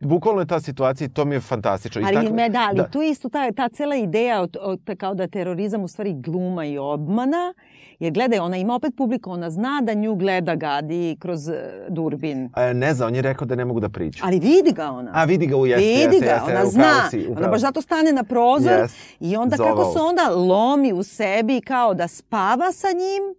Bukvalno 0.00 0.40
je 0.40 0.46
ta 0.46 0.60
situacija 0.60 1.06
i 1.06 1.10
to 1.10 1.24
mi 1.24 1.34
je 1.34 1.40
fantastično. 1.40 2.00
I 2.00 2.04
Ali 2.04 2.14
tako- 2.16 2.34
me 2.34 2.48
da, 2.48 2.66
ali 2.68 2.76
da. 2.76 2.88
tu 2.88 3.02
je 3.02 3.10
isto 3.10 3.28
ta, 3.28 3.52
ta 3.52 3.68
cela 3.68 3.96
ideja 3.96 4.40
od, 4.40 4.56
od, 4.60 4.80
kao 4.98 5.14
da 5.14 5.26
terorizam 5.26 5.82
u 5.82 5.88
stvari 5.88 6.14
gluma 6.14 6.64
i 6.64 6.78
obmana, 6.78 7.54
jer 7.98 8.12
gledaj, 8.12 8.38
ona 8.38 8.56
ima 8.56 8.74
opet 8.74 8.96
publiku, 8.96 9.30
ona 9.30 9.50
zna 9.50 9.80
da 9.82 9.94
nju 9.94 10.14
gleda 10.14 10.54
gadi 10.54 11.16
kroz 11.18 11.48
e, 11.48 11.54
durbin. 11.88 12.50
E, 12.56 12.74
ne 12.74 12.94
znam, 12.94 13.06
on 13.06 13.14
je 13.14 13.22
rekao 13.22 13.46
da 13.46 13.54
ne 13.54 13.64
mogu 13.64 13.80
da 13.80 13.88
priča. 13.88 14.24
Ali 14.26 14.38
vidi 14.38 14.72
ga 14.72 14.90
ona. 14.90 15.10
A 15.14 15.24
vidi 15.24 15.46
ga 15.46 15.56
u 15.56 15.66
jeste, 15.66 15.86
vidi 15.86 15.98
jeste, 16.02 16.18
ga, 16.20 16.32
jeste, 16.32 16.42
ona 16.44 16.58
upravo 16.58 16.70
zna. 16.70 17.10
si, 17.10 17.26
ona 17.36 17.48
baš 17.48 17.60
zato 17.60 17.82
stane 17.82 18.12
na 18.12 18.24
prozor 18.24 18.72
Jest. 18.72 18.96
i 19.20 19.36
onda 19.36 19.56
Zove 19.56 19.68
kako 19.68 19.92
se 19.92 19.98
onda 19.98 20.28
lomi 20.30 20.92
u 20.92 21.02
sebi 21.02 21.60
kao 21.60 21.94
da 21.94 22.08
spava 22.08 22.72
sa 22.72 22.88
njim, 22.88 23.34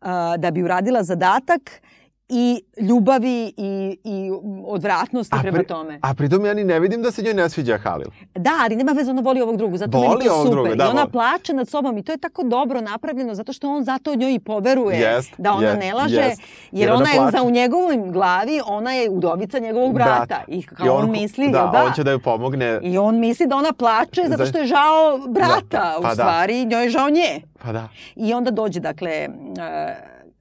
a, 0.00 0.36
da 0.36 0.50
bi 0.50 0.62
uradila 0.62 1.02
zadatak 1.02 1.82
i 2.30 2.60
ljubavi 2.80 3.52
i, 3.56 3.98
i 4.04 4.30
odvratnosti 4.66 5.34
A 5.34 5.40
prema 5.40 5.56
pri- 5.56 5.66
tome. 5.66 5.98
A 6.02 6.14
pritom 6.14 6.46
ja 6.46 6.54
ni 6.54 6.64
ne 6.64 6.80
vidim 6.80 7.02
da 7.02 7.10
se 7.10 7.22
njoj 7.22 7.34
ne 7.34 7.48
sviđa 7.48 7.78
Halil. 7.78 8.06
Da, 8.34 8.50
ali 8.60 8.76
nema 8.76 8.92
veze, 8.92 9.10
ona 9.10 9.22
voli 9.22 9.40
ovog 9.40 9.56
drugog, 9.56 9.76
zato 9.76 9.98
Voli 9.98 10.08
meni 10.08 10.24
to 10.24 10.32
ovog 10.32 10.42
super. 10.42 10.54
drugog, 10.54 10.74
da, 10.74 10.84
I 10.84 10.88
ona 10.88 11.00
voli. 11.00 11.12
plače 11.12 11.52
nad 11.52 11.68
sobom 11.68 11.98
i 11.98 12.02
to 12.02 12.12
je 12.12 12.18
tako 12.18 12.42
dobro 12.44 12.80
napravljeno, 12.82 13.34
zato 13.34 13.52
što 13.52 13.68
on 13.68 13.84
zato 13.84 14.14
njoj 14.14 14.34
i 14.34 14.38
poveruje 14.40 14.98
Jest, 14.98 15.32
da 15.38 15.52
ona 15.52 15.66
jest, 15.66 15.80
ne 15.80 15.94
laže, 15.94 16.16
jest. 16.16 16.40
jer, 16.72 16.80
Jer 16.80 16.90
ona 16.90 17.04
ona 17.12 17.24
je 17.26 17.30
za 17.30 17.42
u 17.42 17.50
njegovoj 17.50 17.70
glavi, 18.06 18.60
ona 18.66 18.92
je 18.92 19.10
udovica 19.10 19.58
njegovog 19.58 19.94
brata. 19.94 20.40
I 20.48 20.62
kao 20.64 20.96
on, 20.96 21.10
misli, 21.12 21.46
da, 21.46 21.70
da? 21.72 21.84
on 21.84 21.92
će 21.92 22.04
da 22.04 22.10
joj 22.10 22.18
pomogne. 22.20 22.80
I 22.82 22.98
on 22.98 23.18
misli 23.18 23.46
da 23.46 23.56
ona 23.56 23.72
plače 23.72 24.22
zato 24.22 24.36
Za- 24.36 24.46
što 24.46 24.58
je 24.58 24.66
žao 24.66 24.80
brata, 25.28 25.60
Da, 25.70 25.96
u 25.98 26.02
pa 26.02 26.08
da. 26.08 26.14
stvari 26.14 26.64
njoj 26.64 26.82
je 26.82 26.90
žao 26.90 27.10
nje. 27.10 27.40
Pa 27.58 27.72
da, 27.72 27.88
I 28.16 28.34
onda 28.34 28.50
dođe, 28.52 28.80
dakle, 28.80 29.10
e, 29.10 29.28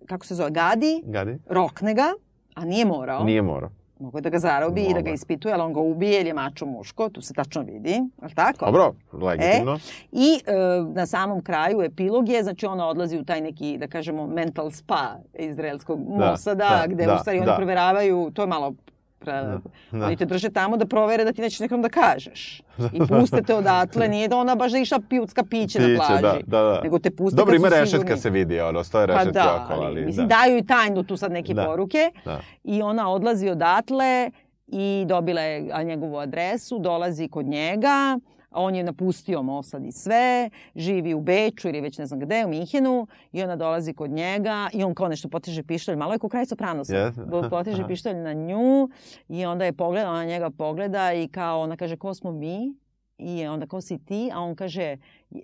kako 0.09 0.25
se 0.25 0.35
zove, 0.35 0.51
Gadi, 0.51 1.03
gadi. 1.05 1.37
rokne 1.49 1.93
ga, 1.93 2.13
a 2.55 2.65
nije 2.65 2.85
morao. 2.85 3.23
Nije 3.23 3.41
morao. 3.41 3.69
Mogu 3.99 4.17
je 4.17 4.21
da 4.21 4.29
ga 4.29 4.39
zarobi 4.39 4.81
i 4.81 4.93
da 4.93 5.01
ga 5.01 5.11
ispituje, 5.11 5.53
ali 5.53 5.63
on 5.63 5.73
ga 5.73 5.79
ubije 5.81 6.11
jer 6.13 6.27
je 6.27 6.33
mačo 6.33 6.65
muško, 6.65 7.09
tu 7.09 7.21
se 7.21 7.33
tačno 7.33 7.61
vidi, 7.61 7.91
je 7.91 8.01
li 8.21 8.33
tako? 8.35 8.65
Dobro, 8.65 8.93
legitimno. 9.13 9.79
I 10.11 10.39
e, 10.45 10.53
na 10.93 11.05
samom 11.05 11.43
kraju 11.43 11.81
epilog 11.81 12.29
je, 12.29 12.43
znači 12.43 12.65
ona 12.65 12.87
odlazi 12.87 13.17
u 13.17 13.25
taj 13.25 13.41
neki, 13.41 13.77
da 13.77 13.87
kažemo, 13.87 14.27
mental 14.27 14.71
spa 14.71 15.01
izraelskog 15.33 15.99
Da, 16.09 16.31
Mosada, 16.31 16.69
da, 16.81 16.87
gde 16.87 17.05
da, 17.05 17.15
u 17.15 17.19
stvari 17.19 17.37
oni 17.37 17.45
da. 17.45 17.55
proveravaju, 17.55 18.31
to 18.33 18.41
je 18.41 18.47
malo 18.47 18.73
pre, 19.19 19.33
da. 19.91 20.05
Oni 20.05 20.15
te 20.15 20.25
drže 20.25 20.49
tamo 20.49 20.77
da 20.77 20.85
provere 20.85 21.23
da 21.23 21.31
ti 21.31 21.41
nećeš 21.41 21.59
nekom 21.59 21.81
da 21.81 21.89
kažeš. 21.89 22.61
I 22.93 22.99
puste 22.99 23.41
te 23.41 23.55
odatle, 23.55 24.07
nije 24.07 24.27
da 24.27 24.37
ona 24.37 24.55
baš 24.55 24.71
da 24.71 24.77
išla 24.77 24.99
pijutska 24.99 25.43
piće, 25.43 25.79
na 25.79 25.85
Piće, 25.85 25.97
plaži. 25.97 26.21
da, 26.21 26.37
da, 26.47 26.63
da. 26.63 26.81
Nego 26.83 26.99
te 26.99 27.11
puste 27.11 27.35
Dobro, 27.35 27.55
ima 27.55 27.69
rešetka 27.69 28.17
se 28.17 28.29
vidi, 28.29 28.59
ono, 28.59 28.83
stoje 28.83 29.07
Pa 29.07 29.13
rešetke 29.13 29.31
da, 29.33 29.63
okolo, 29.65 29.85
ali... 29.85 30.05
mislim, 30.05 30.27
da. 30.27 30.35
daju 30.35 30.57
i 30.57 30.65
tajnu 30.65 31.03
tu 31.03 31.17
sad 31.17 31.31
neke 31.31 31.53
Da. 31.53 31.65
poruke. 31.65 32.11
Da. 32.25 32.39
I 32.63 32.81
ona 32.81 33.09
odlazi 33.09 33.49
odatle 33.49 34.31
i 34.67 35.05
dobila 35.07 35.41
je 35.41 35.83
njegovu 35.83 36.17
adresu, 36.17 36.79
dolazi 36.79 37.27
kod 37.27 37.45
njega, 37.45 38.19
on 38.51 38.75
je 38.75 38.83
napustio 38.83 39.41
Mossad 39.41 39.85
i 39.85 39.91
sve, 39.91 40.49
živi 40.75 41.13
u 41.13 41.21
Beču 41.21 41.69
ili 41.69 41.81
već 41.81 41.97
ne 41.97 42.05
znam 42.05 42.19
gde, 42.19 42.45
u 42.45 42.49
Minhenu, 42.49 43.07
i 43.31 43.43
ona 43.43 43.55
dolazi 43.55 43.93
kod 43.93 44.11
njega 44.11 44.69
i 44.73 44.83
on 44.83 44.93
kao 44.93 45.07
nešto 45.07 45.29
poteže 45.29 45.63
pištolj, 45.63 45.95
malo 45.95 46.13
je 46.13 46.19
ko 46.19 46.29
kraj 46.29 46.45
Sopranosa, 46.45 46.93
Yes. 46.93 47.49
poteže 47.49 47.79
Aha. 47.79 47.87
pištolj 47.87 48.15
na 48.15 48.33
nju 48.33 48.89
i 49.29 49.45
onda 49.45 49.65
je 49.65 49.73
pogleda, 49.73 50.09
ona 50.09 50.25
njega 50.25 50.49
pogleda 50.49 51.13
i 51.13 51.27
kao 51.27 51.61
ona 51.61 51.77
kaže 51.77 51.97
ko 51.97 52.13
smo 52.13 52.31
mi? 52.31 52.73
I 53.19 53.47
onda 53.47 53.65
ko 53.65 53.81
si 53.81 53.97
ti? 53.97 54.29
A 54.33 54.39
on 54.39 54.55
kaže, 54.55 54.97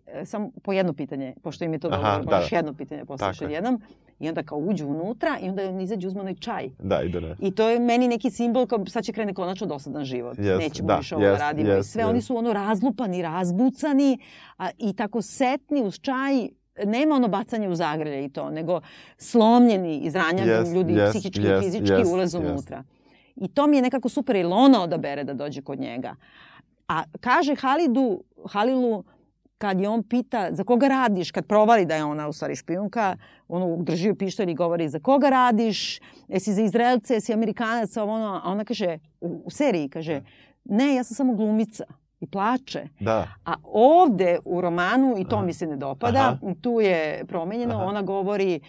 e, 0.07 0.25
samo 0.25 0.51
po 0.63 0.73
jedno 0.73 0.93
pitanje, 0.93 1.33
pošto 1.43 1.65
im 1.65 1.73
je 1.73 1.79
to 1.79 1.89
Aha, 1.91 2.11
dobro, 2.11 2.25
da, 2.25 2.35
možeš 2.35 2.49
da. 2.49 2.55
jedno 2.55 2.73
pitanje 2.73 3.05
postaviš 3.05 3.41
jednom. 3.41 3.81
I 4.19 4.29
onda 4.29 4.43
kao 4.43 4.57
uđu 4.57 4.87
unutra 4.87 5.37
i 5.41 5.49
onda 5.49 5.69
on 5.69 5.81
izađe 5.81 6.07
uzme 6.07 6.21
onaj 6.21 6.35
čaj. 6.35 6.69
Da, 6.79 7.01
ide 7.01 7.21
ne. 7.21 7.35
I 7.39 7.51
to 7.51 7.69
je 7.69 7.79
meni 7.79 8.07
neki 8.07 8.31
simbol 8.31 8.67
kao 8.67 8.85
sad 8.87 9.03
će 9.03 9.13
krene 9.13 9.33
konačno 9.33 9.67
dosadan 9.67 10.05
život. 10.05 10.37
Jest, 10.39 10.61
Nećemo 10.61 10.87
da, 10.87 10.95
više 10.95 11.15
ovo 11.15 11.23
da 11.23 11.29
jest, 11.29 11.39
radimo 11.41 11.69
i 11.69 11.71
jest, 11.71 11.91
sve. 11.91 12.05
Oni 12.05 12.17
jest. 12.17 12.27
su 12.27 12.37
ono 12.37 12.53
razlupani, 12.53 13.21
razbucani 13.21 14.19
a, 14.57 14.69
i 14.77 14.93
tako 14.93 15.21
setni 15.21 15.83
uz 15.83 15.99
čaj 16.01 16.47
nema 16.85 17.15
ono 17.15 17.27
bacanje 17.27 17.69
u 17.69 17.75
zagrlje 17.75 18.25
i 18.25 18.29
to, 18.29 18.49
nego 18.49 18.81
slomljeni, 19.17 19.99
izranjani 19.99 20.49
Jest, 20.49 20.73
ljudi 20.73 20.93
jest, 20.93 21.13
psihički 21.13 21.41
i 21.41 21.45
jest, 21.45 21.65
fizički 21.65 21.93
jest, 21.93 22.13
ulaze 22.13 22.37
unutra. 22.37 22.83
I 23.35 23.47
to 23.47 23.67
mi 23.67 23.75
je 23.75 23.81
nekako 23.81 24.09
super, 24.09 24.35
jer 24.35 24.45
ona 24.49 24.83
odabere 24.83 25.23
da 25.23 25.33
dođe 25.33 25.61
kod 25.61 25.79
njega. 25.79 26.15
A 26.87 27.03
kaže 27.19 27.55
Halidu, 27.55 28.23
Halilu, 28.45 29.03
kad 29.57 29.79
je 29.79 29.89
on 29.89 30.03
pita 30.03 30.49
za 30.51 30.63
koga 30.63 30.87
radiš, 30.87 31.31
kad 31.31 31.45
provali 31.45 31.85
da 31.85 31.95
je 31.95 32.03
ona 32.03 32.27
u 32.27 32.33
stvari 32.33 32.55
špijunka, 32.55 33.17
ono 33.47 33.77
drži 33.83 34.07
joj 34.07 34.17
pištolj 34.17 34.51
i 34.51 34.55
govori 34.55 34.89
za 34.89 34.99
koga 34.99 35.29
radiš, 35.29 35.99
jesi 36.27 36.53
za 36.53 36.61
Izraelce, 36.61 37.13
jesi 37.13 37.33
Amerikanac, 37.33 37.97
ovo 37.97 38.13
ono, 38.13 38.41
a 38.43 38.51
ona 38.51 38.65
kaže, 38.65 38.97
u, 39.21 39.41
u 39.45 39.49
seriji 39.49 39.89
kaže, 39.89 40.21
ne, 40.65 40.95
ja 40.95 41.03
sam 41.03 41.15
samo 41.15 41.33
glumica 41.33 41.83
i 42.19 42.27
plače. 42.27 42.87
Da. 42.99 43.27
A 43.45 43.53
ovde 43.63 44.39
u 44.45 44.61
romanu, 44.61 45.15
i 45.17 45.25
to 45.25 45.35
Aha. 45.35 45.45
mi 45.45 45.53
se 45.53 45.67
ne 45.67 45.75
dopada, 45.75 46.19
Aha. 46.19 46.53
tu 46.61 46.81
je 46.81 47.25
promenjeno, 47.27 47.75
Aha. 47.75 47.85
ona 47.85 48.01
govori 48.01 48.59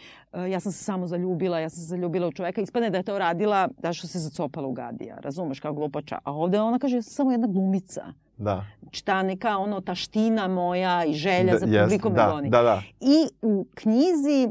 ja 0.45 0.61
sam 0.61 0.73
se 0.73 0.85
samo 0.85 1.07
zaljubila, 1.07 1.59
ja 1.59 1.69
sam 1.69 1.81
se 1.81 1.87
zaljubila 1.87 2.29
u 2.29 2.33
čoveka, 2.33 2.61
ispadne 2.61 2.91
da 2.91 2.97
je 2.97 3.03
to 3.03 3.19
radila 3.19 3.69
da 3.79 3.93
što 3.93 4.07
se 4.07 4.19
zacopala 4.19 4.69
u 4.69 4.73
Gadija, 4.73 5.17
razumeš, 5.21 5.61
kao 5.61 5.73
glupača. 5.73 6.19
A 6.25 6.33
ovde 6.33 6.61
ona 6.61 6.79
kaže, 6.79 6.97
ja 6.97 7.03
sam 7.03 7.13
samo 7.13 7.33
jedna 7.33 7.47
glumica. 7.47 8.05
Da. 8.37 8.65
Znači 8.81 9.05
ta 9.05 9.23
neka 9.23 9.59
ono 9.59 9.81
taština 9.81 10.49
moja 10.49 11.05
i 11.05 11.15
želja 11.15 11.59
za 11.59 11.67
jest, 11.67 11.85
publikom 11.85 12.15
da, 12.15 12.27
da, 12.27 12.33
goni. 12.33 12.51
da, 12.51 12.63
da. 12.63 12.83
I 13.01 13.29
u 13.43 13.67
knjizi 13.75 14.49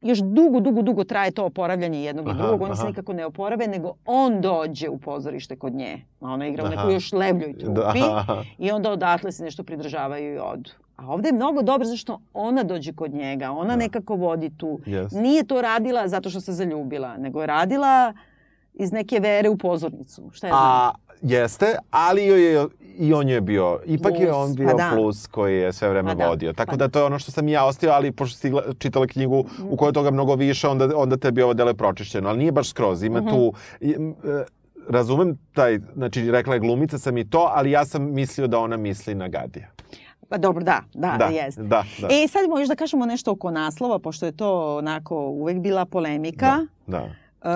još 0.00 0.18
dugo, 0.18 0.60
dugo, 0.60 0.82
dugo 0.82 1.04
traje 1.04 1.30
to 1.30 1.44
oporavljanje 1.44 2.04
jednog 2.04 2.28
Aha, 2.28 2.38
i 2.38 2.42
drugog. 2.42 2.62
Oni 2.62 2.76
se 2.76 2.86
nikako 2.86 3.12
ne 3.12 3.26
oporave, 3.26 3.66
nego 3.66 3.92
on 4.04 4.40
dođe 4.40 4.88
u 4.88 4.98
pozorište 4.98 5.56
kod 5.56 5.74
nje. 5.74 6.04
A 6.20 6.28
ona 6.28 6.46
igra 6.46 6.64
u 6.64 6.66
Aha. 6.66 6.90
još 6.90 7.12
levljoj 7.12 7.58
trupi. 7.58 8.00
Da. 8.00 8.44
I 8.58 8.70
onda 8.70 8.90
odatle 8.90 9.32
se 9.32 9.44
nešto 9.44 9.62
pridržavaju 9.62 10.34
i 10.34 10.38
odu. 10.38 10.70
A 10.96 11.08
ovde 11.08 11.28
je 11.28 11.32
mnogo 11.32 11.62
dobro 11.62 11.84
zašto 11.86 12.20
ona 12.34 12.62
dođe 12.62 12.92
kod 12.92 13.14
njega. 13.14 13.50
Ona 13.52 13.70
Da. 13.70 13.76
nekako 13.76 14.14
vodi 14.16 14.50
tu. 14.50 14.80
Jest. 14.86 15.14
Nije 15.14 15.44
to 15.44 15.60
radila 15.60 16.08
zato 16.08 16.30
što 16.30 16.40
se 16.40 16.52
zaljubila, 16.52 17.16
nego 17.16 17.40
je 17.40 17.46
radila 17.46 18.12
iz 18.74 18.92
neke 18.92 19.20
vere 19.20 19.48
u 19.48 19.56
pozornicu. 19.56 20.30
Šta 20.32 20.46
je 20.46 20.50
znam? 20.50 20.62
A, 20.62 20.92
jeste, 21.22 21.66
ali 21.90 22.26
joj 22.26 22.54
je, 22.54 22.66
i 22.96 23.14
on 23.14 23.28
je 23.28 23.40
bio, 23.40 23.80
ipak 23.86 24.12
je 24.12 24.26
Plus, 24.26 24.36
on 24.36 24.50
pa 24.50 24.54
bio 24.56 24.74
da. 24.74 24.90
plus 24.94 25.26
koji 25.26 25.56
je 25.56 25.72
sve 25.72 25.88
vreme 25.88 26.08
Pa 26.08 26.14
da, 26.14 26.28
vodio. 26.28 26.52
Tako 26.52 26.70
pa 26.70 26.76
da 26.76 26.88
to 26.88 26.98
je 26.98 27.04
ono 27.04 27.18
što 27.18 27.32
sam 27.32 27.48
i 27.48 27.52
ja 27.52 27.64
ostio, 27.64 27.90
ali 27.90 28.12
pošto 28.12 28.38
si 28.38 28.50
gla- 28.50 28.78
čitala 28.78 29.06
knjigu 29.06 29.38
u 29.62 29.76
kojoj 29.76 29.88
je 29.88 29.94
toga 29.94 30.10
mnogo 30.10 30.34
više, 30.34 30.68
onda, 30.68 30.88
onda 30.96 31.16
tebi 31.16 31.42
ovo 31.42 31.54
delo 31.54 31.70
je 31.70 31.74
pročišćeno. 31.74 32.28
Ali 32.28 32.38
nije 32.38 32.52
baš 32.52 32.70
skroz, 32.70 33.02
ima 33.02 33.20
Mhm. 33.20 33.28
tu... 33.28 33.52
i, 33.80 33.90
e, 33.90 34.44
razumem 34.88 35.38
taj, 35.52 35.78
znači 35.94 36.30
rekla 36.30 36.54
je 36.54 36.60
glumica 36.60 36.98
sam 36.98 37.16
i 37.18 37.30
to, 37.30 37.50
ali 37.50 37.70
ja 37.70 37.84
sam 37.84 38.04
mislio 38.04 38.46
da 38.46 38.58
ona 38.58 38.76
misli 38.76 39.14
na 39.14 39.28
Gadija. 39.28 39.68
Pa 40.24 40.38
dobro, 40.38 40.64
da, 40.64 40.80
da, 40.94 41.16
Da, 41.18 41.24
jeste. 41.26 41.62
da, 41.62 41.84
da. 42.00 42.06
E, 42.08 42.28
sad 42.28 42.48
možeš 42.48 42.68
da 42.68 42.76
kažemo 42.76 43.06
nešto 43.06 43.32
oko 43.32 43.50
naslova, 43.50 43.98
pošto 43.98 44.26
je 44.26 44.32
to 44.32 44.76
onako 44.76 45.16
uvek 45.18 45.58
bila 45.58 45.84
polemika. 45.84 46.58
Da. 46.86 47.04
Uh, 47.42 47.50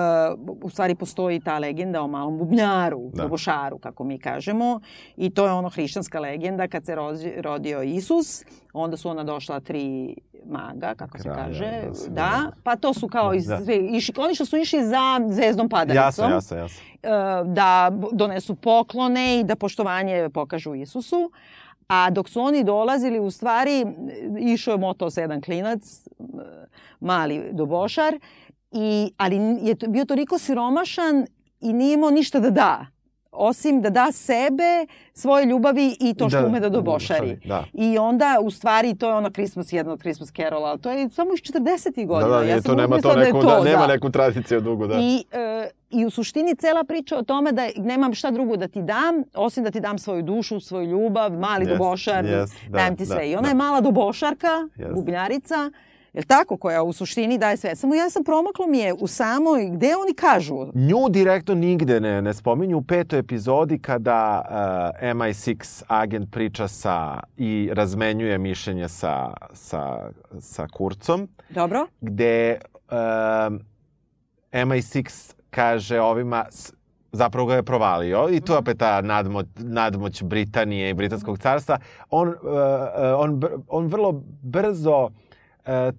u 0.61 0.69
stvari 0.69 0.95
postoji 0.95 1.39
ta 1.39 1.57
legenda 1.57 2.01
o 2.01 2.07
malom 2.07 2.37
bubnjaru, 2.37 3.09
Da. 3.13 3.23
bubušaru, 3.23 3.77
kako 3.77 4.03
mi 4.03 4.19
kažemo. 4.19 4.79
I 5.17 5.29
to 5.29 5.45
je 5.45 5.51
ono 5.51 5.69
hrišćanska 5.69 6.19
legenda 6.19 6.67
kad 6.67 6.85
se 6.85 6.95
rozi, 6.95 7.33
rodio 7.37 7.81
Isus. 7.81 8.43
Onda 8.73 8.97
su 8.97 9.09
ona 9.09 9.23
došla 9.23 9.59
tri 9.59 10.15
maga, 10.45 10.95
kako 10.95 11.17
se 11.17 11.23
Kralja, 11.23 11.37
kaže. 11.37 11.81
da 11.87 11.93
se- 11.93 12.09
Da, 12.09 12.31
pa 12.63 12.75
to 12.75 12.93
su 12.93 13.07
kao 13.07 13.33
iz, 13.33 13.45
Da. 13.45 13.59
išli, 13.91 14.13
oni 14.17 14.35
što 14.35 14.45
su 14.45 14.57
išli 14.57 14.83
za 14.83 14.99
zvezdom 15.27 15.69
padalicom. 15.69 15.95
Jasno, 15.97 16.25
jasno, 16.25 16.57
jasno. 16.57 16.81
uh, 16.93 17.09
da 17.47 17.91
donesu 18.11 18.55
poklone 18.55 19.39
i 19.39 19.43
da 19.43 19.55
poštovanje 19.55 20.29
pokažu 20.29 20.75
Isusu. 20.75 21.31
A 21.89 22.09
dok 22.09 22.29
su 22.29 22.41
oni 22.41 22.63
dolazili, 22.63 23.19
u 23.19 23.31
stvari, 23.31 23.85
išao 24.39 24.71
je 24.71 24.77
moto 24.77 25.09
sedam 25.09 25.41
klinac, 25.41 26.07
m, 26.19 26.25
mali 26.99 27.49
dobošar, 27.51 28.19
i, 28.71 29.13
ali 29.17 29.35
je 29.61 29.75
bio 29.87 30.05
toliko 30.05 30.37
siromašan 30.37 31.25
i 31.61 31.73
nije 31.73 31.93
imao 31.93 32.09
ništa 32.09 32.39
da 32.39 32.49
da. 32.49 32.85
Osim 33.31 33.81
da 33.81 33.89
da 33.89 34.11
sebe, 34.11 34.85
svoje 35.13 35.45
ljubavi 35.45 35.97
i 35.99 36.13
to 36.13 36.29
što 36.29 36.45
ume 36.45 36.59
da 36.59 36.69
dobošari. 36.69 37.39
Da. 37.45 37.65
I 37.73 37.97
onda, 37.97 38.37
u 38.41 38.51
stvari, 38.51 38.95
to 38.95 39.07
je 39.09 39.13
ono 39.15 39.29
Christmas, 39.29 39.73
jedno 39.73 39.93
od 39.93 39.99
Christmas 39.99 40.31
Carola, 40.31 40.69
ali 40.69 40.79
to 40.79 40.91
je 40.91 41.09
samo 41.09 41.33
iz 41.33 41.39
40. 41.39 41.95
Da, 41.95 42.05
godina. 42.05 42.29
da, 42.29 42.35
ja 42.35 42.43
nije 42.43 42.61
sam 42.61 42.71
to, 42.71 42.81
nema 42.81 43.01
to 43.01 43.13
da 43.13 43.19
neku, 43.19 43.41
to, 43.41 43.47
da, 43.47 43.63
nema 43.63 43.87
da. 43.87 43.93
neku 43.93 44.09
tradiciju 44.09 44.61
dugu, 44.61 44.87
da. 44.87 44.95
I, 44.99 45.23
e, 45.31 45.69
I 45.89 46.05
u 46.05 46.09
suštini 46.09 46.55
cela 46.55 46.83
priča 46.83 47.17
o 47.17 47.23
tome 47.23 47.51
da 47.51 47.67
nemam 47.77 48.13
šta 48.13 48.31
drugo 48.31 48.57
da 48.57 48.67
ti 48.67 48.81
dam, 48.81 49.23
osim 49.33 49.63
da 49.63 49.71
ti 49.71 49.79
dam 49.79 49.97
svoju 49.97 50.21
dušu, 50.23 50.59
svoju 50.59 50.85
ljubav, 50.85 51.31
mali 51.31 51.65
Jest, 51.65 51.71
dobošar, 51.71 52.25
jest, 52.25 52.53
da, 52.69 52.77
dajem 52.77 52.97
ti 52.97 53.05
da, 53.05 53.15
sve. 53.15 53.29
I 53.29 53.35
ona 53.35 53.41
da. 53.41 53.49
je 53.49 53.55
mala 53.55 53.81
dobošarka, 53.81 54.67
Jest. 54.75 54.93
bubnjarica, 54.93 55.71
Jel 56.19 56.25
tako? 56.27 56.57
Koja 56.57 56.83
u 56.83 56.93
suštini 56.93 57.37
daje 57.37 57.57
sve. 57.57 57.75
Samo 57.75 57.95
ja 57.95 58.09
sam 58.09 58.23
promaklo 58.23 58.67
mi 58.67 58.79
je 58.79 58.93
u 58.93 59.07
samoj, 59.07 59.69
gde 59.69 59.95
oni 59.95 60.13
kažu? 60.13 60.67
Nju 60.73 61.09
direktno 61.09 61.55
nigde 61.55 61.99
ne, 61.99 62.21
ne 62.21 62.33
spominju 62.33 62.77
u 62.77 62.81
petoj 62.81 63.19
epizodi 63.19 63.79
kada 63.79 64.41
uh, 64.45 65.07
MI6 65.07 65.83
agent 65.87 66.31
priča 66.31 66.67
sa 66.67 67.19
i 67.37 67.69
razmenjuje 67.73 68.37
mišljenje 68.37 68.89
sa, 68.89 69.33
sa, 69.53 70.11
sa 70.39 70.67
Kurcom, 70.67 71.27
Dobro? 71.49 71.87
gde 72.01 72.59
um, 72.91 73.59
MI6 74.51 75.33
kaže 75.49 75.99
ovima, 75.99 76.45
zapravo 77.11 77.47
ga 77.47 77.55
je 77.55 77.63
provalio 77.63 78.27
i 78.31 78.41
to 78.41 78.53
je 78.53 78.59
opet 78.59 78.77
ta 78.77 79.01
nadmoć, 79.01 79.45
nadmoć 79.57 80.23
Britanije 80.23 80.89
i 80.89 80.93
Britanskog 80.93 81.39
carstva. 81.39 81.77
On, 82.09 82.27
uh, 82.27 82.33
uh, 82.33 82.41
on, 83.17 83.41
on 83.67 83.87
vrlo 83.87 84.23
brzo 84.41 85.03
uh, 85.05 85.11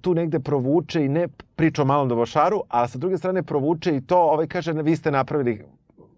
tu 0.00 0.14
negde 0.14 0.40
provuče 0.40 1.04
i 1.04 1.08
ne 1.08 1.28
priča 1.56 1.82
o 1.82 1.84
malom 1.84 2.08
dobošaru, 2.08 2.62
a 2.68 2.88
sa 2.88 2.98
druge 2.98 3.18
strane 3.18 3.42
provuče 3.42 3.96
i 3.96 4.00
to, 4.00 4.18
ovaj 4.18 4.46
kaže, 4.46 4.72
vi 4.72 4.96
ste 4.96 5.10
napravili 5.10 5.62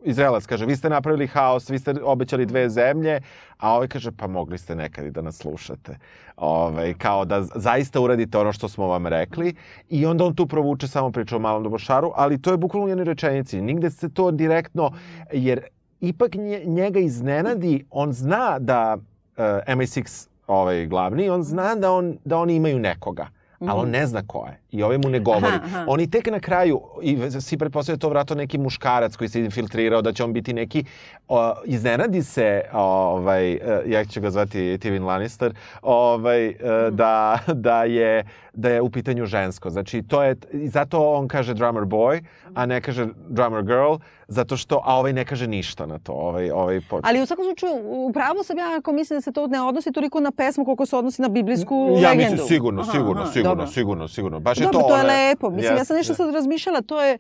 Izraelac 0.05 0.47
kaže, 0.47 0.67
vi 0.67 0.77
ste 0.77 0.91
napravili 0.91 1.27
haos, 1.27 1.71
vi 1.71 1.79
ste 1.79 1.95
obećali 2.03 2.47
dve 2.47 2.69
zemlje, 2.71 3.21
a 3.59 3.75
ovaj 3.75 3.89
kaže, 3.89 4.11
pa 4.13 4.27
mogli 4.27 4.59
ste 4.59 4.75
nekad 4.75 5.07
i 5.07 5.11
da 5.11 5.23
nas 5.23 5.37
slušate. 5.37 5.99
Ovaj, 6.37 6.95
kao 6.95 7.25
da 7.25 7.43
zaista 7.43 8.01
uradite 8.01 8.39
ono 8.39 8.53
što 8.53 8.69
smo 8.69 8.87
vam 8.87 9.07
rekli 9.07 9.55
i 9.89 10.07
onda 10.07 10.25
on 10.25 10.35
tu 10.35 10.47
provuče 10.47 10.89
samo 10.89 11.11
priču 11.11 11.37
o 11.37 11.39
malom 11.39 11.63
dobošaru, 11.63 12.13
ali 12.15 12.43
to 12.43 12.51
je 12.51 12.57
bukvalno 12.57 12.87
u 12.87 12.89
jednoj 12.89 13.05
rečenici. 13.05 13.61
Nigde 13.61 13.91
se 13.91 14.09
to 14.09 14.31
direktno, 14.31 14.91
jer 15.33 15.61
ipak 16.01 16.35
nje, 16.35 16.63
njega 16.67 17.01
iznenadi, 17.01 17.85
on 17.91 18.13
zna 18.13 18.59
da 18.59 18.97
uh, 18.97 19.45
MI6 19.77 20.29
ovaj 20.47 20.87
glavni, 20.87 21.31
on 21.31 21.43
zna 21.43 21.75
da, 21.75 21.93
on, 21.93 22.19
da 22.25 22.39
oni 22.39 22.55
imaju 22.55 22.79
nekoga 22.79 23.29
ali 23.69 23.81
on 23.81 23.91
ne 23.91 24.07
zna 24.07 24.23
ko 24.27 24.47
je. 24.47 24.62
I 24.73 24.83
ovaj 24.83 24.99
mu 24.99 25.09
ne 25.09 25.21
govori. 25.21 25.47
Aha, 25.47 25.61
aha. 25.65 25.85
Oni 25.89 26.11
tek 26.11 26.31
na 26.31 26.41
kraju, 26.41 26.81
i 27.03 27.19
svi 27.41 27.59
pretpostavljaju 27.59 27.99
to 27.99 28.09
vratno 28.09 28.37
neki 28.37 28.59
muškarac 28.59 29.17
koji 29.17 29.29
se 29.29 29.41
infiltrirao, 29.41 30.03
da 30.03 30.13
će 30.13 30.25
on 30.25 30.33
biti 30.33 30.53
neki, 30.53 30.85
o, 31.29 31.55
iznenadi 31.65 32.23
se, 32.23 32.63
ovaj, 32.73 33.53
e, 33.53 33.59
ja 33.87 34.05
ću 34.05 34.21
ga 34.21 34.31
zvati 34.31 34.59
Tywin 34.59 35.05
Lannister, 35.05 35.55
ovaj, 35.83 36.47
e, 36.47 36.53
Mhm. 36.53 36.97
da, 36.97 37.39
da, 37.49 37.85
je, 37.85 38.25
da 38.55 38.69
je 38.69 38.81
u 38.81 38.91
pitanju 38.91 39.27
žensko. 39.27 39.71
Znači, 39.71 40.03
to 40.03 40.23
je, 40.23 40.37
i 40.53 40.69
zato 40.69 41.13
on 41.13 41.29
kaže 41.29 41.55
drummer 41.55 41.85
boy, 41.85 42.23
a 42.55 42.67
ne 42.67 42.81
kaže 42.81 43.07
drummer 43.29 43.63
girl, 43.63 43.95
zato 44.29 44.57
što, 44.57 44.81
a 44.85 44.97
ovaj 44.97 45.13
ne 45.13 45.25
kaže 45.25 45.47
ništa 45.47 45.87
na 45.87 45.99
to. 45.99 46.13
Ovaj, 46.13 46.51
ovaj 46.51 46.81
po... 46.91 47.01
Ali 47.03 47.23
u 47.23 47.27
svakom 47.27 47.45
slučaju, 47.45 47.73
upravo 48.09 48.43
sam 48.43 48.59
ja 48.59 48.65
ako 48.79 48.93
mislim 48.93 49.17
da 49.17 49.21
se 49.21 49.33
to 49.33 49.47
ne 49.47 49.63
odnosi 49.63 49.93
toliko 49.93 50.21
na 50.21 50.31
pesmu 50.31 50.65
koliko 50.65 50.87
se 50.87 50.97
odnosi 50.97 51.23
na 51.23 51.29
biblijsku 51.29 51.89
ja 51.93 52.11
legendu. 52.11 52.33
mislim, 52.33 52.49
sigurno, 52.49 52.83
Aha, 52.83 52.93
sigurno, 52.93 53.23
aha, 53.23 53.33
sigurno, 53.33 53.51
dobro. 53.51 53.67
sigurno, 53.67 54.09
sigurno. 54.09 54.41
Baš 54.41 54.59
Dobro, 54.63 54.81
to, 54.81 54.89
to 54.89 54.97
je 54.97 55.03
lepo. 55.05 55.51
Mislim, 55.51 55.77
ja 55.77 55.85
sam 55.85 55.97
nešto 55.97 56.11
jest. 56.11 56.17
sad 56.17 56.35
razmišljala, 56.35 56.81
to 56.81 57.03
je 57.03 57.19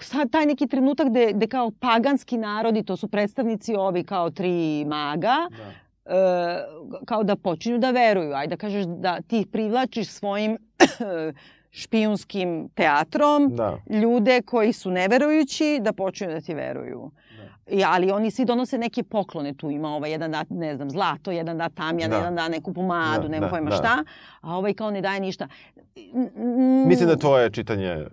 sad 0.00 0.30
taj 0.30 0.46
neki 0.46 0.66
trenutak 0.66 1.08
gde, 1.08 1.32
gde 1.32 1.46
kao 1.46 1.70
paganski 1.70 2.36
narodi, 2.38 2.82
to 2.84 2.96
su 2.96 3.08
predstavnici 3.08 3.74
ovi 3.74 4.04
kao 4.04 4.30
tri 4.30 4.84
maga, 4.84 5.36
Da. 5.50 6.14
e, 6.14 6.64
kao 7.04 7.22
da 7.22 7.36
počinju 7.36 7.78
da 7.78 7.90
veruju. 7.90 8.32
Ajde 8.34 8.50
da 8.50 8.60
kažeš 8.60 8.84
da 8.86 9.20
ti 9.20 9.46
privlačiš 9.52 10.08
svojim 10.08 10.58
špijunskim 11.70 12.68
teatrom, 12.74 13.56
Da. 13.56 13.78
ljude 13.90 14.42
koji 14.42 14.72
su 14.72 14.90
neverujući 14.90 15.78
da 15.80 15.92
počinju 15.92 16.30
da 16.30 16.40
ti 16.40 16.54
veruju. 16.54 17.10
Ali 17.86 18.10
oni 18.10 18.30
svi 18.30 18.44
donose 18.44 18.78
neke 18.78 19.02
poklone. 19.02 19.54
Tu 19.54 19.70
ima 19.70 19.88
ovaj 19.88 20.10
jedan 20.10 20.30
da, 20.30 20.44
ne 20.50 20.76
znam, 20.76 20.90
zlato, 20.90 21.30
jedan 21.30 21.58
da 21.58 21.68
tamjan, 21.68 22.10
Da. 22.10 22.16
jedan 22.16 22.34
da 22.34 22.48
neku 22.48 22.72
pomadu, 22.72 23.22
Da, 23.22 23.28
nema 23.28 23.46
da, 23.46 23.50
pojma 23.50 23.70
da. 23.70 23.76
šta. 23.76 24.04
A 24.40 24.56
ovaj 24.56 24.74
kao 24.74 24.90
ne 24.90 25.00
daje 25.00 25.20
ništa. 25.20 25.48
Mm, 25.96 26.88
Mislim 26.88 27.08
da 27.08 27.16
tvoje 27.16 27.50
čitanje, 27.50 28.06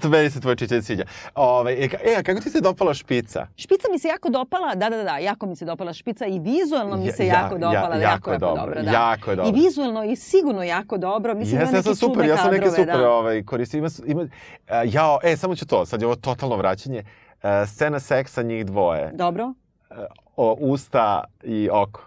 da 0.00 0.08
meni 0.08 0.30
se 0.30 0.40
tvoje 0.40 0.56
čitanje 0.56 0.82
sviđa. 0.82 1.04
Ove, 1.34 1.72
e, 1.74 1.84
e, 2.04 2.14
a 2.14 2.22
kako 2.22 2.40
ti 2.40 2.50
se 2.50 2.60
dopala 2.60 2.94
špica? 2.94 3.46
Špica 3.56 3.88
mi 3.92 3.98
se 3.98 4.08
jako 4.08 4.28
dopala, 4.30 4.74
da, 4.74 4.90
da, 4.90 5.02
da, 5.04 5.18
jako 5.18 5.46
mi 5.46 5.56
se 5.56 5.64
dopala 5.64 5.92
špica 5.92 6.26
i 6.26 6.38
vizualno 6.38 6.96
mi 6.96 7.06
Ja- 7.06 7.12
se 7.12 7.26
ja- 7.26 7.34
jako 7.34 7.54
ja- 7.54 7.58
dopala, 7.58 7.74
jako 7.86 8.02
jako, 8.02 8.30
je 8.30 8.34
jako, 8.34 8.38
dobro, 8.38 8.64
dobro, 8.66 8.82
da. 8.82 8.90
jako 8.92 9.30
je 9.30 9.36
dobro. 9.36 9.50
I 9.50 9.62
vizualno 9.62 10.04
i 10.04 10.16
sigurno 10.16 10.62
jako 10.62 10.98
dobro. 10.98 11.34
Mislim, 11.34 11.60
Jeste, 11.60 11.70
ima 11.70 11.78
ja 11.78 11.82
sam 11.82 11.94
super, 11.96 12.26
ja 12.26 12.36
sam 12.36 12.46
neke 12.46 12.58
kadrove, 12.58 12.76
super 12.78 12.98
da. 12.98 13.10
ovaj, 13.10 13.42
koristio. 13.42 13.78
Ima, 13.78 13.88
ima, 14.06 14.28
a, 14.68 14.82
jao, 14.84 15.18
e, 15.22 15.36
samo 15.36 15.56
ću 15.56 15.66
to, 15.66 15.86
sad 15.86 16.00
je 16.00 16.06
ovo 16.06 16.16
totalno 16.16 16.56
vraćanje. 16.56 17.02
Scena 17.66 18.00
seksa 18.00 18.42
njih 18.42 18.66
dvoje. 18.66 19.10
Dobro? 19.14 19.52
O, 20.36 20.56
usta 20.60 21.24
i 21.42 21.68
oko. 21.72 22.04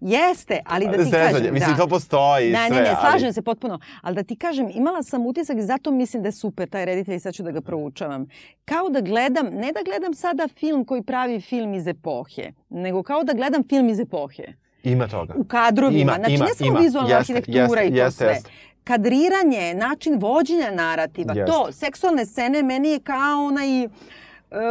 Jeste, 0.00 0.60
ali 0.66 0.86
da 0.86 0.92
ti 0.92 1.04
Zezanje, 1.04 1.32
kažem... 1.32 1.54
Mislim, 1.54 1.70
da. 1.70 1.76
to 1.82 1.88
postoji 1.88 2.50
Ne, 2.52 2.66
sve, 2.68 2.76
ne, 2.76 2.82
ne, 2.82 2.96
slažem 3.00 3.26
ali... 3.26 3.32
se 3.32 3.42
potpuno. 3.42 3.78
Ali 4.02 4.16
da 4.16 4.22
ti 4.22 4.36
kažem, 4.36 4.70
imala 4.74 5.02
sam 5.02 5.26
utisak 5.26 5.56
i 5.58 5.62
zato 5.62 5.90
mislim 5.90 6.22
da 6.22 6.28
je 6.28 6.32
super 6.32 6.68
taj 6.68 6.84
reditelj 6.84 7.14
i 7.14 7.20
sad 7.20 7.34
ću 7.34 7.42
da 7.42 7.50
ga 7.50 7.60
proučavam. 7.60 8.26
Kao 8.64 8.88
da 8.88 9.00
gledam, 9.00 9.46
ne 9.46 9.72
da 9.72 9.80
gledam 9.84 10.14
sada 10.14 10.48
film 10.48 10.84
koji 10.84 11.02
pravi 11.02 11.40
film 11.40 11.74
iz 11.74 11.86
epohe, 11.86 12.52
nego 12.68 13.02
kao 13.02 13.24
da 13.24 13.32
gledam 13.32 13.62
film 13.68 13.88
iz 13.88 14.00
epohe. 14.00 14.42
Ima 14.82 15.08
toga. 15.08 15.34
U 15.36 15.44
kadrovima, 15.44 16.00
Ima, 16.00 16.14
znači 16.14 16.34
ima, 16.34 16.44
ne 16.44 16.54
samo 16.54 16.70
ima. 16.70 16.80
vizualna 16.80 17.16
Jeste, 17.16 17.32
arhitektura 17.32 17.80
jeste, 17.80 17.86
i 17.86 17.90
to 17.90 18.04
jeste, 18.04 18.24
sve. 18.24 18.28
jeste. 18.28 18.50
Kadriranje, 18.84 19.74
način 19.74 20.18
vođenja 20.18 20.70
narativa, 20.70 21.34
Jeste. 21.34 21.52
to, 21.52 21.72
seksualne 21.72 22.26
scene 22.26 22.62
meni 22.62 22.88
je 22.88 23.00
kao 23.00 23.44
onaj 23.44 23.84
e, 23.84 23.88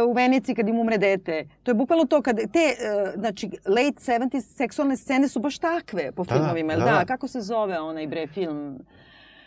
u 0.08 0.12
Veneciji 0.12 0.54
kad 0.54 0.68
im 0.68 0.78
umre 0.78 0.98
dete. 0.98 1.46
To 1.62 1.70
je 1.70 1.74
bukvalno 1.74 2.04
to, 2.04 2.22
kad 2.22 2.36
te, 2.36 2.58
e, 2.58 2.74
znači, 3.16 3.50
late 3.66 4.00
70s 4.02 4.40
seksualne 4.42 4.96
scene 4.96 5.28
su 5.28 5.40
baš 5.40 5.58
takve 5.58 6.12
po 6.12 6.24
Da, 6.24 6.34
filmovima, 6.34 6.76
da, 6.76 6.84
da, 6.84 6.90
da. 6.90 7.04
Kako 7.04 7.28
se 7.28 7.40
zove 7.40 7.80
onaj 7.80 8.06
bre 8.06 8.26
film? 8.26 8.78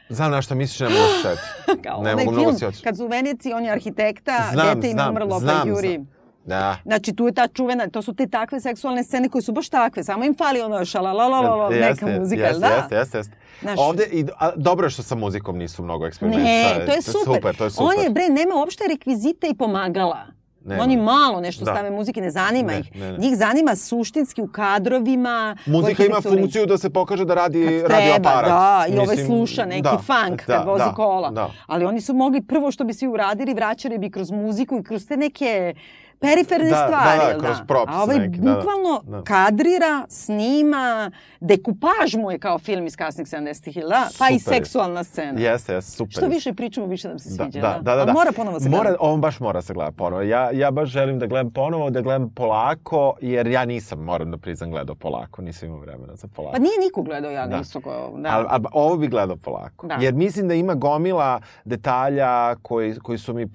Znam 0.09 0.31
na 0.31 0.41
što 0.41 0.55
misliš, 0.55 0.79
ne 0.79 0.85
mogu 0.85 0.97
se 1.13 1.29
setiti. 1.29 1.83
Kao 1.83 2.03
Ne 2.03 2.11
onaj 2.11 2.25
mogu 2.25 2.31
mnogo 2.31 2.57
film, 2.57 2.73
se 2.73 2.83
kad 2.83 2.97
su 2.97 3.05
u 3.05 3.07
Veneciji, 3.07 3.53
on 3.53 3.65
je 3.65 3.71
arhitekta, 3.71 4.49
Znam, 4.53 4.75
dete 4.75 4.87
im 4.87 4.93
znam, 4.93 5.09
umrlo, 5.09 5.39
znam, 5.39 5.61
pa 5.61 5.69
juri. 5.69 5.89
znam. 5.89 6.20
Da. 6.45 6.77
Znači, 6.83 7.13
tu 7.13 7.25
je 7.25 7.33
ta 7.33 7.47
čuvena, 7.47 7.87
to 7.87 8.01
su 8.01 8.13
te 8.13 8.27
takve 8.27 8.59
seksualne 8.59 9.03
scene 9.03 9.29
koje 9.29 9.41
su 9.41 9.51
baš 9.51 9.69
takve, 9.69 10.03
samo 10.03 10.23
im 10.23 10.35
fali 10.35 10.61
ono 10.61 10.85
šalalalala, 10.85 11.69
neka 11.69 11.85
Jeste, 11.87 12.19
muzika, 12.19 12.43
jeste, 12.43 12.59
da? 12.59 12.67
Jeste, 12.67 12.95
jeste, 12.95 13.17
jeste. 13.17 13.33
Znaš- 13.61 13.79
Ovde, 13.79 14.03
i, 14.05 14.25
a, 14.37 14.51
dobro 14.55 14.85
je 14.85 14.89
što 14.89 15.03
sa 15.03 15.15
muzikom 15.15 15.57
nisu 15.57 15.83
mnogo 15.83 16.07
eksperimentisali. 16.07 16.79
Ne, 16.79 16.85
to 16.85 16.91
je 16.91 17.01
super. 17.01 17.35
super. 17.35 17.55
To 17.55 17.63
je 17.63 17.69
super. 17.69 17.85
On 17.87 18.03
je, 18.03 18.09
bre, 18.09 18.29
nema 18.29 18.55
uopšte 18.55 18.83
rekvizite 18.89 19.47
i 19.47 19.55
pomagala. 19.55 20.25
Nema. 20.65 20.83
Oni 20.83 20.97
malo 20.97 21.41
nešto 21.41 21.65
Da. 21.65 21.71
stave 21.71 21.91
muzike, 21.91 22.21
ne 22.21 22.31
zanima 22.31 22.67
Ne, 22.67 22.79
ih. 22.79 22.95
ne, 22.95 23.11
ne. 23.11 23.17
Njih 23.17 23.37
zanima 23.37 23.75
suštinski 23.75 24.41
u 24.41 24.47
kadrovima. 24.47 25.57
Muzika 25.65 26.05
ima 26.05 26.21
funkciju 26.21 26.65
da 26.65 26.77
se 26.77 26.89
pokaže 26.89 27.25
da 27.25 27.33
radi 27.33 27.79
Kad 27.81 27.91
radio 27.91 28.11
treba, 28.11 28.29
aparat. 28.29 28.49
da, 28.49 28.95
i 28.95 28.99
ovaj 28.99 29.17
sluša 29.17 29.65
neki 29.65 29.81
da, 29.81 29.97
funk 29.97 30.39
da, 30.39 30.53
kad 30.53 30.67
vozi 30.67 30.83
da, 30.85 30.93
kola. 30.93 31.29
Da. 31.31 31.49
Ali 31.67 31.85
oni 31.85 32.01
su 32.01 32.13
mogli 32.13 32.41
prvo 32.41 32.71
što 32.71 32.83
bi 32.83 32.93
svi 32.93 33.07
uradili, 33.07 33.53
vraćali 33.53 33.97
bi 33.97 34.11
kroz 34.11 34.31
muziku 34.31 34.77
i 34.77 34.83
kroz 34.83 35.07
te 35.07 35.17
neke 35.17 35.73
periferne 36.21 36.69
Da, 36.69 36.75
stvari. 36.77 37.09
da, 37.11 37.23
da, 37.23 37.29
jel 37.29 37.39
kroz 37.39 37.57
props 37.67 37.93
A 37.93 38.03
ovaj 38.03 38.19
neki, 38.19 38.39
da, 38.39 38.43
da. 38.43 38.55
bukvalno 38.55 39.01
Da. 39.05 39.21
kadrira, 39.23 40.05
snima, 40.09 41.11
dekupaž 41.41 42.15
mu 42.15 42.31
je 42.31 42.39
kao 42.39 42.59
film 42.59 42.87
iz 42.87 42.95
kasnih 42.95 43.27
70-ih, 43.27 43.75
jel 43.75 43.89
da? 43.89 44.07
Pa 44.19 44.29
i 44.29 44.33
je. 44.33 44.39
seksualna 44.39 45.03
scena. 45.03 45.39
Jeste, 45.41 45.73
jeste, 45.73 45.91
super. 45.91 46.11
Što 46.11 46.27
više 46.27 46.53
pričamo, 46.53 46.87
više 46.87 47.07
nam 47.07 47.19
se 47.19 47.29
Da, 47.29 47.35
sviđa. 47.35 47.61
da, 47.61 47.79
da, 47.81 47.95
da, 47.95 48.05
da. 48.05 48.13
mora 48.13 48.31
ponovo 48.31 48.59
se 48.59 48.69
mora, 48.69 48.83
gleda. 48.83 48.97
On 49.01 49.21
baš 49.21 49.39
mora 49.39 49.61
se 49.61 49.73
gleda 49.73 49.91
ponovo. 49.91 50.21
Ja, 50.21 50.51
ja 50.51 50.71
baš 50.71 50.89
želim 50.89 51.19
da 51.19 51.27
gledam 51.27 51.51
ponovo, 51.51 51.89
da 51.89 52.01
gledam 52.01 52.29
polako, 52.29 53.13
jer 53.21 53.47
ja 53.47 53.65
nisam, 53.65 53.99
moram 53.99 54.31
da 54.31 54.37
priznam, 54.37 54.71
gledao 54.71 54.95
polako. 54.95 55.41
Nisam 55.41 55.67
imao 55.67 55.79
vremena 55.79 56.15
za 56.15 56.27
polako. 56.27 56.53
Pa 56.53 56.59
nije 56.59 56.73
niko 56.79 57.01
gledao 57.01 57.31
ja 57.31 57.47
Da. 57.47 57.57
visoko. 57.57 57.89
Da. 58.17 58.29
A, 58.29 58.45
a, 58.49 58.59
ovo 58.73 58.97
bi 58.97 59.07
gledao 59.07 59.35
polako. 59.35 59.87
Da. 59.87 59.95
Jer 59.95 60.13
mislim 60.13 60.47
da 60.47 60.53
ima 60.53 60.73
gomila 60.75 61.41
detalja 61.65 62.21
koji, 62.55 62.95
koji 62.95 63.17
su 63.17 63.33
mi 63.33 63.43
uh, 63.43 63.49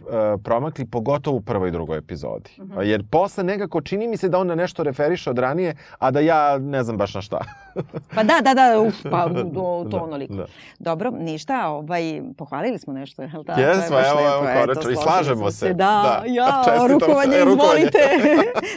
promakli, 0.44 0.84
pogotovo 0.86 1.36
u 1.36 1.40
prvoj 1.40 1.68
i 1.68 1.72
drugoj 1.72 1.98
epizodi. 1.98 2.50
Mhm. 2.58 2.80
Jer 2.80 3.04
posle 3.04 3.44
nekako 3.44 3.80
čini 3.80 4.08
mi 4.08 4.16
se 4.16 4.28
da 4.28 4.38
on 4.38 4.46
na 4.46 4.54
nešto 4.54 4.82
referiše 4.82 5.30
od 5.30 5.38
ranije, 5.38 5.76
a 5.98 6.10
da 6.10 6.20
ja 6.20 6.58
ne 6.58 6.82
znam 6.82 6.96
baš 6.96 7.14
na 7.14 7.22
šta. 7.22 7.38
Pa 8.14 8.22
da, 8.22 8.40
da, 8.42 8.54
da, 8.54 8.80
uf, 8.80 8.94
pa 9.10 9.28
do, 9.28 9.44
to 9.52 9.84
Da, 9.88 9.96
onoliko. 9.98 10.34
da. 10.34 10.46
Dobro, 10.78 11.10
ništa, 11.12 11.68
ovaj, 11.68 12.02
pohvalili 12.36 12.78
smo 12.78 12.92
nešto, 12.92 13.22
je 13.22 13.30
li 13.30 13.44
tako? 13.44 13.60
Jesmo, 13.60 13.96
evo, 14.00 14.20
evo, 14.20 14.48
eto, 14.50 14.60
konačno, 14.62 14.90
i 14.90 14.96
slažemo 14.96 15.36
smo 15.36 15.50
se. 15.50 15.68
Da, 15.68 15.74
Da. 15.74 16.22
ja, 16.26 16.62
Čestitam, 16.64 16.88
rukovanje, 16.90 17.40
rukovanje. 17.40 17.80
izvolite. 17.80 17.98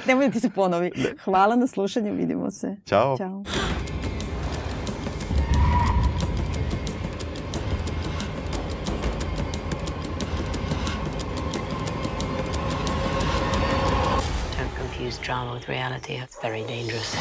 Nemoj 0.08 0.28
da 0.28 0.34
ti 0.34 0.40
se 0.40 0.50
ponovi. 0.50 0.92
Hvala 1.24 1.56
na 1.56 1.68
slušanju, 1.68 2.14
vidimo 2.14 2.52
se. 2.52 2.76
Ćao. 2.86 3.18
Ćao. 3.18 3.44
Drama 15.30 15.54
with 15.54 15.70
reality. 15.70 16.16
It's 16.16 16.42
very 16.42 16.64
dangerous. 16.64 17.16